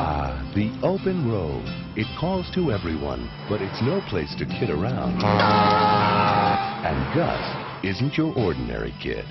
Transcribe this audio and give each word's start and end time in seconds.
Ah, 0.00 0.30
the 0.54 0.70
open 0.86 1.28
road. 1.28 1.64
It 1.96 2.06
calls 2.20 2.46
to 2.54 2.70
everyone, 2.70 3.28
but 3.48 3.60
it's 3.60 3.82
no 3.82 4.00
place 4.08 4.32
to 4.38 4.46
kid 4.46 4.70
around. 4.70 5.18
And 6.86 6.94
Gus 7.18 7.42
isn't 7.82 8.14
your 8.16 8.32
ordinary 8.38 8.94
kid. 9.02 9.26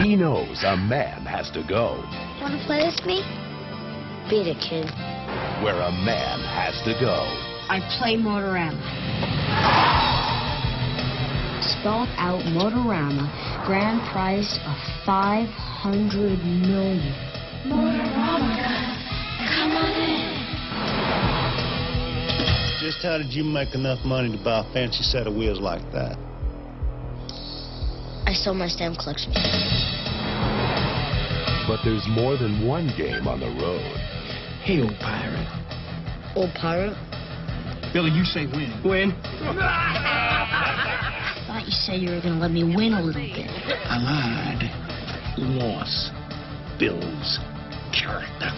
He 0.00 0.16
knows 0.16 0.64
a 0.64 0.76
man 0.80 1.26
has 1.28 1.50
to 1.50 1.62
go 1.68 2.00
Want 2.40 2.56
to 2.56 2.64
play 2.64 2.88
with 2.88 3.04
me? 3.04 3.20
Beat 4.30 4.48
it, 4.48 4.56
kid. 4.64 4.88
where 5.62 5.76
a 5.76 5.92
man 5.92 6.40
has 6.48 6.74
to 6.88 6.96
go. 6.98 7.20
I 7.68 7.84
play 8.00 8.16
Motorama. 8.16 8.80
Spelled 11.62 12.08
out 12.16 12.40
Motorama, 12.56 13.28
grand 13.66 14.00
prize 14.10 14.58
of 14.64 14.76
500 15.04 16.38
million. 16.64 17.14
Motorama, 17.68 18.81
Just 22.92 23.04
how 23.04 23.16
did 23.16 23.32
you 23.32 23.42
make 23.42 23.74
enough 23.74 24.04
money 24.04 24.36
to 24.36 24.44
buy 24.44 24.60
a 24.60 24.64
fancy 24.74 25.02
set 25.02 25.26
of 25.26 25.34
wheels 25.34 25.58
like 25.58 25.80
that? 25.92 26.18
I 28.26 28.34
sold 28.34 28.58
my 28.58 28.68
stamp 28.68 28.98
collection. 28.98 29.32
But 31.66 31.80
there's 31.84 32.06
more 32.10 32.36
than 32.36 32.66
one 32.66 32.92
game 32.98 33.26
on 33.26 33.40
the 33.40 33.46
road. 33.46 33.96
Hey, 34.60 34.82
old 34.82 34.92
pirate. 35.00 35.48
Old 36.36 36.52
pirate? 36.52 36.94
Billy, 37.94 38.10
you 38.10 38.24
say 38.24 38.44
win. 38.44 38.70
Win? 38.84 39.12
I 39.16 41.44
thought 41.46 41.64
you 41.64 41.72
said 41.72 42.02
you 42.02 42.10
were 42.10 42.20
going 42.20 42.34
to 42.34 42.40
let 42.40 42.50
me 42.50 42.62
win 42.62 42.92
a 42.92 43.00
little 43.00 43.22
bit. 43.22 43.48
I 43.48 43.96
lied. 43.96 44.70
Loss. 45.38 46.10
Bill's 46.78 47.38
character. 47.90 48.52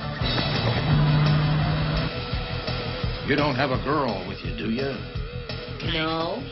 You 3.27 3.37
don't 3.37 3.55
have 3.55 3.71
a 3.71 3.83
girl 3.83 4.23
with 4.29 4.45
you, 4.45 4.55
do 4.55 4.71
you? 4.71 4.95
No. 5.95 6.43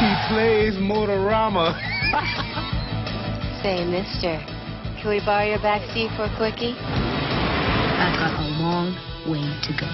He 0.00 0.08
plays 0.32 0.72
Motorama. 0.80 1.76
Say, 3.62 3.84
mister, 3.84 4.40
can 4.98 5.10
we 5.10 5.20
borrow 5.20 5.44
your 5.44 5.58
back 5.58 5.82
seat 5.92 6.08
for 6.16 6.24
a 6.24 6.34
quickie? 6.38 6.72
I've 6.72 8.16
got 8.16 8.40
a 8.40 8.48
long 8.58 8.96
way 9.28 9.52
to 9.62 9.72
go. 9.78 9.86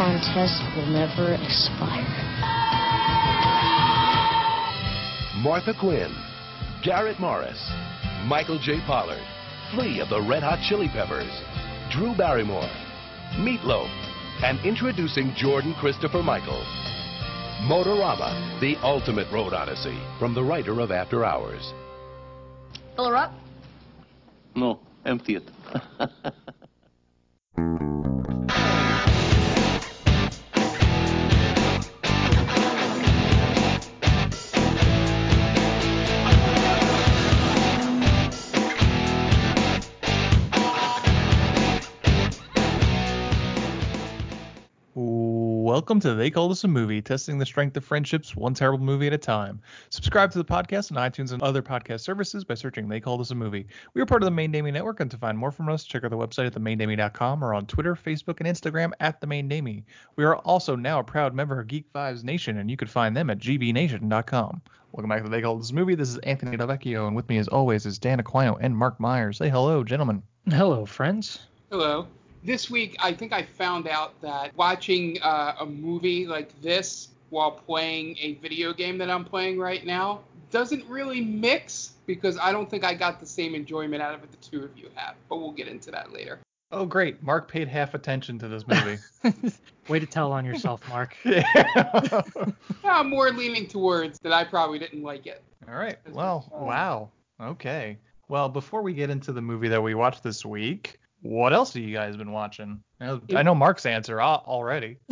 Contest 0.00 0.64
will 0.74 0.86
never 0.86 1.34
expire. 1.34 2.08
Martha 5.42 5.74
Quinn, 5.78 6.10
Garrett 6.82 7.20
Morris, 7.20 7.60
Michael 8.24 8.58
J. 8.58 8.80
Pollard, 8.86 9.22
Flea 9.74 10.00
of 10.00 10.08
the 10.08 10.22
Red 10.26 10.42
Hot 10.42 10.58
Chili 10.66 10.88
Peppers, 10.90 11.30
Drew 11.92 12.16
Barrymore, 12.16 12.70
Meatloaf, 13.44 13.90
and 14.42 14.58
introducing 14.64 15.34
Jordan 15.36 15.74
Christopher 15.78 16.22
Michael. 16.22 16.64
Motorama, 17.68 18.58
the 18.58 18.76
ultimate 18.82 19.30
road 19.30 19.52
odyssey, 19.52 19.98
from 20.18 20.32
the 20.32 20.42
writer 20.42 20.80
of 20.80 20.90
After 20.90 21.26
Hours. 21.26 21.74
Fill 22.96 23.10
her 23.10 23.16
up. 23.16 23.34
No, 24.54 24.80
empty 25.04 25.36
it. 25.36 25.50
Welcome 45.80 46.00
to 46.00 46.12
They 46.12 46.28
Call 46.28 46.50
This 46.50 46.62
a 46.64 46.68
Movie, 46.68 47.00
testing 47.00 47.38
the 47.38 47.46
strength 47.46 47.74
of 47.74 47.86
friendships 47.86 48.36
one 48.36 48.52
terrible 48.52 48.84
movie 48.84 49.06
at 49.06 49.14
a 49.14 49.18
time. 49.18 49.62
Subscribe 49.88 50.30
to 50.32 50.36
the 50.36 50.44
podcast 50.44 50.94
on 50.94 51.10
iTunes 51.10 51.32
and 51.32 51.42
other 51.42 51.62
podcast 51.62 52.00
services 52.00 52.44
by 52.44 52.52
searching 52.52 52.86
They 52.86 53.00
Call 53.00 53.16
This 53.16 53.30
a 53.30 53.34
Movie. 53.34 53.66
We 53.94 54.02
are 54.02 54.06
part 54.06 54.22
of 54.22 54.26
the 54.26 54.30
Main 54.30 54.52
Damie 54.52 54.72
Network, 54.72 55.00
and 55.00 55.10
to 55.10 55.16
find 55.16 55.38
more 55.38 55.50
from 55.50 55.70
us, 55.70 55.84
check 55.84 56.04
out 56.04 56.10
the 56.10 56.18
website 56.18 56.44
at 56.44 56.52
themaindamie.com 56.52 57.42
or 57.42 57.54
on 57.54 57.64
Twitter, 57.64 57.94
Facebook, 57.94 58.40
and 58.40 58.46
Instagram 58.46 58.92
at 59.00 59.22
The 59.22 59.26
Main 59.26 59.48
Damie. 59.48 59.86
We 60.16 60.24
are 60.24 60.36
also 60.36 60.76
now 60.76 60.98
a 60.98 61.02
proud 61.02 61.32
member 61.32 61.58
of 61.58 61.66
Geek 61.66 61.90
Vibes 61.94 62.24
Nation, 62.24 62.58
and 62.58 62.70
you 62.70 62.76
can 62.76 62.86
find 62.86 63.16
them 63.16 63.30
at 63.30 63.38
gbnation.com. 63.38 64.60
Welcome 64.92 65.08
back 65.08 65.22
to 65.22 65.30
They 65.30 65.40
Call 65.40 65.56
This 65.56 65.70
a 65.70 65.74
Movie. 65.74 65.94
This 65.94 66.10
is 66.10 66.18
Anthony 66.18 66.58
Delvecchio, 66.58 67.06
and 67.06 67.16
with 67.16 67.26
me 67.30 67.38
as 67.38 67.48
always 67.48 67.86
is 67.86 67.98
Dan 67.98 68.22
Aquino 68.22 68.58
and 68.60 68.76
Mark 68.76 69.00
Myers. 69.00 69.38
Say 69.38 69.48
hello, 69.48 69.82
gentlemen. 69.82 70.22
Hello, 70.46 70.84
friends. 70.84 71.46
Hello. 71.70 72.06
This 72.42 72.70
week, 72.70 72.96
I 72.98 73.12
think 73.12 73.32
I 73.32 73.42
found 73.42 73.86
out 73.86 74.18
that 74.22 74.56
watching 74.56 75.20
uh, 75.22 75.56
a 75.60 75.66
movie 75.66 76.26
like 76.26 76.58
this 76.62 77.08
while 77.28 77.50
playing 77.50 78.16
a 78.18 78.34
video 78.34 78.72
game 78.72 78.96
that 78.98 79.10
I'm 79.10 79.24
playing 79.24 79.58
right 79.58 79.84
now 79.84 80.20
doesn't 80.50 80.84
really 80.86 81.20
mix 81.20 81.92
because 82.06 82.38
I 82.38 82.50
don't 82.50 82.68
think 82.68 82.82
I 82.82 82.94
got 82.94 83.20
the 83.20 83.26
same 83.26 83.54
enjoyment 83.54 84.02
out 84.02 84.14
of 84.14 84.24
it 84.24 84.30
the 84.30 84.38
two 84.38 84.64
of 84.64 84.76
you 84.76 84.88
have. 84.94 85.16
But 85.28 85.36
we'll 85.36 85.52
get 85.52 85.68
into 85.68 85.90
that 85.90 86.12
later. 86.12 86.40
Oh, 86.72 86.86
great. 86.86 87.22
Mark 87.22 87.50
paid 87.50 87.68
half 87.68 87.94
attention 87.94 88.38
to 88.38 88.48
this 88.48 88.66
movie. 88.66 88.98
Way 89.88 89.98
to 89.98 90.06
tell 90.06 90.32
on 90.32 90.44
yourself, 90.44 90.88
Mark. 90.88 91.16
yeah. 91.24 92.22
I'm 92.84 93.10
more 93.10 93.30
leaning 93.32 93.66
towards 93.66 94.18
that 94.20 94.32
I 94.32 94.44
probably 94.44 94.78
didn't 94.78 95.02
like 95.02 95.26
it. 95.26 95.42
All 95.68 95.74
right. 95.74 95.98
Well, 96.10 96.48
wow. 96.52 97.10
Okay. 97.40 97.98
Well, 98.28 98.48
before 98.48 98.82
we 98.82 98.94
get 98.94 99.10
into 99.10 99.32
the 99.32 99.42
movie 99.42 99.68
that 99.68 99.82
we 99.82 99.94
watched 99.94 100.22
this 100.22 100.46
week, 100.46 101.00
what 101.22 101.52
else 101.52 101.74
have 101.74 101.82
you 101.82 101.94
guys 101.94 102.16
been 102.16 102.32
watching? 102.32 102.82
I 103.34 103.42
know, 103.42 103.54
Mark's 103.54 103.86
answer 103.86 104.20
already. 104.20 104.98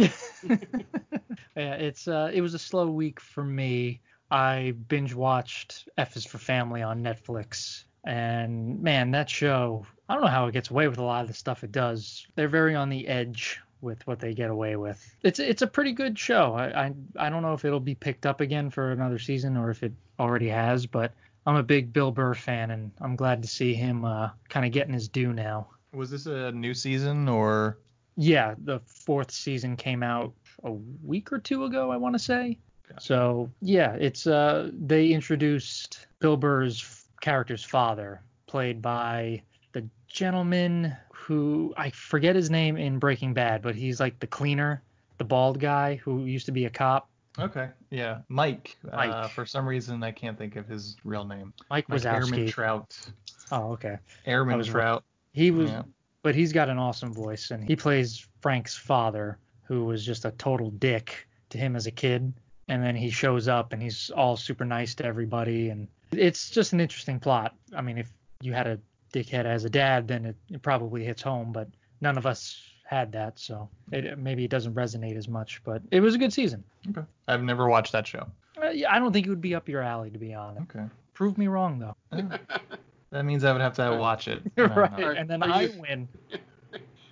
Yeah, 1.59 1.75
it's 1.75 2.07
uh, 2.07 2.31
it 2.33 2.41
was 2.41 2.55
a 2.55 2.59
slow 2.59 2.87
week 2.87 3.19
for 3.19 3.43
me. 3.43 4.01
I 4.31 4.75
binge 4.87 5.13
watched 5.13 5.89
F 5.99 6.17
is 6.17 6.25
for 6.25 6.39
Family 6.39 6.83
on 6.83 7.03
Netflix, 7.03 7.85
and 8.05 8.81
man, 8.81 9.11
that 9.11 9.29
show. 9.29 9.85
I 10.09 10.15
don't 10.15 10.23
know 10.23 10.31
how 10.31 10.47
it 10.47 10.53
gets 10.53 10.71
away 10.71 10.87
with 10.87 10.99
a 10.99 11.03
lot 11.03 11.23
of 11.23 11.29
the 11.29 11.35
stuff 11.35 11.65
it 11.65 11.73
does. 11.73 12.27
They're 12.37 12.49
very 12.49 12.77
on 12.77 12.91
the 12.91 13.09
edge 13.09 13.61
with 13.81 14.07
what 14.07 14.21
they 14.21 14.35
get 14.35 14.51
away 14.51 14.77
with. 14.77 15.05
It's 15.23 15.41
it's 15.41 15.63
a 15.63 15.67
pretty 15.67 15.93
good 15.93 16.17
show. 16.17 16.55
I 16.55 16.85
I, 16.85 16.95
I 17.17 17.29
don't 17.29 17.43
know 17.43 17.55
if 17.55 17.65
it'll 17.65 17.81
be 17.81 17.97
picked 17.97 18.25
up 18.25 18.41
again 18.41 18.71
for 18.71 18.93
another 18.93 19.19
season 19.19 19.57
or 19.57 19.71
if 19.71 19.83
it 19.83 19.93
already 20.21 20.49
has, 20.49 20.87
but 20.87 21.13
I'm 21.45 21.57
a 21.57 21.65
big 21.65 21.93
Bill 21.93 22.13
Burr 22.13 22.35
fan, 22.35 22.71
and 22.71 22.93
I'm 23.01 23.17
glad 23.17 23.43
to 23.43 23.49
see 23.49 23.75
him 23.75 24.05
uh, 24.05 24.31
kind 24.49 24.65
of 24.65 24.71
getting 24.71 24.95
his 24.95 25.09
due 25.09 25.33
now. 25.33 25.71
Was 25.93 26.11
this 26.11 26.27
a 26.27 26.53
new 26.53 26.75
season 26.75 27.29
or? 27.29 27.79
Yeah, 28.17 28.55
the 28.65 28.81
fourth 28.81 29.31
season 29.31 29.77
came 29.77 30.03
out 30.03 30.33
a 30.65 30.73
week 30.73 31.33
or 31.33 31.39
two 31.39 31.65
ago, 31.65 31.91
I 31.91 31.97
want 31.97 32.15
to 32.15 32.19
say. 32.19 32.59
So 32.99 33.51
yeah, 33.61 33.93
it's 33.95 34.27
uh 34.27 34.71
they 34.73 35.09
introduced 35.09 36.07
Bill 36.21 36.37
Burr's 36.37 37.05
character's 37.21 37.63
father, 37.63 38.23
played 38.47 38.81
by 38.81 39.43
the 39.73 39.87
gentleman 40.09 40.97
who 41.13 41.75
I 41.77 41.91
forget 41.91 42.35
his 42.35 42.51
name 42.51 42.77
in 42.77 42.99
Breaking 42.99 43.35
Bad, 43.35 43.63
but 43.63 43.75
he's 43.75 44.01
like 44.01 44.19
the 44.21 44.27
cleaner, 44.27 44.83
the 45.19 45.25
bald 45.25 45.61
guy 45.61 45.97
who 45.97 46.25
used 46.25 46.47
to 46.47 46.53
be 46.53 46.65
a 46.65 46.71
cop. 46.71 47.11
Okay. 47.39 47.69
Yeah, 47.91 48.21
Mike. 48.29 48.77
Uh, 48.91 48.97
Mike. 48.97 49.31
for 49.31 49.47
some 49.47 49.69
reason, 49.69 50.03
I 50.03 50.11
can't 50.11 50.37
think 50.37 50.57
of 50.57 50.67
his 50.67 50.97
real 51.05 51.25
name. 51.25 51.53
Mike 51.71 51.89
Like 51.89 52.03
Ehrmantraut. 52.03 53.11
Oh, 53.53 53.73
okay. 53.73 53.99
Ehrmantraut. 54.27 55.03
He 55.33 55.51
was, 55.51 55.71
Yeah. 55.71 55.83
but 56.23 56.35
he's 56.35 56.53
got 56.53 56.69
an 56.69 56.79
awesome 56.79 57.13
voice, 57.13 57.51
and 57.51 57.65
he 57.65 57.77
plays 57.77 58.27
Frank's 58.41 58.77
father, 58.77 59.39
who 59.65 59.85
was 59.85 60.05
just 60.05 60.25
a 60.25 60.31
total 60.33 60.71
dick 60.71 61.29
to 61.51 61.59
him 61.59 61.77
as 61.77 61.87
a 61.87 61.91
kid, 61.91 62.33
and 62.69 62.83
then 62.83 62.97
he 62.97 63.11
shows 63.11 63.49
up 63.49 63.73
and 63.73 63.83
he's 63.83 64.11
all 64.11 64.37
super 64.37 64.65
nice 64.65 64.95
to 64.97 65.05
everybody, 65.05 65.71
and 65.71 65.89
it's 66.13 66.51
just 66.51 66.73
an 66.73 66.81
interesting 66.81 67.19
plot. 67.21 67.55
I 67.77 67.81
mean, 67.83 67.99
if 67.99 68.11
you 68.41 68.53
had 68.53 68.67
a 68.67 68.79
dickhead 69.13 69.45
as 69.45 69.65
a 69.65 69.71
dad, 69.71 70.07
then 70.09 70.25
it, 70.27 70.37
it 70.51 70.63
probably 70.63 71.05
hits 71.05 71.23
home, 71.23 71.53
but 71.53 71.69
none 72.01 72.19
of 72.19 72.27
us 72.27 72.61
had 72.85 73.13
that, 73.13 73.39
so 73.39 73.69
it, 73.93 74.19
maybe 74.19 74.45
it 74.45 74.51
doesn't 74.51 74.75
resonate 74.75 75.17
as 75.17 75.29
much. 75.29 75.61
But 75.65 75.83
it 75.91 76.01
was 76.01 76.15
a 76.15 76.19
good 76.19 76.33
season. 76.33 76.65
Okay. 76.91 77.07
I've 77.27 77.43
never 77.43 77.69
watched 77.69 77.93
that 77.93 78.07
show. 78.07 78.27
Uh, 78.63 78.69
yeah, 78.71 78.93
I 78.93 78.99
don't 78.99 79.13
think 79.13 79.27
it 79.27 79.31
would 79.31 79.41
be 79.43 79.55
up 79.55 79.69
your 79.69 79.83
alley, 79.83 80.11
to 80.11 80.19
be 80.19 80.33
honest. 80.35 80.63
Okay. 80.75 80.87
Prove 81.15 81.37
me 81.39 81.49
wrong, 81.49 81.79
though. 81.79 81.95
That 83.11 83.25
means 83.25 83.45
I 83.45 83.53
would 83.53 83.61
have 83.61 83.75
to 83.75 83.97
watch 83.97 84.29
it. 84.29 84.43
I 84.59 84.67
don't 84.67 84.77
right, 84.77 85.17
and 85.17 85.29
then 85.29 85.43
Are 85.43 85.51
I 85.51 85.63
you- 85.63 85.81
win. 85.81 86.09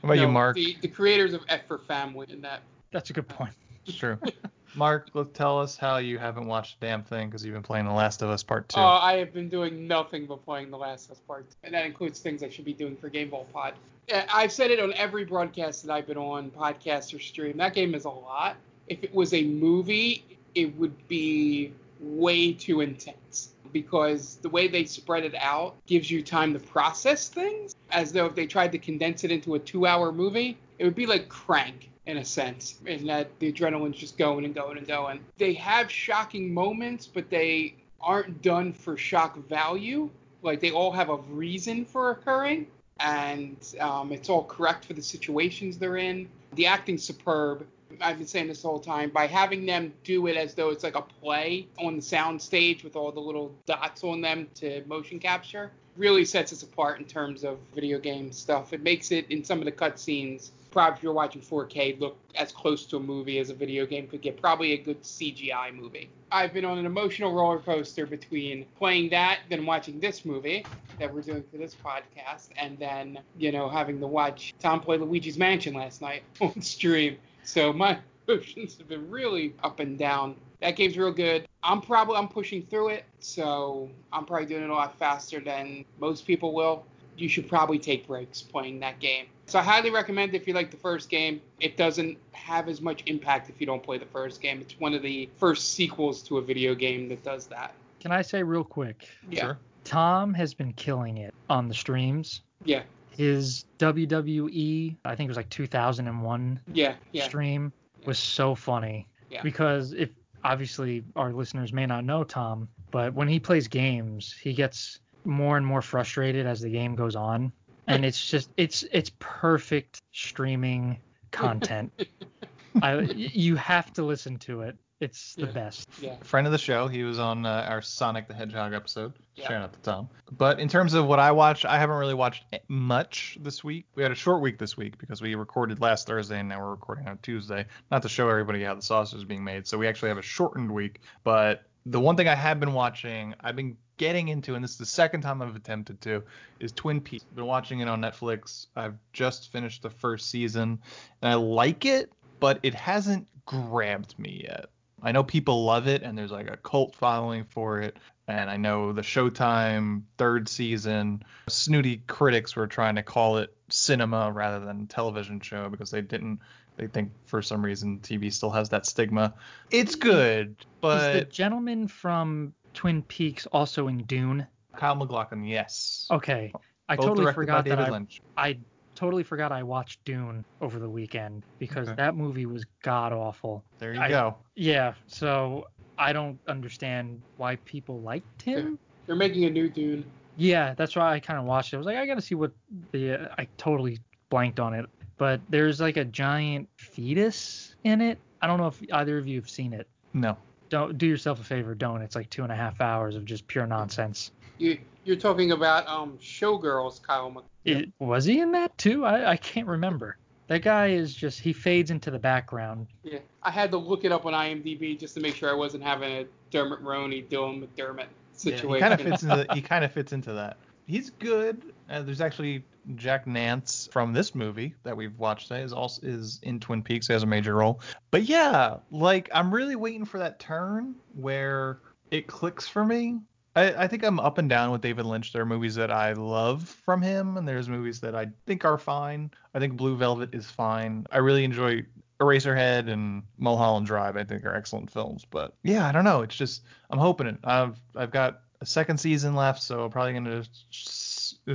What 0.02 0.14
about 0.14 0.18
you, 0.18 0.28
Mark? 0.28 0.54
The, 0.56 0.76
the 0.82 0.88
creators 0.88 1.32
of 1.34 1.40
F 1.48 1.66
for 1.66 1.78
Family 1.78 2.26
in 2.30 2.40
that. 2.42 2.60
That's 2.92 3.10
a 3.10 3.12
good 3.12 3.26
point. 3.28 3.52
It's 3.86 3.96
true. 3.96 4.18
Mark, 4.76 5.08
let's 5.14 5.30
tell 5.32 5.58
us 5.58 5.76
how 5.76 5.96
you 5.96 6.18
haven't 6.18 6.46
watched 6.46 6.76
a 6.76 6.80
damn 6.80 7.02
thing 7.02 7.28
because 7.28 7.44
you've 7.44 7.54
been 7.54 7.62
playing 7.62 7.86
The 7.86 7.92
Last 7.92 8.20
of 8.20 8.28
Us 8.28 8.42
Part 8.42 8.68
Two. 8.68 8.78
Oh, 8.78 8.84
I 8.84 9.14
have 9.14 9.32
been 9.32 9.48
doing 9.48 9.88
nothing 9.88 10.26
but 10.26 10.44
playing 10.44 10.70
The 10.70 10.76
Last 10.76 11.06
of 11.06 11.12
Us 11.12 11.20
Part, 11.26 11.48
2. 11.50 11.56
and 11.64 11.74
that 11.74 11.86
includes 11.86 12.20
things 12.20 12.42
I 12.42 12.50
should 12.50 12.66
be 12.66 12.74
doing 12.74 12.94
for 12.96 13.08
Game 13.08 13.30
Ball 13.30 13.46
Pod. 13.52 13.74
I've 14.12 14.52
said 14.52 14.70
it 14.70 14.78
on 14.78 14.92
every 14.92 15.24
broadcast 15.24 15.84
that 15.86 15.92
I've 15.92 16.06
been 16.06 16.18
on, 16.18 16.50
podcast 16.50 17.14
or 17.14 17.18
stream. 17.18 17.56
That 17.56 17.74
game 17.74 17.94
is 17.94 18.04
a 18.04 18.10
lot. 18.10 18.56
If 18.86 19.02
it 19.02 19.12
was 19.14 19.32
a 19.34 19.42
movie, 19.42 20.24
it 20.54 20.76
would 20.78 21.08
be 21.08 21.72
way 21.98 22.52
too 22.52 22.82
intense 22.82 23.54
because 23.82 24.36
the 24.36 24.48
way 24.48 24.68
they 24.68 24.84
spread 24.86 25.22
it 25.22 25.34
out 25.34 25.74
gives 25.86 26.10
you 26.10 26.22
time 26.22 26.54
to 26.54 26.58
process 26.58 27.28
things 27.28 27.74
as 27.90 28.10
though 28.10 28.24
if 28.24 28.34
they 28.34 28.46
tried 28.46 28.72
to 28.72 28.78
condense 28.78 29.22
it 29.22 29.30
into 29.30 29.54
a 29.54 29.58
two 29.58 29.86
hour 29.86 30.12
movie 30.12 30.56
it 30.78 30.84
would 30.84 30.94
be 30.94 31.04
like 31.04 31.28
crank 31.28 31.90
in 32.06 32.16
a 32.16 32.24
sense 32.24 32.80
in 32.86 33.06
that 33.06 33.28
the 33.38 33.52
adrenaline's 33.52 33.98
just 33.98 34.16
going 34.16 34.44
and 34.46 34.54
going 34.54 34.78
and 34.78 34.86
going. 34.86 35.20
They 35.36 35.52
have 35.54 35.90
shocking 35.90 36.54
moments 36.54 37.06
but 37.06 37.28
they 37.28 37.74
aren't 38.00 38.40
done 38.40 38.72
for 38.72 38.96
shock 38.96 39.36
value. 39.46 40.08
Like 40.40 40.60
they 40.60 40.70
all 40.70 40.92
have 40.92 41.10
a 41.10 41.16
reason 41.16 41.84
for 41.84 42.12
occurring 42.12 42.68
and 43.00 43.56
um, 43.80 44.10
it's 44.10 44.30
all 44.30 44.44
correct 44.44 44.86
for 44.86 44.94
the 44.94 45.02
situations 45.02 45.76
they're 45.76 45.98
in. 45.98 46.30
The 46.54 46.66
acting's 46.66 47.04
superb 47.04 47.66
I've 48.00 48.18
been 48.18 48.26
saying 48.26 48.48
this 48.48 48.62
whole 48.62 48.80
time, 48.80 49.10
by 49.10 49.26
having 49.26 49.66
them 49.66 49.92
do 50.04 50.26
it 50.26 50.36
as 50.36 50.54
though 50.54 50.70
it's 50.70 50.84
like 50.84 50.96
a 50.96 51.02
play 51.02 51.68
on 51.78 51.96
the 51.96 52.02
sound 52.02 52.40
stage 52.42 52.84
with 52.84 52.96
all 52.96 53.12
the 53.12 53.20
little 53.20 53.54
dots 53.66 54.04
on 54.04 54.20
them 54.20 54.48
to 54.56 54.84
motion 54.86 55.18
capture, 55.18 55.70
really 55.96 56.24
sets 56.24 56.52
us 56.52 56.62
apart 56.62 56.98
in 56.98 57.04
terms 57.04 57.44
of 57.44 57.58
video 57.74 57.98
game 57.98 58.32
stuff. 58.32 58.72
It 58.72 58.82
makes 58.82 59.12
it 59.12 59.30
in 59.30 59.44
some 59.44 59.58
of 59.60 59.64
the 59.64 59.72
cutscenes, 59.72 60.50
probably 60.70 60.98
if 60.98 61.02
you're 61.02 61.12
watching 61.12 61.40
4K, 61.40 61.98
look 62.00 62.18
as 62.34 62.52
close 62.52 62.84
to 62.86 62.96
a 62.96 63.00
movie 63.00 63.38
as 63.38 63.50
a 63.50 63.54
video 63.54 63.86
game 63.86 64.06
could 64.06 64.20
get. 64.20 64.40
Probably 64.40 64.72
a 64.72 64.76
good 64.76 65.02
CGI 65.02 65.74
movie. 65.74 66.10
I've 66.30 66.52
been 66.52 66.64
on 66.64 66.76
an 66.76 66.86
emotional 66.86 67.32
roller 67.32 67.60
coaster 67.60 68.04
between 68.04 68.66
playing 68.76 69.10
that, 69.10 69.38
then 69.48 69.64
watching 69.64 70.00
this 70.00 70.24
movie 70.24 70.66
that 70.98 71.12
we're 71.12 71.22
doing 71.22 71.44
for 71.50 71.56
this 71.56 71.74
podcast, 71.74 72.48
and 72.58 72.78
then, 72.78 73.20
you 73.38 73.52
know, 73.52 73.68
having 73.68 74.00
to 74.00 74.06
watch 74.06 74.54
Tom 74.60 74.80
play 74.80 74.98
Luigi's 74.98 75.38
Mansion 75.38 75.74
last 75.74 76.02
night 76.02 76.24
on 76.40 76.60
stream. 76.60 77.16
So 77.46 77.72
my 77.72 77.98
emotions 78.28 78.76
have 78.78 78.88
been 78.88 79.08
really 79.10 79.54
up 79.62 79.80
and 79.80 79.96
down. 79.96 80.36
That 80.60 80.76
game's 80.76 80.98
real 80.98 81.12
good. 81.12 81.46
I'm 81.62 81.80
probably 81.80 82.16
I'm 82.16 82.28
pushing 82.28 82.62
through 82.62 82.88
it, 82.88 83.04
so 83.20 83.88
I'm 84.12 84.24
probably 84.24 84.46
doing 84.46 84.64
it 84.64 84.70
a 84.70 84.74
lot 84.74 84.98
faster 84.98 85.40
than 85.40 85.84
most 85.98 86.26
people 86.26 86.52
will. 86.52 86.84
You 87.16 87.28
should 87.28 87.48
probably 87.48 87.78
take 87.78 88.06
breaks 88.06 88.42
playing 88.42 88.80
that 88.80 89.00
game. 89.00 89.26
So 89.46 89.58
I 89.58 89.62
highly 89.62 89.90
recommend 89.90 90.34
if 90.34 90.46
you 90.46 90.54
like 90.54 90.70
the 90.70 90.76
first 90.76 91.08
game. 91.08 91.40
It 91.60 91.76
doesn't 91.76 92.18
have 92.32 92.68
as 92.68 92.80
much 92.80 93.04
impact 93.06 93.48
if 93.48 93.60
you 93.60 93.66
don't 93.66 93.82
play 93.82 93.96
the 93.96 94.06
first 94.06 94.42
game. 94.42 94.60
It's 94.60 94.78
one 94.78 94.92
of 94.92 95.02
the 95.02 95.30
first 95.36 95.72
sequels 95.74 96.22
to 96.24 96.38
a 96.38 96.42
video 96.42 96.74
game 96.74 97.08
that 97.08 97.22
does 97.22 97.46
that. 97.46 97.74
Can 98.00 98.12
I 98.12 98.22
say 98.22 98.42
real 98.42 98.64
quick? 98.64 99.08
Yeah. 99.30 99.40
Sure. 99.40 99.58
Tom 99.84 100.34
has 100.34 100.52
been 100.52 100.72
killing 100.72 101.16
it 101.16 101.32
on 101.48 101.68
the 101.68 101.74
streams. 101.74 102.42
Yeah. 102.64 102.82
His 103.16 103.64
WWE, 103.78 104.96
I 105.04 105.14
think 105.14 105.28
it 105.28 105.30
was 105.30 105.36
like 105.36 105.48
2001 105.50 106.60
Yeah. 106.72 106.94
Yeah. 107.12 107.24
stream 107.24 107.72
was 108.04 108.18
so 108.18 108.54
funny 108.54 109.08
Yeah. 109.30 109.42
because 109.42 109.92
if 109.92 110.10
obviously 110.44 111.04
our 111.16 111.32
listeners 111.32 111.72
may 111.72 111.86
not 111.86 112.04
know 112.04 112.24
Tom, 112.24 112.68
but 112.90 113.14
when 113.14 113.28
he 113.28 113.40
plays 113.40 113.68
games, 113.68 114.32
he 114.40 114.52
gets 114.52 115.00
more 115.24 115.56
and 115.56 115.66
more 115.66 115.82
frustrated 115.82 116.46
as 116.46 116.60
the 116.60 116.70
game 116.70 116.94
goes 116.94 117.16
on, 117.16 117.52
and 117.88 118.04
it's 118.04 118.30
just 118.30 118.48
it's 118.56 118.84
it's 118.92 119.10
perfect 119.18 120.00
streaming 120.12 120.98
content. 121.32 121.92
I 122.82 123.00
you 123.00 123.56
have 123.56 123.92
to 123.94 124.04
listen 124.04 124.38
to 124.40 124.60
it. 124.62 124.76
It's 125.00 125.34
the 125.34 125.46
Yeah. 125.46 125.52
best. 125.52 125.88
Yeah. 126.00 126.16
friend 126.22 126.46
of 126.46 126.52
the 126.52 126.58
show. 126.58 126.88
He 126.88 127.02
was 127.02 127.18
on 127.18 127.44
uh, 127.44 127.66
our 127.68 127.82
Sonic 127.82 128.28
the 128.28 128.34
Hedgehog 128.34 128.72
episode. 128.72 129.12
Yeah. 129.34 129.48
Shout 129.48 129.62
out 129.62 129.72
to 129.74 129.78
Tom. 129.80 130.08
But 130.32 130.58
in 130.58 130.68
terms 130.68 130.94
of 130.94 131.06
what 131.06 131.18
I 131.18 131.32
watched, 131.32 131.66
I 131.66 131.78
haven't 131.78 131.96
really 131.96 132.14
watched 132.14 132.44
much 132.68 133.36
this 133.42 133.62
week. 133.62 133.86
We 133.94 134.02
had 134.02 134.10
a 134.12 134.14
short 134.16 134.40
week 134.40 134.58
this 134.58 134.76
week 134.76 134.96
because 134.96 135.20
we 135.20 135.34
recorded 135.34 135.80
last 135.82 136.06
Thursday 136.06 136.40
and 136.40 136.48
now 136.48 136.60
we're 136.60 136.70
recording 136.70 137.06
on 137.08 137.18
Tuesday. 137.18 137.66
Not 137.90 138.02
to 138.02 138.08
show 138.08 138.28
everybody 138.30 138.62
how 138.64 138.74
the 138.74 138.80
sausage 138.82 139.18
is 139.18 139.24
being 139.24 139.44
made. 139.44 139.66
So 139.66 139.76
we 139.76 139.86
actually 139.86 140.08
have 140.08 140.18
a 140.18 140.22
shortened 140.22 140.72
week. 140.72 141.00
But 141.24 141.64
the 141.84 142.00
one 142.00 142.16
thing 142.16 142.26
I 142.28 142.34
have 142.34 142.58
been 142.58 142.72
watching, 142.72 143.34
I've 143.40 143.54
been 143.56 143.76
getting 143.98 144.28
into, 144.28 144.54
and 144.54 144.64
this 144.64 144.72
is 144.72 144.78
the 144.78 144.86
second 144.86 145.20
time 145.20 145.42
I've 145.42 145.54
attempted 145.56 146.00
to, 146.02 146.22
is 146.58 146.72
Twin 146.72 147.00
Peaks. 147.02 147.24
I've 147.30 147.36
Been 147.36 147.46
watching 147.46 147.80
it 147.80 147.88
on 147.88 148.00
Netflix. 148.00 148.66
I've 148.76 148.96
just 149.12 149.52
finished 149.52 149.82
the 149.82 149.90
first 149.90 150.30
season, 150.30 150.80
and 151.22 151.30
I 151.30 151.34
like 151.34 151.84
it, 151.84 152.10
but 152.40 152.58
it 152.62 152.74
hasn't 152.74 153.26
grabbed 153.44 154.18
me 154.18 154.42
yet. 154.44 154.66
I 155.02 155.12
know 155.12 155.22
people 155.22 155.64
love 155.64 155.86
it, 155.88 156.02
and 156.02 156.16
there's 156.16 156.30
like 156.30 156.50
a 156.50 156.56
cult 156.56 156.94
following 156.96 157.44
for 157.44 157.80
it. 157.80 157.96
And 158.28 158.50
I 158.50 158.56
know 158.56 158.92
the 158.92 159.02
Showtime 159.02 160.02
third 160.18 160.48
season, 160.48 161.22
snooty 161.48 162.02
critics 162.08 162.56
were 162.56 162.66
trying 162.66 162.96
to 162.96 163.02
call 163.02 163.38
it 163.38 163.54
cinema 163.68 164.32
rather 164.32 164.64
than 164.64 164.86
television 164.86 165.40
show 165.40 165.68
because 165.68 165.90
they 165.90 166.00
didn't. 166.00 166.40
They 166.76 166.88
think 166.88 167.12
for 167.24 167.40
some 167.40 167.64
reason 167.64 168.00
TV 168.00 168.32
still 168.32 168.50
has 168.50 168.68
that 168.70 168.84
stigma. 168.84 169.34
It's 169.70 169.94
good, 169.94 170.56
Is 170.82 171.20
the 171.20 171.26
gentleman 171.30 171.88
from 171.88 172.52
Twin 172.74 173.02
Peaks 173.02 173.46
also 173.46 173.88
in 173.88 173.98
Dune? 174.04 174.46
Kyle 174.76 174.94
MacLachlan, 174.94 175.44
yes. 175.44 176.06
Okay. 176.10 176.52
I 176.88 176.96
Both 176.96 177.06
totally 177.06 177.32
forgot 177.32 177.64
by 177.64 177.70
that 177.70 177.76
David 177.76 177.88
I, 177.88 177.90
Lynch. 177.90 178.20
I 178.36 178.58
totally 178.96 179.22
forgot 179.22 179.52
I 179.52 179.62
watched 179.62 180.04
Dune 180.04 180.44
over 180.60 180.78
the 180.80 180.88
weekend 180.90 181.44
because 181.58 181.88
Okay. 181.88 181.96
that 181.96 182.16
movie 182.16 182.46
was 182.46 182.64
god 182.82 183.12
awful. 183.12 183.62
There 183.78 183.94
you 183.94 184.00
I- 184.00 184.08
go. 184.08 184.36
Yeah, 184.56 184.94
so 185.06 185.68
I 185.98 186.12
don't 186.12 186.38
understand 186.48 187.20
why 187.36 187.56
people 187.64 188.00
liked 188.00 188.42
him. 188.42 188.78
They're 189.06 189.14
making 189.16 189.44
a 189.44 189.50
new 189.50 189.68
Dune. 189.68 190.04
Yeah, 190.36 190.74
that's 190.74 190.96
why 190.96 191.12
I 191.14 191.20
kind 191.20 191.38
of 191.38 191.44
watched 191.46 191.72
it. 191.72 191.76
I 191.76 191.78
was 191.78 191.86
like, 191.86 191.96
I 191.96 192.06
gotta 192.06 192.20
see 192.20 192.34
what 192.34 192.52
the. 192.90 193.12
Uh, 193.30 193.34
I 193.38 193.46
totally 193.56 194.00
blanked 194.28 194.58
on 194.60 194.74
it, 194.74 194.84
but 195.16 195.40
there's 195.48 195.80
like 195.80 195.96
a 195.96 196.04
giant 196.04 196.68
fetus 196.76 197.76
in 197.84 198.00
it. 198.00 198.18
I 198.42 198.46
don't 198.46 198.58
know 198.58 198.66
if 198.66 198.82
either 198.92 199.16
of 199.18 199.26
you 199.28 199.40
have 199.40 199.48
seen 199.48 199.72
it. 199.72 199.88
No. 200.12 200.36
Don't 200.68 200.98
do 200.98 201.06
yourself 201.06 201.40
a 201.40 201.44
favor, 201.44 201.74
don't. 201.74 202.02
It's 202.02 202.16
like 202.16 202.28
two 202.28 202.42
and 202.42 202.50
a 202.50 202.56
half 202.56 202.80
hours 202.80 203.14
of 203.14 203.24
just 203.24 203.46
pure 203.46 203.66
nonsense. 203.66 204.32
You 204.58 204.78
you're 205.04 205.16
talking 205.16 205.52
about 205.52 205.86
um 205.86 206.18
Showgirls, 206.20 207.02
Kyle. 207.02 207.30
Mc- 207.30 207.44
It, 207.64 207.92
was 207.98 208.24
he 208.24 208.40
in 208.40 208.52
that 208.52 208.76
too? 208.78 209.04
I, 209.04 209.32
I 209.32 209.36
can't 209.36 209.66
remember. 209.66 210.16
That 210.48 210.62
guy 210.62 210.88
is 210.88 211.14
just 211.14 211.40
he 211.40 211.52
fades 211.52 211.90
into 211.90 212.10
the 212.10 212.18
background. 212.18 212.86
Yeah, 213.02 213.18
I 213.42 213.50
had 213.50 213.70
to 213.72 213.78
look 213.78 214.04
it 214.04 214.12
up 214.12 214.26
on 214.26 214.32
IMDb 214.32 214.98
just 214.98 215.14
to 215.14 215.20
make 215.20 215.34
sure 215.34 215.50
I 215.50 215.54
wasn't 215.54 215.82
having 215.82 216.10
a 216.10 216.26
Dermot 216.50 216.80
Roney, 216.80 217.22
Dylan 217.22 217.66
McDermott 217.66 218.06
situation. 218.32 218.74
He 218.74 218.80
kind 218.80 218.94
of 218.94 219.00
fits 219.00 219.22
into 219.22 219.46
he 219.54 219.60
kind 219.60 219.84
of 219.84 219.92
fits 219.92 220.12
into 220.12 220.32
that. 220.34 220.56
He's 220.86 221.10
good. 221.10 221.72
Uh, 221.90 222.02
there's 222.02 222.20
actually 222.20 222.62
Jack 222.94 223.26
Nance 223.26 223.88
from 223.90 224.12
this 224.12 224.36
movie 224.36 224.74
that 224.84 224.96
we've 224.96 225.18
watched 225.18 225.48
today 225.48 225.62
is 225.62 225.72
also 225.72 226.06
is 226.06 226.38
in 226.44 226.60
Twin 226.60 226.82
Peaks. 226.82 227.08
He 227.08 227.12
has 227.12 227.24
a 227.24 227.26
major 227.26 227.56
role. 227.56 227.80
But 228.12 228.24
yeah, 228.24 228.76
like 228.92 229.28
I'm 229.34 229.52
really 229.52 229.74
waiting 229.74 230.04
for 230.04 230.18
that 230.18 230.38
turn 230.38 230.94
where 231.14 231.80
it 232.12 232.28
clicks 232.28 232.68
for 232.68 232.84
me. 232.84 233.18
I, 233.56 233.84
I 233.84 233.88
think 233.88 234.04
I'm 234.04 234.20
up 234.20 234.36
and 234.38 234.50
down 234.50 234.70
with 234.70 234.82
David 234.82 235.06
Lynch. 235.06 235.32
There 235.32 235.42
are 235.42 235.46
movies 235.46 235.74
that 235.76 235.90
I 235.90 236.12
love 236.12 236.68
from 236.84 237.00
him, 237.00 237.38
and 237.38 237.48
there's 237.48 237.68
movies 237.68 238.00
that 238.00 238.14
I 238.14 238.28
think 238.46 238.64
are 238.64 238.76
fine. 238.76 239.30
I 239.54 239.58
think 239.58 239.76
Blue 239.76 239.96
Velvet 239.96 240.34
is 240.34 240.46
fine. 240.46 241.06
I 241.10 241.18
really 241.18 241.42
enjoy 241.42 241.84
Eraserhead 242.20 242.90
and 242.90 243.22
Mulholland 243.38 243.86
Drive. 243.86 244.16
I 244.16 244.24
think 244.24 244.44
are 244.44 244.54
excellent 244.54 244.90
films. 244.90 245.24
But 245.28 245.54
yeah, 245.62 245.88
I 245.88 245.92
don't 245.92 246.04
know. 246.04 246.20
It's 246.20 246.36
just 246.36 246.64
I'm 246.90 246.98
hoping 246.98 247.26
it. 247.26 247.38
I've 247.44 247.80
I've 247.96 248.10
got 248.10 248.42
a 248.60 248.66
second 248.66 248.98
season 248.98 249.34
left, 249.34 249.62
so 249.62 249.84
I'm 249.84 249.90
probably 249.90 250.12
gonna 250.12 250.44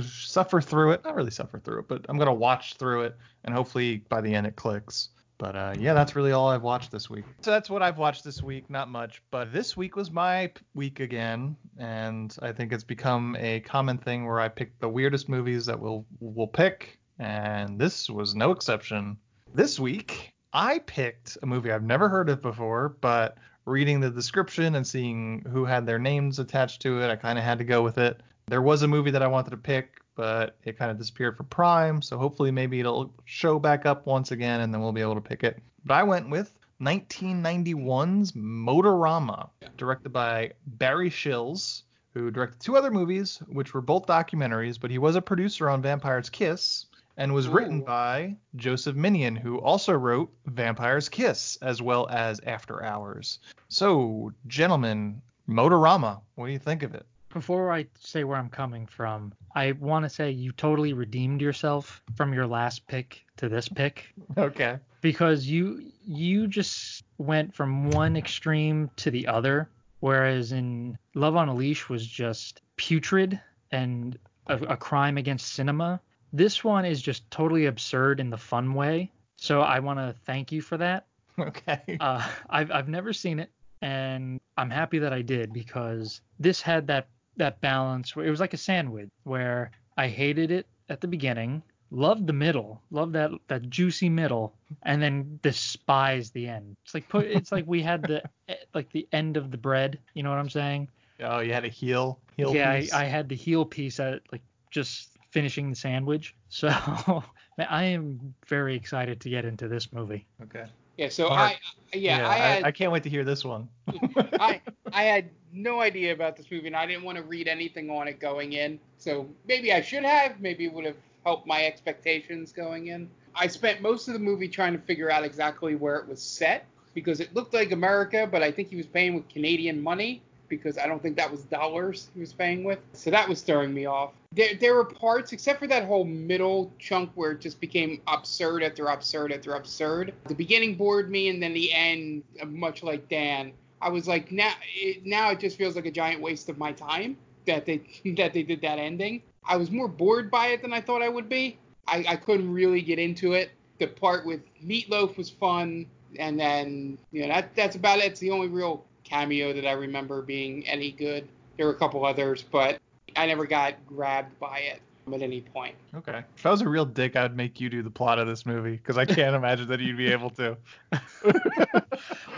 suffer 0.00 0.60
through 0.60 0.92
it. 0.92 1.04
Not 1.04 1.14
really 1.14 1.30
suffer 1.30 1.60
through 1.60 1.80
it, 1.80 1.88
but 1.88 2.04
I'm 2.08 2.18
gonna 2.18 2.34
watch 2.34 2.74
through 2.74 3.02
it, 3.02 3.16
and 3.44 3.54
hopefully 3.54 3.98
by 4.08 4.20
the 4.20 4.34
end 4.34 4.48
it 4.48 4.56
clicks. 4.56 5.10
But 5.38 5.56
uh, 5.56 5.74
yeah, 5.78 5.94
that's 5.94 6.14
really 6.14 6.32
all 6.32 6.48
I've 6.48 6.62
watched 6.62 6.90
this 6.92 7.10
week. 7.10 7.24
So 7.40 7.50
that's 7.50 7.68
what 7.68 7.82
I've 7.82 7.98
watched 7.98 8.22
this 8.22 8.42
week. 8.42 8.70
Not 8.70 8.88
much, 8.88 9.22
but 9.30 9.52
this 9.52 9.76
week 9.76 9.96
was 9.96 10.10
my 10.10 10.52
week 10.74 11.00
again, 11.00 11.56
and 11.78 12.36
I 12.42 12.52
think 12.52 12.72
it's 12.72 12.84
become 12.84 13.36
a 13.38 13.60
common 13.60 13.98
thing 13.98 14.26
where 14.26 14.40
I 14.40 14.48
pick 14.48 14.78
the 14.78 14.88
weirdest 14.88 15.28
movies 15.28 15.66
that 15.66 15.78
we'll 15.78 16.06
we'll 16.20 16.46
pick, 16.46 16.98
and 17.18 17.78
this 17.78 18.08
was 18.08 18.34
no 18.34 18.52
exception. 18.52 19.16
This 19.54 19.80
week 19.80 20.32
I 20.52 20.78
picked 20.80 21.38
a 21.42 21.46
movie 21.46 21.72
I've 21.72 21.82
never 21.82 22.08
heard 22.08 22.28
of 22.28 22.42
before, 22.42 22.96
but 23.00 23.38
reading 23.64 24.00
the 24.00 24.10
description 24.10 24.74
and 24.74 24.86
seeing 24.86 25.44
who 25.50 25.64
had 25.64 25.86
their 25.86 25.98
names 25.98 26.38
attached 26.38 26.82
to 26.82 27.00
it, 27.00 27.10
I 27.10 27.16
kind 27.16 27.38
of 27.38 27.44
had 27.44 27.58
to 27.58 27.64
go 27.64 27.82
with 27.82 27.98
it. 27.98 28.20
There 28.48 28.62
was 28.62 28.82
a 28.82 28.88
movie 28.88 29.12
that 29.12 29.22
I 29.22 29.28
wanted 29.28 29.50
to 29.50 29.56
pick, 29.56 30.01
but 30.14 30.56
it 30.64 30.78
kind 30.78 30.90
of 30.90 30.98
disappeared 30.98 31.36
for 31.36 31.44
Prime, 31.44 32.02
so 32.02 32.18
hopefully 32.18 32.50
maybe 32.50 32.80
it'll 32.80 33.12
show 33.24 33.58
back 33.58 33.86
up 33.86 34.06
once 34.06 34.30
again 34.30 34.60
and 34.60 34.72
then 34.72 34.80
we'll 34.80 34.92
be 34.92 35.00
able 35.00 35.14
to 35.14 35.20
pick 35.20 35.44
it. 35.44 35.62
But 35.84 35.94
I 35.94 36.02
went 36.02 36.30
with 36.30 36.52
1991's 36.80 38.32
Motorama, 38.32 39.48
directed 39.76 40.10
by 40.12 40.52
Barry 40.66 41.10
Shils, 41.10 41.82
who 42.14 42.30
directed 42.30 42.60
two 42.60 42.76
other 42.76 42.90
movies, 42.90 43.40
which 43.46 43.72
were 43.72 43.80
both 43.80 44.06
documentaries, 44.06 44.78
but 44.80 44.90
he 44.90 44.98
was 44.98 45.16
a 45.16 45.22
producer 45.22 45.70
on 45.70 45.82
Vampire's 45.82 46.28
Kiss. 46.28 46.86
and 47.16 47.34
was 47.34 47.46
written 47.46 47.82
by 47.82 48.34
Joseph 48.56 48.96
Minion, 48.96 49.36
who 49.36 49.58
also 49.60 49.92
wrote 49.92 50.32
Vampire's 50.46 51.08
Kiss 51.08 51.56
as 51.60 51.82
well 51.82 52.08
as 52.08 52.40
After 52.40 52.82
Hours. 52.82 53.38
So, 53.68 54.32
gentlemen, 54.46 55.20
Motorama, 55.48 56.20
what 56.34 56.46
do 56.46 56.52
you 56.52 56.58
think 56.58 56.82
of 56.82 56.94
it? 56.94 57.06
Before 57.32 57.72
I 57.72 57.86
say 57.98 58.24
where 58.24 58.36
I'm 58.36 58.48
coming 58.50 58.86
from, 58.86 59.32
I 59.54 59.72
want 59.72 60.04
to 60.04 60.08
say 60.08 60.30
you 60.30 60.52
totally 60.52 60.92
redeemed 60.92 61.40
yourself 61.40 62.02
from 62.14 62.32
your 62.32 62.46
last 62.46 62.86
pick 62.86 63.24
to 63.38 63.48
this 63.48 63.68
pick 63.68 64.12
Okay. 64.36 64.78
because 65.00 65.46
you 65.46 65.90
you 66.04 66.46
just 66.46 67.04
went 67.18 67.54
from 67.54 67.90
one 67.90 68.16
extreme 68.16 68.90
to 68.96 69.10
the 69.10 69.26
other 69.26 69.68
whereas 70.00 70.50
in 70.52 70.98
Love 71.14 71.36
on 71.36 71.48
a 71.48 71.54
Leash 71.54 71.88
was 71.88 72.04
just 72.06 72.60
putrid 72.76 73.40
and 73.70 74.18
a, 74.48 74.56
a 74.56 74.76
crime 74.76 75.16
against 75.16 75.52
cinema. 75.54 76.00
This 76.32 76.64
one 76.64 76.84
is 76.84 77.00
just 77.00 77.30
totally 77.30 77.66
absurd 77.66 78.18
in 78.18 78.28
the 78.28 78.36
fun 78.36 78.74
way. 78.74 79.12
So 79.36 79.60
I 79.60 79.78
want 79.78 79.98
to 80.00 80.14
thank 80.26 80.52
you 80.52 80.60
for 80.60 80.76
that. 80.78 81.06
Okay. 81.38 81.96
Uh, 81.98 82.28
I've 82.50 82.70
I've 82.70 82.88
never 82.90 83.14
seen 83.14 83.38
it, 83.38 83.50
and 83.80 84.38
I'm 84.58 84.68
happy 84.68 84.98
that 84.98 85.14
I 85.14 85.22
did 85.22 85.50
because 85.50 86.20
this 86.38 86.60
had 86.60 86.86
that 86.88 87.08
that 87.36 87.60
balance. 87.60 88.14
Where 88.14 88.26
it 88.26 88.30
was 88.30 88.40
like 88.40 88.54
a 88.54 88.58
sandwich 88.58 89.10
where 89.24 89.70
I 89.96 90.08
hated 90.08 90.50
it 90.50 90.66
at 90.88 91.00
the 91.00 91.08
beginning, 91.08 91.62
loved 91.90 92.26
the 92.26 92.32
middle, 92.32 92.82
loved 92.90 93.12
that 93.14 93.30
that 93.48 93.68
juicy 93.68 94.08
middle, 94.08 94.54
and 94.82 95.02
then 95.02 95.38
despised 95.42 96.34
the 96.34 96.48
end. 96.48 96.76
It's 96.84 96.94
like 96.94 97.08
put 97.08 97.26
it's 97.26 97.52
like 97.52 97.64
we 97.66 97.82
had 97.82 98.02
the 98.02 98.22
eh, 98.48 98.56
like 98.74 98.90
the 98.90 99.06
end 99.12 99.36
of 99.36 99.50
the 99.50 99.58
bread. 99.58 99.98
You 100.14 100.22
know 100.22 100.30
what 100.30 100.38
I'm 100.38 100.50
saying? 100.50 100.88
oh, 101.20 101.38
you 101.38 101.52
had 101.52 101.64
a 101.64 101.68
heel. 101.68 102.18
Heel 102.36 102.54
yeah, 102.54 102.70
I. 102.70 102.88
I 102.92 103.04
had 103.04 103.28
the 103.28 103.36
heel 103.36 103.64
piece 103.64 104.00
at 104.00 104.22
like 104.32 104.42
just 104.70 105.10
finishing 105.30 105.70
the 105.70 105.76
sandwich. 105.76 106.34
So 106.48 106.68
man, 107.58 107.66
I 107.68 107.84
am 107.84 108.34
very 108.46 108.74
excited 108.76 109.20
to 109.20 109.30
get 109.30 109.44
into 109.44 109.68
this 109.68 109.92
movie. 109.92 110.26
Okay. 110.42 110.66
Yeah, 111.02 111.08
so 111.08 111.28
Mark. 111.30 111.58
I 111.92 111.96
yeah, 111.96 112.28
I 112.28 112.34
had 112.36 112.64
I, 112.64 112.70
can't 112.70 112.92
wait 112.92 113.02
to 113.02 113.10
hear 113.10 113.24
this 113.24 113.44
one. 113.44 113.68
I 114.38 114.60
I 114.92 115.02
had 115.02 115.30
no 115.52 115.80
idea 115.80 116.12
about 116.12 116.36
this 116.36 116.46
movie 116.48 116.68
and 116.68 116.76
I 116.76 116.86
didn't 116.86 117.02
want 117.02 117.18
to 117.18 117.24
read 117.24 117.48
anything 117.48 117.90
on 117.90 118.06
it 118.06 118.20
going 118.20 118.52
in. 118.52 118.78
So 118.98 119.28
maybe 119.48 119.72
I 119.72 119.82
should 119.82 120.04
have, 120.04 120.40
maybe 120.40 120.64
it 120.64 120.72
would 120.72 120.84
have 120.84 120.96
helped 121.24 121.46
my 121.46 121.64
expectations 121.66 122.52
going 122.52 122.86
in. 122.86 123.10
I 123.34 123.48
spent 123.48 123.82
most 123.82 124.06
of 124.06 124.14
the 124.14 124.20
movie 124.20 124.48
trying 124.48 124.74
to 124.74 124.78
figure 124.78 125.10
out 125.10 125.24
exactly 125.24 125.74
where 125.74 125.96
it 125.96 126.06
was 126.06 126.22
set 126.22 126.66
because 126.94 127.18
it 127.18 127.34
looked 127.34 127.52
like 127.52 127.72
America, 127.72 128.28
but 128.30 128.42
I 128.42 128.52
think 128.52 128.68
he 128.68 128.76
was 128.76 128.86
paying 128.86 129.14
with 129.14 129.28
Canadian 129.28 129.82
money 129.82 130.22
because 130.52 130.76
I 130.76 130.86
don't 130.86 131.02
think 131.02 131.16
that 131.16 131.30
was 131.30 131.44
dollars 131.44 132.10
he 132.12 132.20
was 132.20 132.34
paying 132.34 132.62
with. 132.62 132.78
So 132.92 133.10
that 133.10 133.26
was 133.26 133.40
throwing 133.40 133.72
me 133.72 133.86
off. 133.86 134.12
There, 134.32 134.54
there 134.54 134.74
were 134.74 134.84
parts, 134.84 135.32
except 135.32 135.58
for 135.58 135.66
that 135.68 135.86
whole 135.86 136.04
middle 136.04 136.70
chunk 136.78 137.10
where 137.14 137.32
it 137.32 137.40
just 137.40 137.58
became 137.58 138.02
absurd 138.06 138.62
after 138.62 138.86
absurd 138.86 139.32
after 139.32 139.54
absurd. 139.54 140.12
The 140.28 140.34
beginning 140.34 140.74
bored 140.74 141.10
me, 141.10 141.28
and 141.28 141.42
then 141.42 141.54
the 141.54 141.72
end, 141.72 142.22
uh, 142.40 142.44
much 142.46 142.82
like 142.82 143.08
Dan, 143.08 143.52
I 143.80 143.88
was 143.88 144.06
like, 144.06 144.30
now, 144.30 144.52
it, 144.76 145.06
now 145.06 145.30
it 145.30 145.40
just 145.40 145.56
feels 145.56 145.74
like 145.74 145.86
a 145.86 145.90
giant 145.90 146.20
waste 146.20 146.50
of 146.50 146.58
my 146.58 146.72
time 146.72 147.16
that 147.46 147.64
they 147.64 147.82
that 148.16 148.34
they 148.34 148.42
did 148.42 148.60
that 148.60 148.78
ending. 148.78 149.22
I 149.44 149.56
was 149.56 149.70
more 149.70 149.88
bored 149.88 150.30
by 150.30 150.48
it 150.48 150.62
than 150.62 150.72
I 150.72 150.80
thought 150.80 151.02
I 151.02 151.08
would 151.08 151.28
be. 151.28 151.58
I, 151.88 152.04
I 152.08 152.16
couldn't 152.16 152.52
really 152.52 152.82
get 152.82 152.98
into 152.98 153.32
it. 153.32 153.50
The 153.78 153.86
part 153.88 154.24
with 154.24 154.42
Meatloaf 154.64 155.16
was 155.16 155.30
fun, 155.30 155.86
and 156.18 156.38
then 156.38 156.98
you 157.10 157.22
know 157.22 157.28
that 157.28 157.56
that's 157.56 157.74
about 157.74 157.98
it. 157.98 158.04
It's 158.04 158.20
the 158.20 158.30
only 158.30 158.48
real 158.48 158.84
cameo 159.04 159.52
that 159.52 159.66
I 159.66 159.72
remember 159.72 160.22
being 160.22 160.66
any 160.66 160.90
good. 160.92 161.28
There 161.56 161.66
were 161.66 161.72
a 161.72 161.78
couple 161.78 162.04
others, 162.04 162.42
but 162.42 162.78
I 163.16 163.26
never 163.26 163.46
got 163.46 163.74
grabbed 163.86 164.38
by 164.38 164.58
it 164.58 164.80
at 165.12 165.20
any 165.22 165.40
point. 165.40 165.74
Okay. 165.96 166.22
If 166.36 166.46
I 166.46 166.50
was 166.50 166.60
a 166.62 166.68
real 166.68 166.84
dick, 166.86 167.16
I'd 167.16 167.36
make 167.36 167.60
you 167.60 167.68
do 167.68 167.82
the 167.82 167.90
plot 167.90 168.18
of 168.18 168.26
this 168.26 168.46
movie 168.46 168.72
because 168.76 168.96
I 168.96 169.04
can't 169.04 169.34
imagine 169.34 169.68
that 169.68 169.80
you'd 169.80 169.96
be 169.96 170.10
able 170.10 170.30
to. 170.30 170.56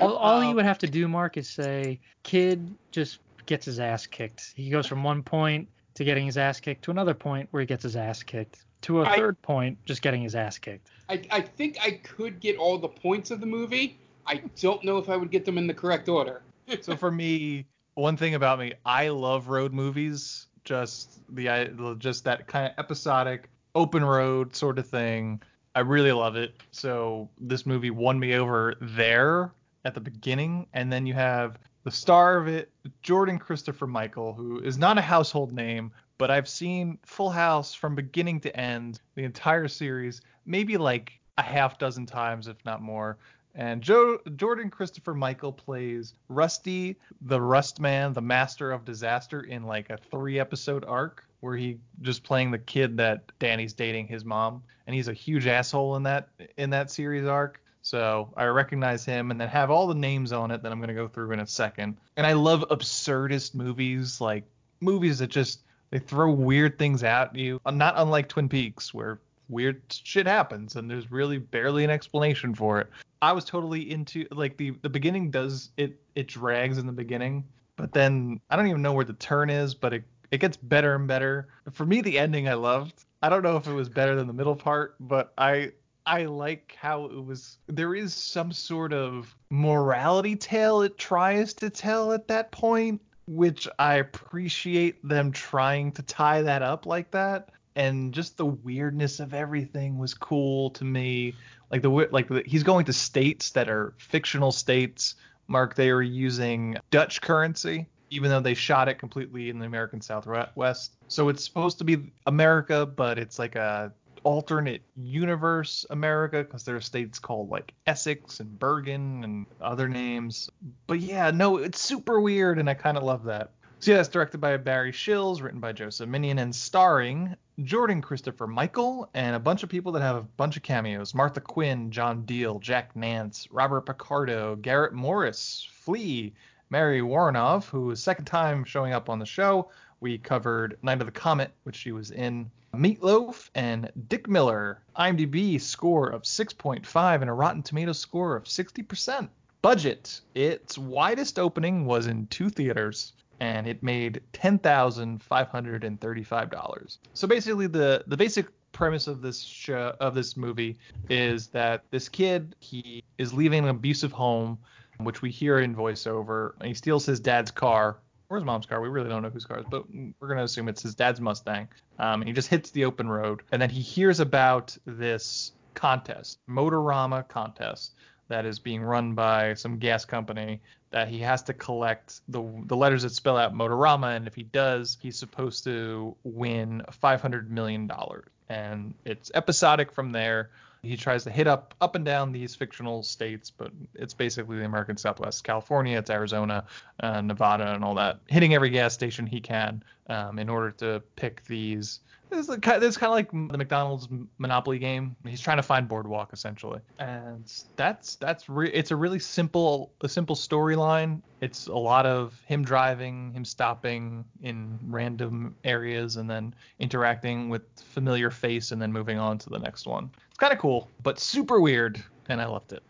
All, 0.00 0.16
all 0.16 0.42
you 0.42 0.48
Um, 0.50 0.56
would 0.56 0.64
have 0.64 0.78
to 0.78 0.86
do, 0.88 1.06
Mark, 1.08 1.36
is 1.36 1.48
say, 1.48 2.00
kid 2.24 2.74
just 2.90 3.18
gets 3.46 3.64
his 3.66 3.78
ass 3.78 4.06
kicked. 4.06 4.52
He 4.56 4.70
goes 4.70 4.86
from 4.86 5.04
one 5.04 5.22
point 5.22 5.68
to 5.94 6.04
getting 6.04 6.26
his 6.26 6.36
ass 6.36 6.58
kicked 6.60 6.82
to 6.84 6.90
another 6.90 7.14
point 7.14 7.48
where 7.52 7.60
he 7.60 7.66
gets 7.66 7.82
his 7.84 7.94
ass 7.96 8.22
kicked 8.22 8.64
to 8.82 9.02
a 9.02 9.04
I- 9.04 9.16
third 9.16 9.40
point 9.42 9.78
just 9.84 10.02
getting 10.02 10.22
his 10.22 10.34
ass 10.34 10.58
kicked. 10.58 10.90
I, 11.08 11.22
I 11.30 11.40
think 11.42 11.76
I 11.80 11.92
could 12.02 12.40
get 12.40 12.56
all 12.56 12.78
the 12.78 12.88
points 12.88 13.30
of 13.30 13.40
the 13.40 13.46
movie. 13.46 13.98
I 14.26 14.42
don't 14.60 14.82
know 14.84 14.98
if 14.98 15.08
I 15.08 15.16
would 15.16 15.30
get 15.30 15.44
them 15.44 15.58
in 15.58 15.66
the 15.66 15.74
correct 15.74 16.08
order. 16.08 16.42
So 16.80 16.96
for 16.96 17.10
me, 17.10 17.66
one 17.94 18.16
thing 18.16 18.34
about 18.34 18.58
me, 18.58 18.74
I 18.84 19.08
love 19.08 19.48
road 19.48 19.72
movies. 19.72 20.46
Just 20.64 21.20
the 21.34 21.96
just 21.98 22.24
that 22.24 22.46
kind 22.46 22.66
of 22.66 22.78
episodic 22.78 23.50
open 23.74 24.04
road 24.04 24.56
sort 24.56 24.78
of 24.78 24.88
thing. 24.88 25.42
I 25.74 25.80
really 25.80 26.12
love 26.12 26.36
it. 26.36 26.54
So 26.70 27.28
this 27.38 27.66
movie 27.66 27.90
won 27.90 28.18
me 28.18 28.34
over 28.34 28.74
there 28.80 29.52
at 29.84 29.94
the 29.94 30.00
beginning, 30.00 30.66
and 30.72 30.90
then 30.90 31.06
you 31.06 31.12
have 31.14 31.58
the 31.82 31.90
star 31.90 32.38
of 32.38 32.48
it, 32.48 32.72
Jordan 33.02 33.38
Christopher 33.38 33.86
Michael, 33.86 34.32
who 34.32 34.58
is 34.60 34.78
not 34.78 34.96
a 34.96 35.02
household 35.02 35.52
name, 35.52 35.92
but 36.16 36.30
I've 36.30 36.48
seen 36.48 36.98
Full 37.04 37.30
House 37.30 37.74
from 37.74 37.94
beginning 37.94 38.40
to 38.40 38.56
end, 38.58 39.00
the 39.16 39.24
entire 39.24 39.68
series, 39.68 40.22
maybe 40.46 40.78
like 40.78 41.20
a 41.36 41.42
half 41.42 41.78
dozen 41.78 42.06
times, 42.06 42.48
if 42.48 42.56
not 42.64 42.80
more. 42.80 43.18
And 43.54 43.82
Joe 43.82 44.18
Jordan 44.36 44.68
Christopher 44.68 45.14
Michael 45.14 45.52
plays 45.52 46.14
Rusty, 46.28 46.96
the 47.20 47.40
Rust 47.40 47.80
Man, 47.80 48.12
the 48.12 48.20
Master 48.20 48.72
of 48.72 48.84
Disaster, 48.84 49.42
in 49.42 49.64
like 49.64 49.90
a 49.90 49.96
three 49.96 50.40
episode 50.40 50.84
arc 50.84 51.24
where 51.40 51.56
he 51.56 51.78
just 52.00 52.24
playing 52.24 52.50
the 52.50 52.58
kid 52.58 52.96
that 52.96 53.30
Danny's 53.38 53.72
dating 53.72 54.08
his 54.08 54.24
mom, 54.24 54.62
and 54.86 54.96
he's 54.96 55.08
a 55.08 55.12
huge 55.12 55.46
asshole 55.46 55.96
in 55.96 56.02
that 56.02 56.30
in 56.56 56.70
that 56.70 56.90
series 56.90 57.26
arc. 57.26 57.60
So 57.82 58.32
I 58.36 58.46
recognize 58.46 59.04
him, 59.04 59.30
and 59.30 59.40
then 59.40 59.48
have 59.48 59.70
all 59.70 59.86
the 59.86 59.94
names 59.94 60.32
on 60.32 60.50
it 60.50 60.62
that 60.62 60.72
I'm 60.72 60.80
gonna 60.80 60.94
go 60.94 61.06
through 61.06 61.32
in 61.32 61.40
a 61.40 61.46
second. 61.46 61.98
And 62.16 62.26
I 62.26 62.32
love 62.32 62.64
absurdist 62.70 63.54
movies, 63.54 64.20
like 64.20 64.44
movies 64.80 65.18
that 65.18 65.28
just 65.28 65.60
they 65.90 65.98
throw 66.00 66.32
weird 66.32 66.76
things 66.76 67.04
at 67.04 67.36
you, 67.36 67.60
not 67.70 67.94
unlike 67.96 68.28
Twin 68.28 68.48
Peaks, 68.48 68.92
where 68.92 69.20
weird 69.48 69.82
shit 69.90 70.26
happens 70.26 70.76
and 70.76 70.90
there's 70.90 71.10
really 71.10 71.38
barely 71.38 71.84
an 71.84 71.90
explanation 71.90 72.54
for 72.54 72.80
it. 72.80 72.88
I 73.22 73.32
was 73.32 73.44
totally 73.44 73.90
into 73.90 74.26
like 74.30 74.56
the 74.56 74.72
the 74.82 74.88
beginning 74.88 75.30
does 75.30 75.70
it 75.76 76.00
it 76.14 76.28
drags 76.28 76.78
in 76.78 76.86
the 76.86 76.92
beginning, 76.92 77.44
but 77.76 77.92
then 77.92 78.40
I 78.50 78.56
don't 78.56 78.66
even 78.66 78.82
know 78.82 78.92
where 78.92 79.04
the 79.04 79.14
turn 79.14 79.50
is, 79.50 79.74
but 79.74 79.92
it 79.92 80.04
it 80.30 80.38
gets 80.38 80.56
better 80.56 80.94
and 80.94 81.06
better. 81.06 81.48
For 81.72 81.86
me 81.86 82.00
the 82.00 82.18
ending 82.18 82.48
I 82.48 82.54
loved. 82.54 83.04
I 83.22 83.28
don't 83.28 83.42
know 83.42 83.56
if 83.56 83.66
it 83.66 83.72
was 83.72 83.88
better 83.88 84.14
than 84.14 84.26
the 84.26 84.32
middle 84.32 84.56
part, 84.56 84.96
but 85.00 85.32
I 85.38 85.72
I 86.06 86.26
like 86.26 86.76
how 86.78 87.06
it 87.06 87.24
was 87.24 87.58
there 87.66 87.94
is 87.94 88.12
some 88.12 88.52
sort 88.52 88.92
of 88.92 89.34
morality 89.50 90.36
tale 90.36 90.82
it 90.82 90.98
tries 90.98 91.54
to 91.54 91.70
tell 91.70 92.12
at 92.12 92.28
that 92.28 92.52
point, 92.52 93.00
which 93.26 93.66
I 93.78 93.94
appreciate 93.94 95.06
them 95.06 95.32
trying 95.32 95.92
to 95.92 96.02
tie 96.02 96.42
that 96.42 96.60
up 96.60 96.84
like 96.84 97.10
that 97.12 97.48
and 97.76 98.12
just 98.12 98.36
the 98.36 98.46
weirdness 98.46 99.20
of 99.20 99.34
everything 99.34 99.98
was 99.98 100.14
cool 100.14 100.70
to 100.70 100.84
me. 100.84 101.34
Like 101.70 101.82
the 101.82 101.90
like 101.90 102.28
the, 102.28 102.42
he's 102.46 102.62
going 102.62 102.84
to 102.86 102.92
states 102.92 103.50
that 103.50 103.68
are 103.68 103.94
fictional 103.98 104.52
states. 104.52 105.16
Mark, 105.46 105.74
they 105.74 105.90
are 105.90 106.02
using 106.02 106.76
Dutch 106.90 107.20
currency, 107.20 107.86
even 108.10 108.30
though 108.30 108.40
they 108.40 108.54
shot 108.54 108.88
it 108.88 108.98
completely 108.98 109.50
in 109.50 109.58
the 109.58 109.66
American 109.66 110.00
Southwest. 110.00 110.96
So 111.08 111.28
it's 111.28 111.44
supposed 111.44 111.78
to 111.78 111.84
be 111.84 112.12
America, 112.26 112.86
but 112.86 113.18
it's 113.18 113.38
like 113.38 113.56
a 113.56 113.92
alternate 114.22 114.82
universe 114.96 115.84
America 115.90 116.42
because 116.42 116.64
there 116.64 116.76
are 116.76 116.80
states 116.80 117.18
called 117.18 117.50
like 117.50 117.74
Essex 117.86 118.40
and 118.40 118.58
Bergen 118.58 119.22
and 119.22 119.46
other 119.60 119.88
names. 119.88 120.50
But 120.86 121.00
yeah, 121.00 121.30
no, 121.30 121.58
it's 121.58 121.80
super 121.80 122.20
weird, 122.20 122.58
and 122.58 122.68
I 122.68 122.74
kind 122.74 122.96
of 122.96 123.02
love 123.02 123.24
that. 123.24 123.52
So 123.84 123.92
yeah, 123.92 124.00
it's 124.00 124.08
directed 124.08 124.38
by 124.38 124.56
Barry 124.56 124.92
Shils, 124.92 125.42
written 125.42 125.60
by 125.60 125.72
Joseph 125.72 126.08
Minion, 126.08 126.38
and 126.38 126.54
starring 126.54 127.36
Jordan 127.64 128.00
Christopher 128.00 128.46
Michael 128.46 129.10
and 129.12 129.36
a 129.36 129.38
bunch 129.38 129.62
of 129.62 129.68
people 129.68 129.92
that 129.92 130.00
have 130.00 130.16
a 130.16 130.22
bunch 130.22 130.56
of 130.56 130.62
cameos: 130.62 131.12
Martha 131.12 131.42
Quinn, 131.42 131.90
John 131.90 132.22
Diehl, 132.22 132.62
Jack 132.62 132.96
Nance, 132.96 133.46
Robert 133.50 133.82
Picardo, 133.82 134.56
Garrett 134.56 134.94
Morris, 134.94 135.68
Flea, 135.70 136.32
Mary 136.70 137.02
Woronov, 137.02 137.66
who 137.66 137.90
is 137.90 138.02
second 138.02 138.24
time 138.24 138.64
showing 138.64 138.94
up 138.94 139.10
on 139.10 139.18
the 139.18 139.26
show. 139.26 139.68
We 140.00 140.16
covered 140.16 140.78
Night 140.80 141.02
of 141.02 141.06
the 141.06 141.12
Comet, 141.12 141.52
which 141.64 141.76
she 141.76 141.92
was 141.92 142.10
in. 142.10 142.50
Meatloaf 142.74 143.50
and 143.54 143.92
Dick 144.08 144.26
Miller. 144.30 144.80
IMDb 144.96 145.60
score 145.60 146.08
of 146.08 146.22
6.5 146.22 147.20
and 147.20 147.28
a 147.28 147.34
Rotten 147.34 147.62
Tomatoes 147.62 147.98
score 147.98 148.34
of 148.34 148.44
60%. 148.44 149.28
Budget. 149.60 150.22
Its 150.34 150.78
widest 150.78 151.38
opening 151.38 151.84
was 151.84 152.06
in 152.06 152.26
two 152.28 152.48
theaters 152.48 153.12
and 153.40 153.66
it 153.66 153.82
made 153.82 154.20
$10,535. 154.32 156.98
So 157.14 157.26
basically 157.26 157.66
the 157.66 158.04
the 158.06 158.16
basic 158.16 158.46
premise 158.72 159.06
of 159.06 159.22
this 159.22 159.40
show 159.40 159.94
of 160.00 160.14
this 160.14 160.36
movie 160.36 160.76
is 161.08 161.46
that 161.48 161.84
this 161.90 162.08
kid 162.08 162.54
he 162.58 163.02
is 163.18 163.32
leaving 163.32 163.64
an 163.64 163.70
abusive 163.70 164.12
home 164.12 164.58
which 164.98 165.22
we 165.22 165.30
hear 165.30 165.60
in 165.60 165.74
voiceover 165.74 166.52
and 166.58 166.68
he 166.68 166.74
steals 166.74 167.06
his 167.06 167.20
dad's 167.20 167.50
car 167.50 167.96
or 168.28 168.36
his 168.36 168.44
mom's 168.44 168.66
car. 168.66 168.80
We 168.80 168.88
really 168.88 169.08
don't 169.08 169.22
know 169.22 169.30
whose 169.30 169.44
car, 169.44 169.58
is, 169.58 169.66
but 169.70 169.84
we're 170.20 170.28
gonna 170.28 170.44
assume 170.44 170.68
it's 170.68 170.82
his 170.82 170.94
dad's 170.94 171.20
Mustang. 171.20 171.68
Um, 171.98 172.22
and 172.22 172.28
he 172.28 172.32
just 172.32 172.48
hits 172.48 172.70
the 172.70 172.84
open 172.84 173.08
road, 173.08 173.42
and 173.52 173.60
then 173.60 173.70
he 173.70 173.80
hears 173.80 174.20
about 174.20 174.76
this 174.84 175.52
contest, 175.74 176.38
Motorama 176.48 177.26
contest, 177.28 177.94
that 178.28 178.46
is 178.46 178.58
being 178.58 178.82
run 178.82 179.14
by 179.14 179.54
some 179.54 179.78
gas 179.78 180.04
company 180.04 180.60
that 180.90 181.08
he 181.08 181.18
has 181.18 181.42
to 181.42 181.52
collect 181.52 182.20
the 182.28 182.42
the 182.66 182.76
letters 182.76 183.02
that 183.02 183.10
spell 183.10 183.36
out 183.36 183.52
Motorama, 183.52 184.16
and 184.16 184.26
if 184.26 184.34
he 184.34 184.44
does, 184.44 184.96
he's 185.00 185.18
supposed 185.18 185.64
to 185.64 186.14
win 186.22 186.82
500 186.92 187.50
million 187.50 187.86
dollars. 187.86 188.26
And 188.48 188.94
it's 189.04 189.30
episodic 189.34 189.90
from 189.90 190.12
there. 190.12 190.50
He 190.82 190.96
tries 190.96 191.24
to 191.24 191.30
hit 191.30 191.46
up 191.46 191.74
up 191.80 191.96
and 191.96 192.04
down 192.04 192.30
these 192.30 192.54
fictional 192.54 193.02
states, 193.02 193.50
but 193.50 193.72
it's 193.94 194.14
basically 194.14 194.58
the 194.58 194.64
American 194.66 194.96
Southwest, 194.96 195.42
California, 195.42 195.98
it's 195.98 196.10
Arizona, 196.10 196.64
uh, 197.00 197.20
Nevada, 197.22 197.74
and 197.74 197.84
all 197.84 197.94
that. 197.96 198.20
Hitting 198.28 198.54
every 198.54 198.70
gas 198.70 198.94
station 198.94 199.26
he 199.26 199.40
can 199.40 199.82
um, 200.08 200.38
in 200.38 200.48
order 200.48 200.70
to 200.70 201.02
pick 201.16 201.44
these 201.44 202.00
this 202.34 202.48
is 202.48 202.56
kind 202.96 203.10
of 203.10 203.10
like 203.10 203.30
the 203.30 203.58
McDonald's 203.58 204.08
Monopoly 204.38 204.78
game. 204.78 205.16
He's 205.26 205.40
trying 205.40 205.58
to 205.58 205.62
find 205.62 205.88
Boardwalk 205.88 206.32
essentially, 206.32 206.80
and 206.98 207.50
that's 207.76 208.16
that's 208.16 208.48
re- 208.48 208.72
it's 208.72 208.90
a 208.90 208.96
really 208.96 209.18
simple 209.18 209.92
a 210.00 210.08
simple 210.08 210.36
storyline. 210.36 211.20
It's 211.40 211.66
a 211.66 211.74
lot 211.74 212.06
of 212.06 212.40
him 212.46 212.64
driving, 212.64 213.32
him 213.32 213.44
stopping 213.44 214.24
in 214.42 214.78
random 214.86 215.54
areas, 215.64 216.16
and 216.16 216.28
then 216.28 216.54
interacting 216.78 217.48
with 217.48 217.62
familiar 217.76 218.30
face, 218.30 218.72
and 218.72 218.80
then 218.80 218.92
moving 218.92 219.18
on 219.18 219.38
to 219.38 219.50
the 219.50 219.58
next 219.58 219.86
one. 219.86 220.10
It's 220.28 220.38
kind 220.38 220.52
of 220.52 220.58
cool, 220.58 220.88
but 221.02 221.18
super 221.18 221.60
weird, 221.60 222.02
and 222.28 222.40
I 222.40 222.46
loved 222.46 222.72
it. 222.72 222.82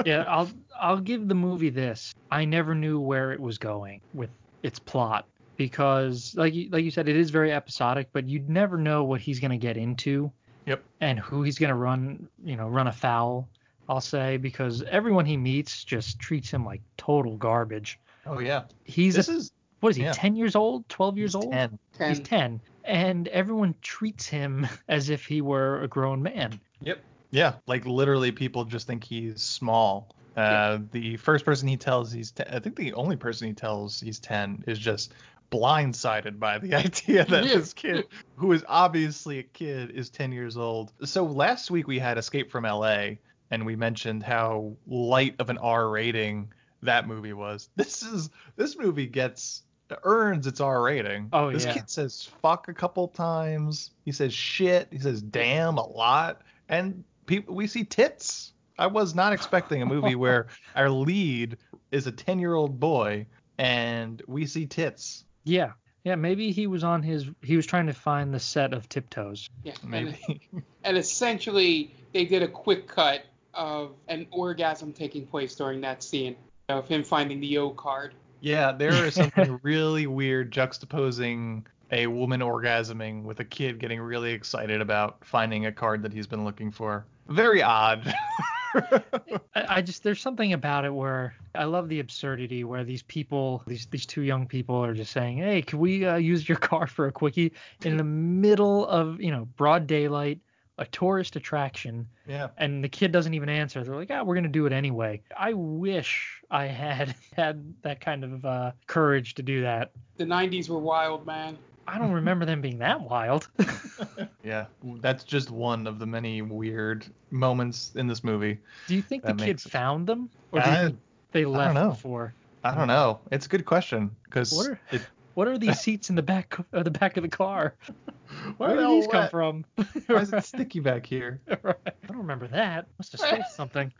yeah, 0.06 0.24
I'll 0.28 0.50
I'll 0.80 1.00
give 1.00 1.28
the 1.28 1.34
movie 1.34 1.70
this. 1.70 2.14
I 2.30 2.44
never 2.44 2.74
knew 2.74 2.98
where 2.98 3.32
it 3.32 3.40
was 3.40 3.58
going 3.58 4.00
with 4.14 4.30
its 4.62 4.78
plot 4.78 5.26
because 5.56 6.34
like 6.36 6.54
you, 6.54 6.68
like 6.70 6.84
you 6.84 6.90
said 6.90 7.08
it 7.08 7.16
is 7.16 7.30
very 7.30 7.52
episodic 7.52 8.08
but 8.12 8.28
you'd 8.28 8.48
never 8.48 8.76
know 8.76 9.04
what 9.04 9.20
he's 9.20 9.40
going 9.40 9.50
to 9.50 9.56
get 9.56 9.76
into. 9.76 10.30
Yep. 10.66 10.82
And 11.00 11.18
who 11.18 11.42
he's 11.42 11.58
going 11.58 11.70
to 11.70 11.74
run 11.74 12.28
you 12.44 12.56
know 12.56 12.68
run 12.68 12.86
afoul 12.86 13.48
i'll 13.88 14.00
say 14.00 14.36
because 14.36 14.82
everyone 14.84 15.26
he 15.26 15.36
meets 15.36 15.84
just 15.84 16.18
treats 16.18 16.50
him 16.50 16.64
like 16.64 16.80
total 16.96 17.36
garbage. 17.36 17.98
Oh 18.26 18.38
yeah. 18.38 18.64
He's 18.84 19.14
this 19.14 19.28
a, 19.28 19.32
is 19.32 19.52
what 19.80 19.90
is 19.90 19.96
he 19.96 20.04
yeah. 20.04 20.12
10 20.12 20.36
years 20.36 20.54
old? 20.54 20.88
12 20.88 21.18
years 21.18 21.30
he's 21.30 21.44
old? 21.44 21.52
10. 21.52 21.78
10 21.98 22.08
he's 22.08 22.20
10 22.20 22.60
and 22.84 23.28
everyone 23.28 23.74
treats 23.82 24.26
him 24.26 24.66
as 24.88 25.10
if 25.10 25.26
he 25.26 25.40
were 25.40 25.82
a 25.82 25.88
grown 25.88 26.22
man. 26.22 26.60
Yep. 26.80 27.00
Yeah 27.30 27.54
like 27.66 27.84
literally 27.84 28.32
people 28.32 28.64
just 28.64 28.86
think 28.86 29.04
he's 29.04 29.42
small. 29.42 30.14
Uh, 30.36 30.78
the 30.92 31.16
first 31.18 31.44
person 31.44 31.68
he 31.68 31.76
tells 31.76 32.10
he's 32.10 32.30
ten, 32.30 32.46
I 32.50 32.58
think 32.58 32.76
the 32.76 32.94
only 32.94 33.16
person 33.16 33.48
he 33.48 33.54
tells 33.54 34.00
he's 34.00 34.18
10 34.18 34.64
is 34.66 34.78
just 34.78 35.12
blindsided 35.52 36.38
by 36.38 36.58
the 36.58 36.74
idea 36.74 37.24
that 37.24 37.44
this 37.44 37.72
kid, 37.72 38.06
who 38.36 38.52
is 38.52 38.64
obviously 38.68 39.38
a 39.38 39.42
kid, 39.42 39.90
is 39.90 40.10
10 40.10 40.32
years 40.32 40.56
old. 40.56 40.92
So 41.04 41.24
last 41.24 41.70
week 41.70 41.86
we 41.86 41.98
had 41.98 42.18
Escape 42.18 42.50
from 42.50 42.64
LA, 42.64 43.10
and 43.50 43.66
we 43.66 43.76
mentioned 43.76 44.22
how 44.22 44.72
light 44.86 45.36
of 45.38 45.50
an 45.50 45.58
R 45.58 45.88
rating 45.88 46.52
that 46.82 47.06
movie 47.06 47.34
was. 47.34 47.68
This 47.76 48.02
is 48.02 48.30
this 48.56 48.76
movie 48.76 49.06
gets 49.06 49.62
earns 50.04 50.46
its 50.46 50.60
R 50.60 50.82
rating. 50.82 51.28
Oh 51.32 51.52
this 51.52 51.66
yeah. 51.66 51.74
kid 51.74 51.90
says 51.90 52.28
fuck 52.40 52.68
a 52.68 52.74
couple 52.74 53.08
times. 53.08 53.90
He 54.04 54.12
says 54.12 54.32
shit. 54.32 54.88
He 54.90 54.98
says 54.98 55.20
damn 55.20 55.76
a 55.76 55.86
lot, 55.86 56.42
and 56.68 57.04
people 57.26 57.54
we 57.54 57.66
see 57.66 57.84
tits. 57.84 58.54
I 58.78 58.86
was 58.86 59.14
not 59.14 59.34
expecting 59.34 59.82
a 59.82 59.86
movie 59.86 60.14
where 60.24 60.46
our 60.74 60.88
lead 60.88 61.58
is 61.90 62.06
a 62.06 62.12
10 62.12 62.38
year 62.38 62.54
old 62.54 62.80
boy 62.80 63.26
and 63.58 64.22
we 64.26 64.46
see 64.46 64.66
tits. 64.66 65.24
Yeah. 65.44 65.72
Yeah, 66.04 66.16
maybe 66.16 66.50
he 66.50 66.66
was 66.66 66.82
on 66.82 67.02
his 67.02 67.26
he 67.42 67.54
was 67.54 67.64
trying 67.64 67.86
to 67.86 67.92
find 67.92 68.34
the 68.34 68.40
set 68.40 68.72
of 68.72 68.88
tiptoes. 68.88 69.48
Yeah, 69.62 69.74
maybe. 69.84 70.18
And, 70.28 70.62
and 70.82 70.98
essentially 70.98 71.94
they 72.12 72.24
did 72.24 72.42
a 72.42 72.48
quick 72.48 72.88
cut 72.88 73.24
of 73.54 73.92
an 74.08 74.26
orgasm 74.30 74.92
taking 74.92 75.26
place 75.26 75.54
during 75.54 75.80
that 75.82 76.02
scene 76.02 76.36
of 76.68 76.88
him 76.88 77.04
finding 77.04 77.40
the 77.40 77.58
O 77.58 77.70
card. 77.70 78.14
Yeah, 78.40 78.72
there 78.72 78.92
is 79.06 79.14
something 79.14 79.60
really 79.62 80.08
weird 80.08 80.52
juxtaposing 80.52 81.64
a 81.92 82.06
woman 82.06 82.40
orgasming 82.40 83.22
with 83.22 83.38
a 83.40 83.44
kid 83.44 83.78
getting 83.78 84.00
really 84.00 84.32
excited 84.32 84.80
about 84.80 85.24
finding 85.24 85.66
a 85.66 85.72
card 85.72 86.02
that 86.02 86.12
he's 86.12 86.26
been 86.26 86.44
looking 86.44 86.70
for. 86.70 87.04
Very 87.28 87.62
odd. 87.62 88.12
I, 89.54 89.76
I 89.76 89.82
just 89.82 90.02
there's 90.02 90.20
something 90.20 90.52
about 90.52 90.84
it 90.84 90.94
where 90.94 91.34
I 91.54 91.64
love 91.64 91.88
the 91.88 92.00
absurdity 92.00 92.64
where 92.64 92.84
these 92.84 93.02
people, 93.02 93.62
these 93.66 93.86
these 93.86 94.06
two 94.06 94.22
young 94.22 94.46
people 94.46 94.76
are 94.76 94.94
just 94.94 95.12
saying, 95.12 95.38
"Hey, 95.38 95.62
can 95.62 95.78
we 95.78 96.06
uh, 96.06 96.16
use 96.16 96.48
your 96.48 96.58
car 96.70 96.86
for 96.86 97.06
a 97.06 97.12
quickie?" 97.12 97.52
in 97.84 97.96
the 97.96 98.04
middle 98.04 98.86
of 98.86 99.20
you 99.20 99.30
know 99.30 99.46
broad 99.56 99.86
daylight, 99.86 100.40
a 100.78 100.86
tourist 100.86 101.36
attraction. 101.36 102.08
Yeah. 102.26 102.48
And 102.56 102.82
the 102.82 102.88
kid 102.88 103.12
doesn't 103.12 103.34
even 103.34 103.48
answer. 103.48 103.84
They're 103.84 103.96
like, 103.96 104.10
"Ah, 104.10 104.22
we're 104.22 104.34
gonna 104.34 104.48
do 104.48 104.66
it 104.66 104.72
anyway." 104.72 105.22
I 105.36 105.52
wish 105.52 106.42
I 106.50 106.66
had 106.66 107.14
had 107.36 107.74
that 107.82 108.00
kind 108.00 108.24
of 108.24 108.44
uh, 108.44 108.72
courage 108.86 109.34
to 109.34 109.42
do 109.42 109.62
that. 109.62 109.92
The 110.16 110.24
90s 110.24 110.68
were 110.68 110.78
wild, 110.78 111.26
man. 111.26 111.58
I 111.86 111.98
don't 111.98 112.12
remember 112.12 112.44
them 112.44 112.60
being 112.60 112.78
that 112.78 113.00
wild. 113.00 113.48
yeah, 114.44 114.66
that's 115.00 115.24
just 115.24 115.50
one 115.50 115.86
of 115.86 115.98
the 115.98 116.06
many 116.06 116.40
weird 116.42 117.04
moments 117.30 117.92
in 117.96 118.06
this 118.06 118.22
movie. 118.22 118.58
Do 118.86 118.94
you 118.94 119.02
think 119.02 119.24
the 119.24 119.34
kid 119.34 119.56
it- 119.56 119.60
found 119.60 120.06
them, 120.06 120.30
or 120.52 120.60
do 120.60 120.70
I- 120.70 120.84
think 120.84 120.98
they 121.32 121.42
don't 121.42 121.52
left 121.52 121.74
know. 121.74 121.90
before? 121.90 122.34
I 122.64 122.74
don't 122.74 122.86
know. 122.86 123.18
It's 123.32 123.46
a 123.46 123.48
good 123.48 123.64
question 123.64 124.14
because 124.24 124.52
What 124.52 124.66
are- 124.68 124.80
it, 124.92 125.02
What 125.34 125.48
are 125.48 125.56
these 125.56 125.80
seats 125.80 126.10
in 126.10 126.14
the 126.16 126.22
back 126.22 126.58
of 126.58 126.66
uh, 126.74 126.82
the 126.82 126.90
back 126.90 127.16
of 127.16 127.22
the 127.22 127.28
car? 127.28 127.74
Where 128.58 128.76
did 128.76 128.86
these 128.86 129.06
come 129.06 129.20
wet? 129.22 129.30
from? 129.30 129.64
why 130.06 130.16
is 130.20 130.30
it 130.30 130.44
sticky 130.44 130.80
back 130.80 131.06
here? 131.06 131.40
Right. 131.62 131.74
I 131.86 132.06
don't 132.06 132.18
remember 132.18 132.46
that. 132.48 132.86
Must 132.98 133.12
have 133.12 133.20
stole 133.22 133.44
something. 133.50 133.90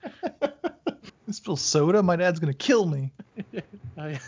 This 1.26 1.38
spills 1.38 1.62
soda. 1.62 2.02
My 2.02 2.16
dad's 2.16 2.38
gonna 2.38 2.52
kill 2.52 2.84
me. 2.84 3.12
I, 3.96 4.20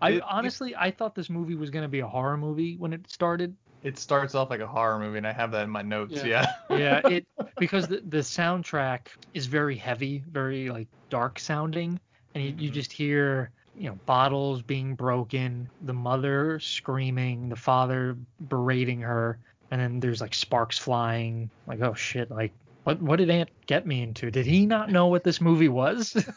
I 0.00 0.10
It- 0.12 0.22
honestly 0.28 0.74
I 0.76 0.90
thought 0.90 1.14
this 1.14 1.30
movie 1.30 1.54
was 1.54 1.70
gonna 1.70 1.88
be 1.88 2.00
a 2.00 2.06
horror 2.06 2.36
movie 2.36 2.76
when 2.76 2.92
it 2.92 3.10
started. 3.10 3.54
It 3.82 3.98
starts 3.98 4.34
off 4.34 4.48
like 4.48 4.60
a 4.60 4.66
horror 4.66 4.98
movie, 4.98 5.18
and 5.18 5.26
I 5.26 5.32
have 5.32 5.50
that 5.52 5.64
in 5.64 5.70
my 5.70 5.82
notes. 5.82 6.14
Yeah. 6.14 6.24
Yeah. 6.26 6.52
Yeah, 6.70 7.00
it 7.08 7.26
because 7.58 7.86
the 7.86 8.02
the 8.08 8.18
soundtrack 8.18 9.08
is 9.34 9.46
very 9.46 9.76
heavy, 9.76 10.24
very 10.30 10.70
like 10.70 10.88
dark 11.10 11.38
sounding, 11.38 12.00
and 12.34 12.44
you, 12.44 12.54
you 12.58 12.70
just 12.70 12.92
hear 12.92 13.50
you 13.74 13.88
know 13.90 13.98
bottles 14.06 14.62
being 14.62 14.94
broken, 14.94 15.68
the 15.82 15.92
mother 15.92 16.58
screaming, 16.60 17.48
the 17.48 17.56
father 17.56 18.16
berating 18.48 19.00
her, 19.02 19.38
and 19.70 19.80
then 19.80 20.00
there's 20.00 20.20
like 20.20 20.34
sparks 20.34 20.78
flying. 20.78 21.50
Like 21.66 21.80
oh 21.82 21.94
shit, 21.94 22.30
like 22.30 22.52
what 22.84 23.00
what 23.02 23.16
did 23.16 23.30
Aunt 23.30 23.50
get 23.66 23.86
me 23.86 24.02
into? 24.02 24.30
Did 24.30 24.46
he 24.46 24.64
not 24.66 24.90
know 24.90 25.08
what 25.08 25.24
this 25.24 25.40
movie 25.40 25.68
was? 25.68 26.16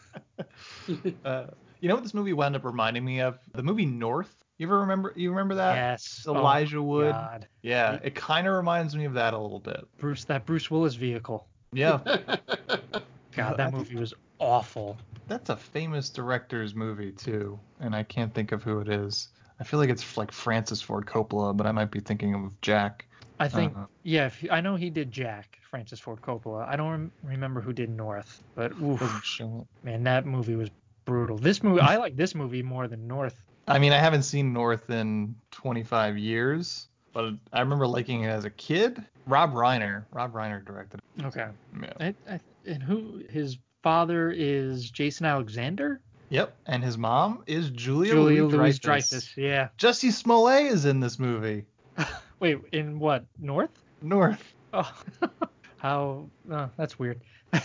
Uh, 1.25 1.47
you 1.79 1.89
know 1.89 1.95
what 1.95 2.03
this 2.03 2.13
movie 2.13 2.33
wound 2.33 2.55
up 2.55 2.65
reminding 2.65 3.03
me 3.05 3.21
of? 3.21 3.37
The 3.53 3.63
movie 3.63 3.85
North. 3.85 4.33
You 4.57 4.67
ever 4.67 4.79
remember? 4.79 5.13
You 5.15 5.29
remember 5.29 5.55
that? 5.55 5.75
yes. 5.75 6.25
Elijah 6.27 6.77
oh, 6.77 6.83
Wood. 6.83 7.11
God. 7.11 7.47
Yeah, 7.61 7.99
it 8.03 8.15
kind 8.15 8.47
of 8.47 8.55
reminds 8.55 8.95
me 8.95 9.05
of 9.05 9.13
that 9.13 9.33
a 9.33 9.37
little 9.37 9.59
bit. 9.59 9.85
Bruce 9.99 10.23
that 10.25 10.45
Bruce 10.45 10.71
Willis 10.71 10.95
vehicle. 10.95 11.47
Yeah, 11.73 11.99
God, 13.35 13.57
that 13.57 13.73
movie 13.73 13.97
was 13.97 14.13
awful. 14.39 14.97
that's 15.27 15.49
a 15.49 15.55
famous 15.57 16.09
director's 16.09 16.73
movie 16.73 17.11
too, 17.11 17.59
and 17.79 17.95
I 17.95 18.03
can't 18.03 18.33
think 18.33 18.51
of 18.51 18.63
who 18.63 18.79
it 18.79 18.89
is. 18.89 19.27
I 19.59 19.63
feel 19.63 19.79
like 19.79 19.89
it's 19.89 20.17
like 20.17 20.31
Francis 20.31 20.81
Ford 20.81 21.05
Coppola, 21.05 21.55
but 21.55 21.67
I 21.67 21.71
might 21.71 21.91
be 21.91 21.99
thinking 21.99 22.33
of 22.33 22.61
Jack. 22.61 23.05
I 23.39 23.47
think, 23.47 23.75
Uh-huh. 23.75 23.85
yeah, 24.03 24.27
if, 24.27 24.43
I 24.49 24.61
know 24.61 24.75
he 24.75 24.89
did 24.89 25.11
Jack, 25.11 25.59
Francis 25.69 25.99
Ford 25.99 26.21
Coppola. 26.21 26.67
I 26.67 26.75
don't 26.75 26.89
rem- 26.89 27.11
remember 27.23 27.61
who 27.61 27.73
did 27.73 27.89
North, 27.89 28.43
but 28.55 28.71
oof, 28.81 28.99
Doesn't 28.99 29.23
show 29.25 29.67
it. 29.67 29.85
man, 29.85 30.03
that 30.05 30.25
movie 30.25 30.55
was 30.55 30.69
brutal. 31.07 31.37
This 31.37 31.63
movie, 31.63 31.81
I 31.81 31.97
like 31.97 32.15
this 32.15 32.35
movie 32.35 32.61
more 32.61 32.87
than 32.87 33.07
North. 33.07 33.41
I 33.67 33.79
mean, 33.79 33.93
I 33.93 33.97
haven't 33.97 34.23
seen 34.23 34.53
North 34.53 34.89
in 34.89 35.35
25 35.51 36.17
years, 36.17 36.87
but 37.13 37.33
I 37.51 37.61
remember 37.61 37.87
liking 37.87 38.23
it 38.23 38.29
as 38.29 38.45
a 38.45 38.49
kid. 38.51 39.03
Rob 39.25 39.53
Reiner. 39.53 40.05
Rob 40.11 40.33
Reiner 40.33 40.63
directed 40.63 40.99
it. 41.17 41.25
Okay. 41.25 41.47
Yeah. 41.81 41.93
I, 41.99 42.15
I, 42.29 42.39
and 42.65 42.83
who? 42.83 43.23
His 43.29 43.57
father 43.81 44.31
is 44.31 44.91
Jason 44.91 45.25
Alexander. 45.25 46.01
Yep, 46.29 46.55
and 46.65 46.83
his 46.83 46.97
mom 46.97 47.43
is 47.47 47.69
Julia, 47.69 48.11
Julia 48.11 48.43
Louis 48.43 48.57
Louis 48.57 48.79
Dreyfus. 48.79 49.09
Dreyfus. 49.09 49.37
Yeah. 49.37 49.69
Jussie 49.77 50.11
Smollett 50.11 50.65
is 50.65 50.83
in 50.85 50.99
this 50.99 51.19
movie. 51.19 51.65
Wait, 52.39 52.59
in 52.73 52.99
what? 52.99 53.25
North? 53.39 53.71
North. 54.01 54.43
Oh, 54.73 54.91
how? 55.77 56.29
Uh, 56.51 56.67
that's 56.75 56.99
weird. 56.99 57.21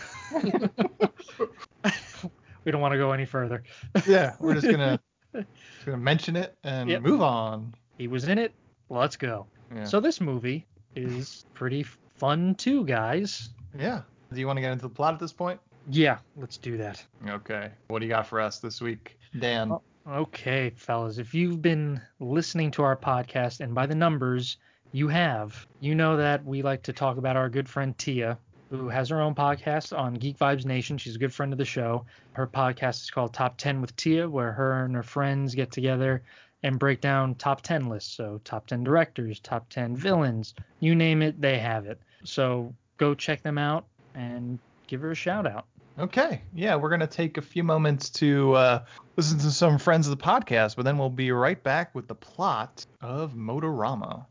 we 2.64 2.72
don't 2.72 2.81
want 2.81 2.92
to 2.92 2.98
go 2.98 3.12
any 3.12 3.25
further. 3.25 3.62
Yeah, 4.07 4.35
we're 4.40 4.55
just 4.55 4.68
gonna, 4.70 5.01
just 5.35 5.46
gonna 5.87 5.96
mention 5.98 6.37
it 6.37 6.57
and 6.64 6.88
Yep. 6.90 7.03
move 7.03 7.22
on. 7.22 7.75
He 7.98 8.09
was 8.09 8.29
in 8.29 8.38
it. 8.38 8.53
Let's 8.88 9.16
go. 9.16 9.46
Yeah. 9.75 9.85
So 9.85 10.01
this 10.01 10.20
movie 10.20 10.66
is 10.96 11.44
pretty 11.55 11.83
fun 12.16 12.55
too, 12.55 12.85
guys. 12.85 13.51
yeah. 13.79 14.03
Do 14.33 14.40
you 14.40 14.46
want 14.46 14.57
to 14.57 14.61
get 14.62 14.72
into 14.72 14.83
the 14.83 14.88
plot 14.94 15.12
at 15.14 15.20
this 15.20 15.33
point? 15.33 15.61
Yeah, 15.90 16.18
let's 16.37 16.57
do 16.57 16.77
that. 16.79 17.05
Okay. 17.29 17.70
What 17.88 17.98
do 17.98 18.07
you 18.07 18.11
got 18.11 18.27
for 18.27 18.40
us 18.40 18.59
this 18.61 18.81
week, 18.81 19.18
Dan? 19.38 19.68
Well, 19.70 19.83
Okay, 20.09 20.70
fellas, 20.75 21.18
if 21.18 21.33
you've 21.35 21.62
been 21.62 22.01
listening 22.18 22.70
to 22.72 22.83
our 22.83 22.96
podcast, 22.96 23.61
and 23.61 23.72
by 23.75 23.87
the 23.87 23.94
numbers, 23.94 24.57
you 24.90 25.07
have, 25.09 25.66
you 25.81 25.94
know 25.94 26.16
that 26.16 26.44
we 26.44 26.61
like 26.62 26.83
to 26.85 26.92
talk 26.92 27.18
about 27.18 27.37
our 27.37 27.48
good 27.48 27.68
friend 27.68 27.96
Tia, 27.98 28.37
who 28.72 28.88
has 28.88 29.11
her 29.11 29.20
own 29.20 29.35
podcast 29.35 29.96
on 29.96 30.14
Geek 30.14 30.38
Vibes 30.38 30.64
Nation. 30.64 30.96
She's 30.96 31.16
a 31.16 31.18
good 31.18 31.35
friend 31.35 31.52
of 31.52 31.58
the 31.58 31.64
show. 31.64 32.06
Her 32.32 32.46
podcast 32.46 33.02
is 33.02 33.11
called 33.11 33.35
Top 33.35 33.58
10 33.58 33.82
with 33.82 33.94
Tia, 33.96 34.26
where 34.26 34.50
her 34.50 34.85
and 34.85 34.94
her 34.94 35.02
friends 35.02 35.54
get 35.54 35.70
together 35.70 36.22
and 36.62 36.78
break 36.78 37.02
down 37.02 37.35
top 37.35 37.61
10 37.61 37.90
lists. 37.90 38.16
So, 38.16 38.40
top 38.44 38.66
10 38.66 38.82
directors, 38.82 39.40
top 39.40 39.68
10 39.68 39.94
villains, 39.94 40.54
you 40.80 40.94
name 40.94 41.20
it, 41.20 41.38
they 41.38 41.58
have 41.58 41.85
it. 41.85 42.00
So, 42.24 42.74
go 42.96 43.14
check 43.14 43.42
them 43.42 43.58
out 43.58 43.85
and 44.14 44.58
give 44.87 45.02
her 45.02 45.11
a 45.11 45.14
shout 45.16 45.46
out. 45.46 45.66
Okay, 45.98 46.40
yeah, 46.54 46.74
we're 46.74 46.88
gonna 46.88 47.06
take 47.06 47.37
a 47.37 47.42
few 47.42 47.62
moments 47.62 48.08
to 48.08 48.54
uh, 48.54 48.85
listen 49.18 49.38
to 49.40 49.50
some 49.50 49.76
friends 49.76 50.08
of 50.08 50.16
the 50.16 50.24
podcast, 50.24 50.76
but 50.76 50.87
then 50.87 50.96
we'll 50.96 51.11
be 51.11 51.30
right 51.32 51.62
back 51.62 51.94
with 51.94 52.08
the 52.08 52.14
plot 52.14 52.87
of 53.02 53.35
Motorama. 53.35 54.24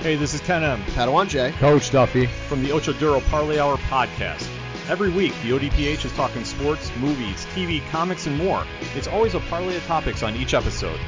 Hey, 0.00 0.14
this 0.14 0.34
is 0.34 0.40
Ken 0.40 0.62
M. 0.62 0.82
Padawan 0.84 1.26
J. 1.28 1.52
Coach 1.52 1.90
Duffy. 1.90 2.26
From 2.26 2.62
the 2.62 2.70
Ocho 2.70 2.92
Duro 2.92 3.20
Parlay 3.22 3.58
Hour 3.58 3.76
podcast. 3.76 4.46
Every 4.88 5.10
week, 5.10 5.32
the 5.42 5.50
ODPH 5.50 6.04
is 6.04 6.12
talking 6.12 6.44
sports, 6.44 6.92
movies, 6.98 7.44
TV, 7.54 7.84
comics, 7.90 8.26
and 8.26 8.36
more. 8.36 8.64
It's 8.94 9.08
always 9.08 9.34
a 9.34 9.40
parlay 9.40 9.76
of 9.76 9.84
topics 9.86 10.22
on 10.22 10.36
each 10.36 10.54
episode. 10.54 11.00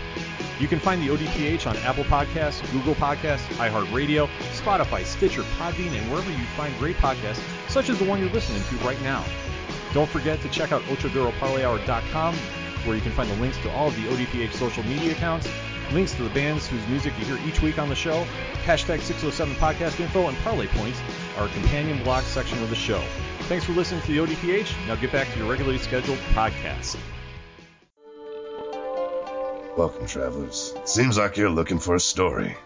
You 0.59 0.66
can 0.66 0.81
find 0.81 1.01
the 1.01 1.09
ODPH 1.09 1.68
on 1.68 1.77
Apple 1.79 2.03
Podcasts, 2.05 2.61
Google 2.72 2.96
Podcasts, 2.96 3.46
iHeartRadio, 3.59 4.29
Spotify, 4.55 5.05
Stitcher, 5.05 5.42
Podbean, 5.42 5.96
and 5.96 6.11
wherever 6.11 6.31
you 6.33 6.44
find 6.57 6.77
great 6.79 6.96
podcasts, 6.96 7.42
such 7.70 7.90
as 7.90 7.98
the 8.01 8.05
one 8.05 8.18
you're 8.18 8.31
listening 8.31 8.62
to 8.64 8.85
right 8.85 9.01
now. 9.03 9.24
Don't 9.92 10.11
forget 10.11 10.40
to 10.40 10.48
check 10.48 10.72
out 10.72 10.83
OchoDuroParlayHour.com, 10.85 12.35
where 12.85 12.96
you 12.96 13.03
can 13.03 13.12
find 13.12 13.31
the 13.31 13.37
links 13.37 13.59
to 13.59 13.70
all 13.70 13.88
of 13.88 13.94
the 13.96 14.09
ODPH 14.09 14.55
social 14.55 14.83
media 14.85 15.12
accounts, 15.12 15.46
links 15.92 16.12
to 16.14 16.22
the 16.22 16.31
bands 16.31 16.66
whose 16.66 16.87
music 16.88 17.12
you 17.18 17.24
hear 17.24 17.48
each 17.48 17.62
week 17.62 17.79
on 17.79 17.88
the 17.88 17.94
show, 17.94 18.27
hashtag 18.64 19.01
607 19.01 19.55
podcast 19.57 20.01
info, 20.01 20.29
and 20.29 20.37
parlay 20.38 20.66
points, 20.68 21.01
our 21.37 21.48
companion 21.48 22.03
blog 22.05 22.24
section 22.24 22.62
of 22.62 22.70
the 22.70 22.77
show. 22.77 23.03
Thanks 23.42 23.64
for 23.64 23.72
listening 23.72 24.03
to 24.03 24.07
the 24.09 24.18
ODPH. 24.18 24.87
Now 24.87 24.96
get 24.96 25.12
back 25.12 25.31
to 25.33 25.38
your 25.38 25.51
regularly 25.51 25.79
scheduled 25.79 26.18
podcast. 26.35 26.96
Welcome, 29.77 30.07
travelers. 30.07 30.74
Seems 30.85 31.16
like 31.16 31.37
you're 31.37 31.51
looking 31.51 31.79
for 31.79 31.94
a 31.94 32.01
story. 32.01 32.57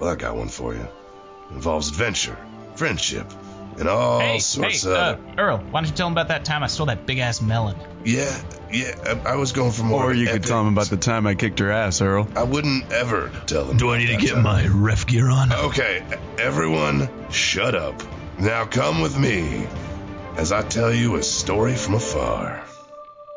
Well, 0.00 0.10
I 0.10 0.16
got 0.16 0.36
one 0.36 0.48
for 0.48 0.74
you. 0.74 0.80
It 0.80 1.54
involves 1.54 1.88
adventure, 1.88 2.36
friendship, 2.74 3.32
and 3.78 3.88
all 3.88 4.18
hey, 4.18 4.38
sorts 4.40 4.82
hey, 4.82 4.90
of. 4.90 4.96
Uh, 4.96 5.16
Earl, 5.38 5.58
why 5.58 5.80
don't 5.80 5.88
you 5.88 5.94
tell 5.94 6.08
him 6.08 6.14
about 6.14 6.28
that 6.28 6.44
time 6.44 6.62
I 6.62 6.66
stole 6.66 6.86
that 6.86 7.06
big 7.06 7.18
ass 7.18 7.40
melon? 7.40 7.76
Yeah, 8.04 8.36
yeah. 8.72 9.20
I, 9.26 9.32
I 9.32 9.36
was 9.36 9.52
going 9.52 9.72
for 9.72 9.82
more. 9.84 10.04
Or 10.04 10.12
you 10.12 10.26
could 10.26 10.36
epic- 10.36 10.48
tell 10.48 10.60
him 10.60 10.72
about 10.72 10.86
the 10.88 10.96
time 10.96 11.26
I 11.26 11.34
kicked 11.34 11.58
her 11.60 11.70
ass, 11.70 12.00
Earl. 12.00 12.28
I 12.36 12.42
wouldn't 12.44 12.90
ever 12.92 13.30
tell 13.46 13.64
him. 13.66 13.76
Do 13.76 13.90
I 13.90 13.98
need 13.98 14.08
to 14.08 14.16
get 14.16 14.34
time. 14.34 14.42
my 14.42 14.66
ref 14.66 15.06
gear 15.06 15.28
on? 15.30 15.52
Okay, 15.52 16.02
everyone, 16.38 17.08
shut 17.30 17.74
up. 17.74 18.02
Now 18.38 18.66
come 18.66 19.00
with 19.00 19.18
me 19.18 19.66
as 20.36 20.52
I 20.52 20.62
tell 20.62 20.92
you 20.92 21.16
a 21.16 21.22
story 21.22 21.74
from 21.74 21.94
afar. 21.94 22.64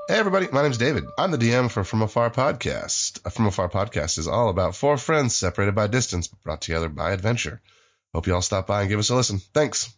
Hey 0.07 0.17
everybody, 0.17 0.47
my 0.51 0.61
name's 0.61 0.77
David. 0.77 1.05
I'm 1.17 1.31
the 1.31 1.37
DM 1.37 1.71
for 1.71 1.83
From 1.85 2.01
Afar 2.01 2.29
Podcast. 2.31 3.21
A 3.25 3.29
From 3.29 3.45
Afar 3.45 3.69
Podcast 3.69 4.17
is 4.17 4.27
all 4.27 4.49
about 4.49 4.75
four 4.75 4.97
friends 4.97 5.33
separated 5.35 5.73
by 5.73 5.87
distance 5.87 6.27
but 6.27 6.41
brought 6.43 6.61
together 6.61 6.89
by 6.89 7.11
adventure. 7.11 7.61
Hope 8.13 8.27
you 8.27 8.35
all 8.35 8.41
stop 8.41 8.67
by 8.67 8.81
and 8.81 8.89
give 8.89 8.99
us 8.99 9.09
a 9.09 9.15
listen. 9.15 9.39
Thanks. 9.53 9.93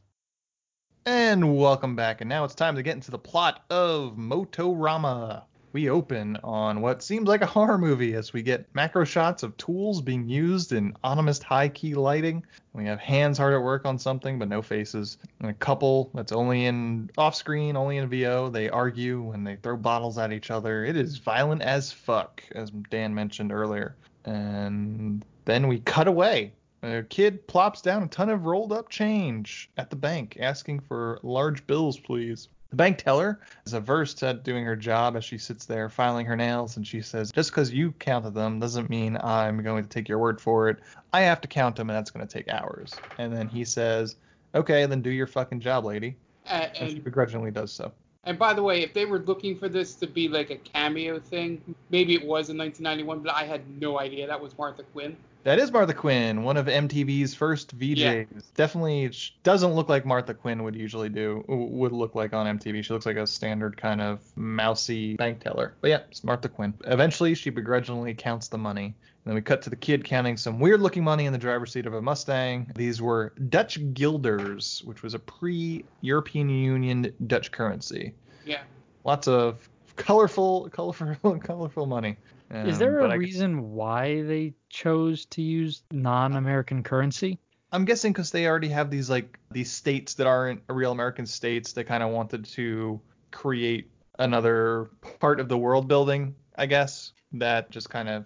And 1.05 1.57
welcome 1.57 1.97
back. 1.97 2.21
And 2.21 2.29
now 2.29 2.45
it's 2.45 2.55
time 2.55 2.75
to 2.75 2.83
get 2.83 2.95
into 2.95 3.11
the 3.11 3.19
plot 3.19 3.65
of 3.69 4.15
Motorama. 4.15 5.43
We 5.73 5.89
open 5.89 6.37
on 6.45 6.79
what 6.79 7.03
seems 7.03 7.27
like 7.27 7.41
a 7.41 7.45
horror 7.45 7.77
movie 7.77 8.13
as 8.13 8.31
we 8.31 8.41
get 8.41 8.73
macro 8.73 9.03
shots 9.03 9.43
of 9.43 9.57
tools 9.57 10.01
being 10.01 10.29
used 10.29 10.71
in 10.71 10.95
ominous 11.03 11.43
high 11.43 11.67
key 11.67 11.93
lighting. 11.93 12.45
We 12.71 12.85
have 12.85 12.99
hands 12.99 13.37
hard 13.37 13.53
at 13.53 13.61
work 13.61 13.85
on 13.85 13.99
something, 13.99 14.39
but 14.39 14.47
no 14.47 14.61
faces. 14.61 15.17
And 15.41 15.49
a 15.49 15.53
couple 15.55 16.09
that's 16.13 16.31
only 16.31 16.67
in 16.67 17.09
off 17.17 17.35
screen, 17.35 17.75
only 17.75 17.97
in 17.97 18.07
VO. 18.07 18.49
They 18.49 18.69
argue 18.69 19.31
and 19.31 19.45
they 19.45 19.57
throw 19.57 19.75
bottles 19.75 20.17
at 20.17 20.31
each 20.31 20.51
other. 20.51 20.85
It 20.85 20.95
is 20.95 21.17
violent 21.17 21.63
as 21.63 21.91
fuck, 21.91 22.41
as 22.53 22.69
Dan 22.69 23.13
mentioned 23.13 23.51
earlier. 23.51 23.97
And 24.23 25.25
then 25.43 25.67
we 25.67 25.79
cut 25.79 26.07
away 26.07 26.53
a 26.83 27.03
kid 27.03 27.47
plops 27.47 27.81
down 27.81 28.03
a 28.03 28.07
ton 28.07 28.29
of 28.29 28.45
rolled 28.45 28.71
up 28.73 28.89
change 28.89 29.69
at 29.77 29.89
the 29.89 29.95
bank, 29.95 30.37
asking 30.39 30.79
for 30.81 31.19
large 31.23 31.65
bills, 31.65 31.97
please. 31.99 32.49
The 32.71 32.75
bank 32.77 32.97
teller 32.97 33.39
is 33.67 33.73
averse 33.73 34.15
to 34.15 34.33
doing 34.33 34.65
her 34.65 34.75
job 34.75 35.15
as 35.15 35.23
she 35.23 35.37
sits 35.37 35.65
there 35.65 35.89
filing 35.89 36.25
her 36.25 36.35
nails, 36.35 36.75
and 36.75 36.85
she 36.85 37.01
says, 37.01 37.31
Just 37.31 37.51
because 37.51 37.71
you 37.71 37.91
counted 37.93 38.33
them 38.33 38.59
doesn't 38.59 38.89
mean 38.89 39.15
I'm 39.17 39.61
going 39.61 39.83
to 39.83 39.89
take 39.89 40.09
your 40.09 40.17
word 40.17 40.41
for 40.41 40.69
it. 40.69 40.79
I 41.13 41.21
have 41.21 41.39
to 41.41 41.47
count 41.47 41.75
them, 41.75 41.89
and 41.89 41.95
that's 41.97 42.09
going 42.09 42.27
to 42.27 42.31
take 42.33 42.49
hours. 42.49 42.93
And 43.19 43.31
then 43.31 43.47
he 43.47 43.63
says, 43.63 44.15
Okay, 44.55 44.85
then 44.87 45.01
do 45.01 45.11
your 45.11 45.27
fucking 45.27 45.59
job, 45.59 45.85
lady. 45.85 46.15
Uh, 46.47 46.67
And 46.79 46.91
she 46.91 46.99
begrudgingly 46.99 47.51
does 47.51 47.71
so. 47.71 47.91
and 48.25 48.37
by 48.39 48.53
the 48.53 48.63
way, 48.63 48.81
if 48.81 48.93
they 48.93 49.05
were 49.05 49.19
looking 49.19 49.57
for 49.57 49.69
this 49.69 49.93
to 49.95 50.07
be 50.07 50.27
like 50.27 50.49
a 50.49 50.57
cameo 50.57 51.19
thing, 51.19 51.61
maybe 51.91 52.15
it 52.15 52.25
was 52.25 52.49
in 52.49 52.57
1991, 52.57 53.19
but 53.19 53.33
I 53.35 53.43
had 53.45 53.61
no 53.79 53.99
idea 53.99 54.25
that 54.27 54.41
was 54.41 54.57
Martha 54.57 54.81
Quinn. 54.93 55.15
That 55.43 55.59
is 55.59 55.71
Martha 55.73 55.93
Quinn, 55.93 56.43
one 56.43 56.55
of 56.55 56.67
MTV's 56.67 57.33
first 57.33 57.77
VJs. 57.77 57.97
Yeah. 57.97 58.23
Definitely 58.55 59.11
doesn't 59.43 59.73
look 59.73 59.89
like 59.89 60.05
Martha 60.05 60.33
Quinn 60.33 60.63
would 60.63 60.75
usually 60.75 61.09
do, 61.09 61.43
would 61.47 61.91
look 61.91 62.15
like 62.15 62.33
on 62.33 62.57
MTV. 62.57 62.83
She 62.83 62.93
looks 62.93 63.05
like 63.05 63.17
a 63.17 63.27
standard 63.27 63.75
kind 63.75 63.99
of 63.99 64.19
mousy 64.37 65.15
bank 65.15 65.41
teller. 65.41 65.73
But 65.81 65.89
yeah, 65.89 65.99
it's 66.09 66.23
Martha 66.23 66.47
Quinn. 66.47 66.73
Eventually, 66.85 67.35
she 67.35 67.49
begrudgingly 67.49 68.13
counts 68.13 68.47
the 68.47 68.57
money. 68.57 68.85
And 68.85 69.31
then 69.31 69.35
we 69.35 69.41
cut 69.41 69.61
to 69.63 69.69
the 69.69 69.75
kid 69.75 70.05
counting 70.05 70.37
some 70.37 70.59
weird 70.59 70.81
looking 70.81 71.03
money 71.03 71.25
in 71.25 71.33
the 71.33 71.39
driver's 71.39 71.73
seat 71.73 71.85
of 71.85 71.93
a 71.93 72.01
Mustang. 72.01 72.71
These 72.75 73.01
were 73.01 73.33
Dutch 73.49 73.79
guilders, 73.93 74.81
which 74.85 75.03
was 75.03 75.13
a 75.13 75.19
pre 75.19 75.83
European 76.01 76.49
Union 76.49 77.13
Dutch 77.27 77.51
currency. 77.51 78.13
Yeah. 78.45 78.61
Lots 79.03 79.27
of 79.27 79.67
colorful, 79.97 80.69
colorful, 80.69 81.37
colorful 81.43 81.85
money. 81.85 82.17
Is 82.53 82.75
Um, 82.75 82.79
there 82.79 82.99
a 82.99 83.17
reason 83.17 83.71
why 83.71 84.21
they 84.21 84.53
chose 84.69 85.25
to 85.27 85.41
use 85.41 85.83
non-American 85.91 86.83
currency? 86.83 87.39
I'm 87.71 87.85
guessing 87.85 88.13
because 88.13 88.29
they 88.29 88.45
already 88.45 88.69
have 88.69 88.91
these 88.91 89.09
like 89.09 89.39
these 89.51 89.71
states 89.71 90.13
that 90.15 90.27
aren't 90.27 90.61
real 90.69 90.91
American 90.91 91.25
states. 91.25 91.73
They 91.73 91.83
kind 91.83 92.03
of 92.03 92.11
wanted 92.11 92.45
to 92.45 93.01
create 93.31 93.89
another 94.19 94.91
part 95.19 95.39
of 95.39 95.49
the 95.49 95.57
world 95.57 95.87
building, 95.87 96.35
I 96.55 96.67
guess. 96.67 97.13
That 97.33 97.71
just 97.71 97.89
kind 97.89 98.09
of 98.09 98.25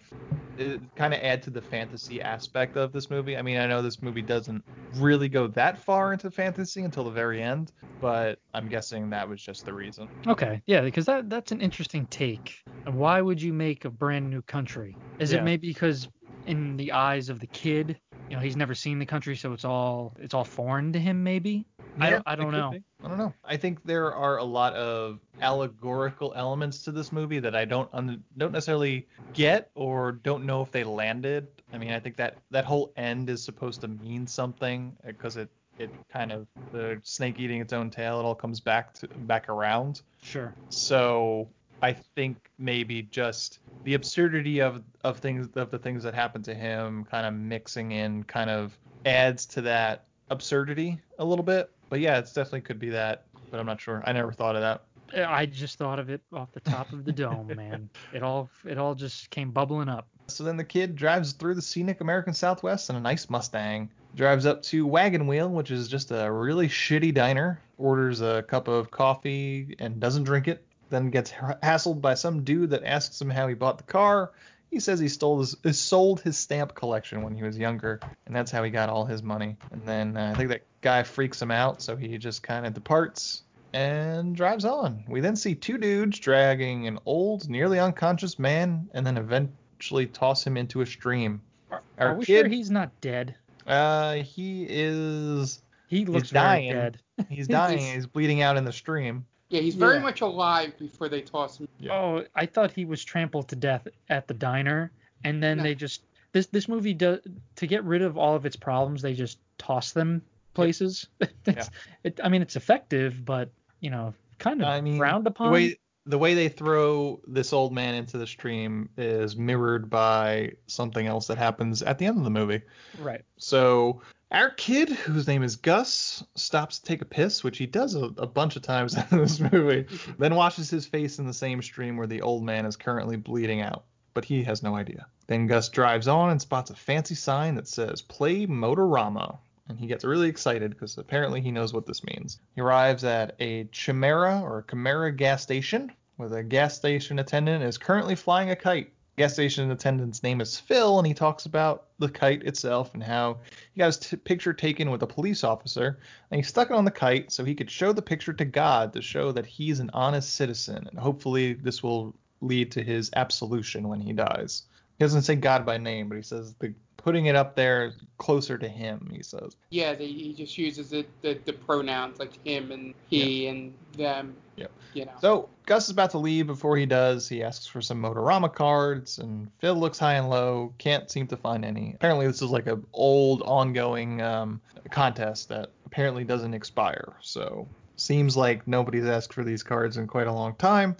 kind 0.96 1.14
of 1.14 1.20
add 1.22 1.42
to 1.44 1.50
the 1.50 1.62
fantasy 1.62 2.22
aspect 2.22 2.78
of 2.78 2.92
this 2.92 3.10
movie. 3.10 3.38
I 3.38 3.42
mean, 3.42 3.58
I 3.58 3.68
know 3.68 3.82
this 3.82 4.02
movie 4.02 4.22
doesn't 4.22 4.64
really 4.96 5.30
go 5.30 5.48
that 5.48 5.78
far 5.84 6.14
into 6.14 6.32
fantasy 6.32 6.84
until 6.84 7.04
the 7.04 7.12
very 7.12 7.42
end, 7.42 7.72
but 8.02 8.40
I'm 8.54 8.68
guessing 8.68 9.10
that 9.12 9.28
was 9.28 9.42
just 9.42 9.66
the 9.66 9.74
reason. 9.74 10.08
Okay, 10.28 10.62
yeah, 10.66 10.82
because 10.82 11.06
that 11.06 11.30
that's 11.30 11.52
an 11.52 11.62
interesting 11.62 12.06
take. 12.08 12.56
Why 12.86 13.22
would 13.22 13.42
you 13.42 13.54
make 13.54 13.86
a 13.86 13.90
brand 13.90 14.30
new 14.30 14.42
country? 14.42 14.96
Is 15.20 15.32
Yeah. 15.32 15.40
it 15.40 15.44
maybe 15.44 15.68
because 15.68 16.08
in 16.46 16.78
the 16.78 16.92
eyes 16.92 17.30
of 17.30 17.40
the 17.40 17.48
kid, 17.48 18.00
you 18.30 18.36
know, 18.36 18.42
he's 18.42 18.56
never 18.56 18.74
seen 18.74 19.00
the 19.00 19.06
country, 19.06 19.36
so 19.36 19.54
it's 19.54 19.66
all 19.66 20.14
it's 20.20 20.34
all 20.34 20.46
foreign 20.46 20.92
to 20.94 21.00
him, 21.00 21.24
maybe? 21.24 21.66
I 22.00 22.10
Yeah, 22.10 22.16
don't 22.16 22.24
I 22.28 22.36
don't 22.36 22.52
know. 22.52 22.72
be. 22.72 22.84
I 23.04 23.08
don't 23.08 23.18
know. 23.18 23.34
I 23.44 23.58
think 23.58 23.84
there 23.84 24.14
are 24.14 24.38
a 24.38 24.44
lot 24.44 24.74
of 24.74 25.20
allegorical 25.42 26.34
elements 26.36 26.84
to 26.84 26.92
this 26.92 27.12
movie 27.12 27.40
that 27.40 27.56
I 27.56 27.64
don't 27.64 27.90
un- 27.94 28.24
don't 28.38 28.52
necessarily 28.52 29.08
get 29.34 29.70
or 29.76 30.14
don't 30.14 30.46
know 30.46 30.62
if 30.62 30.72
they 30.72 30.84
landed. 30.84 31.48
I 31.72 31.78
mean, 31.78 31.92
I 31.92 32.00
think 32.00 32.16
that 32.18 32.38
that 32.50 32.66
whole 32.66 32.92
end 32.98 33.30
is 33.30 33.44
supposed 33.44 33.82
to 33.82 33.88
mean 33.88 34.26
something 34.26 34.96
uh, 35.04 35.08
because 35.08 35.38
it 35.38 35.50
it 35.78 35.92
kind 36.12 36.32
of 36.32 36.48
the 36.72 37.00
snake 37.04 37.40
eating 37.40 37.62
its 37.62 37.72
own 37.72 37.92
tail. 37.92 38.20
It 38.20 38.24
all 38.24 38.36
comes 38.36 38.60
back 38.60 38.94
to 38.96 39.08
back 39.08 39.48
around. 39.48 40.02
Sure. 40.24 40.54
So 40.70 41.48
I 41.84 41.94
think 41.94 42.50
maybe 42.58 43.04
just 43.04 43.60
the 43.84 43.94
absurdity 43.94 44.60
of 44.60 44.82
of 45.04 45.20
things 45.20 45.48
of 45.56 45.70
the 45.70 45.78
things 45.80 46.04
that 46.04 46.16
happen 46.16 46.42
to 46.44 46.56
him 46.56 47.06
kind 47.06 47.28
of 47.28 47.34
mixing 47.36 47.92
in 47.92 48.24
kind 48.24 48.50
of 48.50 48.78
adds 49.06 49.46
to 49.46 49.62
that 49.62 50.06
absurdity 50.30 51.00
a 51.20 51.26
little 51.26 51.46
bit. 51.46 51.72
But 51.90 52.00
yeah, 52.00 52.18
it's 52.18 52.34
definitely 52.34 52.62
could 52.62 52.80
be 52.80 52.90
that, 52.90 53.26
but 53.50 53.60
I'm 53.60 53.66
not 53.66 53.80
sure. 53.80 54.04
I 54.06 54.12
never 54.12 54.32
thought 54.32 54.56
of 54.56 54.62
that. 54.62 54.84
I 55.16 55.46
just 55.46 55.78
thought 55.78 56.00
of 56.00 56.10
it 56.10 56.22
off 56.34 56.52
the 56.52 56.60
top 56.60 56.92
of 56.92 57.06
the 57.06 57.12
dome, 57.14 57.48
man. 57.56 57.90
It 58.14 58.24
all 58.24 58.50
it 58.66 58.78
all 58.78 58.96
just 58.96 59.30
came 59.30 59.52
bubbling 59.52 59.90
up. 59.90 60.08
So 60.28 60.44
then 60.44 60.58
the 60.58 60.64
kid 60.64 60.96
drives 60.96 61.32
through 61.34 61.56
the 61.56 61.62
scenic 61.62 62.02
American 62.02 62.34
Southwest 62.34 62.90
in 62.90 62.96
a 62.96 63.00
nice 63.00 63.30
Mustang. 63.30 63.90
Drives 64.16 64.46
up 64.46 64.62
to 64.64 64.86
Wagon 64.86 65.28
Wheel, 65.28 65.50
which 65.50 65.72
is 65.72 65.88
just 65.88 66.12
a 66.12 66.30
really 66.32 66.68
shitty 66.68 67.14
diner. 67.14 67.62
Orders 67.78 68.22
a 68.22 68.44
cup 68.44 68.68
of 68.68 68.92
coffee 68.92 69.76
and 69.80 70.00
doesn't 70.00 70.24
drink 70.24 70.48
it. 70.48 70.66
Then 70.90 71.10
gets 71.10 71.32
hassled 71.32 72.02
by 72.02 72.14
some 72.16 72.44
dude 72.44 72.72
that 72.72 72.84
asks 72.84 73.22
him 73.22 73.30
how 73.30 73.48
he 73.48 73.54
bought 73.54 73.78
the 73.78 73.84
car. 73.84 74.32
He 74.70 74.80
says 74.80 75.00
he 75.00 75.08
stole 75.08 75.40
his, 75.40 75.56
he 75.64 75.74
sold 75.74 76.22
his 76.22 76.38
stamp 76.38 76.76
collection 76.76 77.24
when 77.24 77.36
he 77.36 77.44
was 77.44 77.58
younger, 77.58 78.00
and 78.26 78.36
that's 78.36 78.52
how 78.52 78.64
he 78.64 78.70
got 78.70 78.90
all 78.90 79.06
his 79.06 79.24
money. 79.24 79.56
And 79.72 79.82
then 79.86 80.18
uh, 80.18 80.32
I 80.34 80.38
think 80.38 80.50
that 80.50 80.64
guy 80.82 81.04
freaks 81.04 81.42
him 81.42 81.52
out, 81.52 81.82
so 81.82 81.96
he 81.96 82.18
just 82.18 82.44
kind 82.44 82.66
of 82.66 82.74
departs. 82.74 83.44
and 83.74 84.36
drives 84.36 84.66
on. 84.66 85.04
We 85.08 85.20
then 85.22 85.36
see 85.36 85.56
two 85.56 85.78
dudes 85.78 86.20
dragging 86.20 86.88
an 86.88 87.00
old, 87.06 87.50
nearly 87.50 87.80
unconscious 87.80 88.38
man 88.40 88.90
and 88.94 89.06
then 89.06 89.18
eventually 89.18 90.06
toss 90.08 90.46
him 90.46 90.58
into 90.58 90.82
a 90.82 90.86
stream. 90.86 91.42
Our, 91.72 91.82
Are 91.98 92.14
we 92.16 92.26
kid, 92.26 92.42
sure 92.42 92.48
he's 92.50 92.70
not 92.72 92.92
dead? 93.02 93.36
uh, 93.66 94.16
he 94.16 94.66
is. 94.70 95.62
He 95.88 96.00
he's 96.00 96.08
looks 96.10 96.30
dying. 96.30 96.72
dead. 96.74 97.00
He's 97.30 97.48
dying. 97.60 97.80
he's 97.80 98.06
bleeding 98.06 98.42
out 98.42 98.58
in 98.58 98.66
the 98.66 98.72
stream. 98.74 99.26
Yeah, 99.50 99.62
he's 99.62 99.76
very 99.76 99.96
Yeah. 99.96 100.02
much 100.02 100.22
alive 100.22 100.78
before 100.78 101.08
they 101.10 101.22
toss 101.22 101.58
him. 101.60 101.68
Oh, 101.90 102.24
I 102.36 102.46
thought 102.46 102.72
he 102.72 102.86
was 102.86 103.04
trampled 103.04 103.48
to 103.50 103.56
death 103.56 103.88
at 104.10 104.28
the 104.28 104.34
diner, 104.34 104.92
and 105.24 105.42
then 105.42 105.58
No. 105.58 105.64
they 105.64 105.76
just 105.76 106.02
this 106.34 106.48
this 106.48 106.68
movie 106.68 106.94
does 106.94 107.20
to 107.56 107.68
get 107.68 107.84
rid 107.86 108.02
of 108.02 108.18
all 108.18 108.36
of 108.36 108.46
its 108.46 108.56
problems. 108.58 109.02
They 109.02 109.14
just 109.14 109.40
toss 109.58 109.92
them 109.94 110.22
places. 110.54 111.08
It's- 111.46 111.70
it, 112.04 112.20
I 112.24 112.30
mean, 112.30 112.42
it's 112.42 112.56
effective, 112.58 113.24
but 113.24 113.50
you 113.80 113.90
know, 113.90 114.14
kind 114.40 114.62
of 114.62 114.68
I 114.68 114.82
mean, 114.82 114.98
frowned 114.98 115.26
the 115.26 115.30
upon. 115.32 115.52
way 115.54 115.78
the 116.06 116.18
way 116.18 116.34
they 116.34 116.48
throw 116.50 117.20
this 117.28 117.52
old 117.54 117.74
man 117.74 117.94
into 117.96 118.18
the 118.18 118.28
stream 118.28 118.90
is 118.98 119.36
mirrored 119.36 119.90
by 119.90 120.54
something 120.68 121.06
else 121.06 121.28
that 121.28 121.38
happens 121.38 121.82
at 121.82 121.98
the 122.00 122.06
end 122.06 122.18
of 122.18 122.24
the 122.24 122.30
movie. 122.30 122.62
right. 123.00 123.24
So 123.38 124.02
our 124.32 124.50
kid, 124.50 124.90
whose 124.90 125.28
name 125.28 125.44
is 125.44 125.56
Gus, 125.56 126.24
stops 126.36 126.80
to 126.80 126.86
take 126.86 127.02
a 127.02 127.06
piss, 127.06 127.44
which 127.44 127.58
he 127.58 127.66
does 127.66 127.96
a, 127.96 128.06
a 128.18 128.28
bunch 128.28 128.56
of 128.56 128.62
times 128.62 128.96
in 129.12 129.18
this 129.18 129.40
movie, 129.40 129.86
then 130.18 130.36
washes 130.36 130.70
his 130.70 130.86
face 130.86 131.20
in 131.20 131.26
the 131.26 131.34
same 131.34 131.62
stream 131.62 131.98
where 131.98 132.08
the 132.08 132.22
old 132.22 132.44
man 132.44 132.66
is 132.66 132.76
currently 132.76 133.16
bleeding 133.16 133.62
out. 133.62 133.86
But 134.14 134.26
he 134.26 134.44
has 134.44 134.64
no 134.64 134.76
idea. 134.76 135.06
Then 135.28 135.48
Gus 135.48 135.70
drives 135.70 136.08
on 136.08 136.32
and 136.32 136.42
spots 136.42 136.72
a 136.72 136.76
fancy 136.76 137.16
sign 137.16 137.56
that 137.56 137.68
says 137.68 138.02
Play 138.02 138.48
Motorama. 138.48 139.38
And 139.70 139.80
he 139.80 139.88
gets 139.88 140.06
really 140.06 140.30
excited 140.30 140.72
because 140.72 140.98
apparently 140.98 141.42
he 141.42 141.52
knows 141.52 141.74
what 141.74 141.86
this 141.86 142.04
means. 142.04 142.40
He 142.56 142.62
arrives 142.62 143.04
at 143.04 143.36
a 143.40 143.66
Chimera 143.66 144.42
or 144.42 144.66
Chimera 144.70 145.12
gas 145.12 145.44
station 145.44 145.92
where 146.16 146.30
the 146.30 146.44
gas 146.44 146.76
station 146.76 147.20
attendant 147.20 147.64
is 147.64 147.78
currently 147.78 148.16
flying 148.16 148.50
a 148.50 148.56
kite. 148.56 148.92
Gas 149.18 149.34
station 149.34 149.72
attendant's 149.72 150.22
name 150.22 150.42
is 150.42 150.60
Phil, 150.60 151.00
and 151.00 151.08
he 151.08 151.14
talks 151.16 151.48
about 151.48 151.88
the 151.98 152.08
kite 152.08 152.44
itself 152.44 152.94
and 152.94 153.02
how 153.02 153.40
he 153.74 153.80
got 153.80 153.88
his 153.88 153.98
t- 153.98 154.16
picture 154.16 154.54
taken 154.54 154.92
with 154.92 155.02
a 155.02 155.08
police 155.08 155.44
officer, 155.44 155.98
and 156.30 156.38
he 156.38 156.44
stuck 156.44 156.70
it 156.70 156.76
on 156.76 156.86
the 156.86 156.92
kite 156.92 157.32
so 157.32 157.44
he 157.44 157.56
could 157.56 157.72
show 157.72 157.92
the 157.92 158.02
picture 158.02 158.34
to 158.34 158.46
God 158.46 158.94
to 158.94 159.02
show 159.02 159.32
that 159.32 159.48
he's 159.48 159.80
an 159.80 159.90
honest 159.92 160.36
citizen, 160.36 160.86
and 160.88 161.00
hopefully 161.00 161.54
this 161.54 161.82
will 161.82 162.14
lead 162.42 162.72
to 162.74 162.84
his 162.84 163.10
absolution 163.16 163.88
when 163.88 164.02
he 164.02 164.14
dies. 164.14 164.64
He 165.00 165.04
doesn't 165.04 165.24
say 165.24 165.36
God 165.36 165.66
by 165.66 165.80
name, 165.80 166.10
but 166.10 166.18
he 166.18 166.22
says 166.22 166.54
the 166.60 166.76
putting 166.98 167.28
it 167.28 167.36
up 167.36 167.56
there 167.56 167.94
closer 168.18 168.58
to 168.58 168.68
him. 168.68 169.10
He 169.16 169.24
says. 169.24 169.56
Yeah, 169.70 169.94
they, 169.94 170.08
he 170.08 170.34
just 170.34 170.58
uses 170.58 170.94
it, 170.94 171.08
the, 171.22 171.40
the 171.46 171.54
pronouns 171.54 172.20
like 172.20 172.44
him 172.46 172.72
and 172.72 172.94
he 173.08 173.48
and 173.48 173.74
them. 173.98 174.36
Yep. 174.58 174.72
You 174.94 175.06
know. 175.06 175.12
So 175.22 175.50
Gus 175.66 175.86
is 175.86 175.92
about 175.92 176.12
to 176.12 176.18
leave. 176.18 176.48
Before 176.48 176.76
he 176.76 176.86
does, 176.86 177.30
he 177.30 177.44
asks 177.44 177.68
for 177.68 177.82
some 177.82 178.02
Motorama 178.02 178.54
cards, 178.54 179.20
and 179.20 179.50
Phil 179.60 179.76
looks 179.76 180.00
high 180.00 180.16
and 180.16 180.30
low, 180.30 180.74
can't 180.80 181.10
seem 181.12 181.28
to 181.28 181.38
find 181.38 181.64
any. 181.64 181.94
Apparently, 181.94 182.26
this 182.26 182.42
is 182.42 182.50
like 182.50 182.68
a 182.68 182.80
old, 182.94 183.44
ongoing 183.44 184.22
um, 184.22 184.60
contest 184.90 185.50
that 185.50 185.70
apparently 185.86 186.24
doesn't 186.24 186.54
expire. 186.54 187.14
So 187.22 187.68
seems 187.98 188.38
like 188.38 188.68
nobody's 188.68 189.06
asked 189.06 189.34
for 189.34 189.44
these 189.44 189.64
cards 189.64 189.98
in 189.98 190.08
quite 190.08 190.28
a 190.28 190.34
long 190.34 190.56
time. 190.56 190.96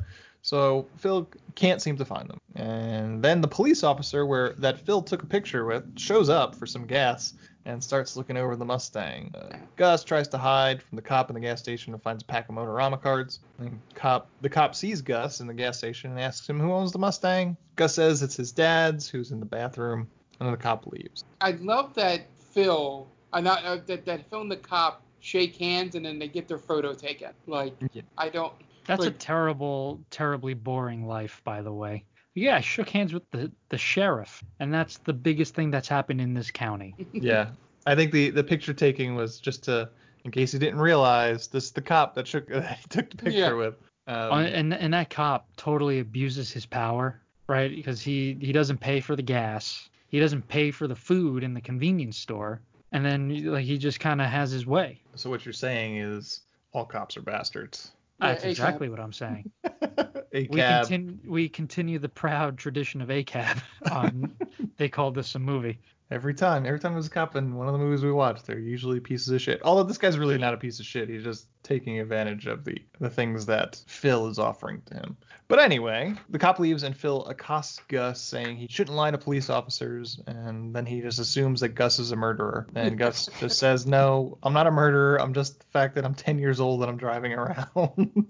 So 0.48 0.88
Phil 0.96 1.28
can't 1.56 1.82
seem 1.82 1.98
to 1.98 2.06
find 2.06 2.30
them. 2.30 2.40
And 2.56 3.22
then 3.22 3.42
the 3.42 3.50
police 3.50 3.84
officer 3.84 4.26
where 4.26 4.54
that 4.60 4.80
Phil 4.80 5.02
took 5.02 5.22
a 5.22 5.26
picture 5.26 5.66
with 5.66 6.00
shows 6.00 6.30
up 6.30 6.56
for 6.56 6.66
some 6.66 6.86
gas 6.88 7.34
and 7.66 7.84
starts 7.84 8.16
looking 8.16 8.38
over 8.38 8.56
the 8.56 8.64
Mustang. 8.64 9.30
Uh, 9.36 9.58
Gus 9.76 10.06
tries 10.06 10.30
to 10.30 10.38
hide 10.38 10.82
from 10.82 10.96
the 10.96 11.02
cop 11.02 11.30
in 11.30 11.34
the 11.34 11.42
gas 11.42 11.60
station 11.60 11.94
and 11.94 12.02
finds 12.02 12.24
a 12.24 12.26
pack 12.26 12.48
of 12.48 12.56
Motorama 12.56 13.02
cards. 13.02 13.42
And 13.60 13.78
cop, 13.94 14.30
the 14.40 14.48
cop 14.48 14.74
sees 14.74 15.02
Gus 15.02 15.42
in 15.42 15.48
the 15.48 15.54
gas 15.54 15.80
station 15.80 16.12
and 16.12 16.20
asks 16.20 16.48
him 16.48 16.62
who 16.62 16.72
owns 16.72 16.94
the 16.94 17.00
Mustang. 17.00 17.58
Gus 17.76 17.96
says 17.96 18.24
it's 18.24 18.38
his 18.38 18.54
dad's, 18.54 19.10
who's 19.10 19.32
in 19.32 19.42
the 19.42 19.46
bathroom, 19.46 20.08
and 20.40 20.48
then 20.48 20.52
the 20.52 20.58
cop 20.58 20.88
leaves. 20.88 21.26
I 21.42 21.52
love 21.60 21.94
that 21.96 22.22
Phil, 22.54 23.06
uh, 23.34 23.42
not 23.42 23.66
uh, 23.66 23.80
that 23.88 24.06
that 24.06 24.30
Phil 24.30 24.40
and 24.40 24.52
the 24.52 24.56
cop 24.56 25.04
shake 25.20 25.58
hands 25.58 25.96
and 25.96 26.06
then 26.06 26.20
they 26.20 26.30
get 26.30 26.48
their 26.48 26.58
photo 26.58 26.94
taken. 26.94 27.32
Like 27.48 27.74
Yeah. 27.92 28.04
I 28.18 28.30
don't. 28.30 28.54
That's 28.88 29.06
a 29.06 29.12
terrible, 29.12 30.02
terribly 30.10 30.54
boring 30.54 31.06
life, 31.06 31.42
by 31.44 31.62
the 31.62 31.74
way. 31.74 32.04
Yeah, 32.36 32.56
I 32.58 32.62
shook 32.62 32.90
hands 32.90 33.14
with 33.14 33.24
the, 33.32 33.52
the 33.70 33.78
sheriff, 33.78 34.44
and 34.60 34.74
that's 34.74 34.98
the 35.00 35.14
biggest 35.14 35.56
thing 35.56 35.72
that's 35.72 35.88
happened 35.88 36.22
in 36.22 36.34
this 36.34 36.52
county. 36.52 36.96
yeah, 37.14 37.50
I 37.86 37.96
think 37.96 38.12
the 38.12 38.30
the 38.30 38.44
picture 38.44 38.74
taking 38.74 39.16
was 39.16 39.40
just 39.40 39.64
to, 39.64 39.90
in 40.24 40.32
case 40.32 40.52
he 40.52 40.60
didn't 40.60 40.80
realize, 40.80 41.48
this 41.48 41.66
is 41.66 41.72
the 41.72 41.82
cop 41.82 42.14
that 42.16 42.28
took 42.28 42.50
he 42.54 42.88
took 42.90 43.10
the 43.10 43.18
picture 43.18 43.40
Yeah. 43.40 43.54
with. 43.54 43.74
Um, 44.08 44.32
Uh, 44.32 44.42
and 44.44 44.74
and 44.74 44.94
that 44.94 45.10
cop 45.10 45.48
totally 45.58 46.00
abuses 46.00 46.52
his 46.52 46.66
power, 46.66 47.20
right? 47.50 47.76
Because 47.76 48.02
he 48.02 48.38
he 48.40 48.52
doesn't 48.52 48.78
pay 48.80 49.00
for 49.02 49.16
the 49.16 49.24
gas, 49.24 49.90
he 50.08 50.20
doesn't 50.20 50.48
pay 50.48 50.72
for 50.72 50.88
the 50.88 50.96
food 50.96 51.44
in 51.44 51.54
the 51.54 51.62
convenience 51.62 52.18
store, 52.18 52.62
and 52.92 53.04
then 53.04 53.46
like 53.52 53.66
he 53.66 53.78
just 53.80 54.00
kind 54.00 54.22
of 54.22 54.28
has 54.28 54.52
his 54.52 54.66
way. 54.68 55.02
so 55.16 55.30
what 55.30 55.44
you're 55.46 55.54
saying 55.54 55.98
is 55.98 56.42
all 56.72 56.86
cops 56.86 57.18
are 57.18 57.22
bastards. 57.22 57.92
Yeah, 58.20 58.28
That's 58.30 58.44
ACAB. 58.44 58.50
exactly 58.50 58.90
what 58.90 59.00
I'm 59.00 59.14
saying. 59.14 59.52
A 60.34 60.48
We 60.50 60.58
cab. 60.58 60.88
continue 60.88 61.18
we 61.26 61.50
continue 61.50 62.00
the 62.00 62.10
proud 62.10 62.58
tradition 62.58 63.02
of 63.02 63.10
ACAB. 63.10 63.62
On 63.92 64.36
they 64.78 64.90
called 64.90 65.16
this 65.16 65.36
a 65.36 65.40
movie. 65.40 65.80
Every 66.10 66.34
time, 66.34 66.66
every 66.66 66.80
time 66.80 66.94
there's 66.94 67.08
a 67.08 67.10
cop 67.10 67.36
in 67.36 67.56
one 67.56 67.68
of 67.68 67.74
the 67.74 67.80
movies 67.80 68.02
we 68.02 68.14
watch, 68.14 68.42
they're 68.44 68.60
usually 68.60 69.02
pieces 69.02 69.28
of 69.28 69.42
shit. 69.42 69.62
Although 69.64 69.84
this 69.84 69.98
guy's 69.98 70.18
really 70.18 70.38
not 70.38 70.54
a 70.54 70.58
piece 70.58 70.80
of 70.80 70.86
shit. 70.86 71.10
He's 71.10 71.24
just 71.24 71.48
taking 71.64 72.00
advantage 72.00 72.48
of 72.48 72.64
the 72.64 72.82
the 73.02 73.10
things 73.10 73.46
that 73.48 73.82
Phil 73.88 74.28
is 74.28 74.40
offering 74.40 74.82
to 74.86 74.94
him. 74.94 75.18
But 75.50 75.60
anyway, 75.60 76.14
the 76.30 76.40
cop 76.40 76.60
leaves 76.60 76.84
and 76.84 76.96
Phil 76.96 77.26
accosts 77.26 77.82
Gus, 77.90 78.22
saying 78.22 78.56
he 78.58 78.68
shouldn't 78.70 78.96
lie 78.96 79.12
to 79.12 79.18
police 79.18 79.50
officers, 79.50 80.20
and 80.28 80.74
then 80.74 80.86
he 80.86 81.02
just 81.02 81.20
assumes 81.20 81.60
that 81.62 81.70
Gus 81.70 82.00
is 82.00 82.12
a 82.12 82.16
murderer. 82.16 82.68
And 82.76 82.98
Gus 83.00 83.30
just 83.40 83.58
says, 83.60 83.86
"No, 83.86 84.38
I'm 84.44 84.54
not 84.54 84.68
a 84.68 84.72
murderer. 84.72 85.22
I'm 85.22 85.34
just 85.34 85.60
the 85.60 85.66
fact 85.68 85.96
that 85.96 86.06
I'm 86.06 86.16
10 86.16 86.40
years 86.40 86.60
old 86.62 86.82
and 86.82 86.90
I'm 86.90 86.98
driving 86.98 87.34
around." 87.34 88.26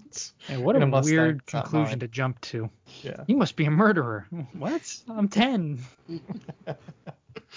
And 0.48 0.64
what 0.64 0.74
a, 0.82 0.84
a 0.84 1.00
weird 1.02 1.42
not 1.52 1.70
conclusion 1.90 2.00
to 2.00 2.08
jump 2.08 2.40
to. 2.42 2.70
yeah. 3.02 3.24
You 3.26 3.36
must 3.36 3.56
be 3.56 3.64
a 3.64 3.70
murderer. 3.70 4.26
What? 4.52 4.96
I'm 5.08 5.28
10. 5.28 5.78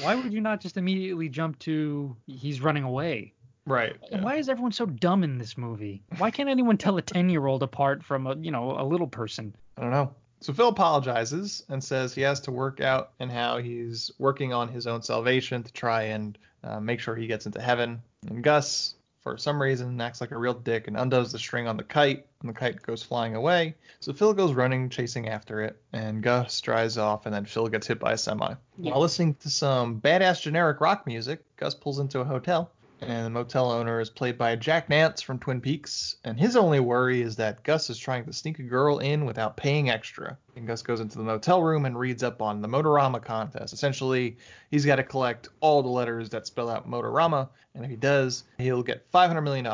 Why 0.01 0.15
would 0.15 0.31
you 0.33 0.41
not 0.41 0.61
just 0.61 0.77
immediately 0.77 1.29
jump 1.29 1.59
to 1.59 2.15
he's 2.27 2.61
running 2.61 2.83
away? 2.83 3.33
Right. 3.65 3.95
And 4.11 4.23
why 4.23 4.37
is 4.37 4.49
everyone 4.49 4.71
so 4.71 4.87
dumb 4.87 5.23
in 5.23 5.37
this 5.37 5.57
movie? 5.57 6.01
Why 6.17 6.31
can't 6.31 6.49
anyone 6.49 6.77
tell 6.77 6.97
a 6.97 7.01
10-year-old 7.01 7.61
apart 7.61 8.03
from 8.03 8.25
a, 8.25 8.35
you 8.35 8.49
know, 8.49 8.71
a 8.71 8.83
little 8.83 9.07
person? 9.07 9.53
I 9.77 9.81
don't 9.81 9.91
know. 9.91 10.15
So 10.39 10.51
Phil 10.53 10.69
apologizes 10.69 11.63
and 11.69 11.83
says 11.83 12.15
he 12.15 12.21
has 12.21 12.39
to 12.41 12.51
work 12.51 12.81
out 12.81 13.11
and 13.19 13.31
how 13.31 13.59
he's 13.59 14.11
working 14.17 14.51
on 14.53 14.67
his 14.69 14.87
own 14.87 15.03
salvation 15.03 15.61
to 15.61 15.71
try 15.73 16.03
and 16.03 16.37
uh, 16.63 16.79
make 16.79 16.99
sure 16.99 17.15
he 17.15 17.27
gets 17.27 17.45
into 17.45 17.61
heaven. 17.61 18.01
And 18.27 18.43
Gus, 18.43 18.95
for 19.21 19.37
some 19.37 19.61
reason, 19.61 20.01
acts 20.01 20.19
like 20.19 20.31
a 20.31 20.37
real 20.37 20.53
dick 20.53 20.87
and 20.87 20.97
undoes 20.97 21.31
the 21.31 21.39
string 21.39 21.67
on 21.67 21.77
the 21.77 21.83
kite, 21.83 22.25
and 22.41 22.49
the 22.49 22.53
kite 22.53 22.81
goes 22.81 23.03
flying 23.03 23.35
away. 23.35 23.75
So 23.99 24.13
Phil 24.13 24.33
goes 24.33 24.53
running, 24.53 24.89
chasing 24.89 25.29
after 25.29 25.61
it, 25.61 25.79
and 25.93 26.23
Gus 26.23 26.59
drives 26.59 26.97
off, 26.97 27.25
and 27.25 27.35
then 27.35 27.45
Phil 27.45 27.67
gets 27.67 27.85
hit 27.85 27.99
by 27.99 28.13
a 28.13 28.17
semi. 28.17 28.55
Yeah. 28.77 28.91
While 28.91 29.01
listening 29.01 29.35
to 29.35 29.49
some 29.49 30.01
badass 30.01 30.41
generic 30.41 30.81
rock 30.81 31.05
music, 31.05 31.43
Gus 31.55 31.75
pulls 31.75 31.99
into 31.99 32.19
a 32.19 32.25
hotel. 32.25 32.71
And 33.01 33.25
the 33.25 33.31
motel 33.31 33.71
owner 33.71 33.99
is 33.99 34.11
played 34.11 34.37
by 34.37 34.55
Jack 34.55 34.87
Nance 34.87 35.21
from 35.21 35.39
Twin 35.39 35.59
Peaks, 35.59 36.17
and 36.23 36.39
his 36.39 36.55
only 36.55 36.79
worry 36.79 37.23
is 37.23 37.35
that 37.37 37.63
Gus 37.63 37.89
is 37.89 37.97
trying 37.97 38.25
to 38.25 38.33
sneak 38.33 38.59
a 38.59 38.63
girl 38.63 38.99
in 38.99 39.25
without 39.25 39.57
paying 39.57 39.89
extra. 39.89 40.37
And 40.55 40.67
Gus 40.67 40.83
goes 40.83 40.99
into 40.99 41.17
the 41.17 41.23
motel 41.23 41.63
room 41.63 41.85
and 41.85 41.97
reads 41.97 42.21
up 42.21 42.43
on 42.43 42.61
the 42.61 42.67
Motorama 42.67 43.19
contest. 43.19 43.73
Essentially, 43.73 44.37
he's 44.69 44.85
got 44.85 44.97
to 44.97 45.03
collect 45.03 45.49
all 45.61 45.81
the 45.81 45.89
letters 45.89 46.29
that 46.29 46.45
spell 46.45 46.69
out 46.69 46.87
Motorama, 46.87 47.49
and 47.73 47.83
if 47.83 47.89
he 47.89 47.97
does, 47.97 48.43
he'll 48.59 48.83
get 48.83 49.11
$500 49.11 49.43
million. 49.43 49.67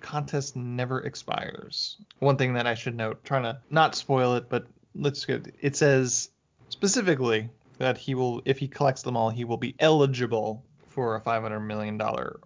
Contest 0.00 0.54
never 0.54 1.00
expires. 1.00 1.96
One 2.20 2.36
thing 2.36 2.54
that 2.54 2.68
I 2.68 2.74
should 2.74 2.94
note, 2.94 3.24
trying 3.24 3.42
to 3.42 3.58
not 3.70 3.96
spoil 3.96 4.36
it, 4.36 4.48
but 4.48 4.68
let's 4.94 5.24
get 5.24 5.52
it 5.60 5.74
says 5.74 6.30
specifically 6.68 7.50
that 7.78 7.98
he 7.98 8.14
will, 8.14 8.42
if 8.44 8.58
he 8.58 8.68
collects 8.68 9.02
them 9.02 9.16
all, 9.16 9.30
he 9.30 9.44
will 9.44 9.56
be 9.56 9.74
eligible 9.80 10.64
for 10.98 11.14
a 11.14 11.20
$500 11.20 11.64
million 11.64 11.96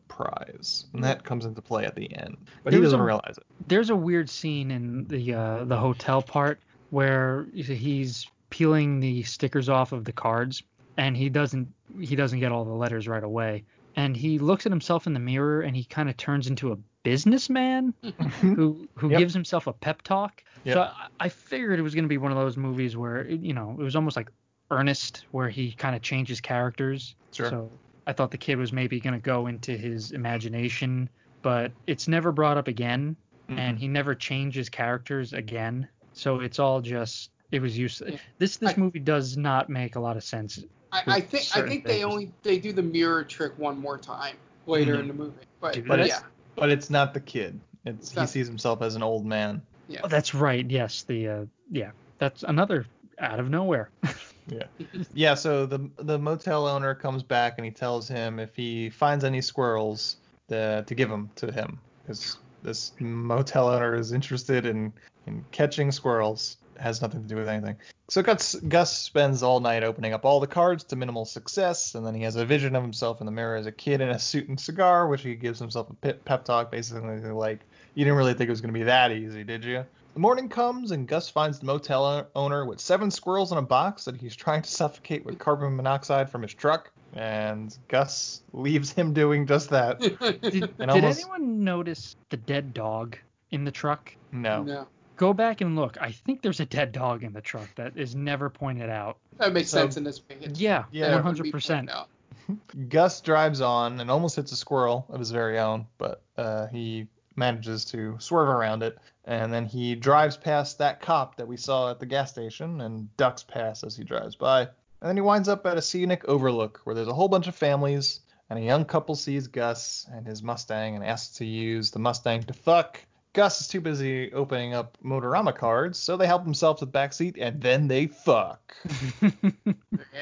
prize. 0.09 0.85
And 0.93 1.03
that 1.03 1.25
comes 1.25 1.47
into 1.47 1.63
play 1.63 1.87
at 1.87 1.95
the 1.97 2.15
end. 2.15 2.37
But 2.65 2.75
he 2.75 2.81
doesn't 2.83 3.01
a- 3.01 3.03
realize 3.03 3.39
it. 3.39 3.45
There's 3.67 3.89
a 3.89 3.97
weird 3.97 4.29
scene 4.29 4.71
in 4.71 5.05
the 5.07 5.33
uh, 5.35 5.65
the 5.65 5.77
hotel 5.79 6.21
part 6.21 6.61
where 6.91 7.47
he's 7.55 8.27
peeling 8.51 9.01
the 9.01 9.23
stickers 9.23 9.71
off 9.71 9.93
of 9.93 10.05
the 10.05 10.13
cards 10.13 10.63
and 10.99 11.17
he 11.17 11.31
doesn't 11.31 11.67
he 11.99 12.15
doesn't 12.15 12.41
get 12.41 12.53
all 12.53 12.67
the 12.67 12.71
letters 12.73 13.09
right 13.09 13.25
away. 13.25 13.65
And 13.97 14.15
he 14.15 14.39
looks 14.39 14.67
at 14.67 14.73
himself 14.73 15.07
in 15.07 15.15
the 15.15 15.21
mirror 15.21 15.63
and 15.63 15.75
he 15.75 15.85
kind 15.85 16.11
of 16.11 16.17
turns 16.19 16.47
into 16.47 16.73
a 16.73 16.77
businessman 17.05 17.95
who 18.43 18.87
who 18.97 19.09
Yep. 19.09 19.19
gives 19.19 19.33
himself 19.33 19.67
a 19.67 19.73
pep 19.73 20.03
talk. 20.03 20.45
Yep. 20.65 20.75
So 20.75 20.81
I, 20.83 21.07
I 21.21 21.29
figured 21.31 21.79
it 21.79 21.83
was 21.83 21.95
going 21.95 22.05
to 22.05 22.09
be 22.09 22.19
one 22.19 22.33
of 22.33 22.37
those 22.37 22.59
movies 22.59 22.99
where 22.99 23.21
it, 23.23 23.41
you 23.41 23.55
know 23.55 23.75
it 23.81 23.83
was 23.83 23.97
almost 23.97 24.15
like 24.19 24.29
Ernest, 24.71 25.25
where 25.31 25.49
he 25.49 25.73
kind 25.73 25.97
of 25.97 26.03
changes 26.03 26.41
characters. 26.43 27.15
Sure. 27.33 27.49
So 27.49 27.71
I 28.07 28.13
thought 28.13 28.31
the 28.31 28.39
kid 28.39 28.57
was 28.59 28.73
maybe 28.73 28.99
going 29.01 29.15
to 29.15 29.21
go 29.21 29.47
into 29.47 29.77
his 29.77 30.11
imagination, 30.13 31.09
but 31.43 31.73
it's 31.87 32.09
never 32.09 32.33
brought 32.33 32.57
up 32.57 32.69
again. 32.69 33.17
and 33.49 33.79
he 33.79 33.87
never 33.87 34.15
changes 34.15 34.71
characters 34.71 35.35
again. 35.35 35.87
So 36.15 36.41
it's 36.41 36.59
all 36.59 36.81
just 36.81 37.31
it 37.51 37.61
was 37.61 37.77
useless. 37.77 38.19
This 38.39 38.57
this 38.57 38.79
movie 38.79 38.99
does 39.01 39.37
not 39.37 39.69
make 39.69 39.97
a 39.97 40.01
lot 40.01 40.17
of 40.17 40.25
sense. 40.25 40.65
I, 40.91 41.03
I 41.07 41.21
think 41.21 41.45
I 41.55 41.61
think 41.69 41.85
they 41.85 42.03
only 42.03 42.33
they 42.43 42.59
do 42.59 42.73
the 42.73 42.83
mirror 42.83 43.25
trick 43.25 43.59
one 43.59 43.79
more 43.79 43.99
time 43.99 44.37
later 44.67 44.95
Mhm. 44.97 45.01
in 45.01 45.09
the 45.09 45.15
movie. 45.15 45.35
But, 45.61 45.87
But 45.87 45.99
yeah, 45.99 46.05
it's 46.07 46.23
but 46.57 46.71
it's 46.71 46.89
not 46.89 47.13
the 47.13 47.21
kid. 47.21 47.61
It's 47.85 48.13
he 48.13 48.21
not- 48.21 48.31
sees 48.31 48.47
himself 48.47 48.81
as 48.81 48.95
an 48.97 49.03
old 49.03 49.27
man. 49.27 49.61
yeah. 49.89 50.01
Oh, 50.05 50.09
that's 50.09 50.35
right. 50.35 50.65
Yes, 50.71 51.03
the 51.03 51.29
uh, 51.29 51.45
yeah, 51.71 51.91
that's 52.19 52.45
another 52.45 52.87
out 53.19 53.39
of 53.39 53.51
nowhere. 53.51 53.91
Yeah. 54.47 54.65
Yeah, 55.15 55.35
so 55.35 55.67
the 55.67 55.91
the 55.99 56.19
motel 56.19 56.67
owner 56.67 56.95
comes 56.95 57.23
back 57.23 57.55
and 57.59 57.65
he 57.65 57.71
tells 57.71 58.09
him 58.09 58.39
if 58.39 58.55
he 58.57 58.91
finds 58.91 59.25
any 59.25 59.41
squirrels 59.41 60.17
the, 60.49 60.85
to 60.87 60.95
give 60.95 61.09
them 61.09 61.31
to 61.37 61.53
him 61.53 61.79
because 62.03 62.39
this 62.63 62.93
motel 63.01 63.69
owner 63.69 63.95
is 63.95 64.13
interested 64.13 64.67
in, 64.67 64.93
in 65.27 65.45
catching 65.51 65.91
squirrels. 65.91 66.59
Has 66.79 67.03
nothing 67.03 67.23
to 67.23 67.29
do 67.29 67.37
with 67.37 67.49
anything. 67.49 67.77
So 68.09 68.23
Gus, 68.23 68.57
Gus 68.57 68.97
spends 68.97 69.43
all 69.43 69.61
night 69.61 69.85
opening 69.85 70.15
up 70.15 70.25
all 70.25 70.41
the 70.41 70.47
cards 70.47 70.83
to 70.85 70.97
minimal 70.97 71.25
success, 71.25 71.95
and 71.95 72.05
then 72.05 72.15
he 72.15 72.23
has 72.23 72.35
a 72.35 72.45
vision 72.45 72.75
of 72.75 72.83
himself 72.83 73.21
in 73.21 73.27
the 73.27 73.31
mirror 73.31 73.57
as 73.57 73.67
a 73.67 73.73
kid 73.73 74.01
in 74.01 74.09
a 74.09 74.19
suit 74.19 74.49
and 74.49 74.59
cigar, 74.59 75.07
which 75.07 75.23
he 75.23 75.35
gives 75.37 75.61
himself 75.61 75.91
a 75.91 76.13
pep 76.15 76.45
talk, 76.45 76.73
basically 76.73 77.21
like, 77.31 77.61
"You 77.95 78.05
didn't 78.05 78.17
really 78.17 78.35
think 78.35 78.49
it 78.49 78.51
was 78.51 78.61
going 78.61 78.75
to 78.75 78.79
be 78.79 78.85
that 78.85 79.13
easy, 79.13 79.45
did 79.45 79.65
you?" 79.65 79.85
The 80.15 80.21
morning 80.21 80.49
comes 80.49 80.91
and 80.91 81.09
Gus 81.09 81.29
finds 81.31 81.59
the 81.59 81.65
motel 81.67 82.29
owner 82.35 82.67
with 82.67 82.81
seven 82.81 83.11
squirrels 83.11 83.51
in 83.51 83.59
a 83.59 83.63
box 83.63 84.05
that 84.05 84.17
he's 84.21 84.37
trying 84.37 84.61
to 84.63 84.71
suffocate 84.71 85.25
with 85.25 85.39
carbon 85.39 85.75
monoxide 85.75 86.29
from 86.29 86.43
his 86.43 86.53
truck, 86.53 86.91
and 87.15 87.77
Gus 87.89 88.43
leaves 88.53 88.93
him 88.93 89.15
doing 89.15 89.47
just 89.47 89.71
that. 89.71 90.01
Did, 90.01 90.21
And 90.21 90.43
did 90.43 90.89
almost- 90.91 91.21
anyone 91.21 91.65
notice 91.65 92.17
the 92.29 92.37
dead 92.37 92.75
dog 92.75 93.17
in 93.53 93.65
the 93.65 93.71
truck? 93.71 94.15
No. 94.33 94.63
No. 94.63 94.87
Go 95.17 95.33
back 95.33 95.61
and 95.63 95.77
look. 95.77 95.97
I 96.01 96.11
think 96.13 96.43
there's 96.43 96.61
a 96.61 96.67
dead 96.67 96.93
dog 96.93 97.23
in 97.23 97.33
the 97.33 97.41
truck 97.41 97.69
that 97.77 97.97
is 97.97 98.15
never 98.15 98.51
pointed 98.51 98.91
out. 98.91 99.17
That 99.39 99.53
makes 99.55 99.71
So- 99.71 99.79
sense 99.79 99.97
in 99.97 100.05
this 100.05 100.21
movie. 100.29 100.53
Yeah, 100.55 100.85
Yeah. 100.91 101.05
one 101.05 101.13
it 101.13 101.15
would 101.15 101.23
be 101.23 101.25
hundred 101.25 101.53
percent. 101.53 101.91
Gus 102.91 103.21
drives 103.23 103.61
on 103.63 104.01
and 104.01 104.11
almost 104.11 104.37
hits 104.37 104.53
a 104.53 104.57
squirrel 104.57 105.07
of 105.09 105.21
his 105.21 105.31
very 105.31 105.59
own, 105.59 105.87
but 105.97 106.23
uh, 106.37 106.67
he 106.67 107.07
manages 107.37 107.85
to 107.87 108.17
swerve 108.19 108.49
around 108.49 108.83
it. 108.83 108.99
And 109.25 109.53
then 109.53 109.67
he 109.67 109.95
drives 109.95 110.37
past 110.37 110.79
that 110.79 111.01
cop 111.01 111.37
that 111.37 111.47
we 111.47 111.57
saw 111.57 111.91
at 111.91 112.01
the 112.01 112.07
gas 112.07 112.31
station 112.31 112.81
and 112.81 113.15
ducks 113.17 113.43
past 113.43 113.85
as 113.85 113.97
he 113.97 114.05
drives 114.05 114.35
by. 114.35 114.63
And 114.63 115.09
then 115.09 115.17
he 115.17 115.23
winds 115.23 115.49
up 115.49 115.67
at 115.67 115.77
a 115.77 115.83
scenic 115.83 116.25
overlook 116.27 116.81
where 116.85 116.95
there's 116.95 117.09
a 117.09 117.15
whole 117.15 117.29
bunch 117.29 117.49
of 117.49 117.55
families. 117.55 118.21
And 118.51 118.59
a 118.59 118.63
young 118.63 118.85
couple 118.85 119.15
sees 119.15 119.47
Gus 119.47 120.07
and 120.13 120.27
his 120.27 120.43
Mustang 120.43 120.95
and 120.95 121.05
asks 121.05 121.39
to 121.39 121.45
use 121.45 121.91
the 121.91 121.99
Mustang 121.99 122.43
to 122.43 122.53
fuck. 122.53 123.01
Gus 123.33 123.63
is 123.63 123.69
too 123.69 123.81
busy 123.81 124.31
opening 124.33 124.75
up 124.75 124.99
Motorama 125.03 125.57
cards, 125.57 125.99
so 125.99 126.19
they 126.19 126.27
help 126.27 126.45
themselves 126.45 126.81
to 126.81 126.85
the 126.85 126.91
back 126.91 127.15
seat 127.15 127.39
and 127.41 127.63
then 127.63 127.89
they 127.89 128.09
fuck. 128.09 128.77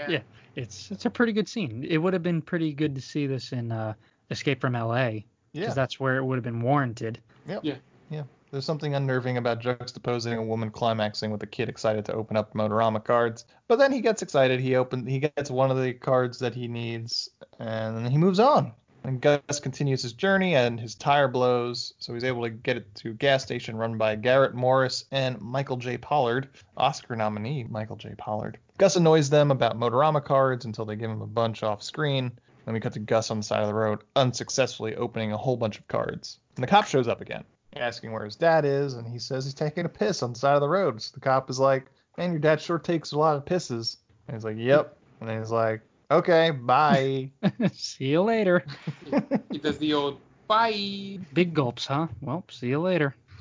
yeah, 0.09 0.21
it's 0.55 0.93
it's 0.93 1.07
a 1.07 1.11
pretty 1.11 1.33
good 1.33 1.49
scene. 1.49 1.85
It 1.89 1.99
would 1.99 2.13
have 2.13 2.23
been 2.23 2.41
pretty 2.41 2.73
good 2.73 2.95
to 2.95 3.01
see 3.01 3.27
this 3.27 3.51
in 3.53 3.73
uh, 3.73 3.95
Escape 4.31 4.61
from 4.61 4.77
L.A. 4.77 5.27
because 5.53 5.69
Yeah. 5.69 5.75
that's 5.75 5.99
where 6.01 6.17
it 6.17 6.25
would 6.25 6.37
have 6.37 6.45
been 6.45 6.61
warranted. 6.63 7.21
Yep. 7.49 7.61
Yeah. 7.65 7.75
Yeah. 8.11 8.23
There's 8.51 8.65
something 8.65 8.95
unnerving 8.95 9.37
about 9.37 9.61
juxtaposing 9.61 10.37
a 10.37 10.43
woman 10.43 10.71
climaxing 10.71 11.31
with 11.31 11.43
a 11.43 11.47
kid 11.47 11.69
excited 11.69 12.05
to 12.07 12.15
open 12.15 12.37
up 12.37 12.53
Motorama 12.55 13.03
cards. 13.03 13.45
But 13.69 13.79
then 13.79 13.93
he 13.93 14.01
gets 14.01 14.23
excited. 14.23 14.59
He 14.61 14.75
open 14.75 15.07
he 15.07 15.21
gets 15.21 15.51
one 15.51 15.71
of 15.71 15.81
the 15.81 15.93
cards 15.93 16.39
that 16.41 16.55
he 16.55 16.67
needs, 16.67 17.31
and 17.61 17.97
then 17.97 18.11
he 18.11 18.19
moves 18.19 18.41
on. 18.41 18.73
And 19.05 19.19
Gus 19.21 19.61
continues 19.61 20.03
his 20.03 20.13
journey, 20.13 20.57
and 20.57 20.79
his 20.79 20.95
tire 20.95 21.29
blows, 21.29 21.95
so 21.99 22.13
he's 22.13 22.25
able 22.25 22.43
to 22.43 22.51
get 22.51 22.77
it 22.77 22.95
to 22.97 23.11
a 23.11 23.15
gas 23.15 23.43
station 23.43 23.77
run 23.77 23.97
by 23.97 24.15
Garrett 24.15 24.55
Morris 24.55 25.07
and 25.11 25.41
Michael 25.41 25.79
J. 25.79 25.97
Pollard, 25.97 26.49
Oscar 26.77 27.17
nominee 27.17 27.65
Michael 27.65 27.97
J. 27.97 28.15
Pollard. 28.19 28.59
Gus 28.77 28.97
annoys 28.97 29.31
them 29.31 29.51
about 29.51 29.79
Motorama 29.79 30.23
cards 30.23 30.67
until 30.67 30.85
they 30.85 30.97
give 30.97 31.11
him 31.11 31.23
a 31.23 31.27
bunch 31.27 31.63
off 31.63 31.83
screen. 31.83 32.31
Then 32.71 32.75
we 32.75 32.81
cut 32.81 32.93
to 32.93 33.01
Gus 33.01 33.33
on 33.33 33.39
the 33.39 33.43
side 33.43 33.63
of 33.63 33.67
the 33.67 33.75
road, 33.75 34.05
unsuccessfully 34.15 34.95
opening 34.95 35.33
a 35.33 35.37
whole 35.37 35.57
bunch 35.57 35.81
of 35.81 35.89
cards. 35.89 36.39
And 36.55 36.63
the 36.63 36.69
cop 36.69 36.87
shows 36.87 37.09
up 37.09 37.21
again, 37.21 37.43
asking 37.75 38.13
where 38.13 38.25
his 38.25 38.37
dad 38.37 38.65
is, 38.65 38.95
and 38.95 39.09
he 39.09 39.19
says 39.19 39.45
he's 39.45 39.55
taking 39.55 39.87
a 39.87 39.89
piss 39.89 40.23
on 40.23 40.35
the 40.35 40.39
side 40.39 40.55
of 40.55 40.61
the 40.61 40.69
road. 40.69 41.03
So 41.03 41.11
the 41.15 41.19
cop 41.19 41.51
is 41.51 41.59
like, 41.59 41.87
Man, 42.17 42.31
your 42.31 42.39
dad 42.39 42.61
sure 42.61 42.79
takes 42.79 43.11
a 43.11 43.19
lot 43.19 43.35
of 43.35 43.45
pisses. 43.45 43.97
And 44.29 44.37
he's 44.37 44.45
like, 44.45 44.55
Yep. 44.57 44.97
And 45.19 45.29
then 45.29 45.41
he's 45.41 45.51
like, 45.51 45.81
Okay, 46.13 46.53
bye. 46.53 47.33
see 47.73 48.05
you 48.05 48.23
later. 48.23 48.65
He 49.51 49.59
does 49.59 49.79
the 49.79 49.93
old 49.93 50.21
bye. 50.47 51.19
Big 51.33 51.53
gulps, 51.53 51.87
huh? 51.87 52.07
Well, 52.21 52.45
see 52.51 52.69
you 52.69 52.79
later. 52.79 53.17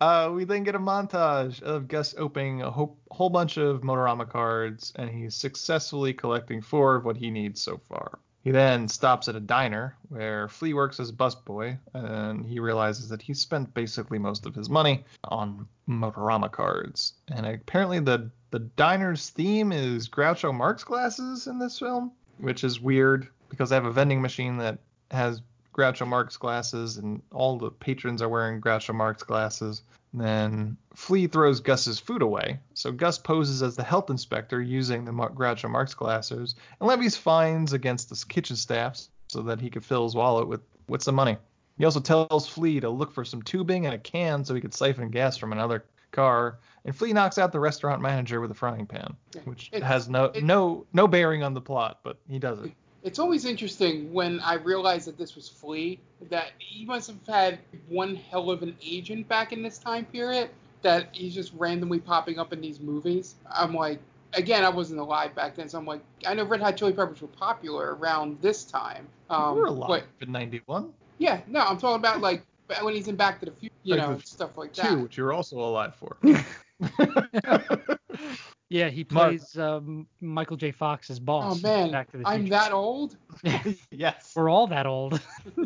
Uh, 0.00 0.30
we 0.32 0.44
then 0.44 0.62
get 0.62 0.76
a 0.76 0.78
montage 0.78 1.60
of 1.62 1.88
Gus 1.88 2.14
opening 2.16 2.62
a 2.62 2.70
whole, 2.70 2.96
whole 3.10 3.30
bunch 3.30 3.56
of 3.56 3.80
Motorama 3.80 4.28
cards, 4.28 4.92
and 4.96 5.10
he's 5.10 5.34
successfully 5.34 6.12
collecting 6.12 6.62
four 6.62 6.94
of 6.94 7.04
what 7.04 7.16
he 7.16 7.30
needs 7.30 7.60
so 7.60 7.80
far. 7.88 8.18
He 8.44 8.52
then 8.52 8.88
stops 8.88 9.28
at 9.28 9.34
a 9.34 9.40
diner 9.40 9.96
where 10.08 10.48
Flea 10.48 10.72
works 10.72 11.00
as 11.00 11.10
busboy, 11.10 11.76
and 11.92 12.46
he 12.46 12.60
realizes 12.60 13.08
that 13.08 13.20
he 13.20 13.34
spent 13.34 13.74
basically 13.74 14.18
most 14.18 14.46
of 14.46 14.54
his 14.54 14.70
money 14.70 15.04
on 15.24 15.66
Motorama 15.88 16.50
cards. 16.50 17.14
And 17.28 17.44
apparently, 17.44 17.98
the 17.98 18.30
the 18.50 18.60
diner's 18.60 19.28
theme 19.30 19.72
is 19.72 20.08
Groucho 20.08 20.54
Marx 20.54 20.84
glasses 20.84 21.46
in 21.46 21.58
this 21.58 21.78
film, 21.78 22.12
which 22.38 22.64
is 22.64 22.80
weird 22.80 23.28
because 23.50 23.68
they 23.68 23.76
have 23.76 23.84
a 23.84 23.92
vending 23.92 24.22
machine 24.22 24.56
that 24.58 24.78
has 25.10 25.42
Groucho 25.78 26.06
Marx 26.06 26.36
glasses, 26.36 26.96
and 26.96 27.22
all 27.32 27.56
the 27.56 27.70
patrons 27.70 28.20
are 28.20 28.28
wearing 28.28 28.60
Groucho 28.60 28.92
Marx 28.94 29.22
glasses. 29.22 29.82
Then 30.12 30.76
Flea 30.94 31.26
throws 31.28 31.60
Gus's 31.60 32.00
food 32.00 32.22
away, 32.22 32.58
so 32.74 32.90
Gus 32.90 33.18
poses 33.18 33.62
as 33.62 33.76
the 33.76 33.84
health 33.84 34.10
inspector 34.10 34.60
using 34.60 35.04
the 35.04 35.12
Groucho 35.12 35.70
Marx 35.70 35.94
glasses 35.94 36.56
and 36.80 36.88
levies 36.88 37.16
fines 37.16 37.72
against 37.72 38.08
the 38.08 38.24
kitchen 38.28 38.56
staff 38.56 39.00
so 39.28 39.42
that 39.42 39.60
he 39.60 39.70
could 39.70 39.84
fill 39.84 40.04
his 40.04 40.14
wallet 40.16 40.48
with, 40.48 40.62
with 40.88 41.02
some 41.02 41.14
money. 41.14 41.36
He 41.76 41.84
also 41.84 42.00
tells 42.00 42.48
Flea 42.48 42.80
to 42.80 42.90
look 42.90 43.12
for 43.12 43.24
some 43.24 43.42
tubing 43.42 43.86
and 43.86 43.94
a 43.94 43.98
can 43.98 44.44
so 44.44 44.54
he 44.54 44.60
could 44.60 44.74
siphon 44.74 45.10
gas 45.10 45.36
from 45.36 45.52
another 45.52 45.84
car, 46.10 46.58
and 46.86 46.96
Flea 46.96 47.12
knocks 47.12 47.38
out 47.38 47.52
the 47.52 47.60
restaurant 47.60 48.00
manager 48.02 48.40
with 48.40 48.50
a 48.50 48.54
frying 48.54 48.86
pan, 48.86 49.14
which 49.44 49.68
It- 49.72 49.82
has 49.84 50.08
no 50.08 50.24
it- 50.24 50.42
no 50.42 50.86
no 50.92 51.06
bearing 51.06 51.44
on 51.44 51.54
the 51.54 51.60
plot, 51.60 52.00
but 52.02 52.18
he 52.28 52.38
does 52.40 52.58
it. 52.60 52.72
It's 53.08 53.18
always 53.18 53.46
interesting 53.46 54.12
when 54.12 54.38
I 54.40 54.56
realized 54.56 55.06
that 55.08 55.16
this 55.16 55.34
was 55.34 55.48
Flea 55.48 55.98
that 56.28 56.50
he 56.58 56.84
must 56.84 57.06
have 57.06 57.16
had 57.26 57.58
one 57.88 58.14
hell 58.16 58.50
of 58.50 58.62
an 58.62 58.76
agent 58.84 59.26
back 59.28 59.50
in 59.50 59.62
this 59.62 59.78
time 59.78 60.04
period 60.04 60.50
that 60.82 61.08
he's 61.12 61.34
just 61.34 61.54
randomly 61.54 62.00
popping 62.00 62.38
up 62.38 62.52
in 62.52 62.60
these 62.60 62.80
movies. 62.80 63.36
I'm 63.50 63.72
like, 63.72 63.98
again, 64.34 64.62
I 64.62 64.68
wasn't 64.68 65.00
alive 65.00 65.34
back 65.34 65.56
then, 65.56 65.70
so 65.70 65.78
I'm 65.78 65.86
like, 65.86 66.02
I 66.26 66.34
know 66.34 66.44
Red 66.44 66.60
Hot 66.60 66.76
Chili 66.76 66.92
Peppers 66.92 67.22
were 67.22 67.28
popular 67.28 67.94
around 67.94 68.42
this 68.42 68.64
time. 68.64 69.08
Um, 69.30 69.56
We're 69.56 69.64
alive 69.68 70.04
but- 70.18 70.26
in 70.26 70.30
'91. 70.30 70.92
yeah, 71.16 71.40
no, 71.46 71.60
I'm 71.60 71.78
talking 71.78 71.96
about 71.96 72.20
like 72.20 72.42
when 72.82 72.92
he's 72.94 73.08
in 73.08 73.16
Back 73.16 73.40
to 73.40 73.46
the 73.46 73.52
Future, 73.52 73.74
you 73.84 73.96
Back 73.96 74.04
to 74.04 74.12
know, 74.12 74.18
stuff 74.18 74.58
like 74.58 74.74
Two, 74.74 74.82
that. 74.82 74.98
which 75.02 75.16
you're 75.16 75.32
also 75.32 75.56
alive 75.58 75.94
for. 75.94 76.18
Yeah, 78.70 78.88
he 78.90 79.06
Mark. 79.10 79.30
plays 79.30 79.56
um, 79.58 80.06
Michael 80.20 80.56
J. 80.56 80.72
Fox's 80.72 81.18
boss. 81.18 81.58
Oh 81.58 81.60
man, 81.62 81.90
Back 81.90 82.10
to 82.12 82.18
the 82.18 82.28
I'm 82.28 82.40
Future. 82.42 82.50
that 82.50 82.72
old. 82.72 83.16
yes. 83.90 84.32
We're 84.36 84.50
all 84.50 84.66
that 84.66 84.86
old. 84.86 85.20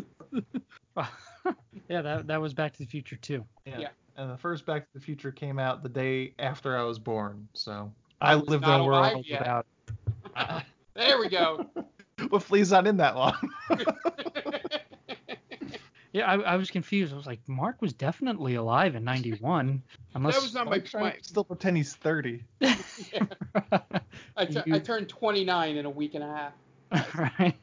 yeah, 1.89 2.01
that 2.01 2.27
that 2.27 2.41
was 2.41 2.53
Back 2.53 2.73
to 2.73 2.79
the 2.79 2.85
Future 2.85 3.17
too. 3.17 3.45
Yeah. 3.65 3.79
Yeah. 3.79 3.87
And 4.15 4.29
the 4.29 4.37
first 4.37 4.65
Back 4.65 4.85
to 4.85 4.93
the 4.93 5.01
Future 5.01 5.31
came 5.31 5.59
out 5.59 5.83
the 5.83 5.89
day 5.89 6.33
after 6.39 6.77
I 6.77 6.83
was 6.83 6.99
born, 6.99 7.47
so 7.53 7.91
I, 8.21 8.35
was 8.35 8.47
lived 8.47 8.63
in 8.63 8.69
not 8.69 8.79
a 8.79 8.83
alive 8.83 9.13
world 9.13 9.25
yet. 9.27 9.39
without. 9.39 9.65
There 10.95 11.19
we 11.19 11.27
go. 11.27 11.65
Well, 12.29 12.39
Flea's 12.39 12.71
not 12.71 12.85
in 12.85 12.97
that 12.97 13.15
long. 13.15 13.35
Yeah, 16.13 16.31
I, 16.31 16.35
I 16.39 16.55
was 16.57 16.69
confused. 16.71 17.11
I 17.11 17.17
was 17.17 17.25
like, 17.25 17.39
Mark 17.47 17.81
was 17.81 17.91
definitely 17.91 18.55
alive 18.55 18.95
in 18.95 19.03
'91, 19.03 19.81
unless 20.15 20.35
that 20.35 20.43
was 20.43 20.53
not 20.53 20.67
my, 20.67 20.75
I'm 20.93 21.01
my 21.01 21.15
still 21.21 21.43
pretend 21.43 21.75
he's 21.77 21.95
30. 21.95 22.43
I, 24.37 24.45
tu- 24.45 24.63
I 24.71 24.79
turned 24.79 25.09
29 25.09 25.75
in 25.75 25.85
a 25.85 25.89
week 25.89 26.13
and 26.15 26.23
a 26.23 26.27
half. 26.91 27.15
right. 27.39 27.55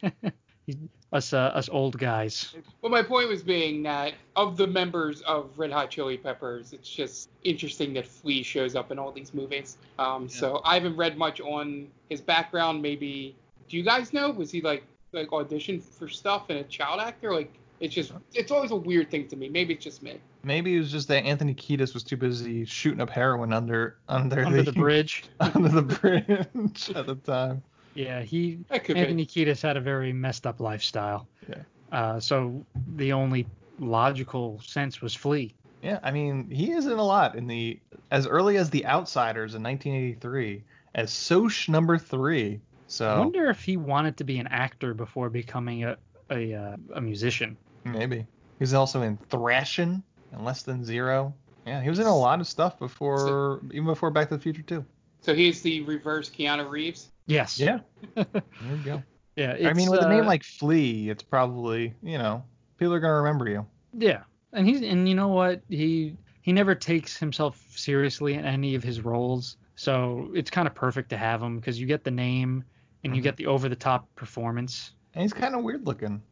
He's- 0.67 0.79
us 1.13 1.33
uh, 1.33 1.39
us 1.39 1.69
old 1.69 1.99
guys. 1.99 2.55
Well, 2.83 2.93
my 2.93 3.03
point 3.03 3.29
was 3.29 3.43
being 3.43 3.83
that 3.83 4.13
of 4.37 4.57
the 4.57 4.69
members 4.69 5.23
of 5.23 5.51
Red 5.59 5.73
Hot 5.73 5.91
Chili 5.91 6.17
Peppers, 6.17 6.73
it's 6.73 6.89
just 6.89 7.31
interesting 7.43 7.93
that 7.95 8.07
Flea 8.07 8.45
shows 8.45 8.77
up 8.77 8.93
in 8.93 8.99
all 9.01 9.11
these 9.11 9.35
movies. 9.35 9.77
Um, 9.99 10.29
So 10.29 10.61
I 10.65 10.75
haven't 10.75 10.97
read 10.97 11.19
much 11.19 11.41
on 11.41 11.89
his 12.09 12.21
background. 12.21 12.81
Maybe 12.81 13.35
do 13.69 13.77
you 13.77 13.83
guys 13.83 14.13
know? 14.13 14.31
Was 14.31 14.53
he 14.53 14.61
like 14.61 14.85
like 15.13 15.31
auditioned 15.31 15.83
for 15.83 16.07
stuff 16.07 16.45
and 16.49 16.61
a 16.61 16.65
child 16.65 17.01
actor? 17.01 17.35
Like 17.35 17.53
it's 17.81 17.95
just 17.95 18.13
it's 18.35 18.51
always 18.51 18.71
a 18.71 18.77
weird 18.77 19.11
thing 19.11 19.27
to 19.29 19.37
me. 19.37 19.49
Maybe 19.49 19.75
it's 19.75 19.83
just 19.83 20.03
me. 20.03 20.21
Maybe 20.45 20.77
it 20.77 20.79
was 20.79 20.93
just 20.93 21.09
that 21.09 21.25
Anthony 21.25 21.55
Kiedis 21.55 21.95
was 21.95 22.03
too 22.03 22.17
busy 22.17 22.65
shooting 22.67 23.01
up 23.01 23.11
heroin 23.11 23.53
under 23.53 23.97
under, 24.09 24.45
Under 24.45 24.63
the 24.63 24.73
bridge. 24.73 25.25
under 25.41 25.69
the 25.69 25.83
bridge 25.83 26.91
at 26.95 27.07
the 27.07 27.17
time. 27.25 27.63
Yeah, 27.95 28.23
he 28.23 28.59
That 28.69 28.85
could 28.85 28.95
be. 28.95 29.01
Anthony 29.01 29.27
Kiedis 29.27 29.63
had 29.63 29.77
a 29.77 29.81
very 29.81 30.13
messed 30.13 30.47
up 30.47 30.61
lifestyle. 30.61 31.27
Yeah. 31.49 31.63
Uh, 31.91 32.21
so 32.21 32.65
the 32.95 33.13
only 33.13 33.47
logical 33.79 34.61
sense 34.65 35.01
was 35.01 35.15
Flea. 35.15 35.53
Yeah, 35.83 35.99
I 36.03 36.11
mean, 36.11 36.51
he 36.51 36.73
is 36.73 36.85
in 36.87 36.93
a 36.93 37.03
lot 37.03 37.35
in 37.35 37.47
the 37.47 37.81
as 38.11 38.27
early 38.27 38.59
as 38.59 38.69
The 38.69 38.85
Outsiders 38.87 39.55
in 39.55 39.63
1983 39.63 40.63
as 40.95 41.11
Soc 41.11 41.69
number 41.69 41.97
three. 41.97 42.61
So 42.87 43.09
I 43.09 43.19
wonder 43.19 43.49
if 43.49 43.63
he 43.63 43.77
wanted 43.77 44.19
to 44.19 44.25
be 44.25 44.39
an 44.39 44.49
actor 44.49 44.93
before 44.93 45.31
becoming 45.31 45.85
a 45.85 45.97
a, 46.31 46.55
uh, 46.55 46.77
a 46.95 47.01
musician. 47.01 47.57
Maybe 47.85 48.27
he's 48.59 48.75
also 48.75 49.03
in 49.03 49.19
Thrashing 49.31 50.03
and 50.33 50.45
Less 50.45 50.63
Than 50.63 50.85
Zero. 50.85 51.35
Yeah, 51.67 51.83
he 51.83 51.89
was 51.89 51.99
in 51.99 52.07
a 52.07 52.17
lot 52.17 52.41
of 52.41 52.47
stuff 52.47 52.79
before 52.79 53.61
even 53.73 53.87
before 53.87 54.11
Back 54.11 54.29
to 54.29 54.37
the 54.37 54.43
Future 54.43 54.63
too. 54.63 54.85
So 55.23 55.35
he's 55.35 55.61
the 55.63 55.83
reverse 55.83 56.31
Keanu 56.31 56.69
Reeves. 56.71 57.09
Yes. 57.27 57.59
Yeah. 57.59 57.81
there 58.15 58.43
you 58.63 58.77
go. 58.85 59.03
Yeah. 59.37 59.53
I 59.53 59.73
mean, 59.75 59.81
it's, 59.81 59.91
with 59.91 60.03
a 60.03 60.09
name 60.09 60.25
uh, 60.25 60.27
like 60.27 60.43
Flea, 60.43 61.11
it's 61.11 61.23
probably 61.23 61.95
you 62.03 62.19
know 62.19 62.43
people 62.79 62.95
are 62.95 63.01
gonna 63.01 63.15
remember 63.15 63.49
you. 63.49 63.67
Yeah, 63.93 64.23
and 64.53 64.67
he's 64.67 64.83
and 64.83 65.09
you 65.09 65.15
know 65.15 65.29
what 65.29 65.63
he 65.69 66.17
he 66.43 66.53
never 66.53 66.75
takes 66.75 67.17
himself 67.19 67.63
seriously 67.75 68.35
in 68.35 68.45
any 68.45 68.75
of 68.75 68.83
his 68.83 69.03
roles, 69.03 69.57
so 69.77 70.31
it's 70.35 70.51
kind 70.51 70.67
of 70.67 70.75
perfect 70.75 71.11
to 71.11 71.17
have 71.19 71.43
him 71.43 71.57
because 71.57 71.79
you 71.79 71.87
get 71.87 72.03
the 72.05 72.11
name 72.11 72.65
and 73.05 73.15
you 73.15 73.21
Mhm. 73.21 73.25
get 73.25 73.37
the 73.37 73.47
over 73.47 73.69
the 73.69 73.77
top 73.77 74.09
performance. 74.15 74.93
And 75.15 75.23
he's 75.23 75.33
kind 75.33 75.55
of 75.55 75.63
weird 75.65 75.87
looking. 75.87 76.23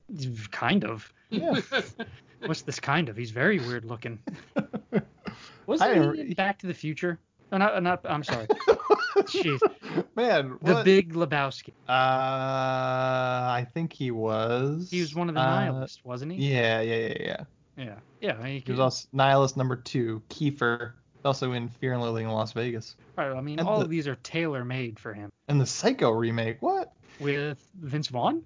Kind 0.51 0.85
of. 0.85 1.13
Yeah. 1.31 1.61
What's 2.47 2.63
this 2.63 2.79
kind 2.79 3.09
of? 3.09 3.17
He's 3.17 3.33
very 3.33 3.59
weird 3.59 3.85
looking. 3.85 4.19
Wasn't 5.67 6.17
he 6.17 6.35
Back 6.35 6.59
to 6.61 6.67
the 6.67 6.75
Future? 6.75 7.19
Oh, 7.51 7.57
not, 7.57 7.83
not, 7.83 8.01
I'm 8.09 8.23
sorry. 8.23 8.47
Jeez. 9.17 9.61
Man, 10.15 10.59
The 10.63 10.75
what? 10.75 10.85
Big 10.85 11.15
Lebowski. 11.15 11.71
Uh, 11.89 11.93
I 11.93 13.67
think 13.75 13.93
he 13.93 14.11
was. 14.11 14.89
He 14.91 15.01
was 15.01 15.15
one 15.15 15.29
of 15.29 15.35
the 15.35 15.41
Uh, 15.41 15.47
nihilists, 15.61 16.05
wasn't 16.05 16.33
he? 16.33 16.53
Yeah, 16.53 16.81
yeah, 16.81 16.97
yeah, 17.09 17.15
yeah. 17.21 17.45
Yeah. 17.77 17.95
Yeah. 18.21 18.43
Mean, 18.43 18.63
He 18.65 18.71
was 18.73 18.81
also 18.81 19.09
nihilist 19.13 19.57
number 19.57 19.77
two, 19.77 20.23
Kiefer, 20.29 20.93
also 21.25 21.53
in 21.53 21.69
Fear 21.69 21.95
and 21.95 22.03
Loathing 22.03 22.27
in 22.27 22.33
Las 22.33 22.53
Vegas, 22.53 22.97
right, 23.17 23.31
I 23.33 23.41
mean, 23.41 23.59
and 23.59 23.69
all 23.69 23.79
the- 23.79 23.85
of 23.85 23.91
these 23.91 24.07
are 24.09 24.17
tailor 24.17 24.65
made 24.65 24.99
for 24.99 25.13
him. 25.15 25.31
and 25.49 25.61
the 25.61 25.67
Psycho 25.67 26.11
remake. 26.11 26.61
What? 26.61 26.93
With 27.21 27.59
Vince 27.81 28.09
Vaughn? 28.09 28.45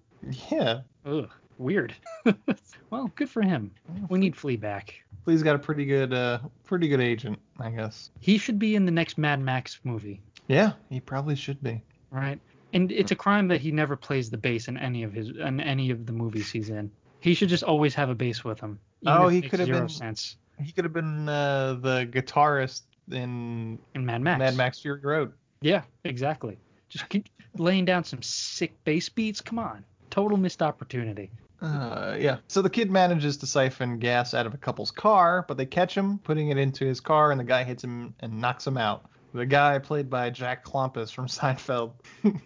Yeah, 0.51 0.81
Ugh, 1.05 1.29
weird. 1.59 1.95
well, 2.91 3.11
good 3.17 3.29
for 3.29 3.43
him. 3.43 3.71
We 4.09 4.19
need 4.19 4.37
Flea 4.37 4.57
back. 4.57 4.95
Flea's 5.25 5.43
got 5.43 5.57
a 5.57 5.59
pretty 5.59 5.85
good, 5.85 6.13
uh, 6.13 6.39
pretty 6.65 6.89
good 6.89 7.01
agent, 7.01 7.39
I 7.61 7.71
guess. 7.71 8.11
He 8.21 8.39
should 8.39 8.59
be 8.59 8.75
in 8.75 8.85
the 8.85 8.91
next 8.93 9.19
Mad 9.19 9.41
Max 9.41 9.81
movie, 9.85 10.21
Yeah, 10.49 10.73
he 10.91 11.01
probably 11.01 11.37
should 11.37 11.63
be. 11.63 11.83
right? 12.11 12.41
And 12.75 12.91
it's 12.91 13.11
a 13.11 13.17
crime 13.17 13.49
that 13.49 13.61
he 13.61 13.71
never 13.71 13.97
plays 13.97 14.31
the 14.31 14.39
bass 14.39 14.69
in 14.69 14.79
any 14.79 15.03
of 15.03 15.13
his 15.13 15.29
in 15.29 15.61
any 15.61 15.91
of 15.91 16.07
the 16.07 16.13
movies 16.13 16.51
he's 16.51 16.71
in. 16.71 16.91
He 17.21 17.35
should 17.35 17.51
just 17.51 17.63
always 17.63 17.95
have 17.95 18.09
a 18.09 18.15
bass 18.15 18.43
with 18.45 18.59
him. 18.61 18.79
Oh, 19.07 19.29
he 19.29 19.43
could 19.43 19.61
have 19.61 19.69
been- 19.69 19.89
sense 19.91 20.37
He 20.59 20.73
could 20.73 20.85
have 20.85 20.93
been 20.95 21.29
uh, 21.29 21.75
the 21.75 22.07
guitarist 22.11 22.83
in 23.11 23.79
in 23.95 24.07
Mad 24.07 24.23
Max. 24.23 24.39
Mad 24.39 24.57
Max 24.57 24.81
Fury 24.81 25.01
Road. 25.03 25.33
Yeah, 25.61 25.83
exactly. 26.05 26.59
Just 26.89 27.09
keep 27.11 27.29
laying 27.59 27.85
down 27.85 28.05
some 28.05 28.23
sick 28.23 28.73
bass 28.85 29.09
beats. 29.11 29.41
Come 29.43 29.59
on, 29.59 29.85
total 30.13 30.37
missed 30.37 30.63
opportunity. 30.63 31.31
Uh, 31.61 32.17
yeah. 32.19 32.39
So 32.49 32.63
the 32.63 32.71
kid 32.71 32.91
manages 32.91 33.37
to 33.39 33.47
siphon 33.47 33.99
gas 33.99 34.35
out 34.35 34.47
of 34.47 34.55
a 34.55 34.57
couple's 34.57 34.91
car, 34.91 35.45
but 35.49 35.57
they 35.57 35.67
catch 35.67 35.97
him 35.97 36.19
putting 36.19 36.51
it 36.51 36.59
into 36.59 36.85
his 36.85 37.01
car, 37.01 37.31
and 37.31 37.41
the 37.41 37.45
guy 37.45 37.65
hits 37.65 37.83
him 37.83 38.15
and 38.21 38.41
knocks 38.41 38.67
him 38.67 38.77
out. 38.77 39.07
The 39.33 39.47
guy 39.47 39.79
played 39.79 40.11
by 40.11 40.31
Jack 40.31 40.65
Klompus 40.65 41.11
from 41.11 41.27
Seinfeld. 41.29 41.93
you 42.23 42.37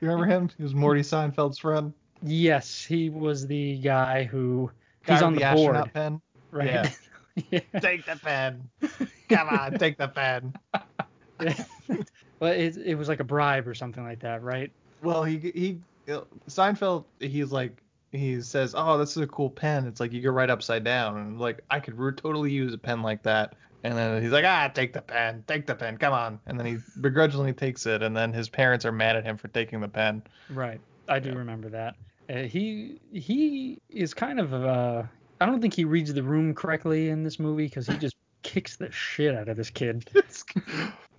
remember 0.00 0.26
him? 0.26 0.50
He 0.56 0.62
was 0.62 0.74
Morty 0.74 1.02
Seinfeld's 1.02 1.58
friend. 1.58 1.92
Yes, 2.22 2.84
he 2.84 3.08
was 3.08 3.46
the 3.46 3.78
guy 3.78 4.24
who 4.24 4.70
Guy 5.04 5.14
he's 5.14 5.22
on 5.22 5.34
the, 5.34 5.40
the 5.40 5.52
board, 5.54 5.90
pen. 5.92 6.20
right? 6.50 6.66
Yeah. 6.66 6.90
yeah. 7.50 7.80
Take 7.80 8.04
the 8.06 8.16
pen. 8.16 8.68
Come 9.28 9.48
on, 9.48 9.78
take 9.78 9.96
the 9.96 10.08
pen. 10.08 10.54
But 12.38 12.56
it, 12.56 12.76
it 12.76 12.94
was 12.96 13.08
like 13.08 13.20
a 13.20 13.24
bribe 13.24 13.68
or 13.68 13.74
something 13.74 14.02
like 14.02 14.20
that, 14.20 14.42
right? 14.42 14.72
Well, 15.00 15.22
he 15.22 15.38
he 15.38 15.78
Seinfeld. 16.48 17.04
He's 17.20 17.52
like 17.52 17.82
he 18.12 18.40
says, 18.42 18.74
"Oh, 18.76 18.98
this 18.98 19.16
is 19.16 19.22
a 19.22 19.26
cool 19.26 19.50
pen. 19.50 19.86
It's 19.86 20.00
like 20.00 20.12
you 20.12 20.20
can 20.20 20.32
write 20.32 20.50
upside 20.50 20.84
down." 20.84 21.16
And 21.16 21.40
like 21.40 21.64
I 21.70 21.80
could 21.80 21.98
re- 21.98 22.12
totally 22.12 22.52
use 22.52 22.72
a 22.74 22.78
pen 22.78 23.02
like 23.02 23.22
that. 23.22 23.54
And 23.84 23.96
then 23.96 24.22
he's 24.22 24.30
like, 24.30 24.44
"Ah, 24.44 24.68
take 24.68 24.92
the 24.92 25.02
pen, 25.02 25.44
take 25.48 25.66
the 25.66 25.74
pen, 25.74 25.96
come 25.96 26.12
on." 26.12 26.38
And 26.46 26.58
then 26.58 26.66
he 26.66 26.78
begrudgingly 27.00 27.52
takes 27.52 27.86
it. 27.86 28.02
And 28.02 28.16
then 28.16 28.32
his 28.32 28.48
parents 28.48 28.84
are 28.84 28.92
mad 28.92 29.16
at 29.16 29.24
him 29.24 29.36
for 29.36 29.48
taking 29.48 29.80
the 29.80 29.88
pen. 29.88 30.22
Right. 30.50 30.80
I 31.08 31.18
do 31.18 31.32
remember 31.32 31.68
that. 31.70 31.96
Uh, 32.30 32.42
he 32.42 33.00
he 33.12 33.80
is 33.88 34.14
kind 34.14 34.38
of 34.38 34.54
uh 34.54 35.02
I 35.40 35.46
don't 35.46 35.60
think 35.60 35.74
he 35.74 35.84
reads 35.84 36.12
the 36.12 36.22
room 36.22 36.54
correctly 36.54 37.08
in 37.08 37.24
this 37.24 37.40
movie 37.40 37.66
because 37.66 37.86
he 37.86 37.96
just 37.96 38.16
kicks 38.42 38.76
the 38.76 38.90
shit 38.92 39.34
out 39.34 39.48
of 39.48 39.56
this 39.58 39.70
kid. 39.70 40.08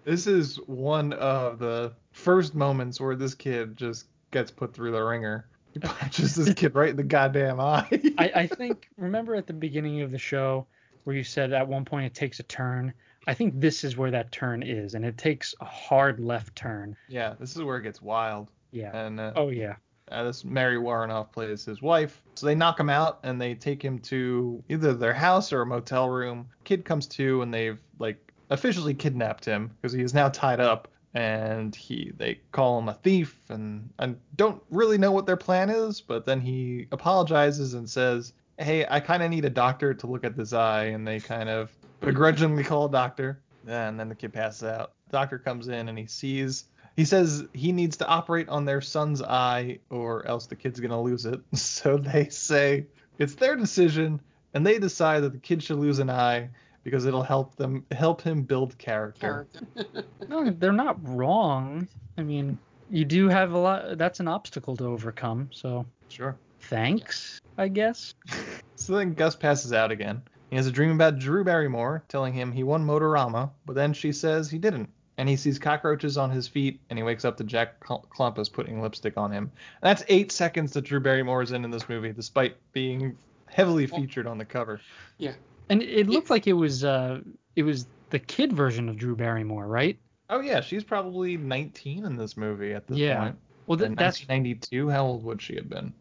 This 0.05 0.27
is 0.27 0.57
one 0.67 1.13
of 1.13 1.59
the 1.59 1.93
first 2.11 2.55
moments 2.55 3.01
where 3.01 3.15
this 3.15 3.35
kid 3.35 3.77
just 3.77 4.07
gets 4.33 4.51
put 4.51 4.73
through 4.73 4.91
the 4.91 5.01
ringer. 5.01 5.45
He 5.71 5.79
punches 5.79 6.35
this 6.35 6.53
kid 6.53 6.75
right 6.75 6.89
in 6.89 6.95
the 6.97 7.03
goddamn 7.03 7.59
eye. 7.59 7.87
I, 8.17 8.31
I 8.35 8.47
think 8.57 8.89
remember 8.97 9.35
at 9.35 9.47
the 9.47 9.53
beginning 9.53 10.01
of 10.01 10.11
the 10.11 10.17
show 10.19 10.67
where 11.05 11.15
you 11.15 11.23
said 11.23 11.53
at 11.53 11.67
one 11.67 11.85
point 11.85 12.05
it 12.05 12.13
takes 12.13 12.39
a 12.39 12.43
turn. 12.43 12.93
I 13.25 13.33
think 13.33 13.59
this 13.59 13.83
is 13.85 13.95
where 13.95 14.11
that 14.11 14.31
turn 14.33 14.63
is, 14.63 14.95
and 14.95 15.05
it 15.05 15.17
takes 15.17 15.55
a 15.61 15.65
hard 15.65 16.19
left 16.19 16.55
turn. 16.55 16.97
yeah, 17.07 17.35
this 17.39 17.55
is 17.55 17.61
where 17.63 17.77
it 17.77 17.83
gets 17.83 18.01
wild. 18.01 18.49
Yeah. 18.71 18.95
And 18.95 19.19
uh, 19.19 19.31
Oh 19.35 19.49
yeah. 19.49 19.75
Uh, 20.11 20.23
this 20.23 20.43
Mary 20.43 20.75
Woronov 20.77 21.31
plays 21.31 21.63
his 21.63 21.81
wife. 21.81 22.21
So 22.35 22.45
they 22.45 22.55
knock 22.55 22.77
him 22.79 22.89
out 22.89 23.19
and 23.23 23.39
they 23.39 23.55
take 23.55 23.81
him 23.81 23.97
to 23.99 24.61
either 24.67 24.93
their 24.93 25.13
house 25.13 25.53
or 25.53 25.61
a 25.61 25.65
motel 25.65 26.09
room. 26.09 26.49
Kid 26.65 26.83
comes 26.83 27.07
to 27.07 27.41
and 27.41 27.53
they've 27.53 27.79
like 27.99 28.33
officially 28.49 28.93
kidnapped 28.93 29.45
him 29.45 29.71
because 29.81 29.93
he 29.93 30.01
is 30.03 30.13
now 30.13 30.27
tied 30.29 30.59
up 30.59 30.89
and 31.13 31.75
he 31.75 32.11
they 32.17 32.39
call 32.51 32.79
him 32.79 32.89
a 32.89 32.93
thief 32.93 33.39
and 33.49 33.89
I 33.99 34.15
don't 34.35 34.61
really 34.69 34.97
know 34.97 35.11
what 35.11 35.25
their 35.25 35.37
plan 35.37 35.69
is, 35.69 36.01
but 36.01 36.25
then 36.25 36.41
he 36.41 36.87
apologizes 36.91 37.75
and 37.75 37.89
says, 37.89 38.33
"Hey, 38.57 38.85
I 38.89 38.99
kind 38.99 39.21
of 39.23 39.29
need 39.29 39.45
a 39.45 39.49
doctor 39.49 39.93
to 39.93 40.07
look 40.07 40.23
at 40.23 40.35
this 40.35 40.53
eye." 40.53 40.85
And 40.85 41.07
they 41.07 41.19
kind 41.19 41.49
of 41.49 41.71
begrudgingly 41.99 42.63
call 42.63 42.85
a 42.85 42.91
doctor. 42.91 43.41
And 43.67 43.99
then 43.99 44.09
the 44.09 44.15
kid 44.15 44.33
passes 44.33 44.63
out. 44.63 44.93
Doctor 45.11 45.37
comes 45.37 45.67
in 45.67 45.87
and 45.87 45.97
he 45.97 46.07
sees 46.07 46.65
he 46.95 47.05
says 47.05 47.45
he 47.53 47.71
needs 47.71 47.97
to 47.97 48.07
operate 48.07 48.49
on 48.49 48.65
their 48.65 48.81
son's 48.81 49.21
eye 49.21 49.79
or 49.89 50.25
else 50.27 50.47
the 50.47 50.55
kid's 50.55 50.79
going 50.79 50.91
to 50.91 50.97
lose 50.97 51.25
it. 51.25 51.39
So 51.55 51.97
they 51.97 52.29
say 52.29 52.87
it's 53.17 53.35
their 53.35 53.55
decision 53.55 54.21
and 54.53 54.65
they 54.65 54.79
decide 54.79 55.21
that 55.23 55.33
the 55.33 55.39
kid 55.39 55.63
should 55.63 55.77
lose 55.77 55.99
an 55.99 56.09
eye 56.09 56.49
because 56.83 57.05
it'll 57.05 57.23
help 57.23 57.55
them 57.55 57.85
help 57.91 58.21
him 58.21 58.43
build 58.43 58.77
character. 58.77 59.47
Character. 59.75 60.03
No, 60.27 60.49
they're 60.49 60.71
not 60.71 60.97
wrong. 61.07 61.87
I 62.17 62.23
mean, 62.23 62.57
you 62.89 63.05
do 63.05 63.27
have 63.27 63.51
a 63.51 63.57
lot. 63.57 63.97
That's 63.97 64.19
an 64.19 64.27
obstacle 64.27 64.75
to 64.77 64.85
overcome. 64.85 65.49
So 65.51 65.85
Sure. 66.09 66.35
thanks, 66.61 67.39
I 67.57 67.67
guess. 67.67 68.13
So 68.75 68.97
then 68.97 69.13
Gus 69.13 69.35
passes 69.35 69.71
out 69.71 69.91
again. 69.91 70.21
He 70.49 70.57
has 70.57 70.67
a 70.67 70.71
dream 70.71 70.91
about 70.91 71.17
Drew 71.17 71.45
Barrymore 71.45 72.03
telling 72.09 72.33
him 72.33 72.51
he 72.51 72.63
won 72.63 72.85
Motorama, 72.85 73.49
but 73.65 73.75
then 73.75 73.93
she 73.93 74.11
says 74.11 74.49
he 74.49 74.57
didn't. 74.57 74.89
And 75.17 75.29
he 75.29 75.37
sees 75.37 75.57
cockroaches 75.57 76.17
on 76.17 76.31
his 76.31 76.47
feet, 76.49 76.81
and 76.89 76.99
he 76.99 77.03
wakes 77.03 77.23
up 77.23 77.37
to 77.37 77.45
Jack 77.45 77.75
Cl- 77.87 78.05
Klompus 78.13 78.51
putting 78.51 78.81
lipstick 78.81 79.15
on 79.15 79.31
him. 79.31 79.43
And 79.81 79.89
that's 79.89 80.03
eight 80.09 80.31
seconds 80.33 80.73
that 80.73 80.81
Drew 80.81 80.99
Barrymore 80.99 81.41
is 81.43 81.51
in 81.53 81.63
in 81.63 81.71
this 81.71 81.87
movie, 81.87 82.11
despite 82.11 82.57
being 82.73 83.15
heavily 83.47 83.87
featured 83.87 84.27
on 84.27 84.37
the 84.37 84.43
cover. 84.45 84.81
Yeah. 85.17 85.33
And 85.69 85.81
it 85.81 86.07
looked 86.07 86.29
like 86.29 86.47
it 86.47 86.53
was 86.53 86.83
uh 86.83 87.21
it 87.55 87.63
was 87.63 87.85
the 88.09 88.19
kid 88.19 88.53
version 88.53 88.89
of 88.89 88.97
Drew 88.97 89.15
Barrymore, 89.15 89.67
right? 89.67 89.97
Oh 90.29 90.39
yeah, 90.39 90.61
she's 90.61 90.83
probably 90.83 91.37
19 91.37 92.05
in 92.05 92.15
this 92.15 92.37
movie 92.37 92.73
at 92.73 92.87
this 92.87 92.97
Yeah. 92.99 93.19
point. 93.19 93.35
Well, 93.67 93.77
th- 93.77 93.91
that's 93.97 94.27
1992. 94.27 94.89
How 94.89 95.05
old 95.05 95.23
would 95.23 95.41
she 95.41 95.55
have 95.55 95.69
been? 95.69 95.93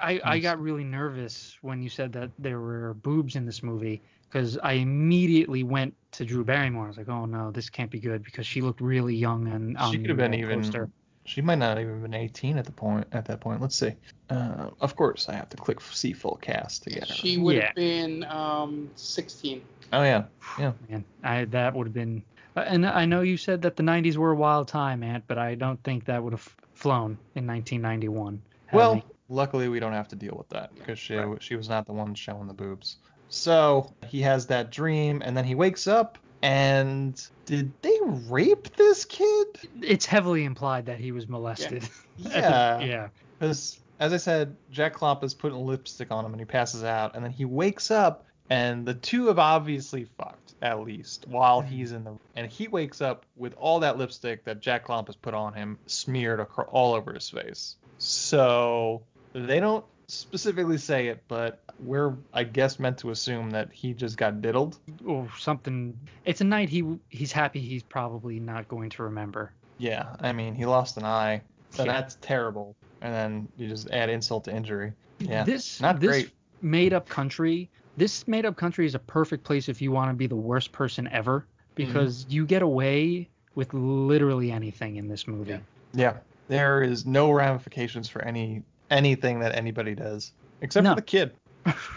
I, 0.00 0.20
I 0.24 0.38
got 0.38 0.60
really 0.60 0.84
nervous 0.84 1.56
when 1.62 1.82
you 1.82 1.88
said 1.88 2.12
that 2.14 2.30
there 2.38 2.60
were 2.60 2.94
boobs 2.94 3.36
in 3.36 3.46
this 3.46 3.62
movie 3.62 4.02
because 4.30 4.58
I 4.58 4.72
immediately 4.72 5.62
went 5.62 5.94
to 6.12 6.24
Drew 6.24 6.44
Barrymore. 6.44 6.84
I 6.84 6.88
was 6.88 6.98
like, 6.98 7.08
oh 7.08 7.24
no, 7.26 7.50
this 7.50 7.70
can't 7.70 7.90
be 7.90 8.00
good 8.00 8.22
because 8.24 8.46
she 8.46 8.60
looked 8.60 8.80
really 8.80 9.14
young 9.14 9.46
and 9.48 9.78
she 9.90 9.98
could 9.98 10.10
have 10.10 10.18
been 10.18 10.34
even. 10.34 10.62
poster. 10.62 10.88
She 11.28 11.42
might 11.42 11.58
not 11.58 11.78
even 11.78 12.00
been 12.00 12.14
18 12.14 12.56
at 12.56 12.64
the 12.64 12.72
point. 12.72 13.06
At 13.12 13.26
that 13.26 13.40
point, 13.40 13.60
let's 13.60 13.76
see. 13.76 13.92
Uh, 14.30 14.70
of 14.80 14.96
course, 14.96 15.28
I 15.28 15.34
have 15.34 15.50
to 15.50 15.58
click 15.58 15.78
see 15.82 16.14
full 16.14 16.36
cast 16.40 16.84
to 16.84 16.90
get 16.90 17.06
her. 17.06 17.14
She 17.14 17.36
would 17.36 17.56
Yeah. 17.56 17.66
have 17.66 17.74
been 17.74 18.24
um 18.24 18.90
16. 18.96 19.60
Oh 19.92 20.02
yeah, 20.02 20.24
yeah. 20.58 20.72
Man, 20.88 21.04
I 21.22 21.44
that 21.46 21.74
would 21.74 21.86
have 21.86 21.94
been. 21.94 22.22
uh, 22.56 22.60
And 22.66 22.86
I 22.86 23.04
know 23.04 23.20
you 23.20 23.36
said 23.36 23.60
that 23.62 23.76
the 23.76 23.82
'90s 23.82 24.16
were 24.16 24.32
a 24.32 24.36
wild 24.36 24.68
time, 24.68 25.02
Ant, 25.02 25.24
but 25.26 25.36
I 25.36 25.54
don't 25.54 25.82
think 25.84 26.06
that 26.06 26.22
would 26.22 26.32
have 26.32 26.48
flown 26.72 27.18
in 27.34 27.46
1991. 27.46 28.40
Well, 28.72 28.94
having- 28.94 29.02
luckily 29.28 29.68
we 29.68 29.80
don't 29.80 29.92
have 29.92 30.08
to 30.08 30.16
deal 30.16 30.34
with 30.36 30.48
that 30.48 30.74
because 30.74 30.98
she 30.98 31.20
she 31.40 31.56
was 31.56 31.68
not 31.68 31.84
the 31.84 31.92
one 31.92 32.14
showing 32.14 32.46
the 32.48 32.54
boobs. 32.54 32.96
So 33.28 33.92
he 34.06 34.22
has 34.22 34.46
that 34.46 34.70
dream, 34.70 35.20
and 35.22 35.36
then 35.36 35.44
he 35.44 35.54
wakes 35.54 35.86
up. 35.86 36.16
And 36.42 37.20
did 37.46 37.72
they 37.82 37.98
rape 38.28 38.76
this 38.76 39.04
kid? 39.04 39.46
it's 39.82 40.06
heavily 40.06 40.44
implied 40.44 40.86
that 40.86 40.98
he 40.98 41.12
was 41.12 41.28
molested. 41.28 41.88
Yeah. 42.16 42.80
yeah. 42.80 43.08
Because, 43.38 43.80
as 43.98 44.12
I 44.12 44.18
said, 44.18 44.56
Jack 44.70 44.94
Klompus 44.94 45.36
putting 45.36 45.58
lipstick 45.58 46.10
on 46.10 46.24
him 46.24 46.32
and 46.32 46.40
he 46.40 46.44
passes 46.44 46.84
out. 46.84 47.14
And 47.14 47.24
then 47.24 47.32
he 47.32 47.44
wakes 47.44 47.90
up 47.90 48.24
and 48.50 48.86
the 48.86 48.94
two 48.94 49.26
have 49.26 49.38
obviously 49.38 50.06
fucked 50.16 50.54
at 50.62 50.80
least 50.80 51.26
while 51.28 51.60
he's 51.60 51.92
in 51.92 52.02
the 52.02 52.16
and 52.34 52.50
he 52.50 52.66
wakes 52.66 53.00
up 53.00 53.24
with 53.36 53.54
all 53.56 53.80
that 53.80 53.98
lipstick 53.98 54.44
that 54.44 54.60
Jack 54.60 54.86
Klomp 54.86 55.06
has 55.06 55.16
put 55.16 55.34
on 55.34 55.52
him 55.52 55.78
smeared 55.86 56.44
all 56.68 56.94
over 56.94 57.12
his 57.12 57.28
face. 57.28 57.76
So 57.98 59.02
they 59.32 59.60
don't 59.60 59.84
specifically 60.08 60.78
say 60.78 61.08
it, 61.08 61.22
but 61.28 61.62
we're 61.78 62.14
I 62.32 62.44
guess 62.44 62.78
meant 62.78 62.98
to 62.98 63.10
assume 63.10 63.50
that 63.50 63.70
he 63.72 63.92
just 63.92 64.16
got 64.16 64.40
diddled. 64.42 64.78
Or 65.06 65.28
something. 65.38 65.96
It's 66.24 66.40
a 66.40 66.44
night 66.44 66.68
he 66.68 66.84
he's 67.08 67.30
happy 67.32 67.60
he's 67.60 67.82
probably 67.82 68.40
not 68.40 68.66
going 68.68 68.90
to 68.90 69.02
remember. 69.04 69.52
Yeah, 69.78 70.16
I 70.20 70.32
mean 70.32 70.54
he 70.54 70.66
lost 70.66 70.96
an 70.96 71.04
eye, 71.04 71.42
so 71.70 71.84
Yeah. 71.84 71.92
that's 71.92 72.16
terrible. 72.20 72.74
And 73.00 73.14
then 73.14 73.48
you 73.56 73.68
just 73.68 73.90
add 73.90 74.10
insult 74.10 74.44
to 74.44 74.54
injury. 74.54 74.92
Yeah, 75.20 75.44
This 75.44 75.80
not 75.80 76.00
this 76.00 76.08
great. 76.08 76.30
made 76.62 76.92
up 76.92 77.08
country. 77.08 77.70
This 77.96 78.26
made 78.26 78.46
up 78.46 78.56
country 78.56 78.86
is 78.86 78.94
a 78.94 78.98
perfect 79.00 79.44
place 79.44 79.68
if 79.68 79.80
you 79.82 79.92
want 79.92 80.10
to 80.10 80.14
be 80.14 80.26
the 80.26 80.36
worst 80.36 80.72
person 80.72 81.08
ever 81.12 81.46
because 81.74 82.24
Mm-hmm. 82.24 82.32
you 82.32 82.46
get 82.46 82.62
away 82.62 83.28
with 83.54 83.72
literally 83.74 84.50
anything 84.52 84.96
in 84.96 85.06
this 85.08 85.28
movie. 85.28 85.58
Yeah, 85.94 86.16
there 86.48 86.82
is 86.82 87.06
no 87.06 87.30
ramifications 87.30 88.08
for 88.08 88.22
any 88.22 88.62
anything 88.90 89.40
that 89.40 89.54
anybody 89.54 89.94
does 89.94 90.32
except 90.60 90.84
No. 90.84 90.90
for 90.90 90.96
the 90.96 91.02
kid. 91.02 91.32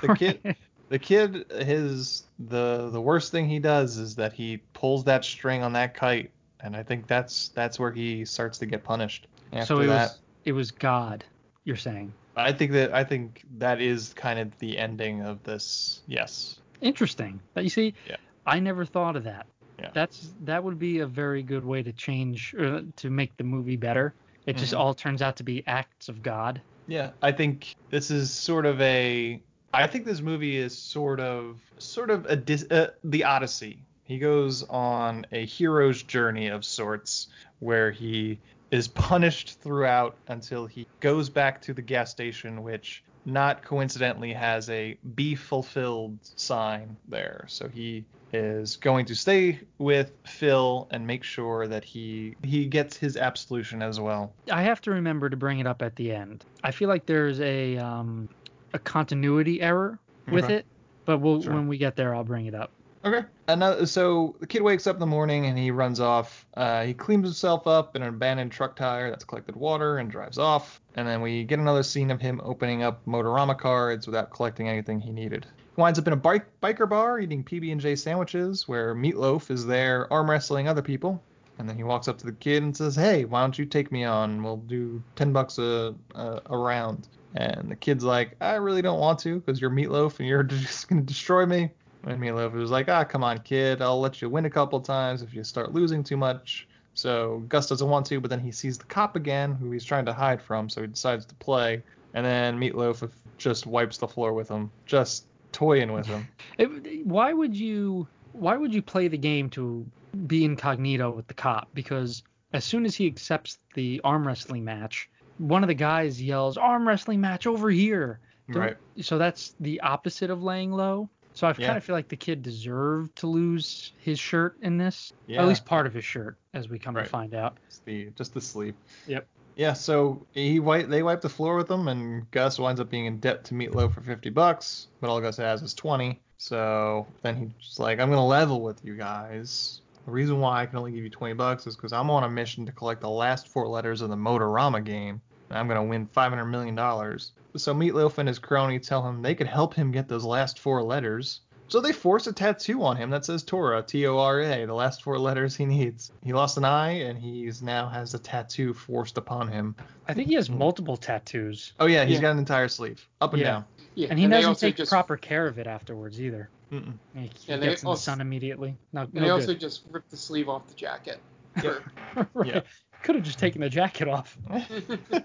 The 0.02 0.16
kid, 0.18 0.56
the 0.90 1.00
kid, 1.00 1.46
his 1.52 2.24
the 2.40 2.90
the 2.90 3.02
worst 3.02 3.32
thing 3.32 3.48
he 3.48 3.60
does 3.60 3.98
is 3.98 4.16
that 4.16 4.34
he 4.34 4.58
pulls 4.74 5.04
that 5.06 5.24
string 5.24 5.64
on 5.64 5.74
that 5.74 5.94
kite, 5.94 6.32
and 6.60 6.76
I 6.76 6.84
think 6.84 7.08
that's 7.08 7.50
that's 7.50 7.80
where 7.80 7.92
he 7.92 8.26
starts 8.26 8.58
to 8.60 8.66
get 8.66 8.84
punished. 8.84 9.28
After 9.54 9.66
so 9.76 9.80
it 9.82 9.88
that, 9.88 10.02
was 10.10 10.20
it 10.46 10.52
was 10.54 10.72
God, 10.72 11.24
you're 11.64 11.76
saying. 11.78 12.12
I 12.36 12.52
think 12.52 12.72
that 12.74 12.94
I 12.94 13.04
think 13.04 13.44
that 13.58 13.82
is 13.82 14.14
kind 14.14 14.40
of 14.40 14.58
the 14.60 14.78
ending 14.78 15.22
of 15.22 15.42
this. 15.44 16.02
Yes. 16.08 16.60
Interesting. 16.82 17.40
But 17.54 17.64
you 17.64 17.70
see, 17.70 17.94
Yeah. 18.10 18.16
I 18.46 18.60
never 18.60 18.86
thought 18.86 19.16
of 19.16 19.24
that. 19.26 19.46
Yeah. 19.80 19.90
That's 19.94 20.34
that 20.46 20.64
would 20.64 20.80
be 20.80 21.00
a 21.00 21.08
very 21.08 21.44
good 21.44 21.64
way 21.66 21.84
to 21.84 21.92
change 21.94 22.54
or 22.56 22.82
to 22.98 23.10
make 23.10 23.36
the 23.38 23.44
movie 23.44 23.76
better. 23.78 24.14
It 24.46 24.58
just 24.58 24.74
Mhm. 24.74 24.80
all 24.80 24.94
turns 24.94 25.22
out 25.22 25.36
to 25.38 25.44
be 25.44 25.64
acts 25.68 26.10
of 26.10 26.24
God. 26.24 26.62
Yeah, 26.92 27.12
I 27.22 27.32
think 27.32 27.74
this 27.90 28.12
is 28.12 28.30
sort 28.32 28.66
of 28.66 28.82
a. 28.82 29.42
I 29.74 29.88
think 29.88 30.04
this 30.04 30.20
movie 30.20 30.58
is 30.58 30.78
sort 30.78 31.22
of 31.22 31.58
sort 31.78 32.10
of 32.10 32.26
a 32.26 32.36
dis, 32.36 32.70
uh, 32.70 32.88
the 33.06 33.24
Odyssey. 33.24 33.82
He 34.04 34.20
goes 34.20 34.64
on 34.64 35.26
a 35.32 35.46
hero's 35.46 36.04
journey 36.04 36.50
of 36.50 36.66
sorts, 36.66 37.30
where 37.60 37.92
he 37.92 38.40
is 38.72 38.90
punished 38.90 39.62
throughout 39.62 40.18
until 40.28 40.66
he 40.66 40.86
goes 41.00 41.30
back 41.30 41.62
to 41.62 41.74
the 41.74 41.82
gas 41.82 42.12
station, 42.12 42.62
which 42.62 43.06
not 43.24 43.64
coincidentally 43.64 44.34
has 44.34 44.70
a 44.70 44.98
be 45.16 45.36
fulfilled 45.36 46.18
sign 46.36 46.98
there. 47.08 47.46
So 47.48 47.70
he 47.70 48.04
is 48.34 48.76
going 48.78 49.06
to 49.08 49.16
stay 49.16 49.60
with 49.78 50.12
Phil 50.26 50.88
and 50.92 51.06
make 51.06 51.24
sure 51.24 51.68
that 51.68 51.84
he 51.84 52.36
he 52.44 52.66
gets 52.66 52.96
his 52.98 53.18
absolution 53.18 53.82
as 53.82 54.00
well. 54.00 54.34
I 54.52 54.62
have 54.64 54.82
to 54.82 54.92
remember 54.92 55.30
to 55.30 55.38
bring 55.38 55.60
it 55.60 55.68
up 55.68 55.82
at 55.82 55.96
the 55.96 56.12
end. 56.14 56.46
I 56.64 56.72
feel 56.72 56.90
like 56.90 57.06
there's 57.06 57.40
a 57.42 57.78
um 57.78 58.30
a 58.74 58.80
continuity 58.80 59.62
error 59.62 60.00
with 60.32 60.46
Okay. 60.46 60.56
it, 60.56 60.66
but 61.06 61.20
we'll 61.20 61.42
Sure. 61.42 61.54
when 61.54 61.68
we 61.68 61.78
get 61.78 61.96
there 61.96 62.16
I'll 62.16 62.24
bring 62.24 62.46
it 62.46 62.56
up. 62.56 62.72
Okay. 63.04 63.26
Another, 63.48 63.86
so 63.88 64.36
the 64.40 64.46
kid 64.48 64.62
wakes 64.62 64.86
up 64.86 64.96
in 64.96 65.00
the 65.00 65.08
morning 65.08 65.48
and 65.48 65.58
he 65.58 65.72
runs 65.72 66.00
off. 66.00 66.46
Uh, 66.56 66.84
he 66.84 66.94
cleans 66.94 67.26
himself 67.26 67.66
up 67.66 67.96
in 67.96 68.04
an 68.04 68.10
abandoned 68.10 68.52
truck 68.52 68.76
tire 68.76 69.10
that's 69.10 69.24
collected 69.24 69.56
water 69.56 69.98
and 69.98 70.12
drives 70.12 70.38
off. 70.38 70.80
And 70.94 71.08
then 71.08 71.20
we 71.20 71.44
get 71.44 71.58
another 71.58 71.82
scene 71.82 72.12
of 72.12 72.22
him 72.22 72.40
opening 72.44 72.84
up 72.84 73.04
Motorama 73.08 73.58
cards 73.58 74.06
without 74.06 74.30
collecting 74.30 74.70
anything 74.70 75.00
he 75.00 75.12
needed. 75.12 75.48
Winds 75.78 75.98
up 75.98 76.08
in 76.08 76.14
a 76.14 76.18
bike, 76.18 76.46
biker 76.62 76.90
bar 76.90 77.20
eating 77.20 77.44
PB 77.44 77.72
and 77.72 77.80
J 77.80 77.96
sandwiches 77.96 78.68
where 78.68 78.94
Meatloaf 78.94 79.50
is 79.50 79.66
there 79.66 80.12
arm 80.12 80.30
wrestling 80.30 80.68
other 80.68 80.82
people. 80.82 81.24
And 81.58 81.70
then 81.70 81.78
he 81.78 81.84
walks 81.84 82.08
up 82.08 82.18
to 82.18 82.26
the 82.26 82.34
kid 82.34 82.64
and 82.64 82.76
says, 82.76 82.96
"Hey, 82.96 83.24
why 83.24 83.42
don't 83.42 83.58
you 83.58 83.66
take 83.66 83.92
me 83.92 84.04
on? 84.04 84.44
We'll 84.44 84.58
do 84.58 85.02
ten 85.16 85.32
bucks 85.32 85.60
a 85.60 85.96
a, 86.16 86.42
a 86.48 86.58
round." 86.58 87.08
And 87.36 87.72
the 87.72 87.76
kid's 87.76 88.04
like, 88.04 88.36
"I 88.42 88.56
really 88.56 88.82
don't 88.82 89.00
want 89.00 89.20
to 89.20 89.40
because 89.40 89.62
you're 89.62 89.70
Meatloaf 89.70 90.20
and 90.20 90.28
you're 90.28 90.44
just 90.44 90.90
gonna 90.90 91.04
destroy 91.04 91.46
me." 91.46 91.70
And 92.04 92.20
Meatloaf 92.20 92.54
was 92.54 92.72
like, 92.72 92.90
"Ah, 92.90 93.04
come 93.04 93.24
on, 93.24 93.40
kid. 93.40 93.82
I'll 93.82 94.02
let 94.02 94.22
you 94.22 94.30
win 94.30 94.46
a 94.46 94.50
couple 94.50 94.82
times 94.82 95.22
if 95.22 95.34
you 95.34 95.44
start 95.44 95.74
losing 95.74 96.04
too 96.04 96.18
much." 96.18 96.68
So 96.94 97.44
Gus 97.48 97.68
doesn't 97.68 97.88
want 97.88 98.06
to, 98.08 98.20
but 98.20 98.30
then 98.30 98.40
he 98.40 98.52
sees 98.52 98.78
the 98.78 98.86
cop 98.86 99.16
again, 99.16 99.54
who 99.54 99.72
he's 99.72 99.86
trying 99.86 100.06
to 100.06 100.14
hide 100.14 100.42
from, 100.42 100.68
so 100.68 100.82
he 100.82 100.88
decides 100.88 101.26
to 101.28 101.36
play. 101.36 101.82
And 102.14 102.26
then 102.26 102.60
Meatloaf 102.60 103.10
just 103.38 103.66
wipes 103.66 103.98
the 103.98 104.08
floor 104.08 104.34
with 104.34 104.50
him, 104.50 104.70
just 104.86 105.26
toying 105.52 105.92
with 105.92 106.06
him. 106.06 106.28
It, 106.58 107.06
why 107.06 107.34
would 107.34 107.56
you 107.56 108.08
why 108.34 108.56
would 108.58 108.74
you 108.74 108.82
play 108.82 109.08
the 109.08 109.18
game 109.18 109.50
to 109.52 109.86
be 110.28 110.46
incognito 110.46 111.12
with 111.12 111.28
the 111.28 111.34
cop? 111.34 111.68
Because 111.74 112.24
as 112.54 112.64
soon 112.66 112.86
as 112.86 112.96
he 112.96 113.08
accepts 113.08 113.58
the 113.74 114.00
arm 114.04 114.26
wrestling 114.28 114.64
match, 114.64 115.10
one 115.38 115.64
of 115.64 115.68
the 115.68 115.74
guys 115.74 116.22
yells, 116.22 116.58
"Arm 116.58 116.88
wrestling 116.88 117.20
match 117.22 117.48
over 117.48 117.70
here!" 117.70 118.20
Don't- 118.52 118.62
Right. 118.62 118.78
So 119.02 119.18
that's 119.18 119.56
the 119.60 119.80
opposite 119.82 120.30
of 120.30 120.44
laying 120.44 120.72
low. 120.72 121.10
So 121.34 121.48
I 121.48 121.52
Yeah. 121.58 121.68
kind 121.68 121.78
of 121.78 121.84
feel 121.86 121.96
like 121.96 122.10
the 122.10 122.18
kid 122.18 122.42
deserved 122.42 123.16
to 123.18 123.28
lose 123.28 123.94
his 124.00 124.20
shirt 124.20 124.58
in 124.62 124.78
this, 124.78 125.14
Yeah. 125.28 125.42
at 125.42 125.48
least 125.48 125.66
part 125.66 125.88
of 125.88 125.94
his 125.94 126.04
shirt, 126.04 126.38
as 126.54 126.68
we 126.68 126.78
come 126.78 126.94
Right. 126.96 127.04
to 127.06 127.10
find 127.10 127.34
out. 127.34 127.58
Just 127.70 127.86
the 127.86 128.10
just 128.16 128.34
the 128.34 128.42
sleep. 128.42 128.76
Yep. 129.08 129.26
Yeah, 129.62 129.74
so 129.74 130.26
he 130.32 130.60
wipe, 130.60 130.88
they 130.88 131.04
wipe 131.04 131.22
the 131.22 131.30
floor 131.30 131.56
with 131.56 131.70
him, 131.70 131.88
and 131.88 132.32
Gus 132.32 132.58
winds 132.58 132.82
up 132.82 132.90
being 132.90 133.06
in 133.06 133.20
debt 133.20 133.44
to 133.44 133.54
Meatloaf 133.54 133.94
for 133.94 134.02
50 134.02 134.32
bucks, 134.32 134.88
but 135.00 135.08
all 135.08 135.22
Gus 135.22 135.38
has 135.38 135.62
is 135.62 135.76
20. 135.76 136.20
So 136.40 137.06
then 137.22 137.54
he's 137.60 137.78
like, 137.78 138.00
I'm 138.00 138.10
gonna 138.10 138.26
level 138.26 138.62
with 138.62 138.84
you 138.84 138.98
guys. 138.98 139.82
The 140.08 140.12
reason 140.12 140.40
why 140.40 140.64
I 140.64 140.66
can 140.66 140.80
only 140.80 140.94
give 140.94 141.04
you 141.04 141.12
20 141.12 141.36
bucks 141.36 141.68
is 141.68 141.76
because 141.76 141.94
I'm 141.94 142.10
on 142.10 142.24
a 142.24 142.28
mission 142.28 142.66
to 142.66 142.72
collect 142.72 143.02
the 143.02 143.10
last 143.12 143.50
four 143.50 143.68
letters 143.68 144.02
of 144.02 144.10
the 144.10 144.16
Motorama 144.16 144.84
game, 144.84 145.22
and 145.52 145.60
I'm 145.60 145.68
gonna 145.68 145.84
win 145.84 146.08
500 146.08 146.46
million 146.46 146.74
dollars. 146.74 147.34
So 147.56 147.72
Meatloaf 147.72 148.18
and 148.18 148.28
his 148.28 148.40
crony 148.40 148.80
tell 148.80 149.08
him 149.08 149.22
they 149.22 149.36
could 149.36 149.46
help 149.46 149.76
him 149.76 149.92
get 149.92 150.08
those 150.08 150.26
last 150.26 150.58
four 150.58 150.82
letters. 150.82 151.42
So 151.72 151.80
they 151.80 151.94
force 151.94 152.28
a 152.28 152.34
tattoo 152.34 152.84
on 152.84 152.98
him 152.98 153.10
that 153.12 153.24
says 153.24 153.44
Tora, 153.44 153.82
T-O-R-A, 153.82 154.66
the 154.66 154.74
last 154.74 155.04
four 155.04 155.18
letters 155.18 155.56
he 155.56 155.66
needs. 155.66 156.12
He 156.22 156.34
lost 156.34 156.58
an 156.58 156.66
eye, 156.66 156.92
and 157.04 157.18
he's 157.18 157.62
now 157.62 157.88
has 157.88 158.14
a 158.14 158.20
tattoo 158.20 158.74
forced 158.74 159.18
upon 159.18 159.48
him. 159.48 159.74
I 160.06 160.14
think 160.14 160.28
he 160.28 160.34
has 160.34 160.50
multiple 160.50 160.98
tattoos. 160.98 161.72
Oh 161.80 161.86
yeah, 161.86 162.04
he's 162.04 162.16
Yeah. 162.16 162.24
got 162.24 162.32
an 162.32 162.40
entire 162.40 162.68
sleeve, 162.68 163.08
up 163.22 163.32
and 163.32 163.42
Yeah. 163.42 163.48
down. 163.48 163.66
Yeah, 163.96 164.08
And 164.10 164.20
he 164.20 164.26
they 164.28 164.42
doesn't 164.42 164.60
take 164.60 164.76
just, 164.76 164.92
proper 164.92 165.16
care 165.16 165.48
of 165.48 165.60
it 165.60 165.66
afterwards 165.68 166.20
either. 166.22 166.50
Mm-mm. 166.74 166.94
He, 167.14 167.22
he 167.22 167.30
Yeah, 167.46 167.56
they 167.56 167.68
gets 167.68 167.84
in 167.84 167.86
the 167.86 167.90
also- 167.92 168.02
sun 168.02 168.20
immediately. 168.20 168.76
No, 168.92 169.04
And 169.04 169.14
no 169.14 169.22
they 169.22 169.28
good. 169.28 169.32
also 169.32 169.54
just 169.54 169.84
ripped 169.92 170.12
the 170.12 170.18
sleeve 170.18 170.50
off 170.50 170.68
the 170.68 170.74
jacket. 170.74 171.22
For- 171.62 171.84
right. 172.34 172.48
Yeah. 172.56 172.62
Could 173.04 173.16
have 173.16 173.24
just 173.24 173.40
taken 173.40 173.62
the 173.62 173.70
jacket 173.70 174.10
off. 174.10 174.38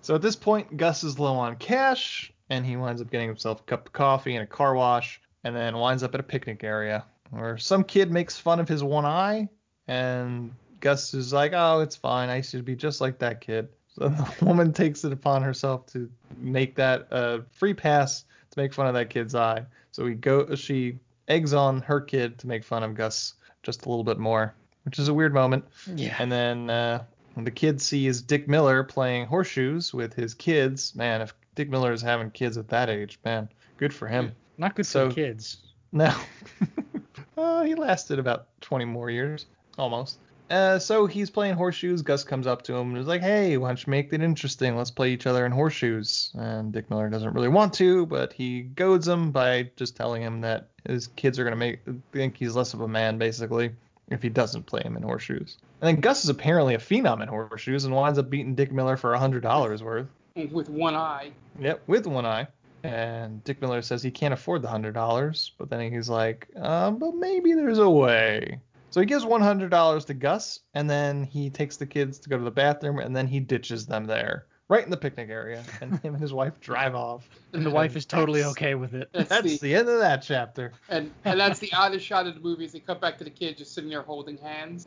So 0.00 0.14
at 0.14 0.22
this 0.22 0.36
point, 0.36 0.76
Gus 0.76 1.02
is 1.04 1.18
low 1.18 1.34
on 1.34 1.56
cash, 1.56 2.32
and 2.50 2.64
he 2.64 2.76
winds 2.76 3.00
up 3.02 3.10
getting 3.10 3.28
himself 3.28 3.60
a 3.60 3.64
cup 3.64 3.86
of 3.86 3.92
coffee 3.92 4.34
and 4.36 4.42
a 4.44 4.46
car 4.46 4.74
wash, 4.74 5.20
and 5.44 5.54
then 5.54 5.76
winds 5.76 6.02
up 6.02 6.14
at 6.14 6.20
a 6.20 6.24
picnic 6.24 6.64
area 6.64 7.04
where 7.30 7.58
some 7.58 7.84
kid 7.84 8.10
makes 8.10 8.38
fun 8.38 8.60
of 8.60 8.68
his 8.68 8.82
one 8.82 9.04
eye, 9.04 9.48
and 9.86 10.52
Gus 10.80 11.14
is 11.14 11.32
like, 11.32 11.52
"Oh, 11.54 11.80
it's 11.80 11.96
fine. 11.96 12.28
I 12.28 12.36
used 12.36 12.50
to 12.52 12.62
be 12.62 12.76
just 12.76 13.00
like 13.00 13.18
that 13.18 13.40
kid." 13.40 13.68
So 13.88 14.08
the 14.08 14.34
woman 14.44 14.72
takes 14.72 15.04
it 15.04 15.12
upon 15.12 15.42
herself 15.42 15.86
to 15.86 16.10
make 16.38 16.76
that 16.76 17.08
a 17.10 17.42
free 17.52 17.74
pass 17.74 18.24
to 18.50 18.60
make 18.60 18.72
fun 18.72 18.86
of 18.86 18.94
that 18.94 19.10
kid's 19.10 19.34
eye. 19.34 19.64
So 19.92 20.06
he 20.06 20.14
go, 20.14 20.54
she 20.54 20.98
eggs 21.26 21.52
on 21.52 21.80
her 21.82 22.00
kid 22.00 22.38
to 22.38 22.46
make 22.46 22.64
fun 22.64 22.82
of 22.82 22.94
Gus 22.94 23.34
just 23.62 23.86
a 23.86 23.88
little 23.88 24.04
bit 24.04 24.18
more, 24.18 24.54
which 24.84 24.98
is 24.98 25.08
a 25.08 25.14
weird 25.14 25.34
moment. 25.34 25.64
Yeah. 25.94 26.16
And 26.18 26.30
then 26.30 26.70
uh, 26.70 27.04
the 27.36 27.50
kid 27.50 27.80
sees 27.80 28.22
Dick 28.22 28.48
Miller 28.48 28.82
playing 28.84 29.26
horseshoes 29.26 29.92
with 29.92 30.14
his 30.14 30.34
kids, 30.34 30.94
man, 30.94 31.20
if 31.20 31.34
Dick 31.54 31.68
Miller 31.68 31.92
is 31.92 32.02
having 32.02 32.30
kids 32.30 32.56
at 32.56 32.68
that 32.68 32.88
age, 32.88 33.18
man, 33.24 33.48
good 33.76 33.92
for 33.92 34.06
him. 34.06 34.32
Not 34.58 34.74
good 34.74 34.86
So- 34.86 35.08
for 35.08 35.14
the 35.14 35.22
kids. 35.22 35.58
No. 35.92 36.12
uh, 37.38 37.62
he 37.62 37.74
lasted 37.74 38.18
about 38.18 38.48
20 38.60 38.84
more 38.84 39.10
years, 39.10 39.46
almost. 39.78 40.18
Uh, 40.50 40.78
so 40.78 41.06
he's 41.06 41.28
playing 41.30 41.54
horseshoes. 41.54 42.00
Gus 42.02 42.24
comes 42.24 42.46
up 42.46 42.62
to 42.62 42.74
him 42.74 42.88
and 42.90 42.98
is 42.98 43.06
like, 43.06 43.20
"Hey, 43.20 43.58
why 43.58 43.68
don't 43.68 43.86
you 43.86 43.90
make 43.90 44.12
it 44.14 44.22
interesting? 44.22 44.76
Let's 44.76 44.90
play 44.90 45.10
each 45.12 45.26
other 45.26 45.44
in 45.44 45.52
horseshoes." 45.52 46.30
And 46.38 46.72
Dick 46.72 46.88
Miller 46.88 47.10
doesn't 47.10 47.34
really 47.34 47.48
want 47.48 47.74
to, 47.74 48.06
but 48.06 48.32
he 48.32 48.62
goads 48.62 49.06
him 49.06 49.30
by 49.30 49.70
just 49.76 49.94
telling 49.94 50.22
him 50.22 50.40
that 50.40 50.68
his 50.86 51.08
kids 51.08 51.38
are 51.38 51.44
gonna 51.44 51.56
make 51.56 51.80
think 52.12 52.36
he's 52.38 52.56
less 52.56 52.72
of 52.72 52.80
a 52.80 52.88
man, 52.88 53.18
basically, 53.18 53.72
if 54.10 54.22
he 54.22 54.30
doesn't 54.30 54.64
play 54.64 54.80
him 54.82 54.96
in 54.96 55.02
horseshoes. 55.02 55.58
And 55.82 55.88
then 55.88 56.00
Gus 56.00 56.24
is 56.24 56.30
apparently 56.30 56.74
a 56.74 56.78
phenom 56.78 57.20
in 57.22 57.28
horseshoes 57.28 57.84
and 57.84 57.94
winds 57.94 58.18
up 58.18 58.30
beating 58.30 58.54
Dick 58.54 58.72
Miller 58.72 58.96
for 58.96 59.12
a 59.12 59.18
hundred 59.18 59.42
dollars 59.42 59.82
worth. 59.82 60.06
with 60.50 60.70
one 60.70 60.94
eye. 60.94 61.30
Yep, 61.60 61.82
with 61.86 62.06
one 62.06 62.24
eye. 62.24 62.46
And 62.84 63.42
Dick 63.44 63.60
Miller 63.60 63.82
says 63.82 64.02
he 64.02 64.10
can't 64.10 64.32
afford 64.34 64.62
the 64.62 64.68
hundred 64.68 64.94
dollars, 64.94 65.52
but 65.58 65.68
then 65.68 65.92
he's 65.92 66.08
like, 66.08 66.48
um, 66.56 66.98
but 66.98 67.14
maybe 67.14 67.54
there's 67.54 67.78
a 67.78 67.90
way. 67.90 68.60
So 68.90 69.00
he 69.00 69.06
gives 69.06 69.24
one 69.24 69.42
hundred 69.42 69.70
dollars 69.70 70.04
to 70.06 70.14
Gus, 70.14 70.60
and 70.74 70.88
then 70.88 71.24
he 71.24 71.50
takes 71.50 71.76
the 71.76 71.86
kids 71.86 72.18
to 72.20 72.28
go 72.28 72.38
to 72.38 72.44
the 72.44 72.50
bathroom, 72.50 72.98
and 73.00 73.14
then 73.14 73.26
he 73.26 73.40
ditches 73.40 73.86
them 73.86 74.06
there 74.06 74.46
right 74.68 74.84
in 74.84 74.90
the 74.90 74.96
picnic 74.96 75.30
area, 75.30 75.64
and 75.80 75.98
him 76.00 76.14
and 76.14 76.22
his 76.22 76.32
wife 76.32 76.60
drive 76.60 76.94
off. 76.94 77.28
And 77.52 77.64
the 77.64 77.70
wife 77.70 77.96
is 77.96 78.04
totally 78.06 78.44
okay 78.44 78.74
with 78.74 78.94
it. 78.94 79.08
That's, 79.12 79.28
That's 79.28 79.42
the, 79.44 79.58
the 79.58 79.74
end 79.74 79.88
of 79.88 79.98
that 80.00 80.22
chapter. 80.22 80.72
and 80.88 81.10
and 81.24 81.40
that's 81.40 81.58
the 81.58 81.72
oddest 81.72 82.04
shot 82.06 82.26
of 82.26 82.34
the 82.34 82.40
movie. 82.40 82.64
Is 82.64 82.72
they 82.72 82.80
cut 82.80 83.00
back 83.00 83.18
to 83.18 83.24
the 83.24 83.30
kid 83.30 83.56
just 83.58 83.74
sitting 83.74 83.90
there 83.90 84.02
holding 84.02 84.38
hands, 84.38 84.86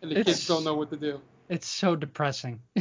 and 0.00 0.10
the 0.10 0.18
It's- 0.20 0.24
kids 0.24 0.46
don't 0.46 0.64
know 0.64 0.74
what 0.74 0.90
to 0.90 0.96
do. 0.96 1.20
It's 1.48 1.68
so 1.68 1.94
depressing. 1.94 2.60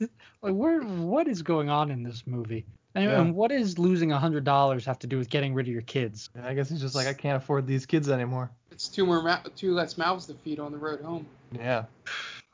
like 0.00 0.54
where 0.54 0.80
what 0.80 1.28
is 1.28 1.42
going 1.42 1.68
on 1.68 1.90
in 1.90 2.02
this 2.02 2.22
movie? 2.26 2.64
And, 2.94 3.04
Yeah. 3.04 3.20
and 3.20 3.34
what 3.34 3.50
does 3.50 3.78
losing 3.78 4.10
a 4.12 4.18
hundred 4.18 4.44
dollars 4.44 4.84
have 4.84 4.98
to 5.00 5.06
do 5.06 5.16
with 5.18 5.30
getting 5.30 5.54
rid 5.54 5.66
of 5.66 5.72
your 5.72 5.82
kids? 5.82 6.28
I 6.42 6.54
guess 6.54 6.68
he's 6.68 6.80
just 6.80 6.94
like, 6.94 7.06
I 7.06 7.12
can't 7.12 7.36
afford 7.36 7.66
these 7.66 7.86
kids 7.86 8.08
anymore. 8.10 8.50
It's 8.72 8.88
two 8.88 9.06
more 9.06 9.22
mou- 9.22 9.50
two 9.54 9.74
less 9.74 9.96
mouths 9.96 10.26
to 10.26 10.34
feed 10.34 10.58
on 10.58 10.72
the 10.72 10.78
road 10.78 11.00
home. 11.00 11.26
Yeah, 11.52 11.84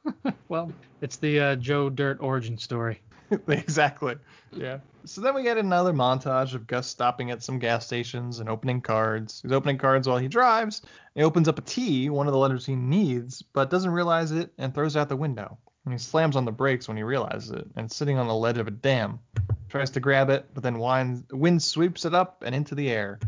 Well, 0.49 0.73
it's 1.01 1.17
the 1.17 1.41
uh, 1.41 1.57
Joe 1.57 1.89
Dirt 1.91 2.19
origin 2.21 2.59
story. 2.59 3.01
exactly. 3.49 4.17
Yeah. 4.53 4.79
So 5.05 5.21
then 5.21 5.35
we 5.35 5.43
get 5.43 5.57
another 5.59 5.93
montage 5.93 6.55
of 6.55 6.67
Gus 6.67 6.87
stopping 6.87 7.31
at 7.31 7.43
some 7.43 7.59
gas 7.59 7.87
stations 7.87 8.41
and 8.41 8.49
opening 8.49 8.81
cards. 8.81 9.41
He's 9.43 9.53
opening 9.53 9.79
cards 9.79 10.09
while 10.09 10.19
he 10.19 10.29
drives. 10.29 10.83
He 11.15 11.23
opens 11.23 11.49
up 11.49 11.59
a 11.59 11.63
T, 11.63 12.09
one 12.11 12.27
of 12.27 12.33
the 12.33 12.39
letters 12.39 12.67
he 12.67 12.75
needs, 12.77 13.43
but 13.43 13.71
doesn't 13.71 13.91
realize 13.91 14.33
it 14.33 14.53
and 14.59 14.75
throws 14.75 14.97
it 14.97 14.99
out 15.01 15.09
the 15.09 15.17
window. 15.17 15.59
And 15.87 15.95
he 15.95 15.99
slams 15.99 16.37
on 16.37 16.45
the 16.45 16.53
brakes 16.53 16.89
when 16.89 16.97
he 16.97 17.03
realizes 17.05 17.53
it 17.53 17.67
and 17.77 17.91
sitting 17.91 18.19
on 18.19 18.27
the 18.27 18.35
ledge 18.35 18.59
of 18.59 18.67
a 18.67 18.73
dam. 18.73 19.21
Tries 19.69 19.91
to 19.91 20.01
grab 20.01 20.31
it, 20.31 20.47
but 20.53 20.63
then 20.63 20.79
wind, 20.79 21.25
wind 21.31 21.63
sweeps 21.63 22.05
it 22.05 22.13
up 22.13 22.43
and 22.45 22.55
into 22.55 22.75
the 22.75 22.91
air. 22.91 23.21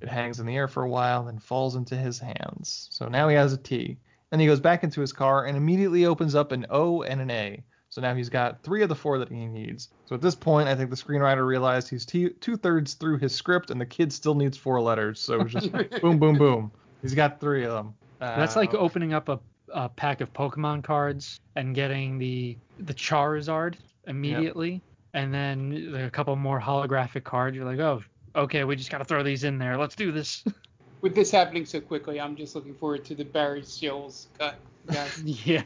It 0.00 0.08
hangs 0.08 0.40
in 0.40 0.46
the 0.46 0.56
air 0.56 0.68
for 0.68 0.82
a 0.82 0.88
while, 0.88 1.24
then 1.24 1.38
falls 1.38 1.76
into 1.76 1.96
his 1.96 2.18
hands. 2.18 2.88
So 2.90 3.08
now 3.08 3.28
he 3.28 3.36
has 3.36 3.52
a 3.52 3.58
T. 3.58 3.98
Then 4.30 4.40
he 4.40 4.46
goes 4.46 4.60
back 4.60 4.84
into 4.84 5.00
his 5.00 5.12
car 5.12 5.44
and 5.44 5.56
immediately 5.56 6.06
opens 6.06 6.34
up 6.34 6.52
an 6.52 6.66
O 6.70 7.02
and 7.02 7.20
an 7.20 7.30
A. 7.30 7.62
So 7.90 8.00
now 8.00 8.14
he's 8.14 8.28
got 8.28 8.62
three 8.62 8.82
of 8.82 8.88
the 8.88 8.94
four 8.94 9.18
that 9.18 9.30
he 9.30 9.46
needs. 9.46 9.88
So 10.06 10.14
at 10.14 10.20
this 10.20 10.34
point, 10.34 10.68
I 10.68 10.74
think 10.76 10.90
the 10.90 10.96
screenwriter 10.96 11.46
realized 11.46 11.88
he's 11.88 12.04
t- 12.06 12.30
two 12.30 12.56
thirds 12.56 12.94
through 12.94 13.18
his 13.18 13.34
script 13.34 13.70
and 13.70 13.80
the 13.80 13.86
kid 13.86 14.12
still 14.12 14.34
needs 14.34 14.56
four 14.56 14.80
letters. 14.80 15.20
So 15.20 15.44
just 15.44 15.72
boom, 16.00 16.18
boom, 16.18 16.38
boom. 16.38 16.70
He's 17.02 17.14
got 17.14 17.40
three 17.40 17.64
of 17.64 17.72
them. 17.72 17.94
That's 18.20 18.56
like 18.56 18.74
Uh, 18.74 18.78
opening 18.78 19.14
up 19.14 19.28
a, 19.28 19.40
a 19.72 19.88
pack 19.88 20.20
of 20.20 20.32
Pokemon 20.32 20.84
cards 20.84 21.40
and 21.56 21.74
getting 21.74 22.18
the 22.18 22.56
the 22.80 22.94
Charizard 22.94 23.76
immediately, 24.06 24.82
and 25.14 25.32
then 25.32 25.94
a 25.96 26.10
couple 26.10 26.34
more 26.36 26.60
holographic 26.60 27.24
cards. 27.24 27.56
You're 27.56 27.64
like, 27.64 27.78
oh, 27.78 28.02
okay, 28.34 28.64
we 28.64 28.76
just 28.76 28.90
got 28.90 28.98
to 28.98 29.04
throw 29.04 29.22
these 29.22 29.44
in 29.44 29.58
there. 29.58 29.76
Let's 29.76 29.94
do 29.94 30.12
this. 30.12 30.44
With 31.00 31.14
this 31.14 31.30
happening 31.30 31.64
so 31.64 31.80
quickly, 31.80 32.20
I'm 32.20 32.34
just 32.34 32.54
looking 32.54 32.74
forward 32.74 33.04
to 33.06 33.14
the 33.14 33.24
Barry 33.24 33.62
Shils 33.62 34.26
cut. 34.38 34.56
Guys. 34.90 35.22
yeah. 35.46 35.62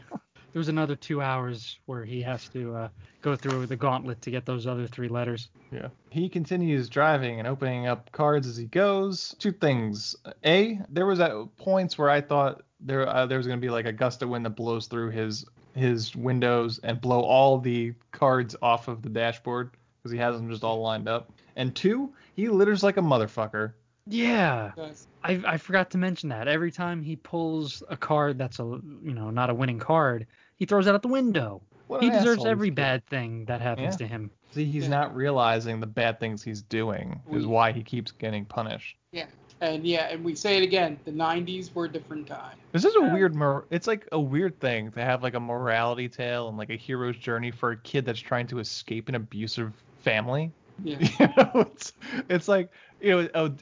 There's 0.53 0.68
another 0.68 0.94
two 0.94 1.22
hours 1.22 1.78
where 1.86 2.05
he 2.05 2.20
has 2.20 2.46
to 2.50 2.74
uh, 2.74 2.88
go 3.22 3.34
through 3.36 3.66
the 3.66 3.76
gauntlet 3.76 4.20
to 4.22 4.30
get 4.30 4.44
those 4.44 4.66
other 4.66 4.86
three 4.86 5.09
letters. 5.09 5.48
Yeah. 5.70 5.88
He 6.11 6.28
continues 6.28 6.90
driving 6.90 7.38
and 7.38 7.48
opening 7.48 7.86
up 7.86 8.12
cards 8.12 8.46
as 8.46 8.59
he 8.59 8.66
goes. 8.66 9.34
Two 9.38 9.53
things. 9.53 10.14
A, 10.44 10.78
there 10.90 11.07
was 11.07 11.20
at 11.20 11.32
points 11.57 11.96
where 11.96 12.11
I 12.11 12.20
thought 12.20 12.62
there 12.85 13.09
uh, 13.09 13.26
there 13.26 13.39
was 13.39 13.47
going 13.47 13.59
to 13.59 13.64
be 13.64 13.70
like 13.70 13.87
a 13.87 13.93
gust 13.93 14.22
of 14.22 14.28
wind 14.28 14.45
that 14.45 14.51
blows 14.51 14.87
through 14.87 15.11
his 15.11 15.45
his 15.74 16.14
windows 16.14 16.78
and 16.83 17.01
blow 17.01 17.20
all 17.22 17.59
the 17.59 17.95
cards 18.11 18.55
off 18.62 18.89
of 18.89 19.03
the 19.03 19.09
dashboard 19.09 19.70
because 19.99 20.12
he 20.12 20.18
has 20.18 20.37
them 20.37 20.51
just 20.51 20.64
all 20.64 20.80
lined 20.83 21.09
up. 21.09 21.30
And 21.57 21.74
two, 21.74 22.12
he 22.35 22.49
litters 22.49 22.83
like 22.83 22.97
a 22.97 23.01
motherfucker. 23.03 23.72
Yeah. 24.07 24.72
Guys. 24.76 25.07
I, 25.22 25.41
I 25.47 25.57
forgot 25.59 25.91
to 25.93 25.99
mention 25.99 26.28
that. 26.30 26.49
Every 26.49 26.72
time 26.72 27.03
he 27.03 27.14
pulls 27.16 27.83
a 27.89 27.97
card 27.97 28.37
that's 28.39 28.59
a 28.59 28.64
you 28.64 29.14
know 29.14 29.30
not 29.30 29.49
a 29.51 29.55
winning 29.55 29.78
card, 29.78 30.26
he 30.57 30.66
throws 30.66 30.87
it 30.87 30.95
out 30.95 31.03
the 31.03 31.09
window. 31.09 31.62
What 31.87 32.03
He 32.03 32.09
an 32.09 32.14
deserves 32.14 32.39
asshole 32.41 32.49
every 32.49 32.68
this 32.70 32.72
kid. 32.72 32.83
bad 32.83 33.07
thing 33.07 33.45
that 33.47 33.61
happens 33.61 33.95
Yeah. 33.95 33.99
to 33.99 34.07
him. 34.07 34.30
See, 34.53 34.64
he's 34.64 34.85
Yeah. 34.85 34.91
not 34.91 35.14
realizing 35.16 35.80
the 35.80 35.87
bad 35.87 36.18
things 36.20 36.43
he's 36.43 36.62
doing 36.62 37.20
is 37.30 37.47
why 37.47 37.72
he 37.72 37.83
keeps 37.83 38.12
getting 38.12 38.45
punished. 38.45 38.97
Yeah. 39.12 39.26
And 39.63 39.87
yeah, 39.87 40.09
and 40.11 40.25
we 40.25 40.35
say 40.35 40.57
it 40.59 40.65
again. 40.65 40.99
The 41.05 41.13
90s 41.13 41.73
were 41.73 41.85
a 41.85 41.89
different 41.89 42.27
time. 42.27 42.57
This 42.73 42.85
is 42.85 42.97
a 42.97 43.01
weird 43.01 43.37
mor- 43.37 43.65
it's 43.71 43.87
like 43.87 44.09
a 44.11 44.19
weird 44.19 44.59
thing 44.59 44.91
to 44.91 45.01
have 45.01 45.23
like 45.23 45.35
a 45.35 45.41
morality 45.41 46.09
tale 46.09 46.49
and 46.49 46.59
like 46.59 46.69
a 46.69 46.75
hero's 46.75 47.17
journey 47.17 47.53
for 47.53 47.71
a 47.71 47.77
kid 47.77 48.05
that's 48.05 48.19
trying 48.19 48.49
to 48.49 48.59
escape 48.59 49.09
an 49.09 49.15
abusive 49.15 49.73
family. 50.01 50.51
Yeah. 50.83 50.99
You 51.21 51.29
know, 51.37 51.61
it's 51.61 51.93
it's 52.29 52.49
like 52.49 52.71
you 53.01 53.31
know 53.35 53.55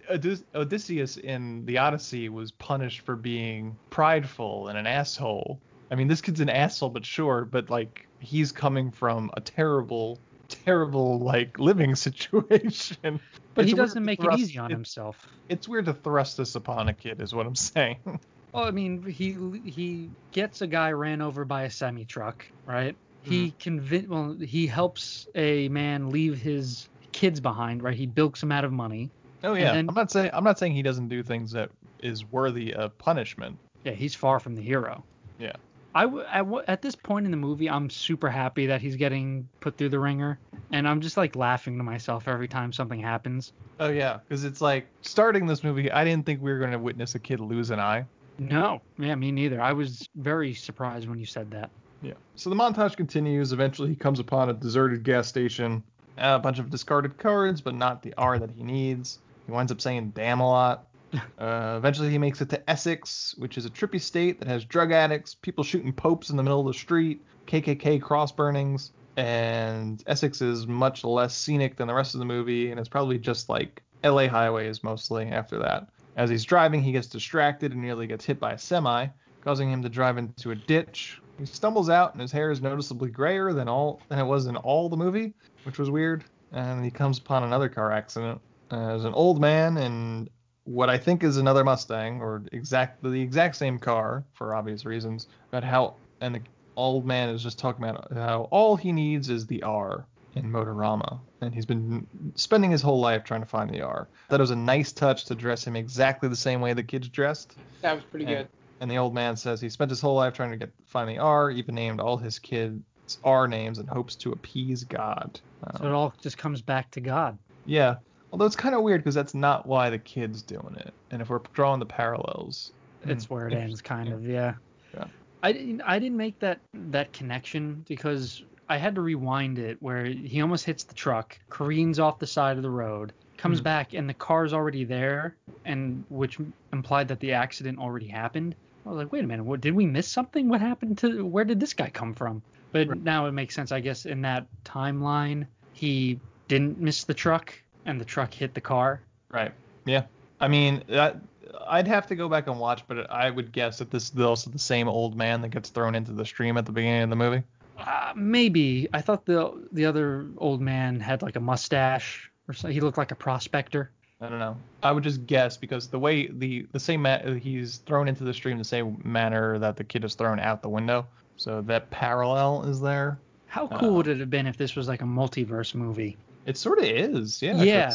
Odysseus 0.54 1.18
in 1.18 1.66
the 1.66 1.76
Odyssey 1.76 2.30
was 2.30 2.50
punished 2.52 3.02
for 3.02 3.14
being 3.14 3.76
prideful 3.90 4.68
and 4.68 4.78
an 4.78 4.86
asshole. 4.86 5.60
I 5.90 5.96
mean, 5.96 6.08
this 6.08 6.22
kid's 6.22 6.40
an 6.40 6.48
asshole, 6.48 6.88
but 6.88 7.04
sure, 7.04 7.44
but 7.44 7.68
like 7.68 8.06
he's 8.20 8.52
coming 8.52 8.90
from 8.90 9.30
a 9.34 9.42
terrible, 9.42 10.18
terrible 10.48 11.18
like 11.18 11.58
living 11.58 11.94
situation. 12.06 13.20
But 13.60 13.64
It's 13.64 13.72
he 13.72 13.76
doesn't 13.76 14.04
make 14.04 14.24
it 14.24 14.38
easy 14.38 14.58
on 14.58 14.70
it- 14.70 14.74
himself. 14.74 15.28
It's 15.50 15.68
weird 15.68 15.84
to 15.84 15.92
thrust 15.92 16.38
this 16.38 16.54
upon 16.54 16.88
a 16.88 16.94
kid, 16.94 17.20
is 17.20 17.34
what 17.34 17.46
I'm 17.46 17.56
saying. 17.56 17.98
Well, 18.52 18.64
I 18.64 18.72
mean, 18.72 19.04
he 19.04 19.36
he 19.64 20.10
gets 20.32 20.60
a 20.60 20.66
guy 20.66 20.90
ran 20.90 21.22
over 21.22 21.44
by 21.44 21.62
a 21.62 21.70
semi 21.70 22.04
truck, 22.04 22.44
right? 22.66 22.96
He 23.22 23.46
mm-hmm. 23.46 23.58
convin 23.60 24.08
well, 24.08 24.36
he 24.40 24.66
helps 24.66 25.28
a 25.36 25.68
man 25.68 26.10
leave 26.10 26.36
his 26.36 26.88
kids 27.12 27.38
behind, 27.38 27.80
right? 27.84 27.94
He 27.94 28.06
bilks 28.06 28.42
him 28.42 28.50
out 28.50 28.64
of 28.64 28.72
money. 28.72 29.08
Oh 29.44 29.54
yeah, 29.54 29.74
then- 29.74 29.88
I'm 29.88 29.94
not 29.94 30.10
saying 30.10 30.30
I'm 30.32 30.42
not 30.42 30.58
saying 30.58 30.72
he 30.72 30.82
doesn't 30.82 31.06
do 31.06 31.22
things 31.22 31.52
that 31.52 31.70
is 32.00 32.24
worthy 32.24 32.74
of 32.74 32.98
punishment. 32.98 33.56
Yeah, 33.84 33.92
he's 33.92 34.16
far 34.16 34.40
from 34.40 34.56
the 34.56 34.62
hero. 34.62 35.04
Yeah. 35.38 35.52
I 35.94 36.02
w- 36.06 36.24
at, 36.24 36.38
w- 36.38 36.64
at 36.66 36.82
this 36.82 36.96
point 36.96 37.26
in 37.26 37.30
the 37.30 37.36
movie, 37.36 37.70
I'm 37.70 37.88
super 37.88 38.30
happy 38.30 38.66
that 38.66 38.80
he's 38.80 38.96
getting 38.96 39.48
put 39.60 39.76
through 39.76 39.90
the 39.90 40.00
ringer, 40.00 40.40
and 40.72 40.88
I'm 40.88 41.00
just 41.00 41.16
like 41.16 41.36
laughing 41.36 41.78
to 41.78 41.84
myself 41.84 42.28
every 42.28 42.48
time 42.48 42.72
something 42.72 43.00
happens. 43.00 43.52
Oh 43.78 43.88
yeah, 43.88 44.18
because 44.18 44.44
it's 44.44 44.60
like 44.60 44.86
starting 45.02 45.46
this 45.46 45.64
movie, 45.64 45.90
I 45.90 46.04
didn't 46.04 46.26
think 46.26 46.42
we 46.42 46.52
were 46.52 46.58
going 46.58 46.72
to 46.72 46.78
witness 46.78 47.14
a 47.14 47.18
kid 47.18 47.40
lose 47.40 47.70
an 47.70 47.80
eye. 47.80 48.04
No, 48.38 48.80
yeah, 48.98 49.14
me 49.14 49.32
neither. 49.32 49.60
I 49.60 49.72
was 49.72 50.08
very 50.14 50.54
surprised 50.54 51.08
when 51.08 51.18
you 51.18 51.26
said 51.26 51.50
that. 51.50 51.70
Yeah. 52.02 52.14
So 52.36 52.48
the 52.48 52.56
montage 52.56 52.96
continues. 52.96 53.52
Eventually, 53.52 53.90
he 53.90 53.96
comes 53.96 54.18
upon 54.18 54.48
a 54.48 54.54
deserted 54.54 55.02
gas 55.02 55.28
station, 55.28 55.82
a 56.16 56.38
bunch 56.38 56.58
of 56.58 56.70
discarded 56.70 57.18
cards, 57.18 57.60
but 57.60 57.74
not 57.74 58.02
the 58.02 58.14
R 58.16 58.38
that 58.38 58.50
he 58.50 58.62
needs. 58.62 59.18
He 59.46 59.52
winds 59.52 59.70
up 59.72 59.80
saying 59.80 60.12
"damn" 60.14 60.40
a 60.40 60.48
lot. 60.48 60.86
Uh, 61.40 61.74
eventually, 61.76 62.08
he 62.08 62.18
makes 62.18 62.40
it 62.40 62.48
to 62.50 62.70
Essex, 62.70 63.34
which 63.38 63.58
is 63.58 63.66
a 63.66 63.70
trippy 63.70 64.00
state 64.00 64.38
that 64.38 64.46
has 64.46 64.64
drug 64.64 64.92
addicts, 64.92 65.34
people 65.34 65.64
shooting 65.64 65.92
popes 65.92 66.30
in 66.30 66.36
the 66.36 66.42
middle 66.42 66.60
of 66.60 66.66
the 66.66 66.74
street, 66.74 67.20
KKK 67.48 68.00
cross 68.00 68.30
burnings, 68.30 68.92
and 69.16 70.02
Essex 70.06 70.40
is 70.40 70.66
much 70.66 71.04
less 71.04 71.36
scenic 71.36 71.76
than 71.76 71.88
the 71.88 71.94
rest 71.94 72.14
of 72.14 72.20
the 72.20 72.26
movie, 72.26 72.70
and 72.70 72.78
it's 72.78 72.88
probably 72.88 73.18
just 73.18 73.48
like 73.48 73.82
LA 74.04 74.28
highways 74.28 74.82
mostly 74.82 75.26
after 75.26 75.58
that. 75.58 75.88
As 76.16 76.30
he's 76.30 76.44
driving, 76.44 76.82
he 76.82 76.92
gets 76.92 77.06
distracted 77.06 77.72
and 77.72 77.82
nearly 77.82 78.06
gets 78.06 78.24
hit 78.24 78.40
by 78.40 78.52
a 78.52 78.58
semi, 78.58 79.06
causing 79.42 79.70
him 79.70 79.82
to 79.82 79.88
drive 79.88 80.18
into 80.18 80.50
a 80.50 80.54
ditch. 80.54 81.20
He 81.38 81.46
stumbles 81.46 81.88
out, 81.88 82.12
and 82.12 82.20
his 82.20 82.32
hair 82.32 82.50
is 82.50 82.60
noticeably 82.60 83.10
grayer 83.10 83.52
than 83.52 83.68
all 83.68 84.00
than 84.08 84.18
it 84.18 84.24
was 84.24 84.46
in 84.46 84.56
all 84.56 84.88
the 84.88 84.96
movie, 84.96 85.32
which 85.64 85.78
was 85.78 85.90
weird. 85.90 86.24
And 86.52 86.84
he 86.84 86.90
comes 86.90 87.18
upon 87.18 87.44
another 87.44 87.68
car 87.68 87.92
accident. 87.92 88.40
Uh, 88.70 88.88
there's 88.88 89.04
an 89.04 89.14
old 89.14 89.40
man 89.40 89.78
and 89.78 90.28
what 90.64 90.90
I 90.90 90.98
think 90.98 91.24
is 91.24 91.36
another 91.36 91.64
Mustang, 91.64 92.20
or 92.20 92.42
exactly 92.52 93.10
the 93.10 93.20
exact 93.20 93.56
same 93.56 93.78
car 93.78 94.24
for 94.34 94.54
obvious 94.54 94.84
reasons. 94.84 95.26
About 95.48 95.64
how 95.64 95.94
and 96.20 96.34
the 96.34 96.40
old 96.80 97.06
man 97.06 97.28
is 97.28 97.42
just 97.42 97.58
talking 97.58 97.84
about 97.84 98.12
how 98.12 98.48
all 98.50 98.76
he 98.76 98.92
needs 98.92 99.28
is 99.30 99.46
the 99.46 99.62
R 99.62 100.04
in 100.34 100.44
Motorama, 100.50 101.18
and 101.40 101.52
he's 101.54 101.66
been 101.66 102.06
spending 102.36 102.70
his 102.70 102.82
whole 102.82 103.00
life 103.00 103.24
trying 103.24 103.40
to 103.40 103.46
find 103.46 103.68
the 103.70 103.82
R. 103.82 104.08
That 104.28 104.40
was 104.40 104.50
a 104.50 104.56
nice 104.56 104.92
touch 104.92 105.24
to 105.26 105.34
dress 105.34 105.66
him 105.66 105.74
exactly 105.76 106.28
the 106.28 106.36
same 106.36 106.60
way 106.60 106.72
the 106.72 106.82
kid's 106.84 107.08
dressed. 107.08 107.56
That 107.82 107.94
was 107.94 108.04
pretty 108.04 108.26
And, 108.26 108.34
good. 108.36 108.48
and 108.80 108.90
the 108.90 108.98
old 108.98 109.12
man 109.14 109.36
says 109.36 109.60
he 109.60 109.68
spent 109.68 109.90
his 109.90 110.00
whole 110.00 110.14
life 110.14 110.34
trying 110.34 110.52
to 110.52 110.56
get 110.56 110.70
find 110.86 111.08
the 111.08 111.18
R, 111.18 111.50
even 111.50 111.74
named 111.74 112.00
all 112.00 112.16
his 112.16 112.38
kids 112.38 112.80
R 113.24 113.48
names 113.48 113.78
in 113.80 113.88
hopes 113.88 114.14
to 114.16 114.30
appease 114.32 114.84
God. 114.84 115.40
Um, 115.64 115.76
so 115.78 115.86
it 115.86 115.92
all 115.92 116.14
just 116.22 116.38
comes 116.38 116.62
back 116.62 116.90
to 116.92 117.00
God. 117.00 117.36
Yeah. 117.66 117.96
Although 118.32 118.46
it's 118.46 118.54
kind 118.54 118.76
of 118.76 118.82
weird 118.82 119.00
because 119.02 119.16
that's 119.16 119.34
not 119.34 119.66
why 119.66 119.90
the 119.90 119.98
kid's 119.98 120.42
doing 120.42 120.76
it. 120.78 120.94
And 121.10 121.20
if 121.20 121.28
we're 121.28 121.40
drawing 121.52 121.80
the 121.80 121.86
parallels, 121.86 122.70
It's 123.04 123.26
mm, 123.26 123.30
where 123.30 123.48
it 123.48 123.54
ends, 123.54 123.82
kind 123.82 124.12
of. 124.12 124.24
Yeah. 124.24 124.54
Yeah. 124.94 125.06
I 125.42 125.52
didn't. 125.52 125.80
I 125.82 125.98
didn't 125.98 126.16
make 126.16 126.38
that 126.40 126.60
that 126.74 127.12
connection 127.12 127.84
because 127.88 128.42
I 128.68 128.76
had 128.76 128.94
to 128.94 129.00
rewind 129.00 129.58
it 129.58 129.78
where 129.80 130.04
he 130.04 130.40
almost 130.42 130.64
hits 130.64 130.84
the 130.84 130.94
truck, 130.94 131.38
careens 131.50 131.98
off 131.98 132.18
the 132.18 132.26
side 132.26 132.56
of 132.56 132.62
the 132.62 132.70
road, 132.70 133.12
comes 133.36 133.60
Mhm. 133.60 133.64
back, 133.64 133.94
and 133.94 134.08
the 134.08 134.14
car's 134.14 134.52
already 134.52 134.84
there, 134.84 135.36
and 135.64 136.04
which 136.08 136.38
implied 136.72 137.08
that 137.08 137.20
the 137.20 137.32
accident 137.32 137.78
already 137.78 138.06
happened. 138.06 138.54
I 138.86 138.90
was 138.90 138.98
like, 138.98 139.12
wait 139.12 139.24
a 139.24 139.26
minute, 139.26 139.44
what 139.44 139.60
did 139.60 139.74
we 139.74 139.86
miss 139.86 140.08
something? 140.08 140.48
What 140.48 140.60
happened 140.60 140.98
to? 140.98 141.24
Where 141.24 141.44
did 141.44 141.60
this 141.60 141.74
guy 141.74 141.90
come 141.90 142.14
from? 142.14 142.42
But 142.72 143.02
now 143.02 143.26
it 143.26 143.32
makes 143.32 143.54
sense, 143.54 143.72
I 143.72 143.80
guess. 143.80 144.06
In 144.06 144.22
that 144.22 144.46
timeline, 144.64 145.46
he 145.72 146.20
didn't 146.48 146.78
miss 146.78 147.04
the 147.04 147.14
truck, 147.14 147.52
and 147.86 148.00
the 148.00 148.04
truck 148.04 148.32
hit 148.32 148.54
the 148.54 148.60
car. 148.60 149.00
Right. 149.30 149.52
Yeah. 149.84 150.04
I 150.40 150.48
mean, 150.48 150.82
that, 150.88 151.20
I'd 151.66 151.88
have 151.88 152.06
to 152.08 152.16
go 152.16 152.28
back 152.28 152.46
and 152.46 152.58
watch, 152.58 152.82
but 152.86 153.10
I 153.10 153.30
would 153.30 153.52
guess 153.52 153.78
that 153.78 153.90
this 153.90 154.12
is 154.12 154.20
also 154.20 154.50
the 154.50 154.58
same 154.58 154.88
old 154.88 155.16
man 155.16 155.40
that 155.42 155.48
gets 155.48 155.70
thrown 155.70 155.94
into 155.94 156.12
the 156.12 156.24
stream 156.24 156.56
at 156.56 156.66
the 156.66 156.72
beginning 156.72 157.02
of 157.02 157.10
the 157.10 157.16
movie. 157.16 157.42
Uh, 157.78 158.12
maybe 158.14 158.88
I 158.92 159.00
thought 159.00 159.24
the 159.24 159.66
the 159.72 159.86
other 159.86 160.26
old 160.36 160.60
man 160.60 161.00
had 161.00 161.22
like 161.22 161.36
a 161.36 161.40
mustache 161.40 162.30
or 162.48 162.54
something. 162.54 162.74
He 162.74 162.80
looked 162.80 162.98
like 162.98 163.10
a 163.10 163.14
prospector. 163.16 163.90
I 164.20 164.28
don't 164.28 164.38
know. 164.38 164.56
I 164.82 164.92
would 164.92 165.02
just 165.02 165.26
guess 165.26 165.56
because 165.56 165.88
the 165.88 165.98
way 165.98 166.26
the 166.26 166.66
the 166.72 166.80
same 166.80 167.02
ma- 167.02 167.22
he's 167.40 167.78
thrown 167.78 168.06
into 168.06 168.22
the 168.24 168.34
stream 168.34 168.58
the 168.58 168.64
same 168.64 169.00
manner 169.02 169.58
that 169.58 169.76
the 169.76 169.84
kid 169.84 170.04
is 170.04 170.14
thrown 170.14 170.38
out 170.38 170.60
the 170.60 170.68
window. 170.68 171.06
So 171.36 171.62
that 171.62 171.88
parallel 171.90 172.64
is 172.64 172.82
there. 172.82 173.18
How 173.46 173.66
cool 173.66 173.94
would 173.94 174.08
it 174.08 174.20
have 174.20 174.30
been 174.30 174.46
if 174.46 174.58
this 174.58 174.76
was 174.76 174.88
like 174.88 175.00
a 175.00 175.06
multiverse 175.06 175.74
movie? 175.74 176.18
It 176.44 176.56
sort 176.58 176.78
of 176.78 176.84
is. 176.84 177.40
Yeah. 177.40 177.62
Yeah. 177.62 177.92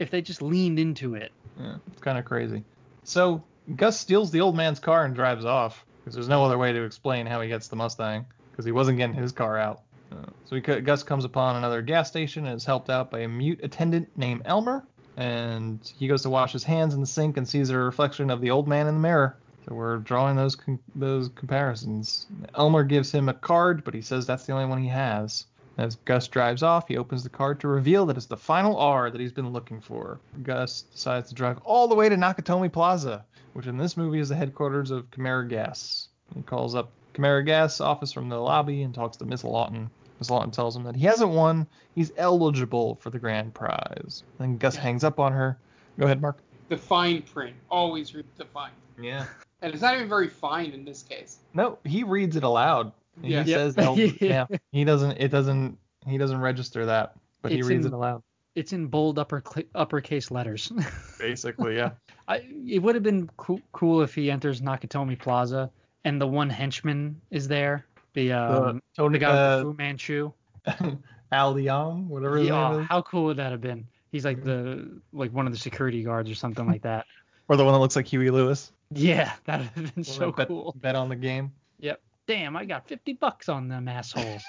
If 0.00 0.10
they 0.10 0.22
just 0.22 0.42
leaned 0.42 0.78
into 0.78 1.14
it. 1.14 1.30
Yeah, 1.58 1.76
it's 1.92 2.00
kind 2.00 2.18
of 2.18 2.24
crazy. 2.24 2.64
So 3.10 3.42
Gus 3.74 3.98
steals 3.98 4.30
the 4.30 4.40
old 4.40 4.54
man's 4.54 4.78
car 4.78 5.04
and 5.04 5.16
drives 5.16 5.44
off 5.44 5.84
because 5.98 6.14
there's 6.14 6.28
no 6.28 6.44
other 6.44 6.56
way 6.56 6.72
to 6.72 6.84
explain 6.84 7.26
how 7.26 7.40
he 7.40 7.48
gets 7.48 7.66
the 7.66 7.74
Mustang 7.74 8.24
because 8.52 8.64
he 8.64 8.70
wasn't 8.70 8.98
getting 8.98 9.16
his 9.16 9.32
car 9.32 9.58
out. 9.58 9.82
Uh, 10.12 10.26
so 10.44 10.54
he, 10.54 10.60
Gus 10.60 11.02
comes 11.02 11.24
upon 11.24 11.56
another 11.56 11.82
gas 11.82 12.06
station 12.06 12.46
and 12.46 12.54
is 12.54 12.64
helped 12.64 12.88
out 12.88 13.10
by 13.10 13.18
a 13.20 13.28
mute 13.28 13.58
attendant 13.64 14.16
named 14.16 14.42
Elmer. 14.44 14.86
And 15.16 15.80
he 15.98 16.06
goes 16.06 16.22
to 16.22 16.30
wash 16.30 16.52
his 16.52 16.62
hands 16.62 16.94
in 16.94 17.00
the 17.00 17.06
sink 17.06 17.36
and 17.36 17.48
sees 17.48 17.70
a 17.70 17.76
reflection 17.76 18.30
of 18.30 18.40
the 18.40 18.52
old 18.52 18.68
man 18.68 18.86
in 18.86 18.94
the 18.94 19.00
mirror. 19.00 19.36
So 19.68 19.74
we're 19.74 19.98
drawing 19.98 20.36
those 20.36 20.56
those 20.94 21.30
comparisons. 21.30 22.28
Elmer 22.54 22.84
gives 22.84 23.10
him 23.10 23.28
a 23.28 23.34
card, 23.34 23.82
but 23.82 23.92
he 23.92 24.02
says 24.02 24.24
that's 24.24 24.46
the 24.46 24.52
only 24.52 24.66
one 24.66 24.80
he 24.80 24.88
has. 24.88 25.46
As 25.78 25.96
Gus 26.04 26.28
drives 26.28 26.62
off, 26.62 26.88
he 26.88 26.96
opens 26.96 27.22
the 27.22 27.30
card 27.30 27.60
to 27.60 27.68
reveal 27.68 28.06
that 28.06 28.16
it's 28.16 28.26
the 28.26 28.36
final 28.36 28.76
R 28.76 29.10
that 29.10 29.20
he's 29.20 29.32
been 29.32 29.52
looking 29.52 29.80
for. 29.80 30.20
Gus 30.42 30.82
decides 30.82 31.28
to 31.28 31.34
drive 31.34 31.58
all 31.64 31.88
the 31.88 31.94
way 31.94 32.08
to 32.08 32.16
Nakatomi 32.16 32.70
Plaza, 32.70 33.24
which 33.52 33.66
in 33.66 33.78
this 33.78 33.96
movie 33.96 34.18
is 34.18 34.28
the 34.28 34.36
headquarters 34.36 34.90
of 34.90 35.10
Chimera 35.10 35.48
Gas. 35.48 36.08
He 36.34 36.42
calls 36.42 36.74
up 36.74 36.90
Chimera 37.14 37.44
Gas 37.44 37.80
office 37.80 38.12
from 38.12 38.28
the 38.28 38.38
lobby 38.38 38.82
and 38.82 38.94
talks 38.94 39.16
to 39.18 39.24
Miss 39.24 39.44
Lawton. 39.44 39.90
Miss 40.18 40.28
Lawton 40.28 40.50
tells 40.50 40.76
him 40.76 40.84
that 40.84 40.96
he 40.96 41.06
hasn't 41.06 41.30
won, 41.30 41.66
he's 41.94 42.12
eligible 42.18 42.96
for 42.96 43.08
the 43.08 43.18
grand 43.18 43.54
prize. 43.54 44.22
Then 44.38 44.58
Gus 44.58 44.76
hangs 44.76 45.02
up 45.02 45.18
on 45.18 45.32
her. 45.32 45.58
Go 45.98 46.04
ahead, 46.04 46.20
Mark. 46.20 46.38
The 46.68 46.76
fine 46.76 47.22
print. 47.22 47.56
Always 47.70 48.14
read 48.14 48.26
the 48.36 48.44
fine. 48.44 48.70
Yeah. 49.00 49.24
And 49.62 49.72
it's 49.72 49.82
not 49.82 49.94
even 49.94 50.08
very 50.08 50.28
fine 50.28 50.72
in 50.72 50.84
this 50.84 51.02
case. 51.02 51.38
No, 51.54 51.78
he 51.84 52.04
reads 52.04 52.36
it 52.36 52.44
aloud. 52.44 52.92
He 53.22 53.32
Yeah. 53.34 53.44
says, 53.44 53.74
Yep. 53.78 53.86
el- 53.86 53.98
yeah. 53.98 54.46
He 54.72 54.84
doesn't. 54.84 55.12
It 55.18 55.28
doesn't. 55.28 55.78
He 56.06 56.16
doesn't 56.18 56.40
register 56.40 56.86
that, 56.86 57.14
but 57.42 57.52
he 57.52 57.58
It's 57.58 57.68
reads 57.68 57.86
in- 57.86 57.92
it 57.92 57.96
aloud. 57.96 58.22
It's 58.56 58.72
in 58.72 58.88
bold 58.88 59.18
upper 59.18 59.42
uppercase 59.76 60.30
letters. 60.30 60.72
Basically, 61.20 61.76
yeah. 61.76 61.90
I, 62.26 62.44
it 62.66 62.80
would 62.82 62.94
have 62.96 63.04
been 63.04 63.28
coo- 63.36 63.62
cool 63.72 64.02
if 64.02 64.14
he 64.14 64.30
enters 64.30 64.60
Nakatomi 64.60 65.18
Plaza 65.18 65.70
and 66.04 66.20
the 66.20 66.26
one 66.26 66.50
henchman 66.50 67.20
is 67.30 67.46
there. 67.46 67.86
The 68.14 68.32
um, 68.32 68.82
Tony- 68.96 69.12
the 69.18 69.18
guy 69.24 69.30
uh, 69.30 69.56
with 69.58 69.66
the 69.66 69.70
Fu 69.72 69.76
Manchu. 69.78 70.32
Al 71.32 71.54
Leong, 71.54 72.06
whatever 72.08 72.38
his 72.38 72.48
Yeah, 72.48 72.70
name 72.72 72.80
is. 72.80 72.86
how 72.88 73.02
cool 73.02 73.24
would 73.26 73.36
that 73.36 73.52
have 73.52 73.60
been? 73.60 73.86
He's 74.10 74.24
like 74.24 74.42
the 74.42 75.00
like 75.12 75.32
one 75.32 75.46
of 75.46 75.52
the 75.52 75.58
security 75.58 76.02
guards 76.02 76.28
or 76.28 76.34
something 76.34 76.66
like 76.66 76.82
that. 76.82 77.06
Or 77.48 77.56
the 77.56 77.64
one 77.64 77.72
that 77.72 77.78
looks 77.78 77.94
like 77.94 78.06
Huey 78.06 78.30
Lewis. 78.30 78.72
Yeah, 78.92 79.32
that 79.44 79.60
would 79.60 79.84
have 79.86 79.94
been 79.94 80.02
so 80.04 80.32
bet, 80.32 80.48
cool. 80.48 80.74
Bet 80.80 80.96
on 80.96 81.08
the 81.08 81.14
game. 81.16 81.52
Yep. 81.78 82.00
Damn, 82.30 82.56
I 82.56 82.64
got 82.64 82.86
50 82.86 83.14
bucks 83.14 83.48
on 83.48 83.66
them 83.66 83.88
assholes. 83.88 84.44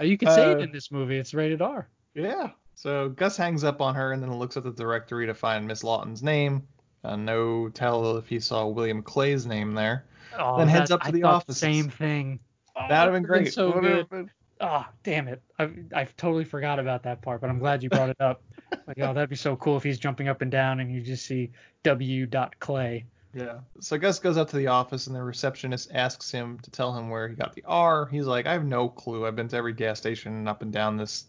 Oh, 0.00 0.02
you 0.02 0.18
can 0.18 0.28
say 0.28 0.50
it 0.50 0.56
Uh, 0.58 0.62
in 0.62 0.72
this 0.72 0.90
movie. 0.90 1.16
It's 1.18 1.32
rated 1.34 1.62
R. 1.62 1.88
Yeah. 2.16 2.50
So 2.74 3.10
Gus 3.10 3.36
hangs 3.36 3.62
up 3.62 3.80
on 3.80 3.94
her 3.94 4.10
and 4.12 4.20
then 4.20 4.32
looks 4.36 4.56
at 4.56 4.64
the 4.64 4.72
directory 4.72 5.26
to 5.26 5.34
find 5.34 5.68
Miss 5.68 5.84
Lawton's 5.84 6.24
name. 6.24 6.66
Uh, 7.04 7.14
no 7.14 7.68
tell 7.68 8.16
if 8.16 8.26
he 8.28 8.40
saw 8.40 8.66
William 8.66 9.04
Clay's 9.04 9.46
name 9.46 9.72
there. 9.72 10.06
Oh, 10.36 10.58
then 10.58 10.66
heads 10.66 10.88
that- 10.88 10.96
up 10.96 11.02
to 11.02 11.08
I 11.08 11.10
the 11.12 11.22
office. 11.22 11.58
Same 11.58 11.88
thing. 11.90 12.40
That'd 12.74 12.90
have 12.90 13.12
been 13.12 13.24
it 13.24 13.28
would've 13.30 13.44
great. 13.44 13.52
So 13.54 13.68
Would've 13.68 13.82
good. 13.82 14.10
been- 14.10 14.30
Oh, 14.60 14.84
damn 15.04 15.28
it. 15.28 15.40
I 15.60 15.70
I 15.94 16.04
totally 16.16 16.44
forgot 16.44 16.80
about 16.80 17.04
that 17.04 17.22
part, 17.22 17.40
but 17.40 17.50
I'm 17.50 17.60
glad 17.60 17.84
you 17.84 17.88
brought 17.88 18.08
it 18.10 18.20
up. 18.20 18.42
like, 18.88 18.98
oh, 19.00 19.14
that'd 19.14 19.30
be 19.30 19.36
so 19.36 19.54
cool 19.54 19.76
if 19.76 19.84
he's 19.84 19.98
jumping 20.00 20.26
up 20.26 20.42
and 20.42 20.50
down 20.50 20.80
and 20.80 20.90
you 20.90 21.02
just 21.02 21.24
see 21.24 21.52
W. 21.84 22.26
Clay. 22.58 23.04
Yeah. 23.36 23.58
So 23.80 23.98
Gus 23.98 24.18
goes 24.18 24.38
up 24.38 24.48
to 24.50 24.56
the 24.56 24.68
office 24.68 25.06
and 25.06 25.14
the 25.14 25.22
receptionist 25.22 25.90
asks 25.92 26.30
him 26.30 26.58
to 26.60 26.70
tell 26.70 26.96
him 26.96 27.10
where 27.10 27.28
he 27.28 27.34
got 27.34 27.54
the 27.54 27.62
R. 27.66 28.06
He's 28.06 28.24
like, 28.24 28.46
I 28.46 28.54
have 28.54 28.64
no 28.64 28.88
clue. 28.88 29.26
I've 29.26 29.36
been 29.36 29.48
to 29.48 29.56
every 29.56 29.74
gas 29.74 29.98
station 29.98 30.48
up 30.48 30.62
and 30.62 30.72
down 30.72 30.96
this 30.96 31.26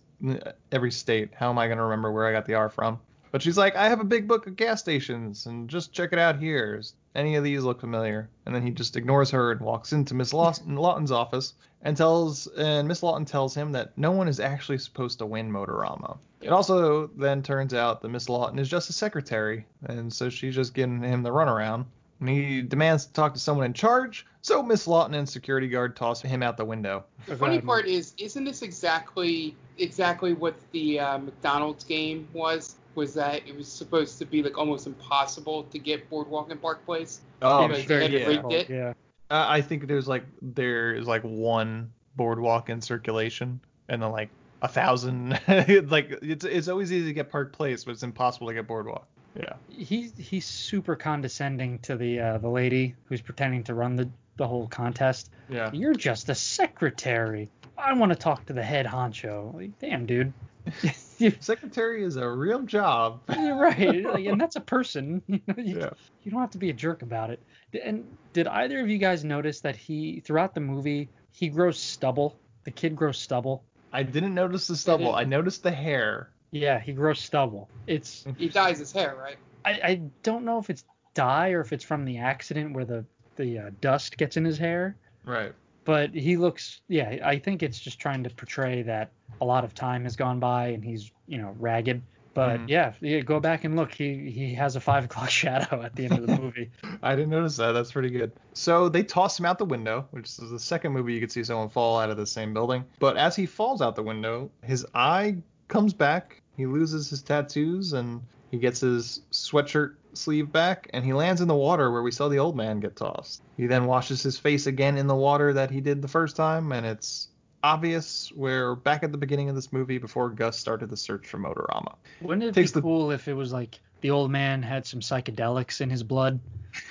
every 0.72 0.92
state. 0.92 1.32
How 1.36 1.50
am 1.50 1.60
I 1.60 1.68
going 1.68 1.80
to 1.80 1.84
remember 1.84 2.14
where 2.14 2.26
I 2.26 2.32
got 2.32 2.46
the 2.46 2.54
R 2.54 2.70
from? 2.70 3.02
But 3.32 3.42
she's 3.42 3.58
like, 3.58 3.76
I 3.76 3.90
have 3.90 4.00
a 4.00 4.06
big 4.06 4.26
book 4.26 4.48
of 4.48 4.56
gas 4.56 4.80
stations 4.80 5.48
and 5.48 5.70
just 5.70 5.92
check 5.92 6.14
it 6.14 6.20
out 6.20 6.40
here. 6.40 6.82
Any 7.14 7.36
of 7.36 7.44
these 7.44 7.64
look 7.64 7.82
familiar? 7.82 8.30
And 8.46 8.56
then 8.56 8.66
he 8.66 8.72
just 8.72 8.96
ignores 8.96 9.30
her 9.32 9.52
and 9.52 9.60
walks 9.60 9.92
into 9.92 10.14
Miss 10.14 10.34
Lawson, 10.34 10.76
Lawton's 10.78 11.12
office 11.12 11.56
and 11.82 11.96
tells 11.96 12.48
and 12.48 12.88
Miss 12.88 13.04
Lawton 13.04 13.26
tells 13.26 13.54
him 13.54 13.72
that 13.74 13.98
no 13.98 14.12
one 14.12 14.28
is 14.28 14.40
actually 14.40 14.78
supposed 14.78 15.20
to 15.20 15.26
win 15.26 15.52
Motorama. 15.52 16.18
It 16.42 16.50
also 16.50 17.08
then 17.08 17.44
turns 17.44 17.74
out 17.74 18.02
that 18.02 18.10
Miss 18.10 18.30
Lawton 18.30 18.60
is 18.60 18.70
just 18.70 18.90
a 18.90 18.94
secretary, 18.94 19.66
and 19.86 20.12
so 20.12 20.30
she's 20.30 20.56
just 20.56 20.74
giving 20.74 21.02
him 21.02 21.24
the 21.24 21.32
runaround. 21.32 21.86
And 22.20 22.30
he 22.30 22.62
demands 22.62 23.06
to 23.06 23.14
talk 23.14 23.34
to 23.34 23.40
someone 23.40 23.66
in 23.66 23.74
charge, 23.74 24.26
so 24.42 24.64
Miss 24.64 24.88
Lawton 24.88 25.14
and 25.14 25.28
security 25.28 25.68
guard 25.68 25.96
toss 25.96 26.22
him 26.22 26.42
out 26.42 26.58
the 26.58 26.66
window. 26.66 27.04
The 27.28 27.36
funny 27.36 27.62
part 27.62 27.86
is, 27.86 28.14
isn't 28.18 28.44
this 28.44 28.62
exactly 28.62 29.56
exactly 29.78 30.34
what 30.34 30.56
the 30.72 31.00
uh, 31.00 31.18
McDonald's 31.20 31.84
game 31.84 32.28
was? 32.34 32.76
Was 32.96 33.14
that 33.14 33.48
it 33.48 33.56
was 33.56 33.68
supposed 33.68 34.18
to 34.20 34.26
be 34.26 34.42
like 34.42 34.58
almost 34.58 34.88
impossible 34.88 35.64
to 35.66 35.78
get 35.78 36.10
Boardwalk 36.10 36.50
in 36.50 36.58
Park 36.58 36.84
Place? 36.86 37.22
Oh, 37.42 37.68
because 37.68 37.84
very 37.84 38.08
they 38.08 38.20
had 38.20 38.34
yeah. 38.34 38.48
rigged. 38.48 38.70
Yeah. 38.70 38.94
Uh, 39.30 39.46
I 39.48 39.62
think 39.62 39.88
there's 39.88 40.08
like 40.08 40.24
there's 40.42 41.06
like 41.06 41.22
one 41.24 41.92
boardwalk 42.16 42.70
in 42.70 42.82
circulation, 42.82 43.60
and 43.90 44.02
then 44.02 44.12
like 44.12 44.30
a 44.62 44.68
thousand. 44.68 45.40
like 45.48 46.18
it's 46.22 46.46
it's 46.46 46.68
always 46.68 46.92
easy 46.92 47.08
to 47.08 47.14
get 47.14 47.30
Park 47.30 47.54
Place, 47.54 47.84
but 47.84 47.92
it's 47.92 48.04
impossible 48.04 48.48
to 48.48 48.54
get 48.54 48.68
boardwalk. 48.68 49.08
Yeah. 49.38 49.54
He's 49.70 50.16
he's 50.18 50.46
super 50.46 50.96
condescending 50.96 51.80
to 51.80 51.96
the 51.96 52.20
uh, 52.20 52.38
the 52.40 52.50
lady 52.50 52.96
who's 53.06 53.22
pretending 53.22 53.64
to 53.66 53.74
run 53.76 53.96
the 53.96 54.10
the 54.38 54.48
whole 54.48 54.68
contest. 54.68 55.32
Yeah. 55.50 55.70
You're 55.74 55.94
just 55.96 56.30
a 56.30 56.36
secretary. 56.36 57.50
I 57.78 57.94
want 57.94 58.12
to 58.12 58.16
talk 58.18 58.46
to 58.48 58.54
the 58.54 58.64
head 58.64 58.86
honcho. 58.86 59.54
Like, 59.54 59.78
damn, 59.80 60.06
dude. 60.06 60.34
Secretary 61.40 62.04
is 62.04 62.16
a 62.18 62.28
real 62.30 62.62
job. 62.62 63.22
You're 63.36 63.56
right, 63.56 64.04
like, 64.14 64.26
and 64.26 64.40
that's 64.40 64.56
a 64.56 64.62
person. 64.62 65.22
You, 65.28 65.42
Yeah. 65.58 65.90
you 66.24 66.32
don't 66.32 66.42
have 66.42 66.52
to 66.52 66.58
be 66.58 66.70
a 66.70 66.74
jerk 66.74 67.02
about 67.02 67.30
it. 67.30 67.42
And 67.84 68.06
did 68.34 68.48
either 68.48 68.80
of 68.80 68.90
you 68.90 68.98
guys 68.98 69.24
notice 69.24 69.62
that 69.62 69.76
he 69.76 70.20
throughout 70.22 70.54
the 70.54 70.60
movie 70.60 71.10
he 71.32 71.50
grows 71.50 71.80
stubble? 71.80 72.36
The 72.66 72.72
kid 72.72 72.96
grows 72.96 73.18
stubble. 73.18 73.64
I 73.94 74.04
didn't 74.04 74.34
notice 74.36 74.68
the 74.68 74.76
stubble. 74.76 75.16
I 75.16 75.24
noticed 75.24 75.64
the 75.64 75.72
hair. 75.72 76.30
Yeah, 76.52 76.80
he 76.80 76.94
grows 76.94 77.20
stubble. 77.20 77.70
It's 77.88 78.26
He 78.38 78.50
dyes 78.50 78.80
his 78.80 78.92
hair, 78.92 79.16
right? 79.20 79.38
I, 79.66 79.72
I 79.84 80.02
don't 80.24 80.46
know 80.46 80.60
if 80.60 80.70
it's 80.70 80.86
dye 81.14 81.52
or 81.52 81.62
if 81.62 81.74
it's 81.74 81.84
from 81.84 82.06
the 82.06 82.18
accident 82.20 82.74
where 82.74 82.86
the 82.86 83.06
the 83.36 83.60
uh, 83.60 83.70
dust 83.82 84.18
gets 84.18 84.38
in 84.38 84.46
his 84.46 84.58
hair. 84.58 84.96
Right. 85.26 85.54
But 85.86 86.14
he 86.14 86.38
looks, 86.38 86.82
yeah, 86.90 87.18
I 87.24 87.38
think 87.40 87.64
it's 87.64 87.80
just 87.80 88.00
trying 88.00 88.24
to 88.24 88.30
portray 88.32 88.82
that 88.84 89.12
a 89.40 89.46
lot 89.46 89.64
of 89.64 89.74
time 89.74 90.04
has 90.04 90.16
gone 90.16 90.40
by 90.40 90.70
and 90.70 90.84
he's, 90.84 91.12
you 91.28 91.38
know, 91.38 91.56
ragged. 91.60 92.02
But 92.34 92.60
Mhm. 92.60 92.70
yeah, 92.70 92.94
yeah, 93.00 93.22
go 93.22 93.40
back 93.40 93.64
and 93.64 93.76
look. 93.76 93.94
He 93.94 94.30
he 94.30 94.54
has 94.54 94.76
a 94.76 94.80
five 94.80 95.06
o'clock 95.06 95.30
shadow 95.42 95.82
at 95.82 95.96
the 95.96 96.06
end 96.06 96.20
of 96.20 96.28
the 96.28 96.38
movie. 96.40 96.70
I 97.04 97.16
didn't 97.16 97.32
notice 97.32 97.58
that. 97.58 97.72
That's 97.72 97.92
pretty 97.92 98.10
good. 98.10 98.32
So 98.54 98.90
they 98.90 99.04
toss 99.04 99.40
him 99.40 99.46
out 99.46 99.58
the 99.58 99.66
window, 99.66 100.08
which 100.12 100.26
is 100.26 100.50
the 100.52 100.60
second 100.60 100.92
movie 100.94 101.14
you 101.14 101.20
could 101.20 101.32
see 101.32 101.44
someone 101.44 101.70
fall 101.70 102.00
out 102.00 102.10
of 102.10 102.18
the 102.18 102.28
same 102.28 102.54
building. 102.54 102.84
But 103.00 103.18
as 103.18 103.36
he 103.36 103.46
falls 103.46 103.82
out 103.82 103.96
the 103.96 104.04
window, 104.04 104.52
his 104.64 104.86
eye 104.94 105.38
comes 105.68 105.94
back. 105.94 106.42
He 106.56 106.66
loses 106.66 107.10
his 107.10 107.22
tattoos 107.22 107.94
and 107.94 108.22
he 108.52 108.58
gets 108.58 108.80
his 108.80 109.22
sweatshirt 109.32 109.96
sleeve 110.14 110.52
back 110.52 110.90
and 110.94 111.06
he 111.06 111.14
lands 111.14 111.42
in 111.42 111.48
the 111.48 111.56
water 111.56 111.92
where 111.92 112.02
we 112.02 112.12
saw 112.12 112.28
the 112.28 112.40
old 112.40 112.56
man 112.56 112.80
get 112.80 112.96
tossed. 112.96 113.44
He 113.58 113.68
then 113.68 113.86
washes 113.86 114.24
his 114.24 114.40
face 114.40 114.66
again 114.68 114.98
in 114.98 115.08
the 115.08 115.16
water 115.16 115.54
that 115.54 115.70
he 115.70 115.82
did 115.82 116.02
the 116.02 116.08
first 116.08 116.36
time 116.36 116.72
and 116.72 116.86
it's 116.86 117.30
obvious 117.64 118.32
we're 118.36 118.76
back 118.76 119.04
at 119.04 119.12
the 119.12 119.18
beginning 119.18 119.50
of 119.50 119.56
this 119.56 119.74
movie 119.74 119.98
before 119.98 120.30
Gus 120.30 120.58
started 120.58 120.90
the 120.90 120.98
search 120.98 121.28
for 121.28 121.38
Motorama. 121.38 121.96
Wouldn't 122.22 122.44
it 122.44 122.56
be 122.56 122.64
the- 122.66 122.82
cool 122.82 123.12
if 123.12 123.28
it 123.28 123.34
was 123.34 123.52
like 123.52 123.80
the 124.02 124.12
old 124.12 124.32
man 124.32 124.62
had 124.62 124.86
some 124.86 125.00
psychedelics 125.00 125.82
in 125.82 125.90
his 125.90 126.04
blood, 126.04 126.40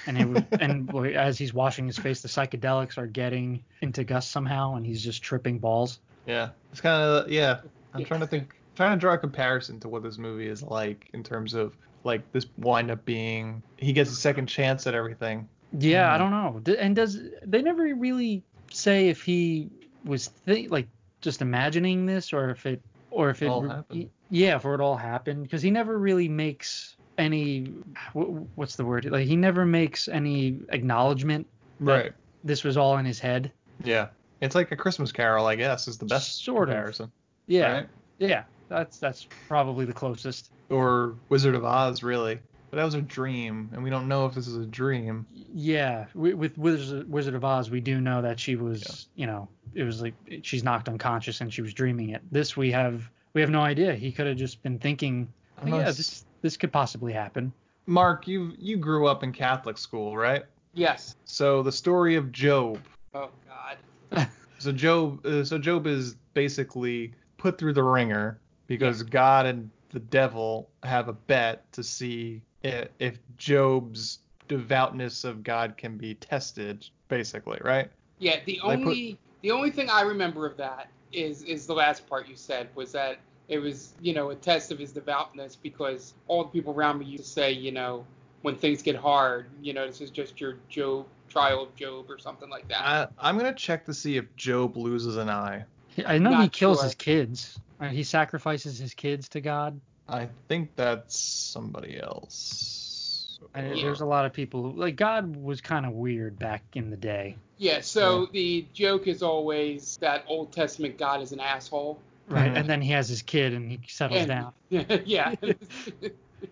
and 0.06 0.18
it 0.18 0.24
would, 0.24 0.46
and 0.60 0.92
as 1.14 1.38
he's 1.38 1.54
washing 1.54 1.86
his 1.86 1.96
face, 1.96 2.20
the 2.20 2.28
psychedelics 2.28 2.98
are 2.98 3.06
getting 3.06 3.62
into 3.80 4.02
Gus 4.02 4.28
somehow, 4.28 4.74
and 4.74 4.84
he's 4.84 5.02
just 5.02 5.22
tripping 5.22 5.60
balls. 5.60 6.00
Yeah, 6.26 6.48
it's 6.72 6.80
kind 6.80 7.00
of 7.00 7.30
yeah. 7.30 7.60
I'm 7.94 8.04
trying 8.04 8.20
to 8.20 8.26
think, 8.26 8.56
trying 8.76 8.96
to 8.96 9.00
draw 9.00 9.14
a 9.14 9.18
comparison 9.18 9.80
to 9.80 9.88
what 9.88 10.02
this 10.02 10.18
movie 10.18 10.46
is 10.46 10.62
like 10.62 11.08
in 11.14 11.22
terms 11.24 11.54
of 11.54 11.76
like 12.04 12.22
this 12.32 12.46
wind 12.58 12.90
up 12.90 13.04
being 13.04 13.62
he 13.78 13.92
gets 13.92 14.10
a 14.12 14.14
second 14.14 14.46
chance 14.46 14.86
at 14.86 14.94
everything. 14.94 15.48
Yeah, 15.78 16.04
Mm-hmm. 16.06 16.14
I 16.14 16.18
don't 16.18 16.30
know. 16.66 16.74
And 16.78 16.94
does 16.94 17.18
they 17.44 17.62
never 17.62 17.82
really 17.94 18.42
say 18.70 19.08
if 19.08 19.22
he 19.22 19.68
was 20.04 20.28
thi- 20.28 20.68
like 20.68 20.86
just 21.20 21.42
imagining 21.42 22.06
this 22.06 22.32
or 22.32 22.50
if 22.50 22.64
it 22.66 22.80
or 23.10 23.30
if 23.30 23.42
it 23.42 23.48
All 23.48 23.66
happened. 23.68 24.08
yeah, 24.30 24.56
if 24.56 24.64
it 24.64 24.80
all 24.80 24.96
happened 24.96 25.42
because 25.42 25.62
he 25.62 25.70
never 25.70 25.98
really 25.98 26.28
makes 26.28 26.96
any 27.18 27.72
what's 28.12 28.76
the 28.76 28.84
word 28.84 29.06
like 29.06 29.26
he 29.26 29.36
never 29.36 29.64
makes 29.64 30.06
any 30.06 30.60
acknowledgement 30.68 31.46
that 31.80 31.92
Right. 31.92 32.12
this 32.44 32.62
was 32.62 32.76
all 32.76 32.98
in 32.98 33.04
his 33.06 33.18
head. 33.18 33.50
Yeah. 33.82 34.08
It's 34.42 34.54
like 34.54 34.70
a 34.70 34.76
Christmas 34.76 35.12
Carol, 35.12 35.46
I 35.46 35.56
guess, 35.56 35.88
is 35.88 35.96
the 35.98 36.04
best 36.04 36.44
Sort 36.44 36.68
of. 36.68 36.74
comparison. 36.74 37.10
Yeah. 37.46 37.72
Right? 37.72 37.88
Yeah. 38.18 38.44
That's 38.68 38.98
that's 38.98 39.26
probably 39.48 39.84
the 39.84 39.92
closest. 39.92 40.50
Or 40.70 41.14
Wizard 41.28 41.54
of 41.54 41.64
Oz, 41.64 42.02
really. 42.02 42.40
But 42.70 42.78
that 42.78 42.84
was 42.84 42.94
a 42.94 43.02
dream, 43.02 43.70
and 43.72 43.82
we 43.84 43.90
don't 43.90 44.08
know 44.08 44.26
if 44.26 44.34
this 44.34 44.48
is 44.48 44.56
a 44.56 44.66
dream. 44.66 45.24
Yeah, 45.32 46.06
wi- 46.14 46.34
with 46.34 46.58
Wizard, 46.58 47.08
Wizard 47.08 47.34
of 47.34 47.44
Oz, 47.44 47.70
we 47.70 47.80
do 47.80 48.00
know 48.00 48.20
that 48.22 48.40
she 48.40 48.56
was, 48.56 49.06
you 49.14 49.26
know, 49.26 49.48
it 49.74 49.84
was 49.84 50.02
like 50.02 50.14
she's 50.42 50.64
knocked 50.64 50.88
unconscious 50.88 51.40
and 51.40 51.52
she 51.54 51.62
was 51.62 51.72
dreaming 51.72 52.10
it. 52.10 52.22
This 52.32 52.56
we 52.56 52.72
have 52.72 53.08
we 53.34 53.40
have 53.40 53.50
no 53.50 53.60
idea. 53.60 53.94
He 53.94 54.10
could 54.10 54.26
have 54.26 54.36
just 54.36 54.62
been 54.62 54.78
thinking, 54.78 55.32
oh, 55.62 55.66
yeah, 55.68 55.84
this 55.84 56.24
this 56.42 56.56
could 56.56 56.72
possibly 56.72 57.12
happen. 57.12 57.52
Mark, 57.86 58.26
you 58.26 58.52
you 58.58 58.76
grew 58.76 59.06
up 59.06 59.22
in 59.22 59.32
Catholic 59.32 59.78
school, 59.78 60.16
right? 60.16 60.44
Yes. 60.74 61.14
So 61.24 61.62
the 61.62 61.72
story 61.72 62.16
of 62.16 62.32
Job. 62.32 62.80
Oh 63.14 63.30
God. 63.48 64.28
So 64.58 64.72
Job, 64.72 65.24
uh, 65.26 65.44
so 65.44 65.58
Job 65.58 65.86
is 65.86 66.16
basically 66.32 67.12
put 67.36 67.58
through 67.58 67.74
the 67.74 67.82
ringer 67.82 68.40
because 68.66 69.02
God 69.02 69.46
and 69.46 69.70
the 69.90 70.00
devil 70.00 70.68
have 70.82 71.08
a 71.08 71.12
bet 71.12 71.70
to 71.72 71.82
see 71.82 72.42
if, 72.62 72.88
if 72.98 73.18
Job's 73.36 74.18
devoutness 74.48 75.24
of 75.24 75.42
God 75.42 75.76
can 75.76 75.96
be 75.96 76.14
tested, 76.14 76.88
basically, 77.08 77.58
right? 77.62 77.90
Yeah. 78.18 78.40
The 78.44 78.60
Like, 78.64 78.78
put- 78.82 78.88
only 78.88 79.18
the 79.42 79.50
only 79.50 79.70
thing 79.70 79.88
I 79.90 80.02
remember 80.02 80.46
of 80.46 80.56
that 80.56 80.88
is 81.12 81.42
is 81.42 81.66
the 81.66 81.74
last 81.74 82.08
part 82.08 82.28
you 82.28 82.36
said 82.36 82.68
was 82.74 82.92
that 82.92 83.18
it 83.48 83.58
was 83.58 83.94
you 84.00 84.12
know 84.12 84.30
a 84.30 84.34
test 84.34 84.72
of 84.72 84.78
his 84.78 84.90
devoutness 84.92 85.54
because 85.56 86.14
all 86.26 86.44
the 86.44 86.50
people 86.50 86.74
around 86.74 86.98
me 86.98 87.06
used 87.06 87.24
to 87.24 87.30
say 87.30 87.52
you 87.52 87.70
know 87.70 88.04
when 88.42 88.56
things 88.56 88.82
get 88.82 88.96
hard 88.96 89.46
you 89.62 89.72
know 89.72 89.86
this 89.86 90.00
is 90.00 90.10
just 90.10 90.40
your 90.40 90.56
Job 90.68 91.06
trial 91.28 91.62
of 91.62 91.74
Job 91.76 92.10
or 92.10 92.18
something 92.18 92.48
like 92.48 92.66
that. 92.68 92.80
I, 92.80 93.06
I'm 93.18 93.36
gonna 93.36 93.54
check 93.54 93.84
to 93.86 93.94
see 93.94 94.16
if 94.16 94.34
Job 94.36 94.76
loses 94.76 95.16
an 95.16 95.28
eye. 95.28 95.64
I 96.04 96.18
know 96.18 96.40
he 96.40 96.48
kills 96.48 96.78
sure. 96.78 96.84
his 96.84 96.94
kids. 96.94 97.58
Uh, 97.80 97.88
He 97.88 98.02
sacrifices 98.02 98.78
his 98.78 98.94
kids 98.94 99.28
to 99.30 99.40
God. 99.40 99.80
I 100.08 100.28
think 100.48 100.70
that's 100.76 101.18
somebody 101.18 102.00
else. 102.00 103.38
And 103.54 103.76
There's 103.78 104.00
a 104.00 104.06
lot 104.06 104.24
of 104.26 104.32
people 104.32 104.62
who, 104.62 104.72
like 104.78 104.96
God 104.96 105.36
was 105.36 105.60
kind 105.60 105.86
of 105.86 105.92
weird 105.92 106.38
back 106.38 106.62
in 106.74 106.90
the 106.90 106.96
day. 106.96 107.36
Yeah, 107.58 107.80
so 107.80 108.26
the 108.26 108.66
joke 108.74 109.06
is 109.06 109.22
always 109.22 109.96
that 110.00 110.24
Old 110.28 110.52
Testament 110.52 110.98
God 110.98 111.22
is 111.22 111.32
an 111.32 111.40
asshole. 111.40 111.98
Right. 112.28 112.50
Mhm. 112.52 112.56
And 112.56 112.68
then 112.68 112.82
he 112.82 112.90
has 112.92 113.08
his 113.08 113.22
kid 113.22 113.54
and 113.54 113.70
he 113.70 113.80
settles 113.88 114.20
And- 114.20 114.28
down. 114.28 114.52
yeah, 115.04 115.34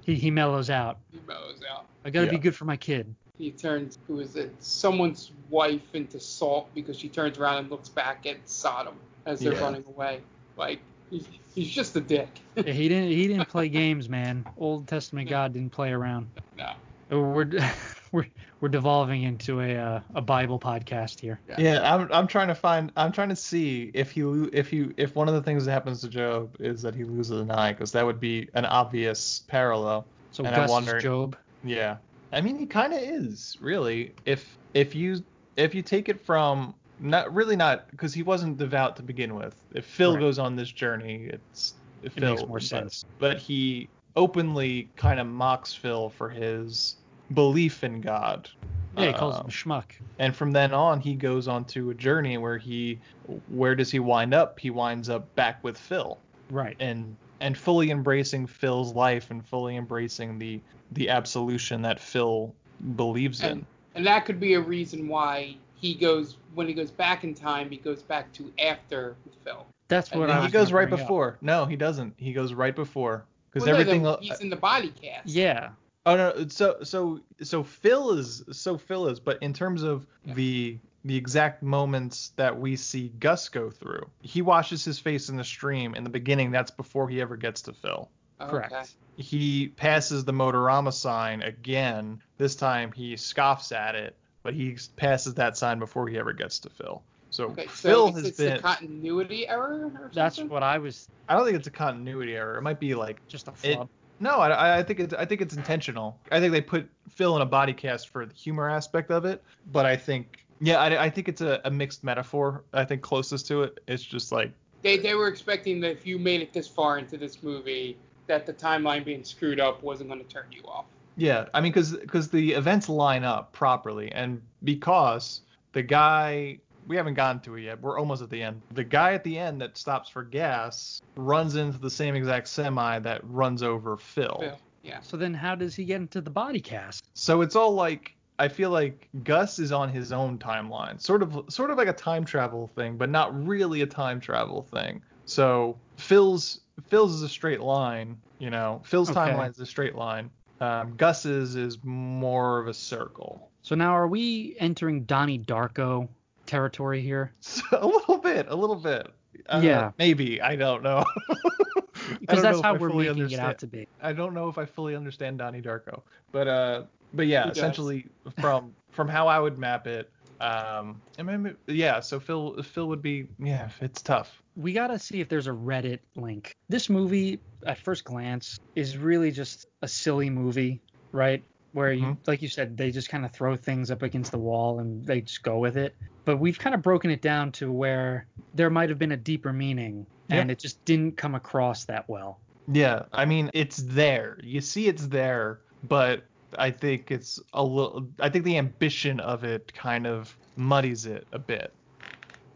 He 0.03 0.15
he 0.15 0.31
mellows 0.31 0.71
out. 0.71 0.99
he 1.13 1.21
mows 1.27 1.61
out. 1.71 1.87
I 2.05 2.11
gotta 2.11 2.31
be 2.31 2.39
good 2.39 2.55
for 2.55 2.65
my 2.65 2.77
kid. 2.77 3.15
He 3.39 3.51
turns 3.51 3.99
who 4.07 4.21
is 4.21 4.37
it? 4.37 4.55
Someone's 4.61 5.33
wife 5.51 5.95
into 5.95 6.21
salt 6.21 6.69
because 6.75 6.99
she 6.99 7.09
turns 7.09 7.39
around 7.39 7.59
and 7.59 7.71
looks 7.71 7.89
back 7.89 8.25
at 8.27 8.37
Sodom 8.49 8.95
as 9.27 9.41
they're 9.41 9.53
Yeah. 9.55 9.61
running 9.61 9.85
away. 9.87 10.21
Like 10.57 10.81
he's, 11.11 11.27
he's 11.55 11.71
just 11.71 11.97
a 11.97 12.01
dick. 12.01 12.29
Yeah, 12.57 12.73
he 12.73 12.89
didn't 12.89 13.09
he 13.11 13.27
didn't 13.29 13.49
play 13.49 13.69
games, 13.83 14.09
man. 14.09 14.45
Old 14.59 14.87
Testament 14.87 15.29
God 15.29 15.53
didn't 15.53 15.71
play 15.73 15.91
around. 15.93 16.29
no. 16.57 16.73
We're 17.11 17.51
we're 18.13 18.27
we're 18.61 18.69
devolving 18.71 19.25
into 19.25 19.61
a 19.61 19.77
uh, 19.77 20.01
a 20.15 20.23
Bible 20.23 20.59
podcast 20.59 21.21
here. 21.21 21.39
Yeah, 21.59 21.81
I'm 21.95 22.11
I'm 22.13 22.27
trying 22.27 22.49
to 22.49 22.55
find 22.55 22.91
I'm 22.97 23.13
trying 23.13 23.29
to 23.29 23.37
see 23.37 23.91
if 23.95 24.11
he 24.11 24.23
if 24.53 24.73
you 24.73 24.95
if 24.97 25.15
one 25.15 25.29
of 25.29 25.35
the 25.35 25.43
things 25.43 25.67
that 25.67 25.73
happens 25.73 26.01
to 26.01 26.09
Job 26.09 26.57
is 26.61 26.81
that 26.83 26.95
he 26.95 27.05
loses 27.05 27.41
an 27.43 27.51
eye 27.51 27.73
because 27.73 27.93
that 27.93 28.07
would 28.07 28.19
be 28.21 28.49
an 28.55 28.65
obvious 28.65 29.43
parallel. 29.49 30.07
So 30.33 30.45
And 30.45 30.55
I'm 30.55 30.63
Gus 30.63 30.71
wondering- 30.71 30.97
is 30.97 31.03
Job. 31.03 31.37
Yeah. 31.63 31.97
I 32.33 32.41
mean, 32.41 32.59
he 32.59 32.67
kind 32.67 32.93
of 32.95 33.01
is 33.01 33.59
really. 33.61 34.15
If 34.25 34.57
if 34.73 34.95
you 34.95 35.23
if 35.57 35.75
you 35.75 35.83
take 35.83 36.09
it 36.09 36.19
from 36.25 36.75
not 37.01 37.33
really 37.35 37.57
not 37.57 37.91
because 37.91 38.15
he 38.15 38.23
wasn't 38.23 38.57
devout 38.59 38.97
to 38.97 39.03
begin 39.03 39.35
with. 39.35 39.55
If 39.75 39.85
Phil 39.85 40.13
Right. 40.15 40.21
goes 40.21 40.39
on 40.39 40.57
this 40.57 40.71
journey, 40.71 41.29
it's 41.33 41.75
It 42.03 42.13
Phil, 42.13 42.31
makes 42.35 42.47
more 42.47 42.59
but- 42.59 42.63
sense. 42.63 43.05
But 43.19 43.39
he 43.39 43.89
openly 44.17 44.89
kind 44.97 45.19
of 45.19 45.27
mocks 45.27 45.75
Phil 45.75 46.09
for 46.11 46.29
his 46.29 46.97
belief 47.33 47.83
in 47.83 48.01
God. 48.01 48.49
Yeah, 48.97 49.07
he 49.09 49.13
calls 49.15 49.35
him 49.37 49.41
Um, 49.41 49.47
a 49.47 49.51
schmuck. 49.51 49.91
and 50.21 50.37
from 50.37 50.53
then 50.53 50.73
on 50.73 51.01
he 51.01 51.15
goes 51.17 51.49
on 51.49 51.65
to 51.67 51.91
a 51.91 51.95
journey 51.95 52.37
where 52.39 52.59
he 52.59 53.01
where 53.49 53.75
does 53.75 53.91
he 53.91 53.99
wind 53.99 54.33
up 54.35 54.61
he 54.61 54.71
winds 54.71 55.09
up 55.09 55.35
back 55.35 55.65
with 55.65 55.77
phil 55.77 56.19
Right. 56.51 56.77
and 56.79 57.17
and 57.41 57.59
fully 57.59 57.91
embracing 57.91 58.47
phil's 58.47 58.95
life 58.95 59.33
and 59.33 59.45
fully 59.45 59.77
embracing 59.77 60.39
the 60.39 60.61
the 60.93 61.09
absolution 61.09 61.83
that 61.83 61.99
phil 61.99 62.55
believes 62.95 63.43
in 63.43 63.51
And 63.51 63.67
and 63.97 64.07
that 64.07 64.27
could 64.27 64.39
be 64.39 64.55
a 64.55 64.61
reason 64.61 65.09
why 65.09 65.57
he 65.85 65.93
goes 65.93 66.39
when 66.55 66.67
he 66.67 66.73
goes 66.73 66.91
back 66.91 67.25
in 67.25 67.35
time, 67.35 67.69
he 67.69 67.77
goes 67.77 68.03
back 68.03 68.33
to 68.33 68.51
after 68.59 69.17
Phil. 69.45 69.67
That's 69.89 70.11
what 70.13 70.31
And 70.31 70.33
I 70.33 70.47
he 70.47 70.51
goes 70.51 70.73
right 70.73 70.89
bring 70.89 70.99
up. 70.99 71.07
before 71.07 71.37
no 71.43 71.67
he 71.67 71.77
doesn't 71.77 72.15
he 72.17 72.33
goes 72.33 72.55
right 72.55 72.75
before 72.75 73.27
because 73.51 73.67
Well, 73.67 73.75
everything 73.79 74.03
then 74.03 74.13
el- 74.13 74.21
he's 74.21 74.41
in 74.41 74.49
the 74.49 74.57
body 74.57 74.89
cast. 75.03 75.27
Yeah. 75.29 75.71
Oh 76.07 76.17
no, 76.17 76.47
so 76.49 76.79
so 76.85 77.21
so 77.43 77.63
Phil 77.63 78.13
is 78.13 78.45
so 78.53 78.79
Phil 78.79 79.09
is, 79.09 79.21
but 79.21 79.43
in 79.43 79.53
terms 79.53 79.83
of 79.83 80.07
the 80.25 80.79
the 81.05 81.17
exact 81.17 81.63
moments 81.63 82.33
that 82.37 82.59
we 82.59 82.77
see 82.77 83.13
Gus 83.21 83.51
go 83.51 83.69
through, 83.69 84.09
he 84.23 84.41
washes 84.41 84.87
his 84.87 84.99
face 84.99 85.29
in 85.29 85.37
the 85.37 85.45
stream 85.45 85.95
in 85.95 86.03
the 86.03 86.09
beginning. 86.11 86.51
That's 86.51 86.71
before 86.71 87.11
he 87.11 87.21
ever 87.21 87.37
gets 87.37 87.61
to 87.63 87.75
Phil. 87.75 88.09
Correct. 88.41 88.73
Okay. 88.73 88.85
He 89.17 89.69
passes 89.69 90.25
the 90.25 90.33
Motorama 90.33 90.95
sign 90.95 91.43
again. 91.43 92.23
This 92.39 92.57
time 92.57 92.91
he 92.93 93.17
scoffs 93.17 93.71
at 93.71 93.95
it, 93.95 94.17
but 94.45 94.55
he 94.55 94.77
passes 94.97 95.35
that 95.35 95.57
sign 95.57 95.81
before 95.81 96.07
he 96.07 96.17
ever 96.17 96.33
gets 96.33 96.61
to 96.61 96.71
Phil. 96.71 97.03
So 97.31 97.47
Okay, 97.47 97.67
so 97.67 97.89
Phil 97.89 98.07
it's, 98.09 98.17
has 98.19 98.27
it's 98.29 98.37
been. 98.37 98.53
a 98.59 98.61
continuity 98.61 99.49
error 99.49 99.87
or 99.87 99.91
something? 99.91 100.11
That's 100.15 100.39
what 100.39 100.63
I 100.63 100.79
was 100.79 101.09
I 101.29 101.35
don't 101.35 101.45
think 101.45 101.57
it's 101.57 101.67
a 101.67 101.73
continuity 101.73 102.37
error. 102.37 102.57
It 102.59 102.63
might 102.63 102.79
be 102.79 102.95
like 102.95 103.27
just 103.27 103.49
a 103.49 103.55
It- 103.65 103.81
No, 104.21 104.37
I, 104.39 104.79
I 104.79 104.83
think 104.85 105.01
it's 105.01 105.15
I 105.15 105.25
think 105.25 105.41
it's 105.41 105.57
intentional. 105.57 106.21
I 106.31 106.39
think 106.39 106.53
they 106.53 106.61
put 106.61 106.89
Phil 107.09 107.35
in 107.35 107.43
a 107.43 107.47
body 107.47 107.73
cast 107.73 108.11
for 108.11 108.25
the 108.27 108.35
humor 108.35 108.71
aspect 108.71 109.11
of 109.11 109.25
it, 109.25 109.43
but 109.73 109.87
I 109.87 109.97
think 109.97 110.39
yeah, 110.61 110.79
I, 110.79 111.07
I 111.07 111.11
think 111.11 111.29
it's 111.29 111.41
a, 111.41 111.61
a 111.65 111.71
mixed 111.71 112.05
metaphor. 112.05 112.65
I 112.73 112.85
think 112.85 113.03
closest 113.03 113.49
to 113.49 113.65
it, 113.65 113.81
it's 113.89 114.05
just 114.05 114.31
like 114.31 114.53
They 114.83 114.99
they 114.99 115.15
were 115.15 115.27
expecting 115.29 115.81
that 115.81 115.91
if 115.91 116.07
you 116.07 116.19
made 116.19 116.43
it 116.43 116.53
this 116.53 116.69
far 116.69 116.99
into 116.99 117.17
this 117.17 117.43
movie, 117.43 117.97
that 118.29 118.47
the 118.47 118.53
timeline 118.53 119.05
being 119.05 119.25
screwed 119.25 119.59
up 119.59 119.83
wasn't 119.83 120.11
going 120.11 120.23
to 120.25 120.29
turn 120.33 120.47
you 120.53 120.63
off. 120.69 120.85
Yeah, 121.17 121.47
I 121.55 121.61
mean 121.61 121.73
because 121.73 121.93
because 121.97 122.29
the 122.29 122.53
events 122.53 122.89
line 122.89 123.25
up 123.25 123.53
properly, 123.53 124.11
and 124.13 124.43
because 124.63 125.43
the 125.73 125.83
guy 125.83 126.59
we 126.87 126.97
haven't 126.97 127.15
gotten 127.15 127.41
to 127.43 127.57
it 127.57 127.63
yet, 127.63 127.81
we're 127.81 127.99
almost 127.99 128.23
at 128.23 128.31
the 128.31 128.43
end. 128.43 128.61
The 128.73 128.85
guy 128.85 129.15
at 129.15 129.25
the 129.25 129.39
end 129.39 129.61
that 129.63 129.79
stops 129.79 130.09
for 130.09 130.23
gas 130.23 131.01
runs 131.17 131.57
into 131.57 131.79
the 131.79 131.91
same 131.91 132.15
exact 132.15 132.49
semi 132.49 132.99
that 133.01 133.23
runs 133.25 133.63
over 133.63 133.97
Phil. 133.97 134.37
Phil, 134.41 134.59
yeah. 134.83 135.01
So 135.01 135.17
then 135.17 135.33
how 135.33 135.55
does 135.55 135.75
he 135.75 135.85
get 135.85 135.97
into 135.97 136.21
the 136.21 136.31
body 136.31 136.61
cast? 136.61 137.05
So 137.15 137.41
it's 137.41 137.57
all 137.57 137.73
like 137.73 138.15
I 138.39 138.49
feel 138.49 138.71
like 138.71 139.09
Gus 139.23 139.59
is 139.59 139.73
on 139.73 139.89
his 139.89 140.13
own 140.13 140.39
timeline, 140.39 141.01
sort 141.01 141.23
of 141.23 141.45
sort 141.49 141.71
of 141.71 141.79
like 141.79 141.89
a 141.89 141.93
time 141.93 142.25
travel 142.25 142.67
thing, 142.75 142.97
but 142.97 143.09
not 143.09 143.47
really 143.47 143.83
a 143.83 143.87
time 143.87 144.21
travel 144.21 144.63
thing. 144.63 145.03
So 145.25 145.79
Phil's 145.97 146.61
Phil's 146.89 147.15
is 147.15 147.23
a 147.23 147.29
straight 147.29 147.61
line, 147.61 148.19
you 148.39 148.51
know. 148.51 148.83
Phil's 148.85 149.11
Okay. 149.11 149.21
timeline 149.21 149.51
is 149.51 149.61
a 149.61 149.67
straight 149.67 149.95
line. 149.95 150.31
Um, 150.61 150.95
Gus's 150.97 151.57
is 151.57 151.79
more 151.83 152.61
of 152.61 152.69
a 152.69 152.75
circle. 152.75 153.51
So 153.63 153.75
now 153.75 153.93
are 153.93 154.07
we 154.09 154.57
entering 154.61 155.05
Donnie 155.05 155.39
Darko 155.39 156.09
territory 156.47 157.01
here? 157.03 157.33
So, 157.41 157.63
a 157.73 157.87
little 157.87 158.19
bit, 158.19 158.47
a 158.49 158.55
little 158.55 158.77
bit. 158.77 159.09
Uh, 159.49 159.61
Yeah. 159.63 159.91
maybe 159.99 160.41
I 160.41 160.57
don't 160.57 160.83
know. 160.83 161.05
I 161.19 162.17
Because 162.21 162.37
don't 162.37 162.43
that's 162.43 162.57
know 162.59 162.63
how 162.63 162.75
if 162.75 162.81
I 162.81 162.83
we're 162.83 162.91
fully 162.91 163.05
making 163.07 163.19
it 163.19 163.23
understand- 163.25 163.49
out 163.49 163.59
to 163.59 163.67
be. 163.67 163.89
I 164.03 164.13
don't 164.13 164.35
know 164.35 164.49
if 164.49 164.59
I 164.59 164.65
fully 164.67 164.95
understand 164.95 165.39
Donnie 165.39 165.63
Darko, 165.63 166.03
but 166.33 166.47
uh, 166.49 166.83
but 167.15 167.27
yeah, 167.27 167.49
essentially 167.49 168.07
from 168.41 168.75
from 168.91 169.09
how 169.09 169.27
I 169.27 169.39
would 169.39 169.59
map 169.59 169.87
it, 169.87 170.11
um, 170.41 171.01
I 171.19 171.23
mean, 171.23 171.57
yeah. 171.67 172.01
So 172.01 172.21
Phil 172.21 172.63
Phil 172.63 172.89
would 172.89 173.01
be 173.03 173.27
yeah, 173.39 173.71
it's 173.81 174.03
tough. 174.03 174.43
We 174.57 174.73
gotta 174.73 174.99
see 174.99 175.21
if 175.21 175.29
there's 175.29 175.47
a 175.47 175.53
Reddit 175.53 175.99
link. 176.17 176.57
This 176.69 176.89
movie, 176.89 177.41
at 177.67 177.79
first 177.79 178.05
glance, 178.05 178.59
is 178.75 178.97
really 178.97 179.31
just 179.31 179.67
a 179.83 179.89
silly 179.89 180.31
movie, 180.31 180.81
right? 181.13 181.43
Where 181.73 181.93
you, 181.93 182.07
Mhm. 182.07 182.19
like 182.27 182.41
you 182.41 182.49
said, 182.49 182.77
they 182.77 182.91
just 182.93 183.09
kind 183.09 183.25
of 183.25 183.33
throw 183.33 183.57
things 183.57 183.91
up 183.91 184.03
against 184.03 184.31
the 184.31 184.39
wall 184.39 184.79
and 184.79 185.05
they 185.05 185.23
just 185.23 185.43
go 185.43 185.59
with 185.59 185.77
it. 185.77 185.97
But 186.25 186.39
we've 186.39 186.59
kind 186.59 186.75
of 186.75 186.83
broken 186.83 187.11
it 187.11 187.21
down 187.21 187.51
to 187.53 187.73
where 187.73 188.27
there 188.55 188.71
might 188.71 188.89
have 188.91 188.99
been 188.99 189.13
a 189.13 189.17
deeper 189.17 189.53
meaning, 189.53 190.07
and 190.31 190.49
Yeah. 190.49 190.53
it 190.53 190.59
just 190.61 190.83
didn't 190.85 191.17
come 191.17 191.35
across 191.35 191.85
that 191.87 192.09
well. 192.09 192.39
Yeah, 192.73 193.03
I 193.13 193.25
mean, 193.25 193.51
it's 193.53 193.79
there. 193.79 194.39
You 194.43 194.61
see, 194.61 194.87
it's 194.87 195.09
there, 195.09 195.61
but 195.89 196.25
I 196.57 196.71
think 196.71 197.11
it's 197.11 197.41
a 197.53 197.63
little. 197.63 198.09
I 198.21 198.29
think 198.31 198.45
the 198.45 198.57
ambition 198.57 199.19
of 199.21 199.43
it 199.45 199.75
kind 199.75 200.07
of 200.07 200.39
muddies 200.57 201.05
it 201.05 201.27
a 201.33 201.39
bit. 201.39 201.75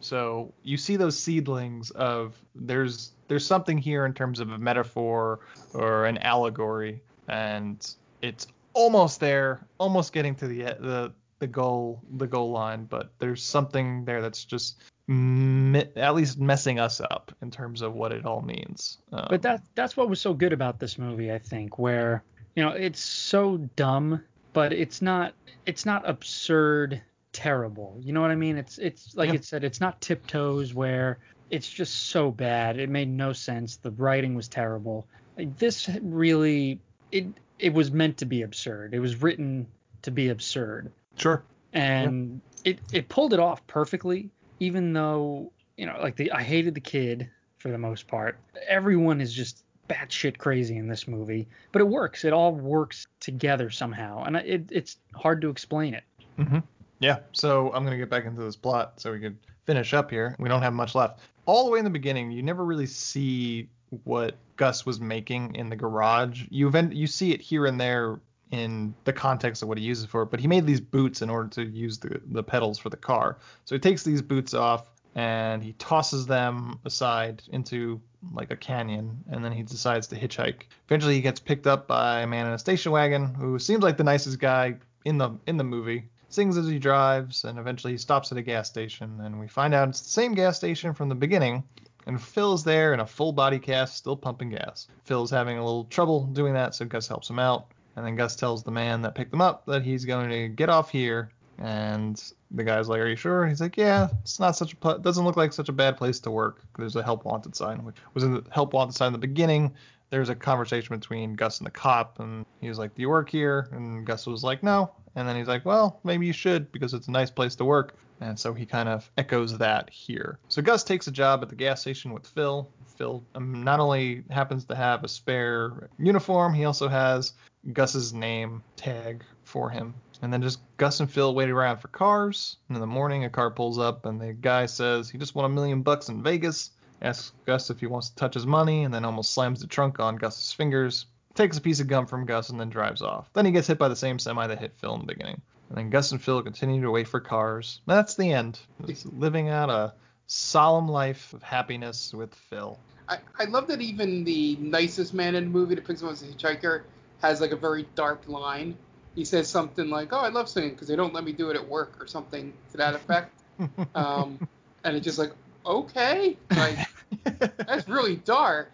So 0.00 0.52
you 0.62 0.76
see 0.76 0.96
those 0.96 1.18
seedlings 1.18 1.90
of 1.90 2.36
there's 2.54 3.12
there's 3.28 3.46
something 3.46 3.78
here 3.78 4.06
in 4.06 4.14
terms 4.14 4.40
of 4.40 4.50
a 4.50 4.58
metaphor 4.58 5.40
or 5.74 6.06
an 6.06 6.18
allegory, 6.18 7.02
and 7.28 7.86
it's 8.22 8.46
almost 8.74 9.20
there, 9.20 9.66
almost 9.78 10.12
getting 10.12 10.34
to 10.36 10.46
the 10.46 10.62
the 10.62 11.12
the 11.40 11.46
goal 11.46 12.00
the 12.16 12.26
goal 12.26 12.50
line, 12.50 12.84
but 12.84 13.12
there's 13.18 13.42
something 13.42 14.04
there 14.04 14.22
that's 14.22 14.44
just 14.44 14.82
me- 15.08 15.88
at 15.96 16.14
least 16.14 16.38
messing 16.38 16.78
us 16.78 17.00
up 17.00 17.32
in 17.42 17.50
terms 17.50 17.82
of 17.82 17.94
what 17.94 18.12
it 18.12 18.24
all 18.24 18.42
means. 18.42 18.98
Um, 19.12 19.26
But 19.30 19.42
that 19.42 19.62
that's 19.74 19.96
what 19.96 20.08
was 20.08 20.20
so 20.20 20.34
good 20.34 20.52
about 20.52 20.78
this 20.78 20.98
movie, 20.98 21.32
I 21.32 21.38
think, 21.38 21.78
where 21.78 22.22
you 22.54 22.62
know 22.62 22.70
it's 22.70 23.00
so 23.00 23.56
dumb, 23.76 24.22
but 24.52 24.72
it's 24.72 25.02
not 25.02 25.34
it's 25.66 25.84
not 25.84 26.08
absurd 26.08 27.02
terrible. 27.38 27.96
You 28.02 28.12
know 28.12 28.20
what 28.20 28.32
I 28.32 28.34
mean? 28.34 28.56
It's 28.58 28.78
it's 28.78 29.14
like 29.14 29.28
Yeah. 29.28 29.36
it 29.36 29.44
said, 29.44 29.62
it's 29.62 29.80
not 29.80 30.00
tiptoes 30.00 30.74
where 30.74 31.18
it's 31.50 31.68
just 31.70 32.08
so 32.10 32.30
bad. 32.32 32.78
It 32.78 32.90
made 32.90 33.08
no 33.08 33.32
sense. 33.32 33.76
The 33.76 33.92
writing 33.92 34.34
was 34.34 34.48
terrible. 34.48 35.06
Like, 35.36 35.56
this 35.56 35.88
really 36.02 36.80
it 37.12 37.26
it 37.60 37.72
was 37.72 37.92
meant 37.92 38.16
to 38.18 38.26
be 38.26 38.42
absurd. 38.42 38.92
It 38.92 38.98
was 39.00 39.22
written 39.22 39.66
to 40.02 40.10
be 40.10 40.28
absurd 40.30 40.90
sure. 41.16 41.42
and 41.72 42.40
it 42.64 42.78
it 42.92 43.08
pulled 43.08 43.32
it 43.32 43.40
off 43.40 43.64
perfectly 43.66 44.30
even 44.60 44.92
though 44.92 45.52
you 45.76 45.86
know 45.86 45.96
like 46.00 46.16
the 46.16 46.30
I 46.32 46.42
hated 46.42 46.74
the 46.74 46.80
kid 46.80 47.28
for 47.58 47.70
the 47.70 47.78
most 47.78 48.06
part 48.06 48.38
everyone 48.68 49.20
is 49.20 49.32
just 49.34 49.64
batshit 49.88 50.38
crazy 50.38 50.76
in 50.76 50.86
this 50.86 51.08
movie 51.08 51.48
but 51.72 51.80
it 51.82 51.88
works 51.88 52.24
it 52.24 52.32
all 52.32 52.52
works 52.54 53.06
together 53.20 53.70
somehow 53.70 54.22
and 54.24 54.36
it, 54.36 54.68
it's 54.70 54.98
hard 55.14 55.40
to 55.42 55.50
explain 55.50 55.94
it 55.94 56.04
hmm 56.36 56.58
Yeah. 57.00 57.18
So 57.32 57.72
I'm 57.72 57.84
gonna 57.84 57.96
get 57.96 58.10
back 58.10 58.24
into 58.24 58.42
this 58.42 58.56
plot 58.56 59.00
so 59.00 59.12
we 59.12 59.20
could 59.20 59.36
finish 59.64 59.94
up 59.94 60.10
here. 60.10 60.34
We 60.38 60.48
don't 60.48 60.62
have 60.62 60.72
much 60.72 60.94
left. 60.94 61.20
All 61.46 61.64
the 61.64 61.70
way 61.70 61.78
in 61.78 61.84
the 61.84 61.90
beginning, 61.90 62.30
you 62.30 62.42
never 62.42 62.64
really 62.64 62.86
see 62.86 63.68
what 64.04 64.36
Gus 64.56 64.84
was 64.84 65.00
making 65.00 65.54
in 65.54 65.68
the 65.68 65.76
garage. 65.76 66.44
You 66.50 66.68
event 66.68 66.94
you 66.94 67.06
see 67.06 67.32
it 67.32 67.40
here 67.40 67.66
and 67.66 67.80
there 67.80 68.20
in 68.50 68.94
the 69.04 69.12
context 69.12 69.62
of 69.62 69.68
what 69.68 69.78
he 69.78 69.84
uses 69.84 70.06
for 70.06 70.22
it, 70.22 70.30
but 70.30 70.40
he 70.40 70.46
made 70.46 70.66
these 70.66 70.80
boots 70.80 71.22
in 71.22 71.30
order 71.30 71.48
to 71.50 71.64
use 71.64 71.98
the 71.98 72.20
the 72.26 72.42
pedals 72.42 72.78
for 72.78 72.90
the 72.90 72.96
car. 72.96 73.38
So 73.64 73.74
he 73.74 73.78
takes 73.78 74.02
these 74.02 74.22
boots 74.22 74.54
off 74.54 74.86
and 75.14 75.62
he 75.62 75.72
tosses 75.74 76.26
them 76.26 76.78
aside 76.84 77.42
into 77.52 78.00
like 78.32 78.50
a 78.50 78.56
canyon 78.56 79.24
and 79.30 79.44
then 79.44 79.52
he 79.52 79.62
decides 79.62 80.06
to 80.08 80.16
hitchhike. 80.16 80.62
Eventually 80.86 81.14
he 81.14 81.20
gets 81.20 81.40
picked 81.40 81.66
up 81.66 81.86
by 81.86 82.22
a 82.22 82.26
man 82.26 82.46
in 82.46 82.52
a 82.52 82.58
station 82.58 82.92
wagon 82.92 83.34
who 83.34 83.58
seems 83.58 83.82
like 83.82 83.96
the 83.96 84.04
nicest 84.04 84.38
guy 84.38 84.76
in 85.04 85.18
the 85.18 85.30
in 85.46 85.56
the 85.56 85.64
movie 85.64 86.08
sings 86.28 86.56
as 86.56 86.66
he 86.66 86.78
drives, 86.78 87.44
and 87.44 87.58
eventually 87.58 87.92
he 87.94 87.98
stops 87.98 88.30
at 88.32 88.38
a 88.38 88.42
gas 88.42 88.68
station, 88.68 89.20
and 89.20 89.38
we 89.38 89.48
find 89.48 89.74
out 89.74 89.88
it's 89.88 90.00
the 90.00 90.08
same 90.08 90.34
gas 90.34 90.56
station 90.56 90.94
from 90.94 91.08
the 91.08 91.14
beginning, 91.14 91.64
and 92.06 92.20
Phil's 92.20 92.64
there 92.64 92.94
in 92.94 93.00
a 93.00 93.06
full 93.06 93.32
body 93.32 93.58
cast, 93.58 93.96
still 93.96 94.16
pumping 94.16 94.50
gas. 94.50 94.88
Phil's 95.04 95.30
having 95.30 95.58
a 95.58 95.64
little 95.64 95.84
trouble 95.84 96.24
doing 96.26 96.54
that, 96.54 96.74
so 96.74 96.84
Gus 96.84 97.08
helps 97.08 97.28
him 97.28 97.38
out, 97.38 97.66
and 97.96 98.06
then 98.06 98.16
Gus 98.16 98.36
tells 98.36 98.62
the 98.62 98.70
man 98.70 99.02
that 99.02 99.14
picked 99.14 99.30
them 99.30 99.40
up 99.40 99.66
that 99.66 99.82
he's 99.82 100.04
going 100.04 100.30
to 100.30 100.48
get 100.48 100.68
off 100.68 100.90
here, 100.90 101.30
and 101.58 102.22
the 102.50 102.64
guy's 102.64 102.88
like, 102.88 103.00
"Are 103.00 103.08
you 103.08 103.16
sure?" 103.16 103.46
He's 103.46 103.60
like, 103.60 103.76
"Yeah, 103.76 104.08
it's 104.22 104.38
not 104.38 104.56
such 104.56 104.72
a 104.74 104.76
pl- 104.76 104.98
doesn't 104.98 105.24
look 105.24 105.36
like 105.36 105.52
such 105.52 105.68
a 105.68 105.72
bad 105.72 105.96
place 105.96 106.20
to 106.20 106.30
work. 106.30 106.62
There's 106.76 106.96
a 106.96 107.02
help 107.02 107.24
wanted 107.24 107.56
sign, 107.56 107.84
which 107.84 107.96
was 108.14 108.24
in 108.24 108.34
the 108.34 108.44
help 108.50 108.72
wanted 108.72 108.94
sign 108.94 109.08
in 109.08 109.12
the 109.12 109.18
beginning." 109.18 109.74
There's 110.10 110.28
a 110.28 110.34
conversation 110.34 110.96
between 110.96 111.34
Gus 111.34 111.58
and 111.58 111.66
the 111.66 111.70
cop, 111.70 112.18
and 112.20 112.46
he 112.60 112.68
was 112.68 112.78
like, 112.78 112.94
"Do 112.94 113.02
you 113.02 113.08
work 113.08 113.28
here?" 113.28 113.68
And 113.72 114.06
Gus 114.06 114.26
was 114.26 114.42
like, 114.42 114.62
"No." 114.62 114.90
And 115.14 115.28
then 115.28 115.36
he's 115.36 115.48
like, 115.48 115.64
"Well, 115.64 116.00
maybe 116.04 116.26
you 116.26 116.32
should 116.32 116.72
because 116.72 116.94
it's 116.94 117.08
a 117.08 117.10
nice 117.10 117.30
place 117.30 117.54
to 117.56 117.64
work." 117.64 117.94
And 118.20 118.38
so 118.38 118.52
he 118.52 118.66
kind 118.66 118.88
of 118.88 119.10
echoes 119.16 119.56
that 119.58 119.90
here. 119.90 120.38
So 120.48 120.62
Gus 120.62 120.82
takes 120.82 121.06
a 121.06 121.12
job 121.12 121.42
at 121.42 121.48
the 121.48 121.54
gas 121.54 121.80
station 121.80 122.12
with 122.12 122.26
Phil. 122.26 122.68
Phil 122.96 123.22
um, 123.34 123.62
not 123.62 123.80
only 123.80 124.24
happens 124.30 124.64
to 124.66 124.74
have 124.74 125.04
a 125.04 125.08
spare 125.08 125.88
uniform, 125.98 126.52
he 126.52 126.64
also 126.64 126.88
has 126.88 127.34
Gus's 127.72 128.12
name 128.12 128.62
tag 128.76 129.24
for 129.44 129.70
him. 129.70 129.94
And 130.20 130.32
then 130.32 130.42
just 130.42 130.60
Gus 130.78 130.98
and 130.98 131.10
Phil 131.10 131.34
wait 131.34 131.48
around 131.48 131.78
for 131.78 131.88
cars. 131.88 132.56
And 132.68 132.76
in 132.76 132.80
the 132.80 132.88
morning, 132.88 133.24
a 133.24 133.30
car 133.30 133.50
pulls 133.50 133.78
up, 133.78 134.04
and 134.04 134.20
the 134.20 134.32
guy 134.32 134.66
says 134.66 135.08
he 135.08 135.18
just 135.18 135.36
won 135.36 135.44
a 135.44 135.48
million 135.48 135.82
bucks 135.82 136.08
in 136.08 136.22
Vegas. 136.22 136.70
Asks 137.00 137.32
Gus 137.46 137.70
if 137.70 137.80
he 137.80 137.86
wants 137.86 138.10
to 138.10 138.16
touch 138.16 138.34
his 138.34 138.46
money, 138.46 138.84
and 138.84 138.92
then 138.92 139.04
almost 139.04 139.32
slams 139.32 139.60
the 139.60 139.66
trunk 139.66 140.00
on 140.00 140.16
Gus's 140.16 140.52
fingers. 140.52 141.06
Takes 141.34 141.56
a 141.56 141.60
piece 141.60 141.80
of 141.80 141.86
gum 141.86 142.06
from 142.06 142.26
Gus 142.26 142.50
and 142.50 142.58
then 142.58 142.68
drives 142.68 143.02
off. 143.02 143.30
Then 143.32 143.44
he 143.44 143.52
gets 143.52 143.68
hit 143.68 143.78
by 143.78 143.88
the 143.88 143.96
same 143.96 144.18
semi 144.18 144.46
that 144.46 144.58
hit 144.58 144.74
Phil 144.76 144.94
in 144.94 145.00
the 145.00 145.06
beginning. 145.06 145.40
And 145.68 145.78
then 145.78 145.90
Gus 145.90 146.10
and 146.12 146.22
Phil 146.22 146.42
continue 146.42 146.82
to 146.82 146.90
wait 146.90 147.06
for 147.06 147.20
cars. 147.20 147.80
And 147.86 147.96
That's 147.96 148.14
the 148.14 148.32
end. 148.32 148.58
It's 148.88 149.06
living 149.06 149.48
out 149.48 149.70
a 149.70 149.94
solemn 150.26 150.88
life 150.88 151.32
of 151.32 151.42
happiness 151.42 152.12
with 152.12 152.34
Phil. 152.34 152.78
I, 153.08 153.18
I 153.38 153.44
love 153.44 153.66
that 153.68 153.80
even 153.80 154.24
the 154.24 154.56
nicest 154.56 155.14
man 155.14 155.34
in 155.34 155.44
the 155.44 155.50
movie 155.50 155.74
that 155.74 155.86
picks 155.86 156.02
him 156.02 156.08
up 156.08 156.14
as 156.14 156.22
a 156.22 156.26
hitchhiker 156.26 156.82
has 157.20 157.40
like 157.40 157.52
a 157.52 157.56
very 157.56 157.86
dark 157.94 158.28
line. 158.28 158.76
He 159.14 159.24
says 159.24 159.48
something 159.48 159.88
like, 159.88 160.12
"Oh, 160.12 160.18
I 160.18 160.28
love 160.28 160.48
singing 160.48 160.70
because 160.70 160.88
they 160.88 160.96
don't 160.96 161.12
let 161.12 161.24
me 161.24 161.32
do 161.32 161.50
it 161.50 161.56
at 161.56 161.66
work" 161.66 162.00
or 162.00 162.06
something 162.06 162.52
to 162.70 162.76
that 162.76 162.94
effect. 162.94 163.32
um, 163.94 164.38
and 164.84 164.96
it's 164.96 165.04
just 165.04 165.18
like, 165.18 165.32
okay, 165.66 166.36
like 166.56 166.78
that's 167.66 167.88
really 167.88 168.16
dark. 168.16 168.72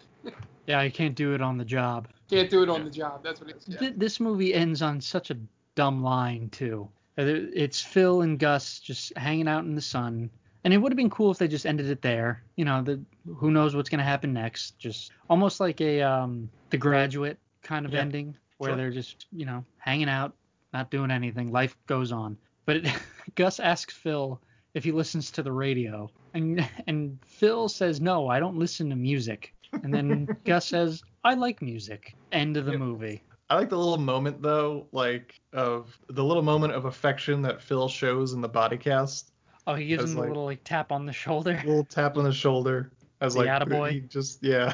yeah 0.67 0.81
you 0.81 0.91
can't 0.91 1.15
do 1.15 1.33
it 1.33 1.41
on 1.41 1.57
the 1.57 1.65
job 1.65 2.07
Can't 2.29 2.49
do 2.49 2.63
it 2.63 2.69
on 2.69 2.83
the 2.83 2.89
job. 2.89 3.23
That's 3.23 3.39
what 3.39 3.49
it 3.51 3.57
is. 3.57 3.63
Yeah. 3.67 3.77
Th- 3.77 3.93
this 3.97 4.19
movie 4.19 4.53
ends 4.53 4.81
on 4.81 4.99
such 5.01 5.29
a 5.31 5.37
dumb 5.75 6.01
line 6.03 6.49
too. 6.49 6.89
Uh, 7.17 7.23
It's 7.53 7.79
Phil 7.79 8.21
and 8.21 8.39
Gus 8.39 8.79
just 8.79 9.15
hanging 9.17 9.47
out 9.47 9.63
in 9.65 9.75
the 9.75 9.81
sun, 9.81 10.29
and 10.63 10.73
it 10.73 10.77
would 10.77 10.91
have 10.91 10.97
been 10.97 11.09
cool 11.11 11.31
if 11.31 11.37
they 11.37 11.47
just 11.47 11.65
ended 11.67 11.87
it 11.89 12.01
there. 12.01 12.41
You 12.55 12.65
know, 12.65 12.81
the 12.81 12.99
who 13.37 13.51
knows 13.51 13.75
what's 13.75 13.89
gonna 13.89 14.03
happen 14.03 14.33
next? 14.33 14.77
Just 14.79 15.11
almost 15.29 15.59
like 15.59 15.79
a 15.81 16.01
um, 16.01 16.49
The 16.71 16.77
Graduate 16.77 17.37
kind 17.61 17.85
of 17.85 17.93
Yeah, 17.93 18.01
ending, 18.01 18.35
where 18.57 18.71
sure. 18.71 18.77
they're 18.77 18.91
just 18.91 19.27
you 19.31 19.45
know 19.45 19.63
hanging 19.77 20.09
out, 20.09 20.33
not 20.73 20.89
doing 20.89 21.11
anything. 21.11 21.51
Life 21.51 21.77
goes 21.87 22.11
on. 22.11 22.37
But 22.65 22.77
it, 22.77 22.87
Gus 23.35 23.59
asks 23.59 23.93
Phil 23.93 24.41
if 24.75 24.83
he 24.83 24.91
listens 24.91 25.31
to 25.31 25.41
the 25.41 25.51
radio, 25.51 26.09
and 26.35 26.67
and 26.87 27.17
Phil 27.25 27.67
says 27.67 27.99
no, 27.99 28.27
I 28.27 28.39
don't 28.39 28.57
listen 28.57 28.89
to 28.91 28.95
music. 28.95 29.53
And 29.83 29.91
then 29.93 30.27
Gus 30.45 30.67
says, 30.67 31.01
I 31.23 31.33
like 31.33 31.61
music. 31.61 32.13
End 32.31 32.55
of 32.57 32.65
the 32.65 32.77
movie. 32.77 33.23
I 33.49 33.55
like 33.55 33.69
the 33.69 33.77
little 33.77 33.97
moment 33.97 34.41
though, 34.41 34.87
like 34.91 35.39
of 35.53 35.97
the 36.09 36.23
little 36.23 36.43
moment 36.43 36.73
of 36.73 36.85
affection 36.85 37.41
that 37.43 37.61
Phil 37.61 37.87
shows 37.89 38.33
in 38.33 38.41
the 38.41 38.47
body 38.49 38.77
cast. 38.77 39.31
Oh, 39.67 39.73
he 39.75 39.87
gives 39.87 40.03
As, 40.03 40.11
him 40.11 40.17
a 40.17 40.19
like- 40.21 40.29
little 40.29 40.45
like 40.45 40.63
tap 40.63 40.91
on 40.91 41.05
the 41.05 41.13
shoulder. 41.13 41.59
little 41.65 41.83
tap 41.85 42.17
on 42.17 42.23
the 42.23 42.31
shoulder 42.31 42.91
as 43.21 43.33
The 43.33 43.39
like 43.43 43.49
attaboy. 43.49 43.91
he 43.91 43.99
just 44.01 44.43
yeah. 44.43 44.73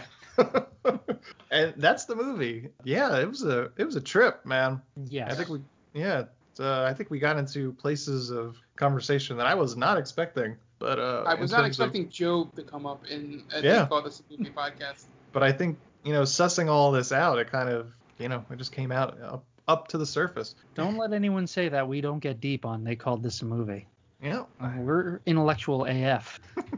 and 1.51 1.73
that's 1.77 2.05
the 2.05 2.15
movie. 2.15 2.69
Yeah, 2.83 3.19
it 3.19 3.27
was 3.27 3.43
a 3.43 3.71
it 3.77 3.83
was 3.85 3.95
a 3.95 4.01
trip, 4.01 4.45
man. 4.45 4.81
Yeah. 5.05 5.27
I 5.29 5.35
think 5.35 5.49
we 5.49 5.61
yeah, 5.93 6.23
uh, 6.59 6.83
I 6.83 6.93
think 6.93 7.09
we 7.09 7.19
got 7.19 7.37
into 7.37 7.73
places 7.73 8.29
of 8.31 8.57
conversation 8.75 9.37
that 9.37 9.47
I 9.47 9.55
was 9.55 9.75
not 9.77 9.97
expecting. 9.97 10.55
But 10.79 10.97
uh, 10.99 11.23
I 11.27 11.35
was 11.35 11.51
not 11.51 11.57
terms 11.61 11.79
of- 11.79 11.85
expecting 11.87 12.09
Job 12.09 12.55
to 12.55 12.63
come 12.63 12.85
up 12.85 13.05
in 13.07 13.43
as 13.53 13.63
Yeah. 13.63 13.83
they 13.83 13.87
call 13.89 14.01
this 14.01 14.21
a 14.21 14.31
movie 14.37 14.49
podcast. 14.55 15.05
but 15.31 15.43
I 15.43 15.51
think 15.51 15.77
you 16.03 16.11
know 16.13 16.23
sussing 16.23 16.67
all 16.69 16.91
this 16.91 17.11
out, 17.11 17.37
it 17.37 17.51
kind 17.51 17.69
of 17.69 17.93
you 18.17 18.27
know 18.29 18.43
it 18.49 18.57
just 18.57 18.71
came 18.71 18.91
out 18.91 19.19
up, 19.21 19.43
up 19.67 19.87
to 19.89 19.97
the 19.99 20.05
surface. 20.05 20.55
Don't 20.75 20.97
let 20.97 21.13
anyone 21.13 21.45
say 21.45 21.69
that 21.69 21.87
we 21.87 22.01
don't 22.01 22.19
get 22.19 22.41
deep 22.41 22.65
on. 22.65 22.83
They 22.83 22.95
called 22.95 23.21
this 23.21 23.41
a 23.43 23.45
movie. 23.45 23.87
Yeah. 24.23 24.43
We're 24.77 25.19
intellectual 25.25 25.85
AF. 25.85 26.39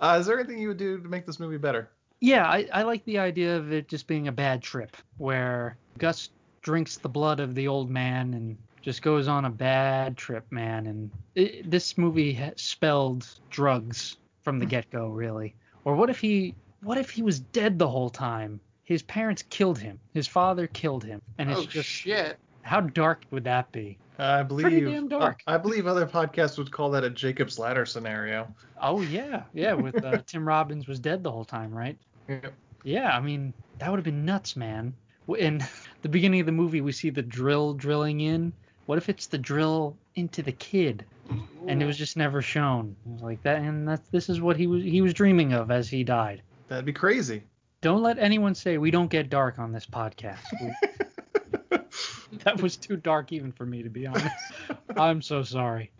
Uh, 0.00 0.16
is 0.20 0.26
there 0.26 0.38
anything 0.38 0.58
you 0.58 0.68
would 0.68 0.76
do 0.76 0.98
to 1.00 1.08
make 1.08 1.26
this 1.26 1.38
movie 1.38 1.56
better? 1.56 1.88
Yeah, 2.20 2.46
I, 2.46 2.68
I 2.72 2.82
like 2.82 3.04
the 3.04 3.18
idea 3.18 3.56
of 3.56 3.72
it 3.72 3.88
just 3.88 4.06
being 4.06 4.28
a 4.28 4.32
bad 4.32 4.62
trip 4.62 4.96
where 5.18 5.76
Gus 5.98 6.30
drinks 6.62 6.96
the 6.98 7.08
blood 7.08 7.40
of 7.40 7.54
the 7.54 7.68
old 7.68 7.88
man 7.90 8.34
and 8.34 8.56
just 8.82 9.02
goes 9.02 9.28
on 9.28 9.44
a 9.44 9.50
bad 9.50 10.16
trip, 10.16 10.44
man. 10.50 10.86
And 10.86 11.10
it, 11.34 11.70
this 11.70 11.98
movie 11.98 12.32
ha- 12.34 12.52
spelled 12.56 13.26
drugs 13.50 14.16
from 14.42 14.58
the 14.58 14.66
get 14.66 14.90
go, 14.90 15.08
really. 15.08 15.54
Or 15.84 15.94
what 15.96 16.10
if 16.10 16.18
he 16.20 16.54
what 16.82 16.98
if 16.98 17.10
he 17.10 17.22
was 17.22 17.40
dead 17.40 17.78
the 17.78 17.88
whole 17.88 18.10
time? 18.10 18.60
His 18.84 19.02
parents 19.02 19.42
killed 19.50 19.78
him. 19.78 20.00
His 20.14 20.26
father 20.26 20.66
killed 20.66 21.04
him, 21.04 21.20
and 21.38 21.50
it's 21.50 21.60
oh 21.60 21.64
just 21.66 21.88
shit! 21.88 22.38
how 22.62 22.80
dark 22.80 23.22
would 23.30 23.44
that 23.44 23.70
be? 23.72 23.98
I 24.18 24.42
believe 24.42 24.64
Pretty 24.64 24.80
damn 24.82 25.08
dark. 25.08 25.40
uh, 25.46 25.52
I 25.52 25.56
believe 25.56 25.86
other 25.86 26.06
podcasts 26.06 26.58
would 26.58 26.70
call 26.70 26.90
that 26.90 27.04
a 27.04 27.10
Jacob's 27.10 27.58
Ladder 27.58 27.86
scenario. 27.86 28.54
Oh 28.82 29.00
yeah, 29.02 29.44
yeah. 29.54 29.72
With 29.74 30.02
uh, 30.04 30.18
Tim 30.26 30.46
Robbins 30.46 30.88
was 30.88 30.98
dead 31.00 31.22
the 31.22 31.30
whole 31.30 31.44
time, 31.44 31.72
right? 31.72 31.96
Yeah. 32.28 32.50
Yeah, 32.84 33.16
I 33.16 33.20
mean 33.20 33.54
that 33.78 33.90
would 33.90 33.98
have 33.98 34.04
been 34.04 34.24
nuts, 34.24 34.56
man. 34.56 34.94
W- 35.26 35.42
In 35.44 35.62
the 36.02 36.08
beginning 36.08 36.40
of 36.40 36.46
the 36.46 36.52
movie, 36.52 36.80
we 36.80 36.92
see 36.92 37.10
the 37.10 37.22
drill 37.22 37.74
drilling 37.74 38.20
in. 38.20 38.52
What 38.86 38.98
if 38.98 39.08
it's 39.08 39.26
the 39.26 39.38
drill 39.38 39.96
into 40.14 40.42
the 40.42 40.52
kid, 40.52 41.04
and 41.66 41.82
it 41.82 41.86
was 41.86 41.96
just 41.96 42.16
never 42.16 42.42
shown? 42.42 42.96
Like 43.20 43.42
that, 43.42 43.58
and 43.60 43.86
that's 43.86 44.08
this 44.08 44.28
is 44.28 44.40
what 44.40 44.56
he 44.56 44.66
was 44.66 44.82
he 44.82 45.00
was 45.00 45.14
dreaming 45.14 45.52
of 45.52 45.70
as 45.70 45.88
he 45.88 46.04
died. 46.04 46.42
That'd 46.68 46.84
be 46.84 46.92
crazy. 46.92 47.42
Don't 47.82 48.02
let 48.02 48.18
anyone 48.18 48.54
say 48.54 48.78
we 48.78 48.90
don't 48.90 49.10
get 49.10 49.30
dark 49.30 49.58
on 49.58 49.72
this 49.72 49.86
podcast. 49.86 50.38
That 52.44 52.62
was 52.62 52.76
too 52.76 52.96
dark 52.96 53.32
even 53.32 53.52
for 53.52 53.66
me, 53.66 53.82
to 53.82 53.90
be 53.90 54.06
honest. 54.06 54.34
I'm 54.96 55.20
so 55.20 55.42
sorry. 55.42 55.90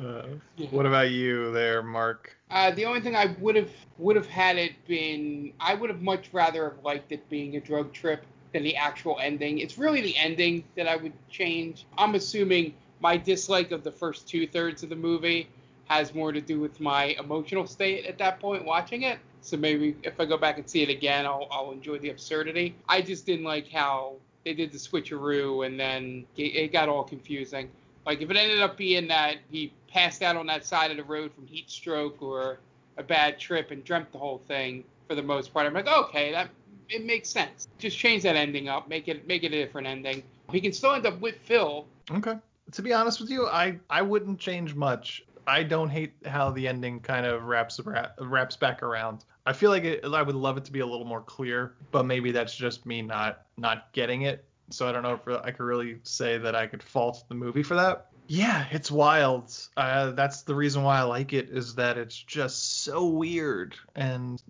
Uh, 0.00 0.22
what 0.70 0.86
about 0.86 1.10
you 1.10 1.52
there, 1.52 1.82
Mark? 1.82 2.36
Uh, 2.50 2.70
the 2.72 2.84
only 2.84 3.00
thing 3.00 3.14
I 3.14 3.36
would 3.38 3.56
have 3.56 3.70
would 3.98 4.16
have 4.16 4.26
had 4.26 4.56
it 4.56 4.72
been 4.86 5.52
I 5.60 5.74
would 5.74 5.90
have 5.90 6.02
much 6.02 6.30
rather 6.32 6.70
have 6.70 6.84
liked 6.84 7.12
it 7.12 7.28
being 7.28 7.56
a 7.56 7.60
drug 7.60 7.92
trip 7.92 8.24
than 8.52 8.62
the 8.62 8.76
actual 8.76 9.18
ending. 9.20 9.58
It's 9.58 9.78
really 9.78 10.00
the 10.00 10.16
ending 10.16 10.64
that 10.76 10.86
I 10.86 10.96
would 10.96 11.12
change. 11.30 11.86
I'm 11.96 12.14
assuming 12.14 12.74
my 13.00 13.16
dislike 13.16 13.72
of 13.72 13.82
the 13.82 13.90
first 13.90 14.28
two 14.28 14.46
thirds 14.46 14.82
of 14.82 14.88
the 14.88 14.96
movie 14.96 15.48
has 15.86 16.14
more 16.14 16.32
to 16.32 16.40
do 16.40 16.60
with 16.60 16.80
my 16.80 17.16
emotional 17.18 17.66
state 17.66 18.06
at 18.06 18.18
that 18.18 18.40
point 18.40 18.64
watching 18.64 19.02
it. 19.02 19.18
So 19.40 19.56
maybe 19.56 19.96
if 20.04 20.20
I 20.20 20.24
go 20.24 20.36
back 20.36 20.58
and 20.58 20.68
see 20.68 20.82
it 20.82 20.88
again, 20.88 21.26
I'll, 21.26 21.48
I'll 21.50 21.72
enjoy 21.72 21.98
the 21.98 22.10
absurdity. 22.10 22.74
I 22.88 23.02
just 23.02 23.26
didn't 23.26 23.44
like 23.44 23.68
how 23.68 24.14
they 24.44 24.54
did 24.54 24.72
the 24.72 24.78
switcheroo 24.78 25.66
and 25.66 25.78
then 25.78 26.24
it 26.36 26.72
got 26.72 26.88
all 26.88 27.04
confusing. 27.04 27.68
Like 28.06 28.20
if 28.20 28.30
it 28.30 28.36
ended 28.36 28.60
up 28.60 28.76
being 28.76 29.08
that 29.08 29.36
he 29.50 29.72
passed 29.88 30.22
out 30.22 30.36
on 30.36 30.46
that 30.46 30.64
side 30.64 30.90
of 30.90 30.96
the 30.96 31.04
road 31.04 31.32
from 31.34 31.46
heat 31.46 31.70
stroke 31.70 32.22
or 32.22 32.58
a 32.96 33.02
bad 33.02 33.38
trip 33.38 33.70
and 33.70 33.84
dreamt 33.84 34.12
the 34.12 34.18
whole 34.18 34.38
thing 34.46 34.84
for 35.08 35.14
the 35.14 35.22
most 35.22 35.52
part, 35.52 35.66
I'm 35.66 35.74
like, 35.74 35.88
okay, 35.88 36.32
that 36.32 36.48
it 36.88 37.04
makes 37.04 37.28
sense. 37.28 37.68
Just 37.78 37.98
change 37.98 38.22
that 38.22 38.36
ending 38.36 38.68
up, 38.68 38.88
make 38.88 39.08
it 39.08 39.26
make 39.26 39.44
it 39.44 39.52
a 39.52 39.64
different 39.64 39.86
ending. 39.86 40.22
He 40.50 40.60
can 40.60 40.72
still 40.72 40.92
end 40.92 41.06
up 41.06 41.20
with 41.20 41.36
Phil. 41.44 41.86
Okay. 42.10 42.36
To 42.72 42.82
be 42.82 42.92
honest 42.92 43.20
with 43.20 43.30
you, 43.30 43.46
I 43.46 43.78
I 43.90 44.02
wouldn't 44.02 44.38
change 44.38 44.74
much. 44.74 45.24
I 45.46 45.62
don't 45.62 45.88
hate 45.88 46.12
how 46.24 46.50
the 46.50 46.68
ending 46.68 47.00
kind 47.00 47.26
of 47.26 47.44
wraps 47.44 47.80
wraps 48.20 48.56
back 48.56 48.82
around. 48.82 49.24
I 49.44 49.52
feel 49.52 49.70
like 49.70 49.84
it, 49.84 50.04
I 50.04 50.22
would 50.22 50.36
love 50.36 50.56
it 50.56 50.64
to 50.66 50.72
be 50.72 50.80
a 50.80 50.86
little 50.86 51.04
more 51.04 51.22
clear, 51.22 51.74
but 51.90 52.04
maybe 52.04 52.30
that's 52.30 52.54
just 52.54 52.86
me 52.86 53.02
not 53.02 53.46
not 53.56 53.92
getting 53.92 54.22
it. 54.22 54.44
So 54.70 54.88
I 54.88 54.92
don't 54.92 55.02
know 55.02 55.14
if 55.14 55.42
I 55.44 55.50
could 55.50 55.64
really 55.64 55.98
say 56.04 56.38
that 56.38 56.54
I 56.54 56.66
could 56.66 56.82
fault 56.82 57.24
the 57.28 57.34
movie 57.34 57.62
for 57.62 57.74
that. 57.74 58.11
Yeah, 58.32 58.66
it's 58.70 58.90
wild. 58.90 59.54
Uh, 59.76 60.12
that's 60.12 60.42
the 60.42 60.54
reason 60.54 60.82
why 60.82 60.98
I 60.98 61.02
like 61.02 61.34
it 61.34 61.50
is 61.50 61.74
that 61.74 61.98
it's 61.98 62.16
just 62.16 62.82
so 62.82 63.06
weird 63.06 63.74
and 63.94 64.40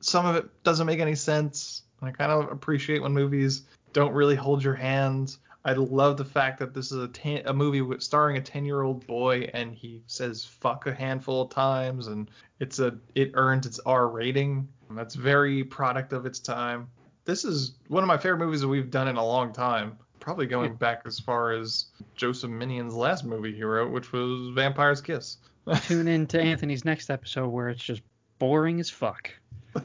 some 0.00 0.26
of 0.26 0.34
it 0.34 0.64
doesn't 0.64 0.86
make 0.86 0.98
any 0.98 1.14
sense. 1.14 1.82
I 2.02 2.10
kind 2.10 2.32
of 2.32 2.50
appreciate 2.50 3.00
when 3.00 3.12
movies 3.12 3.62
don't 3.92 4.12
really 4.12 4.34
hold 4.34 4.64
your 4.64 4.74
hand 4.74 5.36
I 5.64 5.72
love 5.72 6.16
the 6.16 6.24
fact 6.24 6.58
that 6.60 6.72
this 6.72 6.92
is 6.92 7.02
a, 7.02 7.08
ten, 7.08 7.42
a 7.44 7.52
movie 7.52 7.84
starring 8.00 8.38
a 8.38 8.40
10 8.40 8.64
year 8.64 8.82
old 8.82 9.06
boy 9.06 9.50
and 9.52 9.74
he 9.74 10.02
says 10.06 10.44
fuck 10.44 10.86
a 10.86 10.94
handful 10.94 11.42
of 11.42 11.50
times 11.50 12.06
and 12.06 12.30
it's 12.58 12.78
a 12.78 12.96
it 13.14 13.32
earns 13.34 13.66
its 13.66 13.78
R 13.80 14.08
rating. 14.08 14.66
That's 14.90 15.14
very 15.14 15.62
product 15.64 16.12
of 16.12 16.24
its 16.26 16.38
time. 16.38 16.88
This 17.26 17.44
is 17.44 17.74
one 17.88 18.02
of 18.02 18.06
my 18.06 18.16
favorite 18.16 18.38
movies 18.38 18.62
that 18.62 18.68
we've 18.68 18.90
done 18.90 19.08
in 19.08 19.16
a 19.16 19.24
long 19.24 19.52
time. 19.52 19.98
Probably 20.28 20.44
going 20.44 20.74
back 20.78 21.04
as 21.06 21.18
far 21.18 21.52
as 21.52 21.86
Joseph 22.14 22.50
Minion's 22.50 22.92
last 22.94 23.24
movie 23.24 23.54
he 23.54 23.64
wrote, 23.64 23.90
which 23.90 24.12
was 24.12 24.50
Vampire's 24.54 25.00
Kiss. 25.00 25.38
Tune 25.84 26.06
in 26.06 26.26
to 26.26 26.38
Anthony's 26.38 26.84
next 26.84 27.08
episode 27.08 27.48
where 27.48 27.70
it's 27.70 27.82
just 27.82 28.02
boring 28.38 28.78
as 28.78 28.90
fuck. 28.90 29.30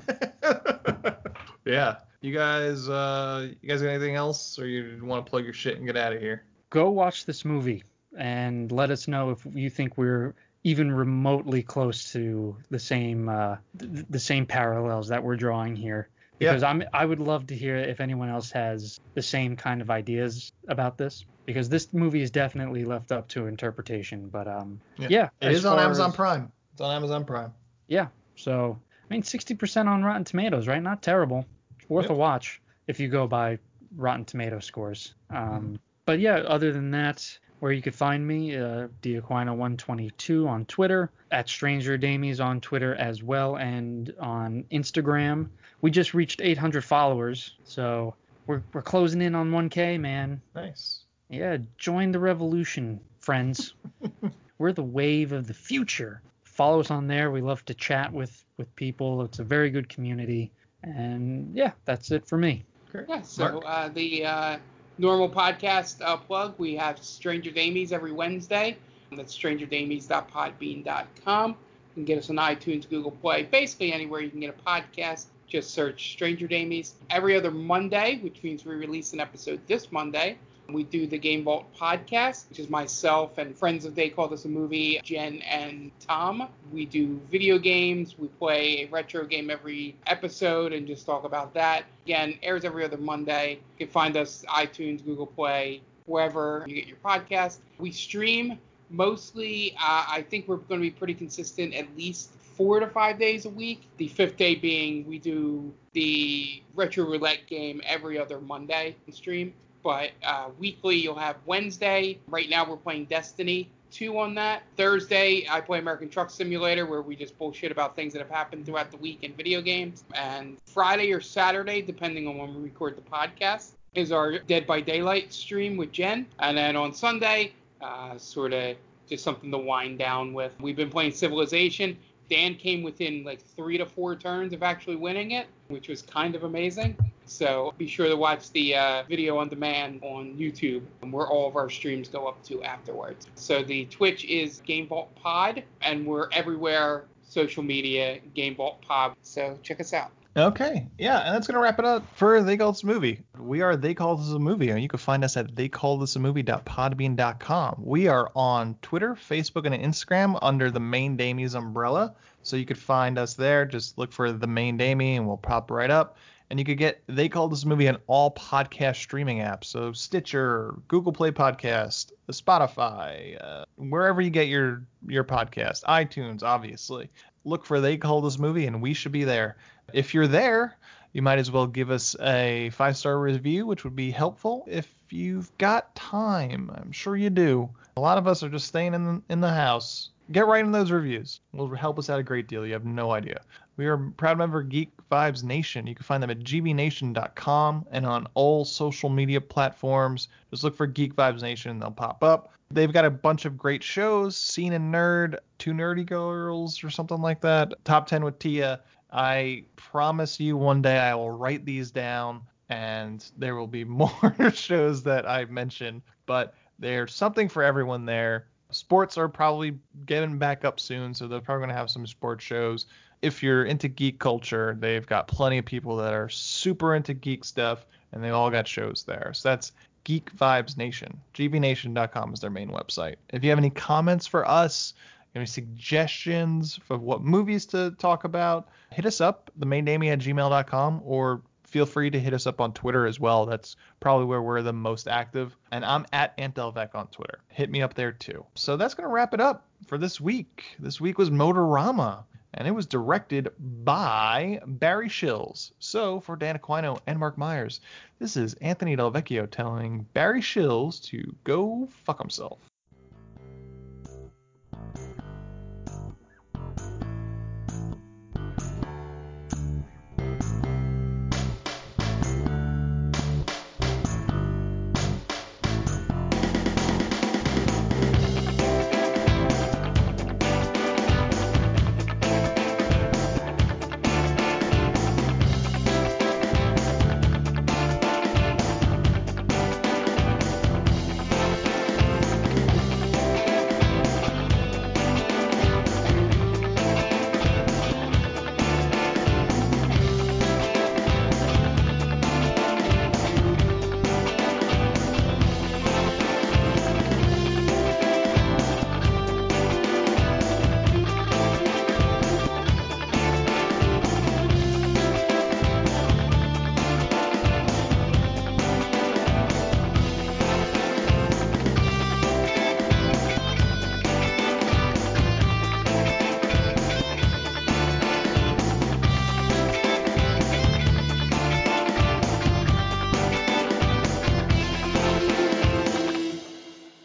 yeah. 1.66 1.96
You 2.20 2.34
guys, 2.34 2.90
uh, 2.90 3.52
you 3.62 3.70
guys 3.70 3.82
got 3.82 3.88
anything 3.88 4.16
else, 4.16 4.60
or 4.60 4.68
you 4.68 5.00
want 5.06 5.26
to 5.26 5.30
plug 5.30 5.46
your 5.46 5.54
shit 5.54 5.78
and 5.78 5.86
get 5.86 5.96
out 5.96 6.12
of 6.12 6.20
here? 6.20 6.44
Go 6.72 6.90
watch 6.90 7.26
this 7.26 7.46
movie 7.46 7.86
and 8.18 8.70
let 8.70 8.92
us 8.92 9.08
know 9.08 9.30
if 9.30 9.48
you 9.54 9.70
think 9.70 9.98
we're 9.98 10.36
even 10.66 10.92
remotely 10.92 11.64
close 11.64 12.12
to 12.12 12.58
the 12.70 12.80
same 12.80 13.30
uh, 13.30 13.56
th- 13.80 14.06
the 14.10 14.20
same 14.20 14.46
parallels 14.46 15.08
that 15.08 15.24
we're 15.24 15.38
drawing 15.38 15.78
here. 15.78 16.10
Because 16.40 16.62
yeah. 16.62 16.70
I'm 16.70 16.84
I 16.94 17.06
would 17.06 17.20
love 17.20 17.48
to 17.48 17.56
hear 17.56 17.78
if 17.78 18.02
anyone 18.02 18.30
else 18.30 18.52
has 18.52 19.00
the 19.14 19.22
same 19.22 19.56
kind 19.56 19.82
of 19.82 19.90
ideas 19.90 20.52
about 20.68 20.98
this. 20.98 21.26
Because 21.46 21.68
this 21.68 21.94
movie 21.94 22.22
is 22.22 22.32
definitely 22.32 22.86
left 22.86 23.12
up 23.12 23.28
to 23.30 23.48
interpretation. 23.48 24.30
But 24.30 24.48
um, 24.48 24.80
yeah, 24.98 25.08
yeah 25.10 25.30
it 25.42 25.52
is 25.52 25.66
on 25.66 25.80
Amazon 25.80 26.10
as, 26.10 26.16
Prime. 26.16 26.52
It's 26.72 26.82
on 26.82 26.96
Amazon 26.96 27.26
Prime. 27.26 27.54
Yeah. 27.88 28.08
So 28.36 28.80
I 29.10 29.14
mean, 29.14 29.24
60% 29.24 29.88
on 29.88 30.04
Rotten 30.04 30.24
Tomatoes, 30.24 30.68
right? 30.68 30.82
Not 30.82 31.02
terrible 31.02 31.46
It's 31.80 31.90
worth 31.90 32.06
yep. 32.06 32.12
a 32.12 32.16
watch 32.16 32.62
if 32.88 33.00
you 33.00 33.08
go 33.10 33.28
by 33.28 33.60
Rotten 33.96 34.26
Tomato 34.26 34.60
scores. 34.60 35.14
Um, 35.30 35.38
mm-hmm. 35.38 35.76
But 36.06 36.20
yeah, 36.20 36.38
other 36.38 36.72
than 36.72 36.92
that, 36.92 37.38
where 37.64 37.72
you 37.72 37.82
could 37.82 37.96
find 37.96 38.28
me, 38.28 38.58
uh, 38.58 38.90
Diaquino122 39.02 40.46
on 40.46 40.66
Twitter, 40.66 41.10
at 41.32 41.48
Stranger 41.48 41.98
Damies 41.98 42.44
on 42.44 42.60
Twitter 42.60 42.94
as 42.96 43.24
well, 43.24 43.56
and 43.56 44.14
on 44.20 44.66
Instagram. 44.70 45.48
We 45.80 45.90
just 45.90 46.14
reached 46.14 46.42
800 46.42 46.84
followers, 46.84 47.56
so 47.64 48.16
we're, 48.48 48.62
we're 48.74 48.82
closing 48.82 49.22
in 49.22 49.34
on 49.34 49.50
1K, 49.50 49.98
man. 49.98 50.42
Nice. 50.54 51.06
Yeah, 51.30 51.56
join 51.78 52.12
the 52.12 52.20
revolution, 52.20 53.00
friends. 53.22 53.76
we're 54.58 54.74
the 54.74 54.84
wave 54.84 55.32
of 55.32 55.48
the 55.48 55.54
future. 55.54 56.22
Follow 56.44 56.82
us 56.82 56.92
on 56.92 57.08
there. 57.08 57.32
We 57.32 57.40
love 57.40 57.64
to 57.64 57.74
chat 57.74 58.12
with 58.12 58.44
with 58.58 58.76
people. 58.76 59.22
It's 59.22 59.40
a 59.40 59.44
very 59.46 59.70
good 59.70 59.88
community. 59.88 60.52
And 60.84 61.56
yeah, 61.56 61.72
that's 61.86 62.12
it 62.12 62.28
for 62.28 62.38
me. 62.38 62.66
Great. 62.92 63.06
Yeah, 63.08 63.22
so 63.22 63.60
uh, 63.60 63.88
the 63.88 64.26
uh, 64.26 64.58
normal 64.98 65.30
podcast 65.30 66.02
uh, 66.02 66.18
plug 66.18 66.56
we 66.58 66.76
have 66.76 67.04
Stranger 67.04 67.52
Damies 67.52 67.92
every 67.92 68.12
Wednesday. 68.12 68.78
That's 69.12 69.38
strangerdamies.podbean.com. 69.38 71.50
You 71.50 71.56
can 71.94 72.06
get 72.06 72.18
us 72.18 72.30
on 72.30 72.38
iTunes, 72.38 72.90
Google 72.90 73.12
Play, 73.12 73.44
basically 73.44 73.94
anywhere 73.94 74.22
you 74.22 74.32
can 74.32 74.40
get 74.40 74.50
a 74.50 74.68
podcast. 74.68 75.26
Just 75.48 75.72
search 75.72 76.14
Stranger 76.14 76.48
Damies. 76.48 76.94
Every 77.10 77.36
other 77.36 77.52
Monday, 77.52 78.20
which 78.24 78.42
means 78.42 78.64
we 78.66 78.76
release 78.76 79.12
an 79.14 79.20
episode 79.20 79.60
this 79.68 79.92
Monday, 79.92 80.38
we 80.70 80.84
do 80.84 81.08
the 81.08 81.18
Game 81.18 81.44
Vault 81.44 81.66
podcast, 81.76 82.50
which 82.50 82.60
is 82.60 82.70
myself 82.70 83.38
and 83.38 83.56
friends 83.56 83.86
of 83.86 83.96
They 83.96 84.10
Call 84.10 84.28
This 84.28 84.46
a 84.46 84.50
Movie, 84.50 85.00
Jen 85.04 85.42
and 85.42 85.92
Tom. 86.00 86.48
We 86.72 86.86
do 86.86 87.20
video 87.30 87.58
games. 87.58 88.18
We 88.18 88.28
play 88.28 88.84
a 88.84 88.86
retro 88.88 89.26
game 89.26 89.50
every 89.50 89.96
episode 90.08 90.74
and 90.74 90.88
just 90.88 91.06
talk 91.06 91.24
about 91.24 91.54
that. 91.54 91.86
Again, 92.06 92.40
airs 92.42 92.66
every 92.66 92.84
other 92.84 92.98
Monday. 92.98 93.60
You 93.78 93.86
can 93.86 93.92
find 93.92 94.16
us 94.18 94.46
iTunes, 94.50 95.04
Google 95.04 95.28
Play, 95.28 95.82
wherever 96.06 96.64
you 96.68 96.76
get 96.76 96.88
your 96.88 96.98
podcast. 96.98 97.60
We 97.78 97.92
stream 97.92 98.60
mostly. 98.90 99.76
Uh, 99.78 100.06
I 100.08 100.26
think 100.30 100.48
we're 100.48 100.58
going 100.58 100.80
to 100.80 100.86
be 100.86 100.92
pretty 100.92 101.14
consistent, 101.14 101.74
at 101.74 101.96
least 101.98 102.32
four 102.56 102.80
to 102.80 102.88
five 102.88 103.20
days 103.20 103.46
a 103.46 103.50
week. 103.50 103.88
The 103.98 104.08
fifth 104.08 104.38
day 104.38 104.56
being 104.56 105.08
we 105.08 105.20
do 105.20 105.74
the 105.94 106.64
retro 106.76 107.06
roulette 107.06 107.48
game 107.48 107.82
every 107.86 108.18
other 108.18 108.40
Monday 108.40 108.96
and 109.06 109.16
stream. 109.16 109.54
But 109.84 110.12
uh, 110.24 110.50
weekly, 110.58 110.96
you'll 110.96 111.16
have 111.16 111.36
Wednesday. 111.46 112.18
Right 112.28 112.50
now, 112.50 112.68
we're 112.68 112.78
playing 112.78 113.06
Destiny 113.06 113.70
2 113.92 114.18
on 114.18 114.34
that. 114.36 114.64
Thursday, 114.76 115.46
I 115.50 115.62
play 115.62 115.80
American 115.80 116.10
Truck 116.10 116.30
Simulator, 116.30 116.86
where 116.86 117.02
we 117.02 117.16
just 117.16 117.38
bullshit 117.38 117.72
about 117.72 117.96
things 117.96 118.14
that 118.14 118.20
have 118.20 118.30
happened 118.30 118.66
throughout 118.66 118.92
the 118.92 118.98
week 118.98 119.20
in 119.24 119.34
video 119.34 119.62
games. 119.62 120.04
And 120.16 120.58
Friday 120.66 121.12
or 121.12 121.22
Saturday, 121.22 121.82
depending 121.82 122.28
on 122.28 122.38
when 122.38 122.56
we 122.56 122.64
record 122.64 122.98
the 122.98 123.02
podcast, 123.02 123.72
is 123.94 124.12
our 124.12 124.40
Dead 124.40 124.66
by 124.66 124.82
Daylight 124.82 125.32
stream 125.32 125.78
with 125.78 125.92
Jen. 125.92 126.26
And 126.40 126.58
then 126.58 126.76
on 126.76 126.94
Sunday, 126.94 127.54
uh, 127.82 128.18
sort 128.18 128.54
of 128.54 128.78
just 129.08 129.24
something 129.24 129.52
to 129.52 129.58
wind 129.58 130.00
down 130.00 130.34
with. 130.34 130.54
We've 130.60 130.76
been 130.76 130.90
playing 130.90 131.12
Civilization. 131.12 131.98
Dan 132.30 132.56
came 132.56 132.84
within 132.84 133.24
like 133.24 133.42
three 133.42 133.78
to 133.78 133.86
four 133.86 134.16
turns 134.16 134.54
of 134.54 134.64
actually 134.64 134.96
winning 134.96 135.32
it, 135.32 135.48
which 135.68 135.90
was 135.90 136.02
kind 136.02 136.36
of 136.36 136.44
amazing. 136.44 136.98
So 137.26 137.74
be 137.78 137.88
sure 137.88 138.08
to 138.08 138.16
watch 138.16 138.52
the 138.52 138.76
uh, 138.76 139.04
video 139.08 139.38
on 139.38 139.50
demand 139.50 140.02
on 140.04 140.36
YouTube, 140.38 140.84
where 141.10 141.28
all 141.28 141.48
of 141.48 141.56
our 141.56 141.70
streams 141.70 142.10
go 142.10 142.28
up 142.28 142.44
to 142.46 142.64
afterwards. 142.64 143.28
So 143.36 143.64
the 143.64 143.86
Twitch 143.86 144.26
is 144.26 144.62
Game 144.66 144.88
Vault 144.88 145.14
Pod, 145.16 145.64
and 145.82 146.06
we're 146.06 146.28
everywhere 146.32 147.06
social 147.24 147.64
media 147.64 148.20
Game 148.34 148.56
Vault 148.56 148.82
Pod. 148.82 149.16
So 149.24 149.58
check 149.64 149.80
us 149.80 149.94
out. 149.94 150.12
Okay, 150.36 150.88
yeah, 150.98 151.20
and 151.20 151.36
that's 151.36 151.46
gonna 151.46 151.60
wrap 151.60 151.78
it 151.78 151.86
up 151.86 152.04
for 152.16 152.42
They 152.42 152.58
Call 152.58 152.72
This 152.72 152.82
a 152.82 152.88
Movie. 152.88 153.22
We 153.38 153.62
are 153.62 153.76
They 153.76 153.94
Call 153.94 154.16
This 154.16 154.32
a 154.32 154.40
Movie, 154.40 154.72
and 154.72 154.82
you 154.82 154.88
can 154.88 154.98
find 154.98 155.24
us 155.24 155.38
at 155.38 155.54
theycallthisamovie.podbean.com. 155.54 157.76
We 157.78 158.08
are 158.08 158.32
on 158.36 158.76
Twitter, 158.82 159.14
Facebook, 159.14 159.72
and 159.72 159.76
Instagram 159.76 160.40
under 160.42 160.72
the 160.72 160.80
Main 160.80 161.20
Damies 161.20 161.54
umbrella, 161.54 162.16
so 162.42 162.56
you 162.56 162.66
could 162.66 162.80
find 162.80 163.20
us 163.20 163.36
there. 163.36 163.66
Just 163.66 164.00
look 164.00 164.12
for 164.12 164.32
the 164.32 164.48
Main 164.48 164.76
Damie, 164.76 165.18
and 165.18 165.28
we'll 165.28 165.38
pop 165.38 165.70
right 165.70 165.92
up 165.92 166.18
and 166.54 166.60
you 166.60 166.66
could 166.66 166.78
get 166.78 167.02
They 167.08 167.30
Call 167.30 167.48
This 167.48 167.66
Movie 167.66 167.88
on 167.88 167.98
all 168.06 168.30
podcast 168.30 168.98
streaming 168.98 169.40
apps. 169.40 169.64
So 169.64 169.92
Stitcher, 169.92 170.76
Google 170.88 171.12
Play 171.12 171.32
Podcast, 171.32 172.12
Spotify, 172.30 173.44
uh, 173.44 173.66
wherever 173.78 174.22
you 174.22 174.30
get 174.30 174.50
your 174.50 174.86
your 175.08 175.24
podcast, 175.24 175.84
iTunes, 175.86 176.44
obviously. 176.44 177.10
Look 177.44 177.66
for 177.66 177.82
They 177.82 177.98
Call 177.98 178.22
This 178.22 178.38
Movie, 178.38 178.68
and 178.68 178.84
we 178.84 178.94
should 178.94 179.12
be 179.12 179.24
there. 179.24 179.58
If 179.94 180.14
you're 180.14 180.28
there, 180.28 180.78
you 181.14 181.24
might 181.24 181.40
as 181.40 181.50
well 181.50 181.66
give 181.66 181.90
us 181.90 182.16
a 182.22 182.70
five 182.70 182.98
star 182.98 183.20
review, 183.20 183.66
which 183.66 183.84
would 183.84 183.96
be 183.96 184.12
helpful 184.12 184.64
if 184.68 184.94
you've 185.10 185.52
got 185.58 185.96
time. 185.96 186.70
I'm 186.76 186.92
sure 186.92 187.16
you 187.16 187.32
do. 187.32 187.68
A 187.98 188.00
lot 188.00 188.20
of 188.20 188.28
us 188.28 188.44
are 188.44 188.50
just 188.50 188.68
staying 188.68 188.94
in 188.94 189.06
the, 189.06 189.22
in 189.28 189.42
the 189.42 189.50
house. 189.50 190.12
Get 190.32 190.46
right 190.46 190.64
in 190.64 190.72
those 190.72 190.92
reviews. 190.92 191.40
Will 191.52 191.74
help 191.74 191.98
us 191.98 192.12
out 192.12 192.20
a 192.20 192.24
great 192.24 192.48
deal. 192.48 192.64
You 192.64 192.74
have 192.74 192.86
no 192.86 193.10
idea. 193.10 193.42
We 193.76 193.88
are 193.88 193.98
proud 193.98 194.38
member 194.38 194.60
of 194.60 194.70
Geek 194.70 194.92
Vibes 195.12 195.44
Nation. 195.44 195.88
You 195.88 195.96
can 195.96 196.04
find 196.04 196.22
them 196.22 196.30
at 196.30 196.40
gvnation.com 196.40 197.86
and 197.92 198.06
on 198.06 198.28
all 198.36 198.66
social 198.66 199.10
media 199.10 199.42
platforms. 199.42 200.28
Just 200.52 200.64
look 200.64 200.76
for 200.76 200.86
Geek 200.86 201.16
Vibes 201.16 201.42
Nation, 201.42 201.80
they'll 201.80 201.92
pop 201.92 202.24
up. 202.24 202.54
They've 202.70 202.94
got 202.94 203.06
a 203.06 203.10
bunch 203.10 203.46
of 203.46 203.58
great 203.58 203.84
shows, 203.84 204.36
Scene 204.36 204.74
and 204.74 204.94
Nerd, 204.94 205.38
Two 205.58 205.72
Nerdy 205.72 206.06
Girls 206.06 206.84
or 206.84 206.90
something 206.90 207.22
like 207.22 207.42
that, 207.42 207.74
Top 207.84 208.08
10 208.08 208.24
with 208.24 208.40
Tia. 208.40 208.82
I 209.12 209.66
promise 209.76 210.40
you 210.40 210.58
one 210.58 210.82
day 210.82 210.98
I 210.98 211.14
will 211.16 211.32
write 211.32 211.66
these 211.66 211.92
down 211.92 212.42
and 212.70 213.30
there 213.38 213.56
will 213.56 213.68
be 213.68 213.84
more 213.84 214.34
shows 214.54 215.04
that 215.04 215.30
I 215.30 215.46
mention, 215.46 216.02
but 216.26 216.56
there's 216.80 217.14
something 217.14 217.50
for 217.50 217.64
everyone 217.64 218.06
there 218.06 218.48
Sports 218.74 219.18
are 219.18 219.30
probably 219.30 219.78
getting 220.06 220.38
back 220.38 220.66
up 220.66 220.80
soon, 220.80 221.14
so 221.14 221.28
they're 221.28 221.42
probably 221.42 221.62
going 221.62 221.70
to 221.70 221.76
have 221.76 221.90
some 221.90 222.08
sports 222.08 222.44
shows. 222.44 222.88
If 223.24 223.42
you're 223.42 223.64
into 223.64 223.88
geek 223.88 224.20
culture, 224.20 224.76
they've 224.80 225.06
got 225.06 225.28
plenty 225.28 225.58
of 225.58 225.66
people 225.66 225.96
that 225.98 226.14
are 226.14 226.30
super 226.30 226.94
into 226.94 227.14
geek 227.14 227.46
stuff, 227.46 227.86
and 228.12 228.24
they 228.24 228.30
all 228.30 228.52
got 228.52 228.68
shows 228.68 229.04
there. 229.08 229.32
So 229.34 229.50
that's 229.50 229.72
Geek 230.04 230.36
Vibes 230.36 230.78
Nation. 230.78 231.20
GVNation.com 231.34 232.34
is 232.34 232.42
their 232.42 232.50
main 232.50 232.70
website. 232.70 233.16
If 233.30 233.44
you 233.44 233.50
have 233.50 233.60
any 233.60 233.70
comments 233.70 234.28
for 234.28 234.48
us, 234.48 234.94
any 235.36 235.46
suggestions 235.46 236.80
for 236.86 236.98
what 236.98 237.22
movies 237.22 237.66
to 237.68 237.92
talk 237.92 238.26
about, 238.26 238.68
hit 238.92 239.06
us 239.06 239.22
up, 239.22 239.50
the 239.56 239.66
main 239.66 239.86
themaindamie 239.86 240.12
at 240.12 240.20
gmail.com, 240.20 241.02
or 241.06 241.42
feel 241.66 241.86
free 241.86 242.10
to 242.10 242.20
hit 242.20 242.34
us 242.34 242.46
up 242.46 242.62
on 242.62 242.74
Twitter 242.74 243.08
as 243.08 243.20
well. 243.20 243.46
That's 243.46 243.76
probably 244.00 244.26
where 244.26 244.42
we're 244.42 244.62
the 244.62 244.74
most 244.74 245.08
active. 245.08 245.56
And 245.72 245.84
I'm 245.84 246.06
at 246.12 246.38
Antelvec 246.38 246.94
on 246.94 247.08
Twitter. 247.08 247.40
Hit 247.48 247.72
me 247.72 247.82
up 247.82 247.94
there 247.94 248.12
too. 248.12 248.46
So 248.56 248.78
that's 248.78 248.94
going 248.94 249.08
to 249.08 249.14
wrap 249.14 249.34
it 249.34 249.40
up 249.40 249.66
for 249.88 249.98
this 249.98 250.22
week. 250.22 250.66
This 250.78 251.02
week 251.02 251.18
was 251.18 251.32
Motorama 251.32 252.26
and 252.54 252.68
it 252.68 252.72
was 252.72 252.86
directed 252.86 253.50
by 253.84 254.60
Barry 254.66 255.10
Shils. 255.10 255.72
So, 255.80 256.20
for 256.20 256.36
Dan 256.36 256.58
Aquino 256.58 257.00
and 257.08 257.20
Mark 257.20 257.38
Myers, 257.38 257.82
this 258.20 258.38
is 258.38 258.54
Anthony 258.56 258.96
Del 258.96 259.12
Vecchio 259.12 259.50
telling 259.50 260.06
Barry 260.14 260.42
Shils 260.42 261.04
to 261.06 261.36
go 261.44 261.88
fuck 262.06 262.20
himself. 262.20 262.60